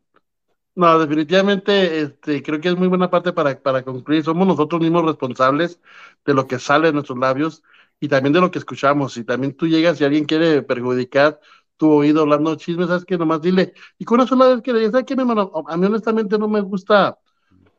no, 0.75 0.99
definitivamente, 0.99 2.01
este, 2.01 2.43
creo 2.43 2.61
que 2.61 2.69
es 2.69 2.77
muy 2.77 2.87
buena 2.87 3.09
parte 3.09 3.33
para, 3.33 3.59
para 3.59 3.83
concluir. 3.83 4.23
Somos 4.23 4.47
nosotros 4.47 4.79
mismos 4.81 5.05
responsables 5.05 5.81
de 6.25 6.33
lo 6.33 6.47
que 6.47 6.59
sale 6.59 6.87
de 6.87 6.93
nuestros 6.93 7.17
labios 7.17 7.63
y 7.99 8.07
también 8.07 8.33
de 8.33 8.41
lo 8.41 8.51
que 8.51 8.59
escuchamos. 8.59 9.17
Y 9.17 9.23
también 9.23 9.55
tú 9.55 9.67
llegas 9.67 9.99
y 9.99 10.05
alguien 10.05 10.25
quiere 10.25 10.61
perjudicar 10.61 11.39
tu 11.77 11.91
oído 11.91 12.21
hablando 12.21 12.55
chismes, 12.55 12.87
¿sabes 12.87 13.05
qué? 13.05 13.17
Nomás 13.17 13.41
dile. 13.41 13.73
Y 13.97 14.05
con 14.05 14.19
una 14.19 14.27
sola 14.27 14.47
vez 14.47 14.61
que 14.61 14.71
le 14.73 14.79
digas, 14.79 14.91
¿sabes 14.93 15.05
qué, 15.05 15.15
mi 15.15 15.21
hermano? 15.21 15.51
A 15.67 15.77
mí 15.77 15.85
honestamente 15.85 16.37
no 16.37 16.47
me 16.47 16.61
gusta 16.61 17.17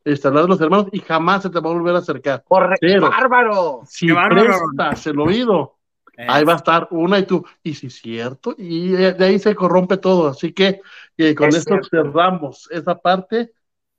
este, 0.05 0.29
hablar 0.29 0.45
de 0.45 0.49
los 0.51 0.61
hermanos 0.61 0.87
y 0.93 1.01
jamás 1.01 1.43
se 1.43 1.51
te 1.51 1.61
va 1.61 1.71
a 1.71 1.73
volver 1.75 1.95
a 1.95 1.99
acercar. 1.99 2.45
Correcto. 2.47 3.01
Bárbaro. 3.01 3.81
si 3.87 4.07
Qué 4.07 4.13
bárbaro. 4.13 4.45
prestas 4.77 5.07
el 5.09 5.21
oído, 5.21 5.78
ahí 6.27 6.45
va 6.45 6.55
a 6.55 6.57
estar 6.57 6.89
una 6.91 7.19
y 7.19 7.27
tú, 7.27 7.45
y 7.63 7.75
si 7.75 7.89
es 7.89 7.95
cierto, 8.01 8.55
y 8.59 8.91
de 8.91 9.25
ahí 9.25 9.39
se 9.39 9.55
corrompe 9.55 9.97
todo. 9.99 10.29
Así 10.29 10.53
que 10.53 10.81
eh, 11.17 11.35
con 11.35 11.49
Es 11.49 11.57
esto 11.57 11.75
cierto. 11.75 11.89
cerramos 11.91 12.69
esa 12.71 12.99
parte. 12.99 13.53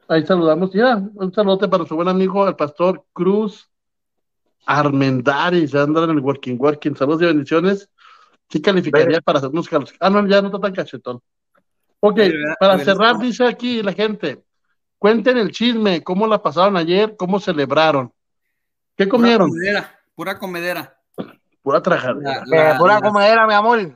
Ahí 0.08 0.26
saludamos. 0.26 0.72
Ya, 0.74 0.98
un 0.98 1.34
saludote 1.34 1.68
para 1.68 1.86
su 1.86 1.96
buen 1.96 2.08
amigo, 2.08 2.48
el 2.48 2.56
pastor 2.56 3.06
Cruz 3.14 3.70
Armendaris, 4.66 5.72
ya 5.72 5.84
andan 5.84 6.06
en 6.06 6.10
el 6.12 6.20
Working 6.20 6.58
Working. 6.60 6.96
Saludos 6.96 7.22
y 7.22 7.26
bendiciones. 7.26 7.90
Sí 8.50 8.62
calificaría 8.62 9.22
para 9.22 9.40
hacernos 9.40 9.68
calos. 9.70 9.94
Ah, 10.00 10.10
no, 10.10 10.28
ya 10.28 10.42
no 10.42 10.48
está 10.48 10.60
tan 10.60 10.74
cachetón. 10.74 11.22
Ok, 12.02 12.20
para 12.60 12.78
¿verdad? 12.78 12.86
cerrar, 12.86 13.18
dice 13.20 13.46
aquí 13.46 13.84
la 13.84 13.94
gente, 13.94 14.44
cuenten 14.98 15.38
el 15.38 15.52
chisme, 15.52 16.04
cómo 16.04 16.28
la 16.28 16.42
pasaron 16.42 16.78
ayer, 16.78 17.16
cómo 17.18 17.40
celebraron. 17.40 18.14
¿Qué 18.96 19.08
Pura 19.08 19.10
comieron? 19.10 19.50
comedera, 19.50 20.00
pura 20.16 20.38
comedera. 20.40 20.99
Pura 21.70 21.84
trajadera. 21.84 22.42
La- 22.48 22.72
Eh, 22.72 22.76
pura 22.80 23.00
comedera, 23.00 23.46
mi 23.46 23.54
amor. 23.54 23.96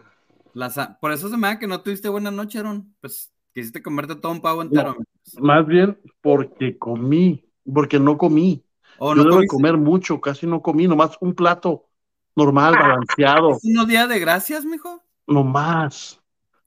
por 1.02 1.12
eso 1.12 1.28
se 1.28 1.36
me 1.38 1.48
da 1.48 1.58
que 1.58 1.66
no 1.66 1.82
tuviste 1.82 2.08
buena 2.08 2.30
noche, 2.30 2.60
Aaron. 2.60 2.94
Pues 3.02 3.34
quisiste 3.52 3.82
comerte 3.82 4.14
todo 4.16 4.32
un 4.32 4.42
pavo 4.42 4.62
entero. 4.62 4.96
Más 5.40 5.66
bien 5.66 6.00
porque 6.22 6.78
comí, 6.78 7.44
porque 7.74 8.00
no 8.00 8.16
comí. 8.16 8.64
¿O 9.00 9.16
Yo 9.16 9.24
no 9.24 9.24
debo 9.24 9.40
de 9.40 9.48
comer 9.48 9.76
mucho, 9.78 10.22
casi 10.22 10.46
no 10.46 10.62
comí, 10.62 10.88
nomás 10.88 11.18
un 11.20 11.34
plato 11.34 11.88
normal, 12.36 12.76
balanceado, 12.78 13.50
¿Es 13.58 13.66
unos 13.66 13.88
días 13.88 14.08
de 14.08 14.20
gracias, 14.20 14.64
mijo? 14.66 15.02
nomás. 15.26 16.22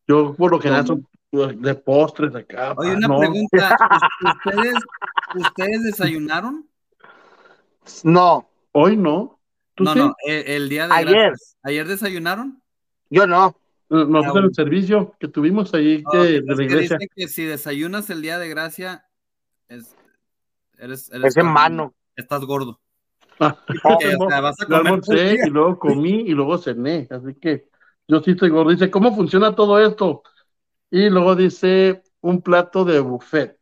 Yo 0.09 0.35
por 0.35 0.51
lo 0.51 0.59
general 0.59 0.89
son 0.89 1.07
de 1.31 1.74
postres 1.77 2.35
acá. 2.35 2.74
Oye, 2.77 2.97
una 2.97 3.07
no. 3.07 3.19
pregunta. 3.20 3.77
¿Ustedes, 4.45 4.74
¿Ustedes 5.37 5.85
desayunaron? 5.85 6.69
No, 8.03 8.49
Hoy 8.73 8.97
no. 8.97 9.35
¿Tú 9.77 9.85
No, 9.85 9.93
sí? 9.93 9.98
no, 10.01 10.16
el, 10.27 10.48
el 10.48 10.69
día 10.69 10.89
de 10.89 10.94
Ayer. 10.94 11.11
gracias. 11.12 11.57
¿Ayer 11.62 11.86
desayunaron? 11.86 12.61
yo 13.11 13.27
no. 13.27 13.57
Nosotros 13.89 14.09
en 14.27 14.32
bueno. 14.32 14.48
el 14.48 14.55
servicio 14.55 15.15
que 15.20 15.28
tuvimos 15.28 15.73
ahí 15.74 16.03
No, 16.03 16.11
que- 16.11 16.19
que- 16.19 16.24
de 16.32 16.40
la 16.43 16.57
que 16.57 16.62
iglesia. 16.65 16.97
dice 16.98 17.11
que 17.15 17.28
si 17.28 17.44
desayunas 17.44 18.11
el 18.11 18.20
día 18.20 18.39
de 18.40 18.48
gracia, 18.48 19.07
es, 19.69 19.94
eres, 20.78 21.09
eres 21.12 21.24
Es 21.27 21.36
en 21.36 21.47
mano. 21.47 21.94
Estás 22.16 22.40
gordo. 22.44 22.81
Ah, 23.39 23.57
Porque, 23.82 24.16
o 24.19 24.28
sea, 24.28 24.40
vas 24.40 24.57
a 24.61 24.65
yo 24.69 24.78
comer 24.78 25.01
todo 25.03 25.12
el 25.12 25.20
almorcé 25.20 25.32
día. 25.35 25.47
y 25.47 25.51
luego 25.51 25.78
comí 25.78 26.20
y 26.23 26.31
luego 26.32 26.59
cené. 26.59 27.07
Así 27.11 27.35
que 27.35 27.69
yo 28.09 28.20
sí 28.23 28.32
estoy 28.32 28.51
gordo. 28.51 28.70
Dice, 28.70 28.90
¿cómo 28.90 29.15
funciona 29.15 29.55
todo 29.55 29.78
esto? 29.78 30.23
Y 30.90 31.09
luego 31.11 31.36
dice, 31.36 32.03
un 32.23 32.43
plato 32.43 32.85
de 32.85 32.98
buffet. 33.01 33.56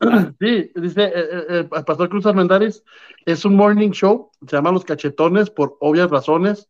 Sí, 0.40 0.70
dice 0.74 1.04
eh, 1.04 1.12
eh, 1.14 1.46
eh, 1.48 1.68
el 1.72 1.84
Pastor 1.84 2.08
Cruz 2.08 2.26
Armendáriz, 2.26 2.82
es 3.24 3.44
un 3.44 3.54
morning 3.56 3.90
show, 3.90 4.30
se 4.46 4.56
llama 4.56 4.72
Los 4.72 4.84
Cachetones 4.84 5.48
por 5.50 5.76
obvias 5.80 6.10
razones. 6.10 6.68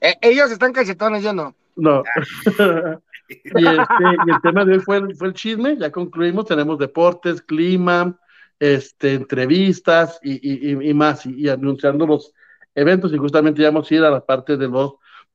Eh, 0.00 0.14
ellos 0.22 0.50
están 0.50 0.72
cachetones, 0.72 1.22
yo 1.24 1.32
no. 1.32 1.54
No. 1.74 2.02
y, 3.28 3.66
este, 3.66 4.04
y 4.26 4.30
el 4.30 4.40
tema 4.42 4.64
de 4.64 4.74
hoy 4.74 4.80
fue, 4.80 4.98
el- 4.98 5.16
fue 5.16 5.28
el 5.28 5.34
chisme, 5.34 5.76
ya 5.76 5.90
concluimos, 5.90 6.46
tenemos 6.46 6.78
deportes, 6.78 7.42
clima, 7.42 8.16
este, 8.60 9.14
entrevistas 9.14 10.18
y, 10.22 10.34
y- 10.34 10.70
y- 10.72 10.90
y 10.90 10.94
más, 10.94 11.26
y, 11.26 11.34
y 11.42 11.48
anunciando 11.48 12.06
los 12.06 12.32
eventos, 12.74 13.12
y 13.12 13.16
justamente 13.18 13.62
ya 13.62 13.68
vamos 13.70 13.90
a 13.90 13.94
ir 13.94 14.04
a 14.04 14.10
la 14.10 14.24
parte 14.24 14.56
de 14.56 14.68
los 14.68 14.94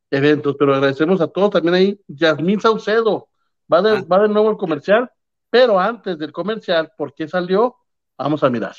eventos, 0.09 0.55
pero 0.57 0.73
agradecemos 0.73 1.19
a 1.19 1.27
todos, 1.27 1.51
también 1.51 1.73
ahí, 1.75 1.99
Yasmín 2.07 2.61
Saucedo, 2.61 3.27
va 3.71 3.81
de, 3.81 4.01
va 4.03 4.21
de 4.21 4.29
nuevo 4.29 4.49
el 4.51 4.57
comercial, 4.57 5.09
pero 5.53 5.79
antes 5.79 6.17
del 6.17 6.31
comercial, 6.31 6.91
¿por 6.97 7.13
qué 7.13 7.27
salió? 7.27 7.75
Vamos 8.17 8.43
a 8.43 8.49
mirar. 8.49 8.75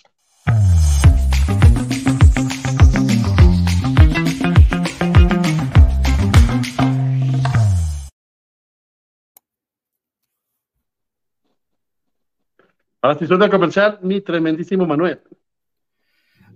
Ahora 13.00 13.18
sí 13.20 13.28
suena 13.28 13.48
comercial, 13.48 14.00
mi 14.02 14.20
tremendísimo 14.20 14.84
Manuel. 14.84 15.22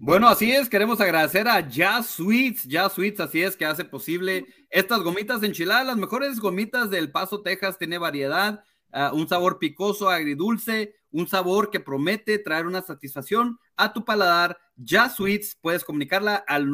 Bueno, 0.01 0.27
así 0.27 0.51
es, 0.51 0.69
queremos 0.69 1.01
agradecer 1.01 1.47
a 1.47 1.61
Jazz 1.61 2.07
Sweets, 2.07 2.65
Jazz 2.65 2.95
Sweets, 2.95 3.21
así 3.21 3.41
es 3.41 3.57
que 3.57 3.67
hace 3.67 3.85
posible 3.85 4.47
estas 4.69 5.01
gomitas 5.01 5.45
enchiladas, 5.45 5.87
las 5.87 5.97
mejores 5.97 6.41
gomitas 6.41 6.91
del 6.91 7.13
Paso, 7.13 7.41
Texas, 7.41 7.79
tiene 7.79 7.99
variedad, 7.99 8.65
ah, 8.93 9.13
un 9.15 9.29
sabor 9.29 9.59
picoso, 9.59 10.09
agridulce, 10.11 10.95
un 11.11 11.27
sabor 11.27 11.71
que 11.71 11.81
promete 11.81 12.39
traer 12.39 12.67
una 12.67 12.83
satisfacción 12.83 13.59
a 13.77 13.93
tu 13.93 14.05
paladar. 14.05 14.59
Jazz 14.77 15.17
Sweets, 15.17 15.57
puedes 15.61 15.85
comunicarla 15.85 16.37
al 16.47 16.67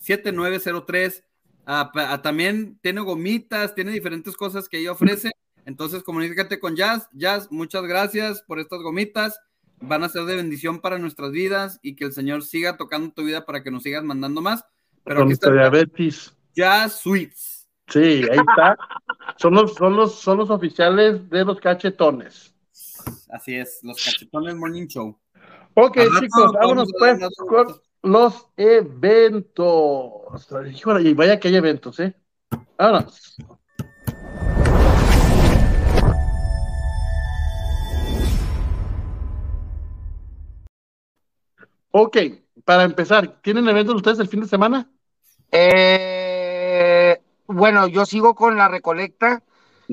915-401-7903. 0.00 1.24
Ah, 1.66 1.90
pa- 1.92 2.12
ah, 2.12 2.22
también 2.22 2.78
tiene 2.82 3.00
gomitas, 3.00 3.74
tiene 3.74 3.92
diferentes 3.92 4.36
cosas 4.36 4.68
que 4.68 4.78
ella 4.78 4.92
ofrece. 4.92 5.30
Entonces, 5.66 6.02
comunícate 6.02 6.58
con 6.58 6.74
Jazz. 6.74 7.08
Jazz, 7.12 7.48
muchas 7.50 7.82
gracias 7.84 8.42
por 8.42 8.58
estas 8.58 8.80
gomitas 8.82 9.38
van 9.82 10.04
a 10.04 10.10
ser 10.10 10.24
de 10.24 10.36
bendición 10.36 10.80
para 10.80 10.98
nuestras 10.98 11.30
vidas 11.32 11.78
y 11.82 11.96
que 11.96 12.04
el 12.04 12.12
Señor 12.12 12.42
siga 12.44 12.76
tocando 12.76 13.12
tu 13.14 13.24
vida 13.24 13.46
para 13.46 13.62
que 13.62 13.70
nos 13.70 13.82
sigas 13.82 14.04
mandando 14.04 14.42
más. 14.42 14.62
Pero 15.04 15.20
Con 15.20 15.28
aquí 15.28 15.32
está 15.32 15.50
diabetes. 15.50 16.36
Jazz 16.54 17.00
Sweets. 17.00 17.59
Sí, 17.90 18.22
ahí 18.30 18.38
está. 18.38 18.78
Son 19.36 19.54
los, 19.54 19.74
son 19.74 19.96
los, 19.96 20.20
son 20.20 20.38
los 20.38 20.50
oficiales 20.50 21.28
de 21.28 21.44
los 21.44 21.60
cachetones. 21.60 22.54
Así 23.30 23.56
es, 23.56 23.80
los 23.82 24.02
cachetones 24.02 24.54
Morning 24.54 24.86
Show. 24.86 25.18
Ok, 25.74 25.98
chicos, 26.20 26.52
vámonos 26.52 26.88
pues 26.98 27.18
con 27.48 27.80
los 28.02 28.46
eventos. 28.56 30.48
Híjole, 30.72 31.08
y 31.08 31.14
vaya 31.14 31.38
que 31.40 31.48
hay 31.48 31.56
eventos, 31.56 31.98
¿eh? 32.00 32.14
Vámonos. 32.78 33.36
Ok, 41.92 42.16
para 42.64 42.84
empezar, 42.84 43.40
¿tienen 43.42 43.68
eventos 43.68 43.96
ustedes 43.96 44.20
el 44.20 44.28
fin 44.28 44.40
de 44.40 44.46
semana? 44.46 44.88
Eh, 45.50 46.19
bueno, 47.52 47.86
yo 47.88 48.06
sigo 48.06 48.34
con 48.34 48.56
la 48.56 48.68
recolecta. 48.68 49.42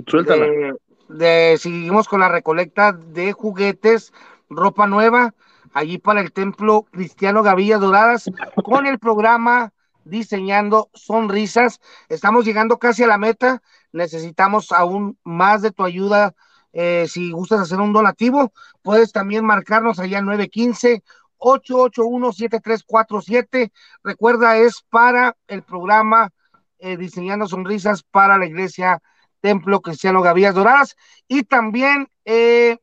Suéltala. 0.05 0.45
De, 0.45 0.73
de- 1.09 1.57
seguimos 1.57 2.07
con 2.07 2.19
la 2.19 2.29
recolecta 2.29 2.91
de 2.91 3.33
juguetes, 3.33 4.13
ropa 4.49 4.87
nueva, 4.87 5.33
allí 5.73 5.97
para 5.97 6.21
el 6.21 6.31
templo 6.31 6.85
Cristiano 6.91 7.43
Gavillas 7.43 7.81
Doradas, 7.81 8.29
con 8.63 8.85
el 8.85 8.99
programa 8.99 9.73
Diseñando 10.03 10.89
Sonrisas. 10.93 11.79
Estamos 12.09 12.45
llegando 12.45 12.77
casi 12.77 13.03
a 13.03 13.07
la 13.07 13.17
meta. 13.17 13.61
Necesitamos 13.91 14.71
aún 14.71 15.17
más 15.23 15.61
de 15.61 15.71
tu 15.71 15.83
ayuda. 15.83 16.33
Eh, 16.73 17.07
si 17.09 17.31
gustas 17.31 17.61
hacer 17.61 17.79
un 17.79 17.93
donativo, 17.93 18.51
puedes 18.83 19.11
también 19.11 19.45
marcarnos 19.45 19.99
allá 19.99 20.19
al 20.19 20.25
915 20.25 21.03
881-7347. 21.39 23.71
Recuerda, 24.03 24.57
es 24.57 24.83
para 24.89 25.35
el 25.47 25.63
programa 25.63 26.31
eh, 26.79 26.97
diseñando 26.97 27.47
sonrisas 27.47 28.03
para 28.03 28.37
la 28.37 28.45
iglesia 28.45 29.01
Templo 29.41 29.81
Cristiano 29.81 30.21
Gavillas 30.21 30.55
Doradas. 30.55 30.95
Y 31.27 31.43
también 31.43 32.07
eh, 32.25 32.77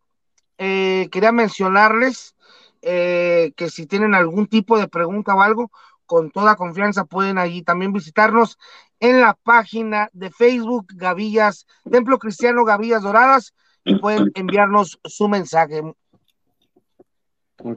eh, 0.59 1.09
quería 1.11 1.33
mencionarles 1.33 2.35
que 2.83 3.71
si 3.71 3.87
tienen 3.87 4.15
algún 4.15 4.47
tipo 4.47 4.79
de 4.79 4.89
pregunta 4.89 5.35
o 5.35 5.41
algo, 5.41 5.71
con 6.05 6.31
toda 6.31 6.57
confianza 6.57 7.07
pueden 7.07 7.39
allí 7.39 7.63
también 7.63 7.95
visitarnos 7.95 8.59
en 9.01 9.23
la 9.23 9.39
página 9.43 10.11
de 10.13 10.31
Facebook 10.31 10.89
Gavillas, 10.95 11.67
Templo 11.91 12.19
Cristiano 12.19 12.63
Gavillas 12.63 13.03
Doradas, 13.03 13.55
y 13.85 13.97
pueden 13.97 14.33
enviarnos 14.35 14.99
su 15.05 15.29
mensaje. 15.29 15.83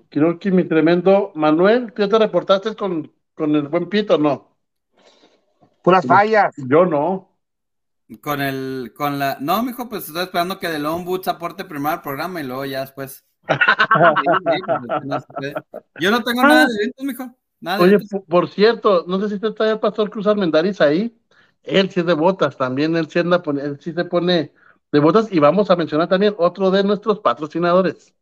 Creo 0.09 0.39
que 0.39 0.51
mi 0.51 0.65
tremendo 0.65 1.31
Manuel, 1.35 1.93
¿tú 1.93 2.07
te 2.09 2.19
reportaste 2.19 2.75
con, 2.75 3.11
con 3.33 3.55
el 3.55 3.67
buen 3.67 3.87
Pito 3.87 4.17
no? 4.17 4.56
Puras 5.87 6.05
fallas. 6.05 6.53
Yo 6.57 6.85
no. 6.85 7.31
Con 8.19 8.41
el, 8.41 8.91
con 8.93 9.17
la, 9.19 9.37
no, 9.39 9.63
mijo, 9.63 9.87
pues 9.87 10.05
estoy 10.05 10.23
esperando 10.23 10.59
que 10.59 10.67
The 10.67 10.79
Lone 10.79 11.05
Boots 11.05 11.29
aporte 11.29 11.63
primero 11.63 11.91
al 11.95 12.01
programa 12.01 12.41
y 12.41 12.43
luego 12.43 12.65
ya 12.65 12.81
después. 12.81 13.23
Yo 16.01 16.11
no 16.11 16.21
tengo 16.25 16.43
nada 16.43 16.65
de 16.65 16.73
eventos, 16.75 17.05
mijo. 17.05 17.33
Nada 17.61 17.79
Oye, 17.79 17.95
eventos. 17.95 18.21
por, 18.27 18.49
cierto, 18.49 19.05
no 19.07 19.17
sé 19.21 19.29
si 19.29 19.35
está 19.35 19.71
el 19.71 19.79
pastor 19.79 20.09
Cruz 20.09 20.27
Armendariz 20.27 20.81
ahí. 20.81 21.17
Él 21.63 21.89
sí 21.89 22.01
es 22.01 22.05
de 22.05 22.13
botas 22.13 22.57
también, 22.57 22.97
él 22.97 23.07
sí, 23.09 23.19
anda, 23.19 23.41
pone- 23.41 23.61
él 23.61 23.79
sí 23.79 23.93
se 23.93 24.03
pone 24.03 24.51
de 24.91 24.99
botas 24.99 25.31
y 25.31 25.39
vamos 25.39 25.71
a 25.71 25.77
mencionar 25.77 26.09
también 26.09 26.35
otro 26.37 26.69
de 26.69 26.83
nuestros 26.83 27.21
patrocinadores. 27.21 28.13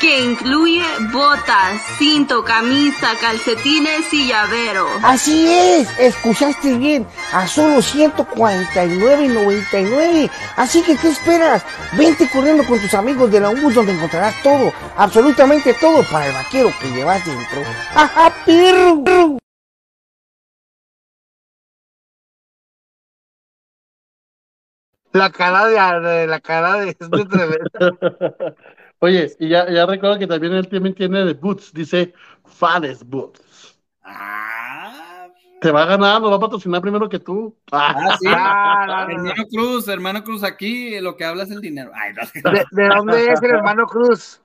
que 0.00 0.24
incluye 0.24 0.82
botas, 1.12 1.80
cinto, 1.98 2.44
camisa, 2.44 3.12
calcetines 3.20 4.12
y 4.12 4.26
llavero. 4.28 4.86
Así 5.02 5.46
es, 5.48 5.88
escuchaste 5.98 6.76
bien, 6.76 7.06
a 7.32 7.46
solo 7.46 7.76
149.99. 7.78 10.30
Así 10.56 10.82
que, 10.82 10.96
¿qué 10.96 11.08
esperas? 11.08 11.64
Vente 11.92 12.28
corriendo 12.28 12.64
con 12.64 12.80
tus 12.80 12.92
amigos 12.94 13.30
de 13.30 13.40
la 13.40 13.50
UBUS 13.50 13.74
donde 13.74 13.92
encontrarás 13.92 14.34
todo, 14.42 14.72
absolutamente 14.96 15.74
todo 15.74 16.02
para 16.10 16.26
el 16.26 16.32
vaquero 16.34 16.72
que 16.80 16.90
llevas 16.90 17.24
dentro. 17.24 17.62
¡Ajá, 17.94 18.32
perro! 18.44 19.36
La 25.12 25.30
cara 25.30 25.64
de, 25.66 26.08
de- 26.08 26.26
la 26.26 26.40
cara 26.40 26.74
de 26.74 26.90
es 27.00 27.08
muy 27.08 27.26
tremenda. 27.26 28.54
Oye, 29.00 29.32
y 29.38 29.48
ya, 29.48 29.70
ya 29.70 29.86
recuerdo 29.86 30.18
que 30.18 30.26
también 30.26 30.54
él 30.54 30.68
también 30.68 30.94
tiene 30.94 31.24
de 31.24 31.34
Boots, 31.34 31.72
dice 31.72 32.12
Fares 32.44 33.04
Boots. 33.04 33.78
Te 35.60 35.70
va 35.70 35.82
a 35.82 35.86
ganar, 35.86 36.20
nos 36.20 36.30
va 36.30 36.36
a 36.36 36.40
patrocinar 36.40 36.80
primero 36.82 37.08
que 37.08 37.18
tú. 37.18 37.56
Ah, 37.72 38.16
sí. 38.20 38.26
Ah, 38.28 39.06
hermano 39.10 39.44
Cruz, 39.50 39.88
hermano 39.88 40.22
Cruz, 40.24 40.42
aquí 40.44 41.00
lo 41.00 41.16
que 41.16 41.24
habla 41.24 41.42
es 41.44 41.50
el 41.50 41.60
dinero. 41.60 41.90
Ay, 41.94 42.12
no. 42.14 42.22
¿De, 42.52 42.64
de 42.70 42.88
dónde 42.88 43.26
es 43.26 43.42
el 43.42 43.50
hermano 43.50 43.86
Cruz? 43.86 44.40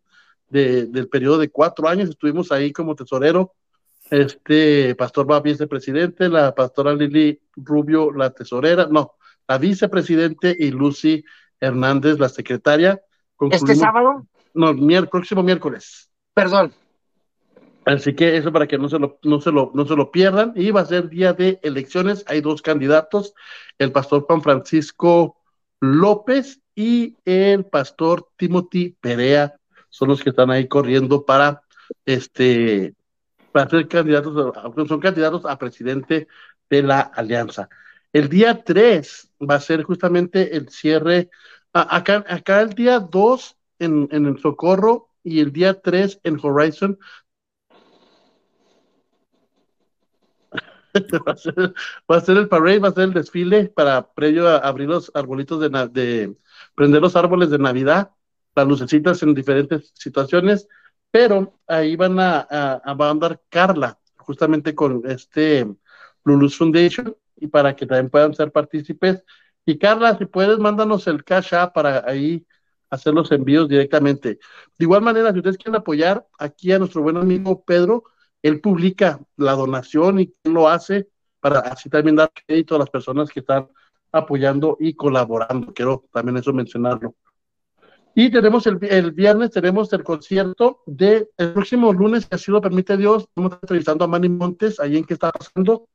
de- 0.49 0.85
del 0.85 1.07
periodo 1.09 1.39
de 1.39 1.49
cuatro 1.49 1.87
años, 1.87 2.09
estuvimos 2.09 2.51
ahí 2.51 2.71
como 2.71 2.95
tesorero 2.95 3.53
este 4.09 4.95
pastor 4.95 5.29
va 5.29 5.39
vicepresidente, 5.41 6.29
la 6.29 6.53
pastora 6.55 6.93
Lili 6.93 7.39
Rubio, 7.55 8.11
la 8.11 8.31
tesorera, 8.31 8.87
no, 8.89 9.13
la 9.47 9.57
vicepresidente 9.57 10.55
y 10.57 10.71
Lucy 10.71 11.23
Hernández, 11.59 12.19
la 12.19 12.29
secretaria. 12.29 13.01
¿Este 13.51 13.75
sábado? 13.75 14.25
No, 14.53 14.73
mier- 14.73 15.09
próximo 15.09 15.43
miércoles. 15.43 16.09
Perdón. 16.33 16.73
Así 17.85 18.13
que 18.13 18.35
eso 18.35 18.51
para 18.51 18.67
que 18.67 18.77
no 18.77 18.89
se 18.89 18.99
lo, 18.99 19.17
no 19.23 19.39
se 19.39 19.51
lo, 19.51 19.71
no 19.73 19.85
se 19.85 19.95
lo 19.95 20.11
pierdan. 20.11 20.51
Y 20.55 20.71
va 20.71 20.81
a 20.81 20.85
ser 20.85 21.07
día 21.09 21.31
de 21.33 21.59
elecciones. 21.63 22.25
Hay 22.27 22.41
dos 22.41 22.61
candidatos, 22.61 23.33
el 23.77 23.91
pastor 23.91 24.23
Juan 24.23 24.41
Francisco 24.41 25.37
López 25.79 26.59
y 26.75 27.15
el 27.23 27.65
pastor 27.65 28.27
Timothy 28.35 28.97
Perea. 28.99 29.55
Son 29.89 30.09
los 30.09 30.21
que 30.21 30.31
están 30.31 30.51
ahí 30.51 30.67
corriendo 30.67 31.25
para 31.25 31.61
este 32.05 32.93
para 33.51 33.69
ser 33.69 33.87
candidatos, 33.87 34.53
son 34.87 34.99
candidatos 34.99 35.45
a 35.45 35.57
presidente 35.57 36.27
de 36.69 36.83
la 36.83 37.01
alianza. 37.01 37.69
El 38.13 38.29
día 38.29 38.63
3 38.63 39.31
va 39.49 39.55
a 39.55 39.59
ser 39.59 39.83
justamente 39.83 40.55
el 40.55 40.69
cierre, 40.69 41.29
acá, 41.73 42.23
acá 42.27 42.61
el 42.61 42.73
día 42.73 42.99
2 42.99 43.57
en, 43.79 44.07
en 44.11 44.25
el 44.25 44.39
Socorro 44.39 45.09
y 45.23 45.39
el 45.39 45.51
día 45.51 45.81
3 45.81 46.19
en 46.23 46.39
Horizon. 46.41 46.97
va, 51.27 51.31
a 51.31 51.35
ser, 51.35 51.73
va 52.09 52.17
a 52.17 52.21
ser 52.21 52.37
el 52.37 52.47
parade, 52.47 52.79
va 52.79 52.89
a 52.89 52.93
ser 52.93 53.03
el 53.03 53.13
desfile 53.13 53.65
para 53.69 54.13
previo 54.13 54.47
a 54.47 54.57
abrir 54.57 54.87
los 54.87 55.11
arbolitos 55.13 55.59
de, 55.59 55.69
de 55.89 56.35
prender 56.75 57.01
los 57.01 57.15
árboles 57.15 57.49
de 57.49 57.59
Navidad, 57.59 58.11
las 58.55 58.67
lucecitas 58.67 59.21
en 59.21 59.33
diferentes 59.35 59.91
situaciones 59.93 60.67
pero 61.17 61.55
ahí 61.67 61.95
van 61.95 62.19
a, 62.19 62.45
a, 62.49 62.73
a- 62.83 62.93
va 62.93 63.07
a 63.07 63.11
andar 63.11 63.41
Carla, 63.49 63.97
justamente 64.17 64.75
con 64.75 65.01
este 65.09 65.65
Lulus 66.23 66.55
Foundation, 66.57 67.15
y 67.35 67.47
para 67.47 67.75
que 67.75 67.87
también 67.87 68.09
puedan 68.11 68.33
ser 68.35 68.51
partícipes. 68.51 69.23
Y 69.65 69.79
Carla, 69.79 70.15
si 70.17 70.25
puedes, 70.25 70.59
mándanos 70.59 71.07
el 71.07 71.23
cash 71.23 71.53
app 71.55 71.73
para 71.73 72.03
ahí 72.07 72.45
hacer 72.91 73.13
los 73.15 73.31
envíos 73.31 73.67
directamente. 73.67 74.39
De 74.77 74.85
igual 74.85 75.01
manera, 75.01 75.31
si 75.31 75.39
ustedes 75.39 75.57
quieren 75.57 75.75
apoyar 75.81 76.27
aquí 76.37 76.71
a 76.71 76.77
nuestro 76.79 77.01
buen 77.01 77.17
amigo 77.17 77.63
Pedro, 77.65 78.03
él 78.43 78.61
publica 78.61 79.19
la 79.37 79.53
donación 79.53 80.19
y 80.19 80.27
quién 80.27 80.53
lo 80.53 80.69
hace 80.69 81.09
para 81.39 81.59
así 81.61 81.89
también 81.89 82.15
dar 82.15 82.31
crédito 82.45 82.75
a 82.75 82.79
las 82.79 82.89
personas 82.91 83.29
que 83.31 83.39
están 83.39 83.67
apoyando 84.11 84.77
y 84.79 84.93
colaborando. 84.93 85.73
Quiero 85.73 86.05
también 86.13 86.37
eso 86.37 86.53
mencionarlo. 86.53 87.15
Y 88.19 88.31
tenemos 88.31 88.65
el, 88.65 88.79
el 88.81 89.11
viernes, 89.11 89.51
tenemos 89.51 89.93
el 89.93 90.03
concierto 90.03 90.81
de 90.87 91.29
el 91.37 91.53
próximo 91.53 91.93
lunes, 91.93 92.25
que 92.25 92.33
así 92.33 92.49
lo 92.49 92.59
permite 92.59 92.97
Dios. 92.97 93.25
Estamos 93.25 93.53
entrevistando 93.61 94.05
a 94.05 94.07
Manny 94.07 94.27
Montes, 94.27 94.79
ahí 94.79 94.97
en 94.97 95.05
qué 95.05 95.13
está 95.13 95.31
pasando. 95.31 95.87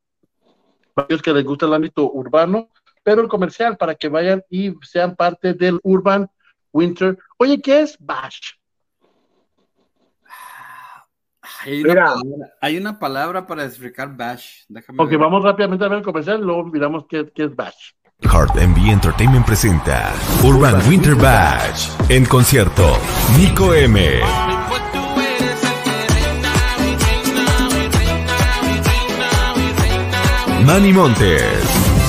Varios 0.95 1.21
que 1.21 1.33
les 1.33 1.43
gusta 1.43 1.65
el 1.65 1.73
ámbito 1.73 2.09
urbano, 2.13 2.69
pero 3.03 3.21
el 3.21 3.27
comercial 3.27 3.75
para 3.75 3.95
que 3.95 4.07
vayan 4.07 4.41
y 4.49 4.73
sean 4.83 5.17
parte 5.17 5.53
del 5.53 5.81
Urban 5.83 6.29
Winter. 6.71 7.17
Oye, 7.39 7.61
¿qué 7.61 7.81
es 7.81 7.97
Bash? 7.99 8.53
Hay 11.65 11.83
una, 11.83 12.05
palabra, 12.05 12.53
hay 12.61 12.77
una 12.77 12.99
palabra 12.99 13.47
para 13.47 13.65
explicar 13.65 14.15
bash. 14.15 14.63
Déjame 14.69 15.03
Ok, 15.03 15.09
ver. 15.09 15.19
vamos 15.19 15.43
rápidamente 15.43 15.83
a 15.83 15.89
ver 15.89 15.97
el 15.97 16.05
comercial 16.05 16.39
y 16.39 16.43
luego 16.45 16.63
miramos 16.67 17.05
qué, 17.09 17.29
qué 17.35 17.43
es 17.43 17.55
Bash. 17.55 17.91
Heart 18.25 18.55
MV 18.55 18.89
Entertainment 18.89 19.45
presenta 19.45 20.13
Urban 20.43 20.81
Winter 20.87 21.15
Bash 21.15 21.89
en 22.09 22.25
concierto 22.25 22.97
Nico 23.37 23.73
M. 23.73 24.21
Manny 30.65 30.93
Montes, 30.93 31.43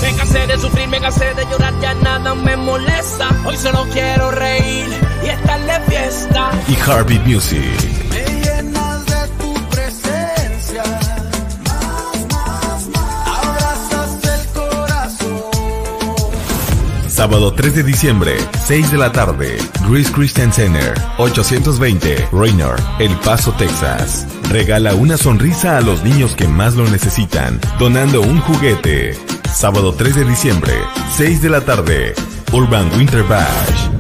Me 0.01 0.15
cansé 0.17 0.47
de 0.47 0.59
sufrir, 0.59 0.89
me 0.89 1.01
cansé 1.01 1.35
de 1.35 1.45
llorar, 1.51 1.73
ya 1.81 1.95
nada 1.95 2.35
me 2.35 2.57
molesta. 2.57 3.29
Hoy 3.45 3.57
solo 3.57 3.85
quiero 3.93 4.31
reír 4.31 4.87
y 5.25 5.29
estar 5.29 5.61
de 5.61 5.81
fiesta. 5.91 6.51
y 6.69 6.75
Heartbeat 6.75 7.27
Music. 7.27 8.04
Sábado 17.15 17.55
3 17.55 17.77
de 17.77 17.83
diciembre, 17.85 18.37
6 18.67 18.91
de 18.91 18.99
la 18.99 19.13
tarde, 19.13 19.57
Grace 19.89 20.13
Christian 20.13 20.53
Center, 20.53 20.95
820 21.19 22.29
Raynor, 22.33 22.75
El 22.99 23.17
Paso, 23.21 23.53
Texas. 23.53 24.27
Regala 24.51 24.97
una 24.97 25.17
sonrisa 25.17 25.79
a 25.79 25.81
los 25.81 26.03
niños 26.03 26.35
que 26.35 26.49
más 26.49 26.75
lo 26.75 26.83
necesitan, 26.91 27.61
donando 27.79 28.21
un 28.21 28.41
juguete. 28.41 29.15
Sábado 29.55 29.95
3 29.97 30.17
de 30.17 30.25
diciembre, 30.25 30.73
6 31.13 31.41
de 31.41 31.51
la 31.51 31.61
tarde, 31.61 32.15
Urban 32.53 32.91
Winter 32.97 33.23
Bash. 33.23 33.91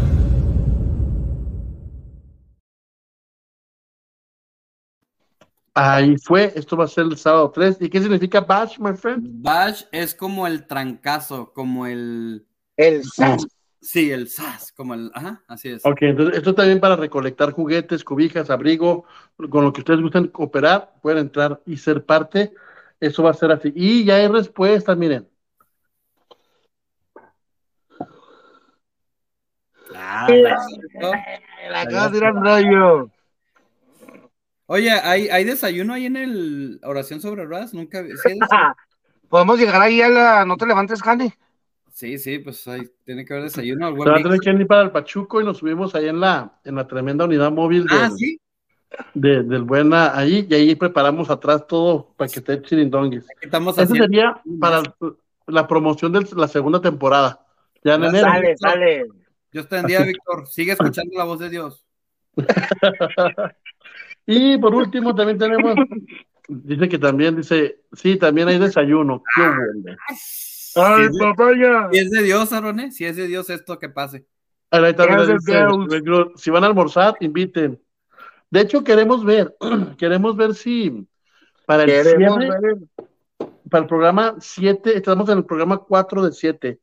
Ahí 5.72 6.16
fue, 6.18 6.52
esto 6.56 6.76
va 6.76 6.86
a 6.86 6.88
ser 6.88 7.04
el 7.04 7.16
sábado 7.16 7.52
3. 7.52 7.76
¿Y 7.78 7.88
qué 7.88 8.00
significa 8.00 8.40
bash, 8.40 8.80
my 8.80 8.92
friend? 8.96 9.40
Bash 9.40 9.84
es 9.92 10.16
como 10.16 10.48
el 10.48 10.66
trancazo, 10.66 11.52
como 11.52 11.86
el... 11.86 12.44
El 12.76 13.04
sas. 13.04 13.46
Sí, 13.80 14.10
el 14.10 14.28
sas, 14.28 14.72
como 14.72 14.94
el... 14.94 15.10
Ajá, 15.14 15.42
así 15.46 15.68
es. 15.68 15.84
Ok, 15.84 15.98
entonces 16.02 16.38
esto 16.38 16.54
también 16.54 16.80
para 16.80 16.96
recolectar 16.96 17.52
juguetes, 17.52 18.02
cobijas, 18.02 18.48
abrigo, 18.48 19.04
con 19.50 19.62
lo 19.64 19.72
que 19.72 19.80
ustedes 19.82 20.00
gusten 20.00 20.28
cooperar, 20.28 20.94
pueden 21.02 21.18
entrar 21.18 21.60
y 21.66 21.76
ser 21.76 22.04
parte. 22.04 22.54
Eso 22.98 23.22
va 23.22 23.30
a 23.30 23.34
ser 23.34 23.52
así. 23.52 23.70
Y 23.74 24.04
ya 24.04 24.16
hay 24.16 24.28
respuestas, 24.28 24.96
miren. 24.96 25.28
Ah, 29.94 30.26
La 31.70 31.84
de 31.84 32.10
tirar 32.10 32.34
rollo. 32.34 33.10
Oye, 34.66 34.90
¿hay, 34.90 35.28
¿hay 35.28 35.44
desayuno 35.44 35.92
ahí 35.92 36.06
en 36.06 36.16
el 36.16 36.80
oración 36.84 37.20
sobre 37.20 37.44
ruedas? 37.44 37.74
Nunca 37.74 38.00
vi- 38.00 38.16
¿sí? 38.16 38.38
Podemos 39.28 39.58
llegar 39.58 39.80
ahí 39.82 40.00
a 40.00 40.08
la. 40.08 40.44
No 40.46 40.56
te 40.56 40.66
levantes, 40.66 41.02
Candy. 41.02 41.32
Sí, 41.94 42.18
sí, 42.18 42.40
pues 42.40 42.66
ahí 42.66 42.82
tiene 43.04 43.24
que 43.24 43.32
haber 43.34 43.44
desayuno. 43.44 43.94
Buen 43.94 44.10
va 44.10 44.16
a 44.18 44.22
tener 44.22 44.40
que 44.40 44.50
ir 44.50 44.66
para 44.66 44.82
el 44.82 44.90
Pachuco 44.90 45.40
y 45.40 45.44
nos 45.44 45.58
subimos 45.58 45.94
ahí 45.94 46.08
en 46.08 46.18
la, 46.18 46.58
en 46.64 46.74
la 46.74 46.88
tremenda 46.88 47.24
unidad 47.24 47.52
móvil 47.52 47.86
Ah, 47.88 48.08
del, 48.08 48.18
sí. 48.18 48.40
de- 49.14 49.42
del 49.44 49.62
buena 49.62 50.16
ahí, 50.18 50.44
y 50.50 50.54
ahí 50.54 50.74
preparamos 50.74 51.30
atrás 51.30 51.64
todo 51.68 52.12
para 52.16 52.28
que 52.28 52.40
esté 52.40 52.60
chirindonguis. 52.62 53.24
Estamos 53.40 53.74
Eso 53.78 53.84
haciendo- 53.84 54.06
sería 54.06 54.42
para 54.60 54.82
la 55.46 55.68
promoción 55.68 56.12
de 56.12 56.26
la 56.36 56.48
segunda 56.48 56.80
temporada. 56.80 57.46
Ya 57.84 57.94
en 57.94 58.04
enero. 58.04 58.26
Sale, 58.26 58.56
sale. 58.56 59.04
Dios 59.52 59.68
te 59.68 59.76
bendiga, 59.76 60.02
Víctor. 60.02 60.48
Sigue 60.48 60.72
escuchando 60.72 61.16
la 61.16 61.24
voz 61.24 61.38
de 61.38 61.48
Dios. 61.50 61.86
Y 64.26 64.56
por 64.58 64.74
último 64.74 65.14
también 65.14 65.36
tenemos, 65.38 65.74
dice 66.48 66.88
que 66.88 66.98
también 66.98 67.36
dice, 67.36 67.80
sí, 67.92 68.16
también 68.16 68.48
hay 68.48 68.58
desayuno. 68.58 69.22
¡Qué 69.36 69.42
bueno! 69.42 69.96
Ay, 70.76 71.08
Sí. 71.12 71.18
papaya. 71.18 71.88
Si 71.92 71.98
es 71.98 72.10
de 72.10 72.22
Dios, 72.22 72.52
Aroné, 72.52 72.90
si 72.92 73.04
es 73.04 73.16
de 73.16 73.26
Dios 73.26 73.48
esto 73.50 73.78
que 73.78 73.88
pase. 73.88 74.26
Ahí 74.70 74.94
también 74.94 75.18
Gracias, 75.18 75.44
dice, 75.44 76.00
Dios. 76.02 76.28
si 76.36 76.50
van 76.50 76.64
a 76.64 76.66
almorzar, 76.66 77.14
inviten. 77.20 77.80
De 78.50 78.60
hecho, 78.60 78.82
queremos 78.84 79.24
ver, 79.24 79.54
queremos 79.98 80.36
ver 80.36 80.54
si 80.54 81.06
para 81.66 81.84
el 81.84 81.90
Queremos 81.90 82.38
cierre, 82.38 82.60
ver. 82.60 82.76
para 83.70 83.82
el 83.82 83.88
programa 83.88 84.34
7, 84.40 84.96
estamos 84.96 85.28
en 85.28 85.38
el 85.38 85.44
programa 85.44 85.78
4 85.78 86.22
de 86.24 86.32
7 86.32 86.80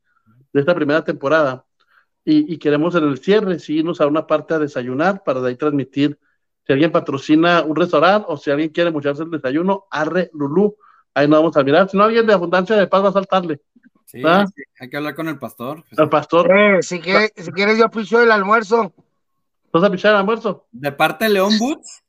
de 0.54 0.60
esta 0.60 0.74
primera 0.76 1.04
temporada, 1.04 1.66
y, 2.26 2.54
y 2.54 2.58
queremos 2.58 2.94
en 2.96 3.04
el 3.06 3.18
cierre, 3.20 3.58
sí, 3.60 3.78
irnos 3.78 4.00
a 4.02 4.08
una 4.08 4.26
parte 4.28 4.54
a 4.54 4.60
desayunar 4.60 5.24
para 5.24 5.42
de 5.42 5.50
ahí 5.50 5.56
transmitir. 5.56 6.20
Si 6.68 6.74
alguien 6.74 6.92
patrocina 6.92 7.62
un 7.64 7.76
restaurante 7.76 8.26
o 8.30 8.38
si 8.38 8.52
alguien 8.52 8.70
quiere 8.70 8.92
mucharse 8.92 9.24
el 9.24 9.32
desayuno, 9.32 9.86
arre 9.90 10.30
Lulú, 10.34 10.76
ahí 11.14 11.28
nos 11.28 11.40
vamos 11.40 11.58
a 11.58 11.64
mirar. 11.64 11.90
Si 11.90 11.98
no, 11.98 12.04
alguien 12.04 12.26
de 12.28 12.34
abundancia 12.34 12.76
de 12.76 12.88
paz 12.88 13.04
va 13.04 13.10
a 13.10 13.14
saltarle. 13.14 13.60
Sí, 14.06 14.22
¿Ah? 14.26 14.46
hay 14.80 14.90
que 14.90 14.98
hablar 14.98 15.16
con 15.16 15.28
el 15.30 15.40
pastor. 15.40 15.84
Al 15.98 16.10
pastor, 16.10 16.52
Eh, 16.52 16.82
si, 16.82 17.00
quieres, 17.00 17.32
si 17.36 17.52
quieres, 17.52 17.78
yo 17.78 17.90
picho 17.90 18.22
el 18.22 18.32
almuerzo. 18.32 18.94
¿vas 19.74 19.84
a 19.86 19.90
pichar 19.90 20.12
el 20.12 20.18
almuerzo? 20.18 20.68
De 20.72 20.92
parte 20.92 21.26
de 21.26 21.32
León 21.32 21.58
Boots. 21.58 22.04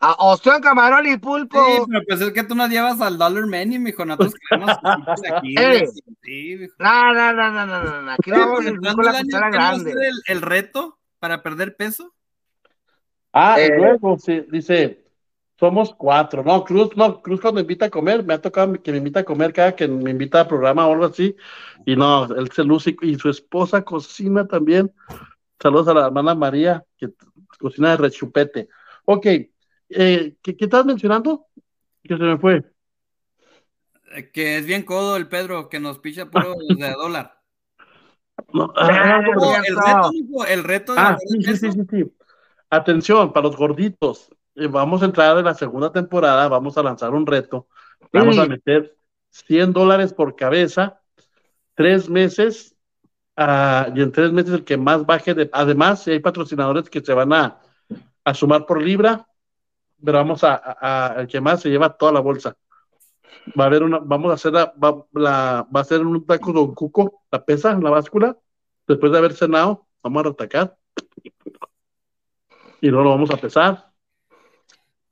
A 0.00 0.12
ostión, 0.12 0.60
camarón 0.62 1.04
y 1.08 1.16
pulpo. 1.16 1.58
Sí, 1.66 1.82
pero 1.90 2.02
pues 2.06 2.20
es 2.20 2.30
que 2.30 2.44
tú 2.44 2.54
nos 2.54 2.70
llevas 2.70 3.00
al 3.00 3.18
Dollar 3.18 3.44
Menu, 3.46 3.80
mijo. 3.80 4.04
Nosotros 4.04 4.34
queremos 4.48 4.70
aquí. 5.32 5.54
Eh. 5.58 5.88
Sí, 6.22 6.56
mijo. 6.60 6.74
No, 6.78 7.12
no, 7.12 7.32
no, 7.32 7.50
no, 7.50 7.66
no, 7.66 8.02
no. 8.02 8.10
Aquí 8.12 8.30
vamos 8.30 8.60
a 8.60 8.62
la 8.62 8.68
el 8.70 8.76
cuchara 9.24 9.50
¿queremos 9.50 9.82
grande. 9.82 9.90
el, 10.06 10.14
el 10.28 10.42
reto 10.42 10.96
para 11.18 11.42
perder 11.42 11.74
peso? 11.74 12.14
Ah, 13.32 13.56
y 13.58 13.62
Eh. 13.64 13.76
luego 13.76 14.16
sí, 14.18 14.44
dice, 14.48 15.04
somos 15.58 15.94
cuatro. 15.94 16.44
No, 16.44 16.64
Cruz, 16.64 16.90
no, 16.96 17.20
Cruz 17.20 17.40
cuando 17.40 17.60
invita 17.60 17.86
a 17.86 17.90
comer, 17.90 18.24
me 18.24 18.34
ha 18.34 18.40
tocado 18.40 18.72
que 18.74 18.92
me 18.92 18.98
invita 18.98 19.20
a 19.20 19.24
comer 19.24 19.52
cada 19.52 19.74
que 19.74 19.88
me 19.88 20.10
invita 20.10 20.40
al 20.40 20.48
programa 20.48 20.86
o 20.86 20.92
algo 20.92 21.06
así. 21.06 21.34
Y 21.84 21.96
no, 21.96 22.24
él 22.24 22.50
se 22.52 22.64
luce 22.64 22.96
y 23.02 23.16
su 23.16 23.28
esposa 23.28 23.82
cocina 23.82 24.46
también. 24.46 24.92
Saludos 25.60 25.88
a 25.88 25.94
la 25.94 26.06
hermana 26.06 26.34
María, 26.34 26.84
que 26.96 27.08
cocina 27.58 27.90
de 27.90 27.96
rechupete. 27.96 28.68
Ok, 29.04 29.26
eh, 29.26 30.36
¿qué, 30.42 30.56
qué 30.56 30.64
estás 30.64 30.86
mencionando? 30.86 31.46
Que 32.02 32.16
se 32.16 32.22
me 32.22 32.38
fue. 32.38 32.62
Eh, 34.12 34.30
Que 34.30 34.58
es 34.58 34.66
bien 34.66 34.84
codo 34.84 35.16
el 35.16 35.28
Pedro, 35.28 35.68
que 35.68 35.80
nos 35.80 35.98
picha 35.98 36.26
puro 36.30 36.54
de 36.78 36.92
dólar. 36.92 37.38
No, 38.52 38.72
Ah, 38.76 39.20
no, 39.34 39.56
el 39.56 39.76
reto, 39.76 40.46
el 40.46 40.64
reto 40.64 40.94
de 40.94 41.00
Ah, 41.00 41.18
sí, 41.18 41.42
sí, 41.42 41.56
sí, 41.56 41.82
sí. 41.90 42.12
Atención, 42.70 43.32
para 43.32 43.46
los 43.48 43.56
gorditos, 43.56 44.30
vamos 44.66 45.02
a 45.02 45.06
entrar 45.06 45.38
en 45.38 45.44
la 45.44 45.54
segunda 45.54 45.92
temporada, 45.92 46.48
vamos 46.48 46.76
a 46.76 46.82
lanzar 46.82 47.10
un 47.14 47.26
reto, 47.26 47.68
vamos 48.12 48.34
Sí. 48.34 48.40
a 48.40 48.46
meter 48.46 48.96
100 49.30 49.72
dólares 49.72 50.12
por 50.12 50.34
cabeza, 50.36 51.00
tres 51.74 52.08
meses, 52.08 52.74
ah, 53.36 53.88
y 53.94 54.02
en 54.02 54.10
tres 54.10 54.32
meses 54.32 54.52
el 54.54 54.64
que 54.64 54.76
más 54.76 55.06
baje, 55.06 55.34
de, 55.34 55.48
además, 55.52 56.02
si 56.02 56.10
hay 56.12 56.18
patrocinadores 56.20 56.90
que 56.90 57.00
se 57.00 57.12
van 57.14 57.32
a, 57.32 57.60
a 58.24 58.34
sumar 58.34 58.66
por 58.66 58.82
libra, 58.82 59.26
pero 60.04 60.18
vamos 60.18 60.42
a, 60.44 60.54
a- 60.54 61.14
a- 61.16 61.20
el 61.20 61.28
que 61.28 61.40
más 61.40 61.60
se 61.60 61.70
lleva 61.70 61.96
toda 61.96 62.12
la 62.12 62.20
bolsa. 62.20 62.56
Va 63.58 63.64
a 63.64 63.66
haber 63.66 63.82
una, 63.82 63.98
vamos 63.98 64.30
a 64.30 64.34
hacer 64.34 64.52
la, 64.52 64.72
va, 64.82 65.04
la- 65.12 65.66
va 65.74 65.80
a 65.80 65.84
ser 65.84 66.04
un 66.04 66.24
taco 66.26 66.52
Don 66.52 66.74
Cuco, 66.74 67.22
la 67.30 67.44
pesa, 67.44 67.78
la 67.78 67.90
báscula, 67.90 68.36
después 68.86 69.12
de 69.12 69.18
haber 69.18 69.34
cenado, 69.34 69.86
vamos 70.02 70.20
a 70.20 70.28
retacar 70.28 70.76
y 72.80 72.88
luego 72.88 73.04
lo 73.04 73.10
vamos 73.10 73.30
a 73.30 73.36
pesar. 73.36 73.87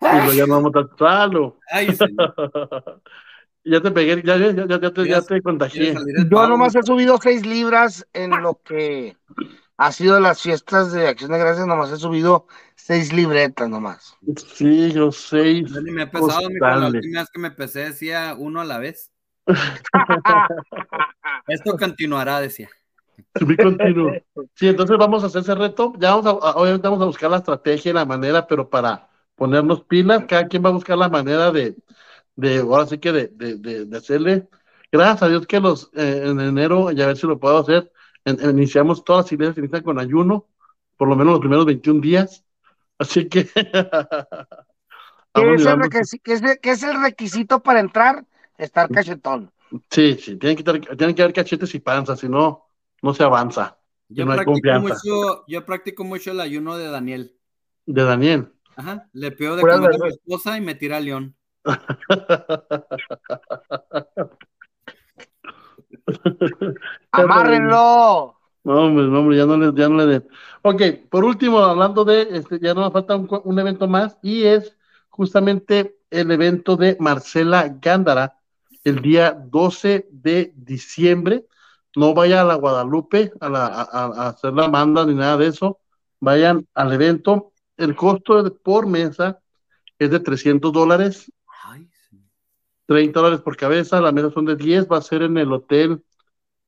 Y 0.01 0.05
luego 0.07 0.33
ya 0.33 0.47
no 0.47 0.55
vamos 0.63 0.73
a 0.77 0.85
pesarlo. 0.87 1.59
Ay, 1.71 1.89
ya 3.65 3.81
te 3.81 3.91
pegué, 3.91 4.23
ya, 4.23 4.37
ya, 4.37 4.51
ya, 4.53 4.67
ya 4.67 4.79
te, 4.79 4.87
ya 4.87 4.93
¿Quieres- 4.93 5.27
te 5.27 5.43
contagié. 5.43 5.95
Yo 6.31 6.49
nomás 6.49 6.75
he 6.77 6.83
subido 6.83 7.19
seis 7.21 7.45
libras 7.47 8.07
en 8.13 8.31
lo 8.43 8.61
que 8.63 9.17
ha 9.79 9.93
sido 9.93 10.21
las 10.21 10.41
fiestas 10.43 10.93
de 10.93 11.09
Acción 11.09 11.33
de 11.33 11.39
Gracias. 11.39 11.67
Nomás 11.67 11.91
he 11.93 11.97
subido 11.97 12.47
seis 12.77 13.13
libretas 13.13 13.69
nomás. 13.69 14.17
Sí, 14.55 14.93
yo. 14.93 15.11
Yo 15.11 15.81
ni 15.83 15.91
me 15.91 16.03
he 16.03 16.07
pesado, 16.07 16.49
mijo. 16.49 16.67
La 16.67 16.87
última 16.89 17.21
vez 17.21 17.31
que 17.31 17.41
me 17.41 17.51
pesé 17.51 17.81
decía 17.81 18.35
uno 18.39 18.61
a 18.61 18.65
la 18.65 18.79
vez. 18.79 19.11
Esto 21.49 21.77
continuará, 21.79 22.41
decía. 22.41 22.69
Sí, 24.55 24.69
entonces 24.69 24.97
vamos 24.99 25.23
a 25.23 25.27
hacer 25.29 25.43
ese 25.43 25.55
reto. 25.55 25.93
Ya 25.99 26.15
vamos 26.15 26.43
a- 26.43 26.57
obviamente 26.57 26.87
vamos 26.89 27.03
a 27.03 27.07
buscar 27.07 27.31
la 27.31 27.39
estrategia 27.39 27.91
y 27.91 27.95
la 27.95 28.05
manera, 28.05 28.47
pero 28.47 28.69
para 28.69 29.09
ponernos 29.37 29.85
pilas, 29.85 30.27
cada 30.29 30.49
quien 30.49 30.65
va 30.65 30.71
a 30.71 30.73
buscar 30.73 30.99
la 30.99 31.11
manera 31.11 31.53
de, 31.53 31.77
de 32.37 32.59
ahora 32.61 32.87
sí 32.87 32.99
que 32.99 33.13
de, 33.13 33.29
de, 33.29 33.57
de- 33.57 33.87
de 33.87 33.97
hacerle. 33.99 34.49
Gracias 34.93 35.23
a 35.25 35.29
Dios 35.29 35.47
que 35.47 35.61
los 35.61 35.91
eh, 35.95 36.25
en 36.27 36.41
enero, 36.41 36.93
y 36.93 37.03
a 37.03 37.07
ver 37.09 37.17
si 37.19 37.27
lo 37.29 37.39
puedo 37.41 37.59
hacer, 37.59 37.93
en- 38.25 38.41
en- 38.41 38.51
iniciamos 38.59 39.05
todas 39.05 39.27
las 39.27 39.33
iglesias 39.33 39.59
inician 39.59 39.83
con 39.83 39.99
ayuno, 40.01 40.49
por 40.97 41.09
lo 41.09 41.17
menos 41.17 41.33
los 41.35 41.41
primeros 41.41 41.67
21 41.67 42.01
días. 42.01 42.45
Así 42.99 43.29
que 43.29 43.49
¿Qué 45.33 45.43
vamos 45.45 45.55
es, 45.55 45.67
el 45.67 45.79
qué 46.23 46.33
es 46.33 46.43
es 46.63 46.83
el 46.83 47.01
requisito 47.03 47.63
para 47.63 47.81
entrar? 47.81 48.25
Estar 48.59 48.91
cachetón. 48.91 49.53
Sí, 49.91 50.15
sí, 50.19 50.37
tienen 50.37 50.57
que, 50.57 50.63
tener- 50.63 50.97
tienen 50.97 51.15
que 51.15 51.23
haber 51.23 51.35
cachetes 51.35 51.75
y 51.75 51.81
panza, 51.81 52.17
si 52.17 52.29
no, 52.29 52.67
no 53.03 53.15
se 53.15 53.25
avanza. 53.25 53.79
Yo 54.09 54.25
no 54.25 54.33
practico, 54.33 54.77
mucho, 54.79 55.45
yo 55.49 55.65
practico 55.65 56.05
mucho 56.05 56.31
el 56.33 56.41
ayuno 56.41 56.77
de 56.77 56.89
Daniel. 56.91 57.37
De 57.87 58.05
Daniel. 58.05 58.53
Ajá. 58.77 59.09
Le 59.13 59.33
pido 59.33 59.57
de 59.57 59.63
comer 59.63 59.75
a 59.75 59.81
mi 59.81 59.87
verduras. 59.89 60.15
esposa 60.15 60.57
y 60.57 60.61
me 60.61 60.75
tira 60.75 60.99
a 60.99 61.01
León. 61.01 61.35
¡Amárrenlo! 67.11 68.37
No, 68.65 68.87
hombre, 68.87 69.05
no, 69.07 69.21
hombre, 69.21 69.37
ya 69.37 69.47
no 69.47 69.57
le, 69.57 69.73
ya 69.81 69.89
no 69.89 69.97
le 69.97 70.07
den. 70.07 70.29
Ok, 70.63 70.83
por 71.09 71.25
último, 71.25 71.61
hablando 71.61 72.05
de, 72.05 72.23
este, 72.33 72.59
ya 72.61 72.75
nos 72.75 72.93
falta 72.93 73.17
un, 73.17 73.29
un 73.45 73.59
evento 73.59 73.87
más 73.87 74.19
y 74.23 74.45
es 74.45 74.77
justamente 75.09 75.97
el 76.11 76.31
evento 76.31 76.77
de 76.77 76.97
Marcela 76.99 77.77
Gándara 77.81 78.39
el 78.85 79.03
día 79.03 79.33
12 79.33 80.09
de 80.11 80.53
diciembre. 80.57 81.47
No 81.97 82.15
vaya 82.15 82.43
a 82.43 82.45
la 82.45 82.55
Guadalupe 82.57 83.33
a, 83.41 83.49
la, 83.49 83.67
a 83.67 84.29
hacer 84.29 84.53
la 84.53 84.69
manda 84.69 85.07
ni 85.07 85.15
nada 85.15 85.37
de 85.37 85.49
eso. 85.49 85.81
Vayan 86.21 86.67
al 86.75 86.93
evento. 86.93 87.53
El 87.77 87.95
costo 87.97 88.43
de- 88.43 88.51
por 88.51 88.87
mesa 88.87 89.41
es 89.99 90.11
de 90.11 90.21
300 90.21 90.73
dólares, 90.73 91.31
Ay, 91.65 91.89
sí. 92.09 92.19
30 92.87 93.21
dólares 93.21 93.41
por 93.43 93.57
cabeza. 93.57 94.01
Las 94.01 94.13
mesas 94.13 94.33
son 94.33 94.45
de 94.47 94.57
10. 94.57 94.87
Va 94.91 94.99
a 94.99 95.03
ser 95.03 95.23
en 95.23 95.37
el 95.39 95.53
hotel 95.53 96.03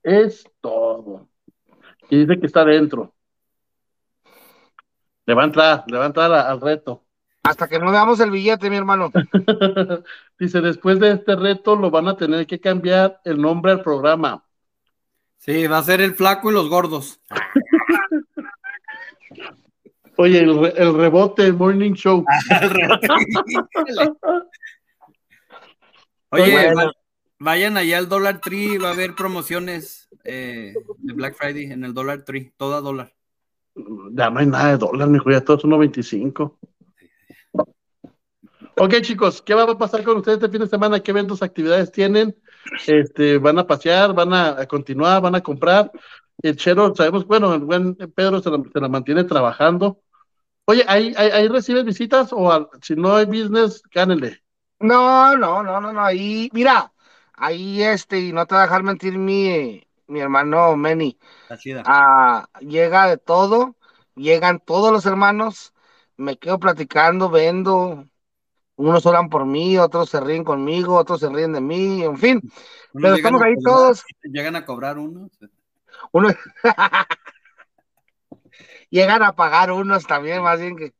Es 0.01 0.45
todo. 0.61 1.27
Y 2.09 2.19
dice 2.19 2.39
que 2.39 2.45
está 2.45 2.63
dentro. 2.63 3.13
Le 5.25 5.33
va 5.33 5.41
a 5.41 5.45
entrar, 5.45 5.83
le 5.87 5.97
va 5.97 6.05
a 6.05 6.07
entrar 6.07 6.31
a- 6.31 6.49
al 6.49 6.61
reto. 6.61 7.03
Hasta 7.43 7.67
que 7.67 7.79
no 7.79 7.91
veamos 7.91 8.17
el 8.21 8.31
billete, 8.31 8.69
mi 8.69 8.77
hermano. 8.77 9.11
Dice, 10.39 10.61
después 10.61 11.01
de 11.01 11.11
este 11.11 11.35
reto 11.35 11.75
lo 11.75 11.91
van 11.91 12.07
a 12.07 12.15
tener 12.15 12.47
que 12.47 12.61
cambiar 12.61 13.19
el 13.25 13.41
nombre 13.41 13.73
al 13.73 13.81
programa. 13.81 14.45
Sí, 15.37 15.67
va 15.67 15.79
a 15.79 15.83
ser 15.83 15.99
el 15.99 16.13
flaco 16.15 16.49
y 16.49 16.53
los 16.53 16.69
gordos. 16.69 17.19
Oye, 20.17 20.39
el, 20.39 20.59
re- 20.59 20.73
el 20.75 20.93
rebote, 20.95 21.45
el 21.45 21.53
morning 21.53 21.93
show. 21.93 22.25
Oye, 26.31 26.51
Bueno. 26.51 26.75
va- 26.75 26.91
vayan 27.39 27.77
allá 27.77 27.97
al 27.99 28.09
Dollar 28.09 28.41
Tree, 28.41 28.77
va 28.79 28.89
a 28.89 28.93
haber 28.93 29.15
promociones 29.15 30.09
eh, 30.23 30.73
de 30.97 31.13
Black 31.13 31.35
Friday 31.35 31.71
en 31.71 31.83
el 31.83 31.93
Dollar 31.93 32.23
Tree, 32.23 32.51
todo 32.57 32.75
a 32.75 32.81
dólar. 32.81 33.13
Ya 34.11 34.29
no 34.29 34.39
hay 34.39 34.47
nada 34.47 34.71
de 34.71 34.77
dólar, 34.77 35.07
mijo, 35.07 35.29
ya 35.29 35.41
todo 35.41 35.57
es 35.57 35.63
1.25. 35.63 36.57
Ok, 38.79 38.93
chicos, 39.01 39.41
¿qué 39.41 39.53
va 39.53 39.63
a 39.63 39.77
pasar 39.77 40.03
con 40.03 40.17
ustedes 40.17 40.37
este 40.37 40.49
fin 40.49 40.61
de 40.61 40.67
semana? 40.67 40.99
¿Qué 40.99 41.11
eventos, 41.11 41.41
actividades 41.41 41.91
tienen? 41.91 42.35
Este, 42.85 43.37
¿Van 43.37 43.57
a 43.57 43.65
pasear? 43.65 44.13
¿Van 44.13 44.33
a, 44.33 44.59
a 44.61 44.67
continuar? 44.67 45.21
¿Van 45.21 45.35
a 45.35 45.41
comprar? 45.41 45.91
El 46.43 46.55
Chero, 46.55 46.93
sabemos, 46.95 47.25
bueno, 47.25 47.53
el 47.55 47.61
buen 47.61 47.95
Pedro 47.95 48.39
se 48.41 48.51
la, 48.51 48.61
se 48.71 48.79
la 48.79 48.87
mantiene 48.89 49.23
trabajando. 49.23 50.01
Oye, 50.69 50.83
¿ahí, 50.87 51.13
ahí, 51.17 51.29
ahí 51.31 51.47
recibes 51.47 51.85
visitas 51.85 52.33
o 52.33 52.51
al- 52.51 52.67
si 52.81 52.95
no 52.95 53.15
hay 53.15 53.25
business, 53.25 53.81
gánele? 53.91 54.43
No, 54.79 55.35
no, 55.37 55.63
no, 55.63 55.79
no, 55.79 55.93
no. 55.93 56.01
Ahí, 56.03 56.49
mira, 56.53 56.91
ahí 57.33 57.81
este, 57.81 58.19
y 58.19 58.33
no 58.33 58.45
te 58.45 58.55
va 58.55 58.61
a 58.61 58.65
dejar 58.65 58.83
mentir 58.83 59.17
mi, 59.17 59.81
mi 60.07 60.19
hermano 60.19 60.75
Meni. 60.75 61.17
Ah, 61.85 62.47
llega 62.59 63.07
de 63.07 63.17
todo, 63.17 63.75
llegan 64.15 64.59
todos 64.59 64.91
los 64.91 65.05
hermanos, 65.05 65.73
me 66.17 66.37
quedo 66.37 66.59
platicando, 66.59 67.29
vendo. 67.29 68.05
Unos 68.75 69.05
oran 69.07 69.29
por 69.29 69.45
mí, 69.45 69.77
otros 69.77 70.09
se 70.09 70.19
ríen 70.19 70.43
conmigo, 70.43 70.95
otros 70.97 71.21
se 71.21 71.29
ríen 71.29 71.53
de 71.53 71.61
mí, 71.61 72.03
en 72.03 72.17
fin. 72.17 72.41
Pero 73.01 73.15
estamos 73.15 73.41
ahí 73.41 73.55
cobrar, 73.55 73.73
todos. 73.73 74.03
Llegan 74.23 74.55
a 74.55 74.65
cobrar 74.65 74.97
uno. 74.99 75.29
Uno... 76.11 76.29
Llegan 78.89 79.21
a 79.23 79.33
pagar 79.33 79.71
unos 79.71 80.05
también, 80.07 80.41
más 80.43 80.59
bien 80.59 80.75
que. 80.75 80.93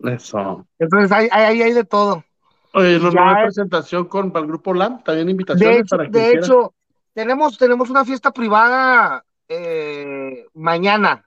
Eso. 0.00 0.66
Entonces 0.78 1.12
hay, 1.12 1.28
hay, 1.30 1.62
hay 1.62 1.72
de 1.72 1.84
todo. 1.84 2.24
Oye, 2.72 2.98
no, 2.98 3.04
no 3.06 3.12
Ya 3.12 3.28
hay 3.28 3.34
es- 3.48 3.54
presentación 3.54 4.06
con 4.06 4.32
para 4.32 4.42
el 4.44 4.48
grupo 4.48 4.74
LAM, 4.74 5.02
también 5.04 5.28
invitaciones 5.30 5.76
De 5.76 5.80
hecho, 5.82 5.96
para 5.96 6.10
que 6.10 6.18
de 6.18 6.24
quieran. 6.30 6.44
hecho, 6.44 6.74
tenemos, 7.14 7.56
tenemos 7.58 7.90
una 7.90 8.04
fiesta 8.04 8.30
privada 8.32 9.24
eh, 9.48 10.46
mañana. 10.54 11.24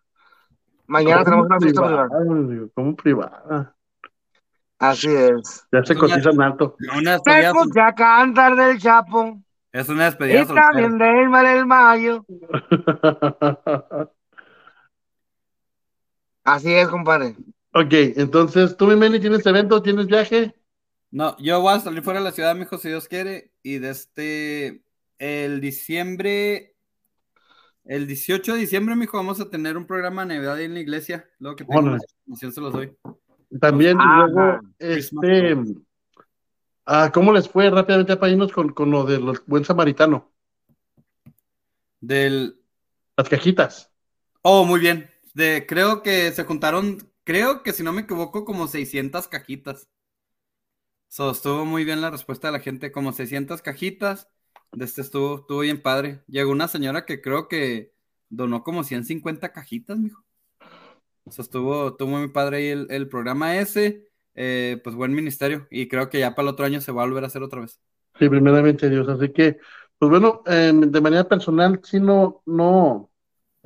Mañana 0.88 1.24
¿Cómo 1.24 1.26
tenemos 1.26 1.46
una 1.48 1.60
fiesta 1.60 1.82
privada, 1.86 2.08
privada. 2.10 2.68
¿Cómo 2.74 2.96
privada? 2.96 3.76
Así 4.80 5.08
es. 5.10 5.66
Ya 5.72 5.84
se 5.84 5.96
cotizan 5.96 6.42
alto. 6.42 6.76
Una 6.98 7.18
ya 7.74 7.94
cantar 7.96 8.56
del 8.56 8.78
Chapo. 8.80 9.40
es 9.72 9.90
una 9.90 10.06
despedida 10.06 10.42
Y 10.42 10.46
también 10.46 10.98
del 10.98 11.30
Mar 11.30 11.46
del 11.48 11.66
Mayo. 11.66 12.26
Así 16.48 16.74
es, 16.74 16.88
compadre. 16.88 17.36
ok, 17.74 17.94
entonces, 18.16 18.78
¿tú, 18.78 18.88
mi 18.88 18.96
Meli, 18.96 19.20
tienes 19.20 19.46
evento, 19.46 19.82
tienes 19.82 20.08
viaje? 20.08 20.56
No, 21.12 21.36
yo 21.40 21.60
voy 21.62 21.74
a 21.74 21.80
salir 21.80 22.04
fuera 22.04 22.20
de 22.20 22.26
la 22.26 22.32
ciudad, 22.32 22.56
mijo, 22.56 22.78
si 22.78 22.88
Dios 22.90 23.08
quiere. 23.08 23.52
Y 23.64 23.80
de 23.80 23.90
este, 23.90 24.82
el 25.20 25.60
diciembre, 25.62 26.76
el 27.86 28.08
18 28.08 28.54
de 28.54 28.60
diciembre, 28.60 28.96
mijo, 28.96 29.18
vamos 29.18 29.40
a 29.42 29.50
tener 29.50 29.78
un 29.78 29.86
programa 29.86 30.26
de 30.26 30.36
Navidad 30.36 30.56
ahí 30.56 30.66
en 30.66 30.74
la 30.74 30.80
iglesia. 30.80 31.30
Luego 31.40 31.56
que 31.58 31.66
Órale. 31.68 31.92
más 31.92 32.04
información 32.26 32.52
se 32.54 32.62
los 32.62 32.74
doy. 32.74 32.96
También, 33.60 33.98
y 33.98 34.02
Ah, 34.04 34.28
luego, 34.30 34.60
este, 34.80 35.58
ah, 36.86 37.12
¿cómo 37.14 37.32
les 37.34 37.48
fue 37.50 37.70
rápidamente 37.70 38.16
para 38.18 38.32
irnos 38.32 38.52
con, 38.52 38.70
con 38.74 38.90
lo 38.92 39.04
del 39.06 39.24
buen 39.48 39.66
samaritano? 39.66 40.32
Del, 42.00 42.60
Las 43.18 43.30
cajitas. 43.30 43.92
oh, 44.44 44.66
muy 44.66 44.80
bien. 44.80 45.10
De, 45.38 45.66
creo 45.68 46.02
que 46.04 46.32
se 46.32 46.44
juntaron, 46.46 47.12
creo 47.24 47.64
que 47.64 47.74
si 47.74 47.84
no 47.84 47.94
me 47.94 48.02
equivoco, 48.02 48.44
como 48.46 48.68
600 48.68 49.28
cajitas. 49.28 49.88
So, 51.10 51.32
estuvo 51.32 51.66
muy 51.66 51.86
bien 51.86 52.02
la 52.02 52.10
respuesta 52.12 52.48
de 52.48 52.54
la 52.54 52.60
gente, 52.60 52.92
como 52.92 53.14
600 53.14 53.62
cajitas. 53.62 54.30
De 54.74 54.86
este 54.86 55.02
estuvo, 55.02 55.38
estuvo 55.40 55.60
bien 55.62 55.82
padre. 55.82 56.22
Llegó 56.28 56.52
una 56.52 56.68
señora 56.68 57.06
que 57.06 57.22
creo 57.22 57.48
que 57.48 57.94
donó 58.30 58.64
como 58.64 58.84
150 58.84 59.52
cajitas, 59.54 59.98
mijo. 59.98 60.24
Eso 61.26 61.42
estuvo, 61.42 61.96
muy 62.08 62.30
padre 62.30 62.58
ahí 62.58 62.68
el, 62.68 62.88
el 62.90 63.10
programa 63.10 63.58
ese. 63.58 64.08
eh, 64.36 64.80
pues 64.84 64.96
buen 64.96 65.14
ministerio. 65.14 65.68
Y 65.72 65.88
creo 65.88 66.10
que 66.10 66.20
ya 66.20 66.36
para 66.36 66.48
el 66.48 66.54
otro 66.54 66.66
año 66.66 66.82
se 66.82 66.92
va 66.92 67.04
a 67.04 67.06
volver 67.06 67.24
a 67.24 67.28
hacer 67.28 67.44
otra 67.44 67.62
vez. 67.62 67.80
Sí, 68.20 68.30
primeramente 68.30 68.90
Dios. 68.90 69.08
Así 69.10 69.32
que, 69.32 69.58
pues 70.00 70.10
bueno, 70.10 70.42
eh, 70.48 70.72
de 70.74 71.02
manera 71.02 71.28
personal, 71.28 71.80
sí, 71.84 72.00
no, 72.00 72.42
no. 72.46 73.12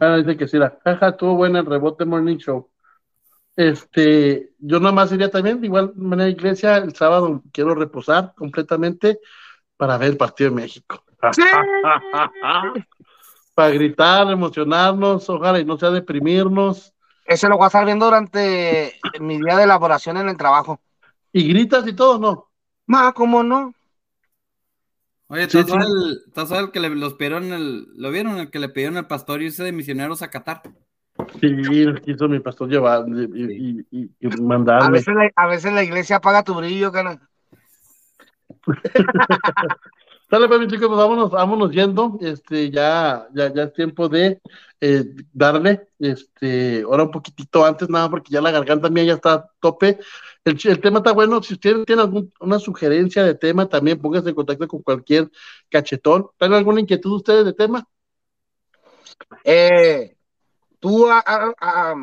Ah, 0.04 0.18
dice 0.18 0.36
que 0.36 0.48
sí, 0.48 0.58
la 0.58 0.80
jaja, 0.84 1.10
estuvo 1.10 1.36
buena 1.36 1.60
el 1.60 1.68
rebote 1.68 2.06
Morning 2.06 2.38
Show. 2.38 2.72
Este, 3.56 4.50
yo 4.58 4.80
nada 4.80 4.92
más 4.92 5.12
iría 5.12 5.30
también, 5.30 5.62
de 5.62 5.68
igual 5.68 5.94
manera, 5.96 6.28
iglesia, 6.28 6.78
el 6.78 6.96
sábado 6.96 7.44
quiero 7.54 7.76
reposar 7.76 8.34
completamente 8.36 9.20
para 9.78 10.00
ver 10.00 10.10
el 10.10 10.18
partido 10.18 10.50
de 10.50 10.56
México. 10.56 11.04
para 13.54 13.70
gritar, 13.70 14.32
emocionarnos, 14.32 15.30
ojalá 15.30 15.60
y 15.60 15.66
no 15.66 15.78
sea 15.78 15.92
deprimirnos. 15.92 16.96
Ese 17.24 17.48
lo 17.48 17.58
voy 17.58 17.66
a 17.66 17.68
estar 17.68 17.86
viendo 17.86 18.06
durante 18.06 19.00
mi 19.20 19.38
día 19.38 19.56
de 19.56 19.66
elaboración 19.66 20.18
en 20.18 20.30
el 20.30 20.38
trabajo. 20.38 20.80
Y 21.32 21.48
gritas 21.48 21.86
y 21.86 21.94
todo, 21.94 22.18
¿no? 22.18 22.50
Ma, 22.88 23.14
¿cómo 23.14 23.44
no? 23.44 23.76
Oye, 25.32 25.48
Sí, 25.48 25.64
¿tú 25.64 25.70
sabes 25.70 25.86
sí. 25.86 25.94
el, 25.96 26.34
sabes 26.36 26.52
el 26.66 26.72
que 26.72 26.82
le, 26.82 26.90
los 26.90 27.14
pidieron 27.14 27.54
el, 27.54 27.88
lo 27.96 28.12
vieron 28.12 28.38
el 28.38 28.52
que 28.52 28.60
le 28.60 28.68
pidieron 28.68 28.98
el 28.98 29.08
pastor 29.08 29.42
irse 29.42 29.64
de 29.64 29.72
misioneros 29.72 30.22
a 30.22 30.30
Qatar? 30.30 30.62
Sí, 31.40 31.56
quiso 32.04 32.28
mi 32.28 32.42
pastor 32.42 32.68
llevar 32.68 33.06
y, 33.08 33.22
y- 33.24 33.86
y- 33.92 34.10
y 34.20 34.28
A 34.68 34.90
veces, 34.90 35.16
la, 35.16 35.32
a 35.38 35.48
veces 35.48 35.72
la 35.72 35.84
iglesia 35.84 36.18
apaga 36.18 36.44
tu 36.44 36.54
brillo, 36.54 36.92
cana. 36.92 37.30
Dale, 40.32 40.48
pues, 40.48 40.68
chicos, 40.70 40.88
pues 40.88 40.98
vámonos, 40.98 41.30
vámonos 41.30 41.72
yendo. 41.72 42.18
Este, 42.22 42.72
ya, 42.72 43.28
ya, 43.34 43.54
ya 43.54 43.64
es 43.64 43.74
tiempo 43.74 44.08
de 44.08 44.40
eh, 44.80 45.04
darle, 45.34 45.90
este, 46.00 46.84
ahora 46.84 47.04
un 47.04 47.12
poquitito 47.12 47.66
antes, 47.66 47.90
nada, 47.90 48.10
porque 48.10 48.32
ya 48.32 48.40
la 48.42 48.52
garganta 48.52 48.90
mía 48.90 49.04
ya 49.04 49.14
está 49.16 49.34
a 49.34 49.52
tope. 49.60 50.00
El, 50.46 50.58
el 50.64 50.80
tema 50.80 51.00
está 51.00 51.12
bueno. 51.12 51.44
Si 51.44 51.54
ustedes 51.56 51.86
tienen 51.86 52.06
alguna 52.06 52.60
sugerencia 52.60 53.26
de 53.26 53.36
tema, 53.36 53.68
también 53.68 54.00
pónganse 54.02 54.30
en 54.30 54.36
contacto 54.36 54.68
con 54.70 54.82
cualquier 54.82 55.30
cachetón. 55.70 56.28
¿Tienen 56.40 56.58
alguna 56.58 56.80
inquietud 56.80 57.12
ustedes 57.12 57.44
de 57.44 57.54
tema? 57.54 57.86
Eh, 59.44 60.16
tú, 60.80 61.10
a, 61.10 61.20
a- 61.26 61.54
a- 61.60 61.96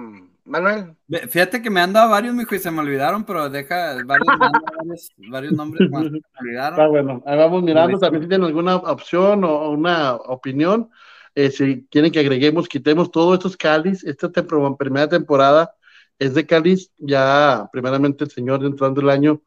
Manuel. 0.49 0.97
Fíjate 1.29 1.63
que 1.63 1.71
me 1.71 1.81
han 1.81 1.93
dado 1.93 2.11
varios, 2.11 2.35
mijo, 2.35 2.55
y 2.55 2.59
se 2.59 2.71
me 2.71 2.81
olvidaron, 2.81 3.25
pero 3.25 3.49
deja 3.49 3.97
varios, 4.05 4.27
varios, 4.39 5.13
varios 5.31 5.53
nombres 5.53 5.91
más. 5.91 6.05
Se 6.05 6.11
me 6.11 6.21
olvidaron. 6.41 6.79
Está 6.79 6.87
bueno, 6.89 7.23
ahí 7.27 7.39
vamos 7.39 7.63
mirando 7.63 7.99
también 7.99 8.23
si 8.23 8.29
tienen 8.29 8.47
alguna 8.47 8.77
opción 8.77 9.45
o 9.45 9.71
una 9.71 10.15
opinión. 10.15 10.91
Eh, 11.35 11.51
si 11.51 11.87
quieren 11.91 12.11
que 12.11 12.21
agreguemos, 12.21 12.69
quitemos 12.69 13.11
todo 13.11 13.35
estos 13.35 13.57
cáliz, 13.57 14.03
esta 14.03 14.29
tempor- 14.33 14.77
primera 14.77 15.09
temporada 15.09 15.73
es 16.19 16.35
de 16.35 16.45
cáliz, 16.45 16.91
ya 16.99 17.69
primeramente 17.71 18.25
el 18.25 18.31
señor 18.31 18.65
entrando 18.65 19.01
el 19.01 19.11
año 19.11 19.41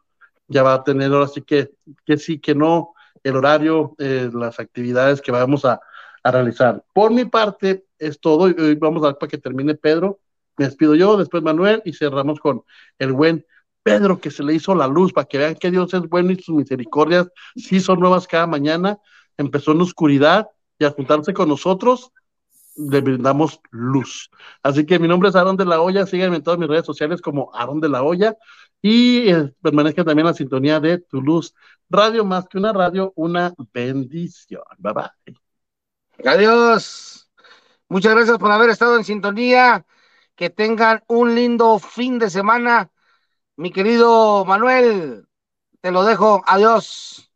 ya 0.48 0.64
va 0.64 0.76
a 0.76 0.84
tener 0.84 1.12
ahora 1.12 1.28
sí 1.28 1.42
que, 1.42 1.72
que 2.06 2.18
sí, 2.18 2.40
que 2.40 2.56
no, 2.56 2.94
el 3.24 3.36
horario, 3.36 3.96
eh, 4.00 4.30
las 4.34 4.60
actividades 4.60 5.22
que 5.22 5.32
vamos 5.32 5.66
a, 5.66 5.82
a 6.24 6.32
realizar. 6.32 6.84
Por 6.94 7.12
mi 7.12 7.26
parte 7.26 7.86
es 8.00 8.20
todo, 8.20 8.50
y 8.50 8.54
hoy 8.54 8.76
vamos 8.76 9.04
a 9.04 9.08
dar 9.08 9.18
para 9.18 9.30
que 9.30 9.38
termine 9.38 9.76
Pedro, 9.76 10.20
me 10.62 10.68
despido 10.68 10.94
yo, 10.94 11.18
después 11.18 11.42
Manuel 11.42 11.82
y 11.86 11.94
cerramos 11.94 12.40
con 12.40 12.64
el 13.00 13.14
buen 13.14 13.46
Pedro 13.82 14.22
que 14.22 14.30
se 14.30 14.44
le 14.44 14.54
hizo 14.54 14.76
la 14.76 14.88
luz 14.88 15.12
para 15.12 15.26
que 15.26 15.40
vean 15.40 15.56
que 15.56 15.72
Dios 15.72 15.92
es 15.96 16.02
bueno 16.08 16.32
y 16.32 16.36
sus 16.36 16.56
misericordias 16.56 17.28
sí 17.56 17.80
son 17.80 18.00
nuevas 18.00 18.28
cada 18.28 18.46
mañana. 18.46 19.00
Empezó 19.38 19.72
en 19.72 19.82
oscuridad 19.82 20.48
y 20.78 20.86
al 20.86 20.94
juntarse 20.94 21.34
con 21.34 21.50
nosotros 21.50 22.12
le 22.76 23.02
brindamos 23.02 23.60
luz. 23.72 24.30
Así 24.62 24.86
que 24.86 25.00
mi 25.00 25.08
nombre 25.08 25.30
es 25.30 25.36
Aarón 25.36 25.58
de 25.58 25.66
la 25.66 25.82
Hoya, 25.82 26.06
síganme 26.06 26.38
en 26.38 26.44
todas 26.44 26.60
mis 26.60 26.70
redes 26.70 26.86
sociales 26.86 27.22
como 27.22 27.52
Aarón 27.56 27.82
de 27.82 27.90
la 27.90 28.04
Hoya 28.04 28.38
y 28.84 29.32
eh, 29.32 29.52
permanezcan 29.64 30.06
también 30.06 30.28
en 30.28 30.32
la 30.32 30.38
sintonía 30.38 30.80
de 30.80 31.00
Tu 31.00 31.22
Luz 31.24 31.56
Radio, 31.90 32.24
más 32.24 32.48
que 32.48 32.60
una 32.60 32.72
radio, 32.72 33.14
una 33.16 33.54
bendición. 33.74 34.62
Bye 34.78 34.94
bye. 34.94 35.36
Adiós. 36.24 37.30
Muchas 37.90 38.14
gracias 38.14 38.38
por 38.38 38.52
haber 38.52 38.70
estado 38.70 38.96
en 38.96 39.04
sintonía. 39.04 39.86
Que 40.42 40.50
tengan 40.50 41.04
un 41.08 41.36
lindo 41.36 41.78
fin 41.78 42.18
de 42.18 42.28
semana. 42.28 42.90
Mi 43.58 43.72
querido 43.72 44.44
Manuel, 44.44 45.28
te 45.82 45.92
lo 45.92 46.04
dejo. 46.04 46.42
Adiós. 46.48 47.32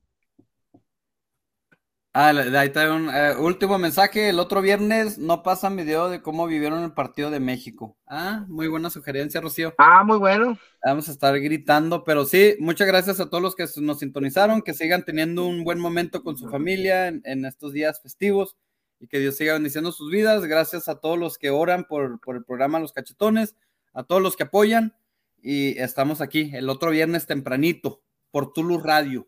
Ah, 2.15 2.29
ahí 2.29 2.67
está 2.67 2.91
un 2.91 3.11
eh, 3.13 3.35
último 3.37 3.77
mensaje. 3.77 4.29
El 4.29 4.39
otro 4.39 4.59
viernes 4.59 5.19
no 5.19 5.43
pasan 5.43 5.75
video 5.75 6.09
de 6.09 6.23
cómo 6.23 6.47
vivieron 6.47 6.83
el 6.83 6.93
partido 6.93 7.29
de 7.29 7.39
México. 7.39 7.95
Ah, 8.07 8.43
muy 8.47 8.67
buena 8.69 8.89
sugerencia, 8.89 9.39
Rocío. 9.39 9.75
Ah, 9.77 10.03
muy 10.03 10.17
bueno. 10.17 10.57
Vamos 10.83 11.07
a 11.07 11.11
estar 11.11 11.39
gritando, 11.39 12.03
pero 12.03 12.25
sí, 12.25 12.55
muchas 12.59 12.87
gracias 12.87 13.19
a 13.19 13.29
todos 13.29 13.43
los 13.43 13.55
que 13.55 13.67
nos 13.81 13.99
sintonizaron, 13.99 14.63
que 14.63 14.73
sigan 14.73 15.05
teniendo 15.05 15.45
un 15.45 15.63
buen 15.63 15.77
momento 15.77 16.23
con 16.23 16.37
su 16.37 16.49
familia 16.49 17.09
en, 17.09 17.21
en 17.23 17.45
estos 17.45 17.71
días 17.71 18.01
festivos 18.01 18.57
y 18.99 19.07
que 19.07 19.19
Dios 19.19 19.35
siga 19.35 19.53
bendiciendo 19.53 19.91
sus 19.91 20.11
vidas. 20.11 20.43
Gracias 20.45 20.87
a 20.87 20.99
todos 20.99 21.17
los 21.17 21.37
que 21.37 21.49
oran 21.49 21.85
por, 21.85 22.19
por 22.19 22.35
el 22.35 22.43
programa 22.43 22.79
Los 22.79 22.93
Cachetones, 22.93 23.55
a 23.93 24.03
todos 24.03 24.21
los 24.21 24.35
que 24.35 24.43
apoyan 24.43 24.95
y 25.41 25.77
estamos 25.79 26.21
aquí 26.21 26.51
el 26.55 26.69
otro 26.69 26.89
viernes 26.89 27.27
tempranito 27.27 28.01
por 28.31 28.51
Tulu 28.51 28.79
Radio. 28.79 29.27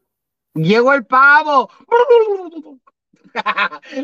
Llegó 0.56 0.94
el 0.94 1.06
pavo. 1.06 1.70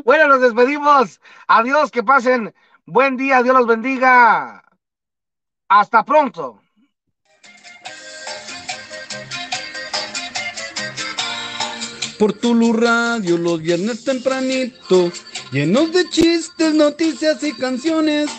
bueno, 0.05 0.27
nos 0.27 0.41
despedimos. 0.41 1.19
Adiós, 1.47 1.89
que 1.89 2.03
pasen 2.03 2.53
buen 2.85 3.17
día. 3.17 3.41
Dios 3.41 3.55
los 3.55 3.65
bendiga. 3.65 4.63
Hasta 5.67 6.05
pronto. 6.05 6.59
Por 12.19 12.33
Tulu 12.33 12.73
Radio 12.73 13.37
los 13.37 13.59
viernes 13.59 14.03
tempranito, 14.03 15.11
llenos 15.53 15.93
de 15.93 16.09
chistes, 16.09 16.73
noticias 16.73 17.43
y 17.43 17.53
canciones. 17.53 18.29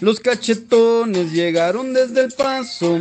Los 0.00 0.18
cachetones 0.18 1.32
llegaron 1.32 1.94
desde 1.94 2.22
el 2.22 2.32
paso 2.32 3.00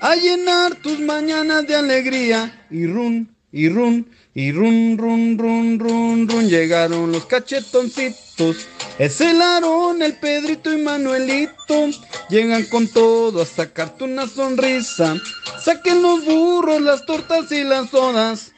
a 0.00 0.16
llenar 0.16 0.74
tus 0.74 0.98
mañanas 0.98 1.66
de 1.66 1.76
alegría. 1.76 2.66
Y 2.70 2.86
run, 2.86 3.34
y 3.52 3.68
run, 3.68 4.06
y 4.34 4.50
run, 4.50 4.98
run, 4.98 5.38
run, 5.38 5.78
run, 5.78 6.28
run. 6.28 6.48
Llegaron 6.48 7.12
los 7.12 7.24
cachetoncitos. 7.26 8.66
Es 8.98 9.20
el 9.20 9.40
Aarón, 9.40 10.02
el 10.02 10.14
Pedrito 10.14 10.72
y 10.72 10.82
Manuelito. 10.82 11.90
Llegan 12.28 12.64
con 12.64 12.88
todo 12.88 13.42
a 13.42 13.46
sacarte 13.46 14.04
una 14.04 14.26
sonrisa. 14.26 15.16
Saquen 15.64 16.02
los 16.02 16.24
burros, 16.24 16.82
las 16.82 17.06
tortas 17.06 17.50
y 17.52 17.62
las 17.62 17.90
sodas. 17.90 18.53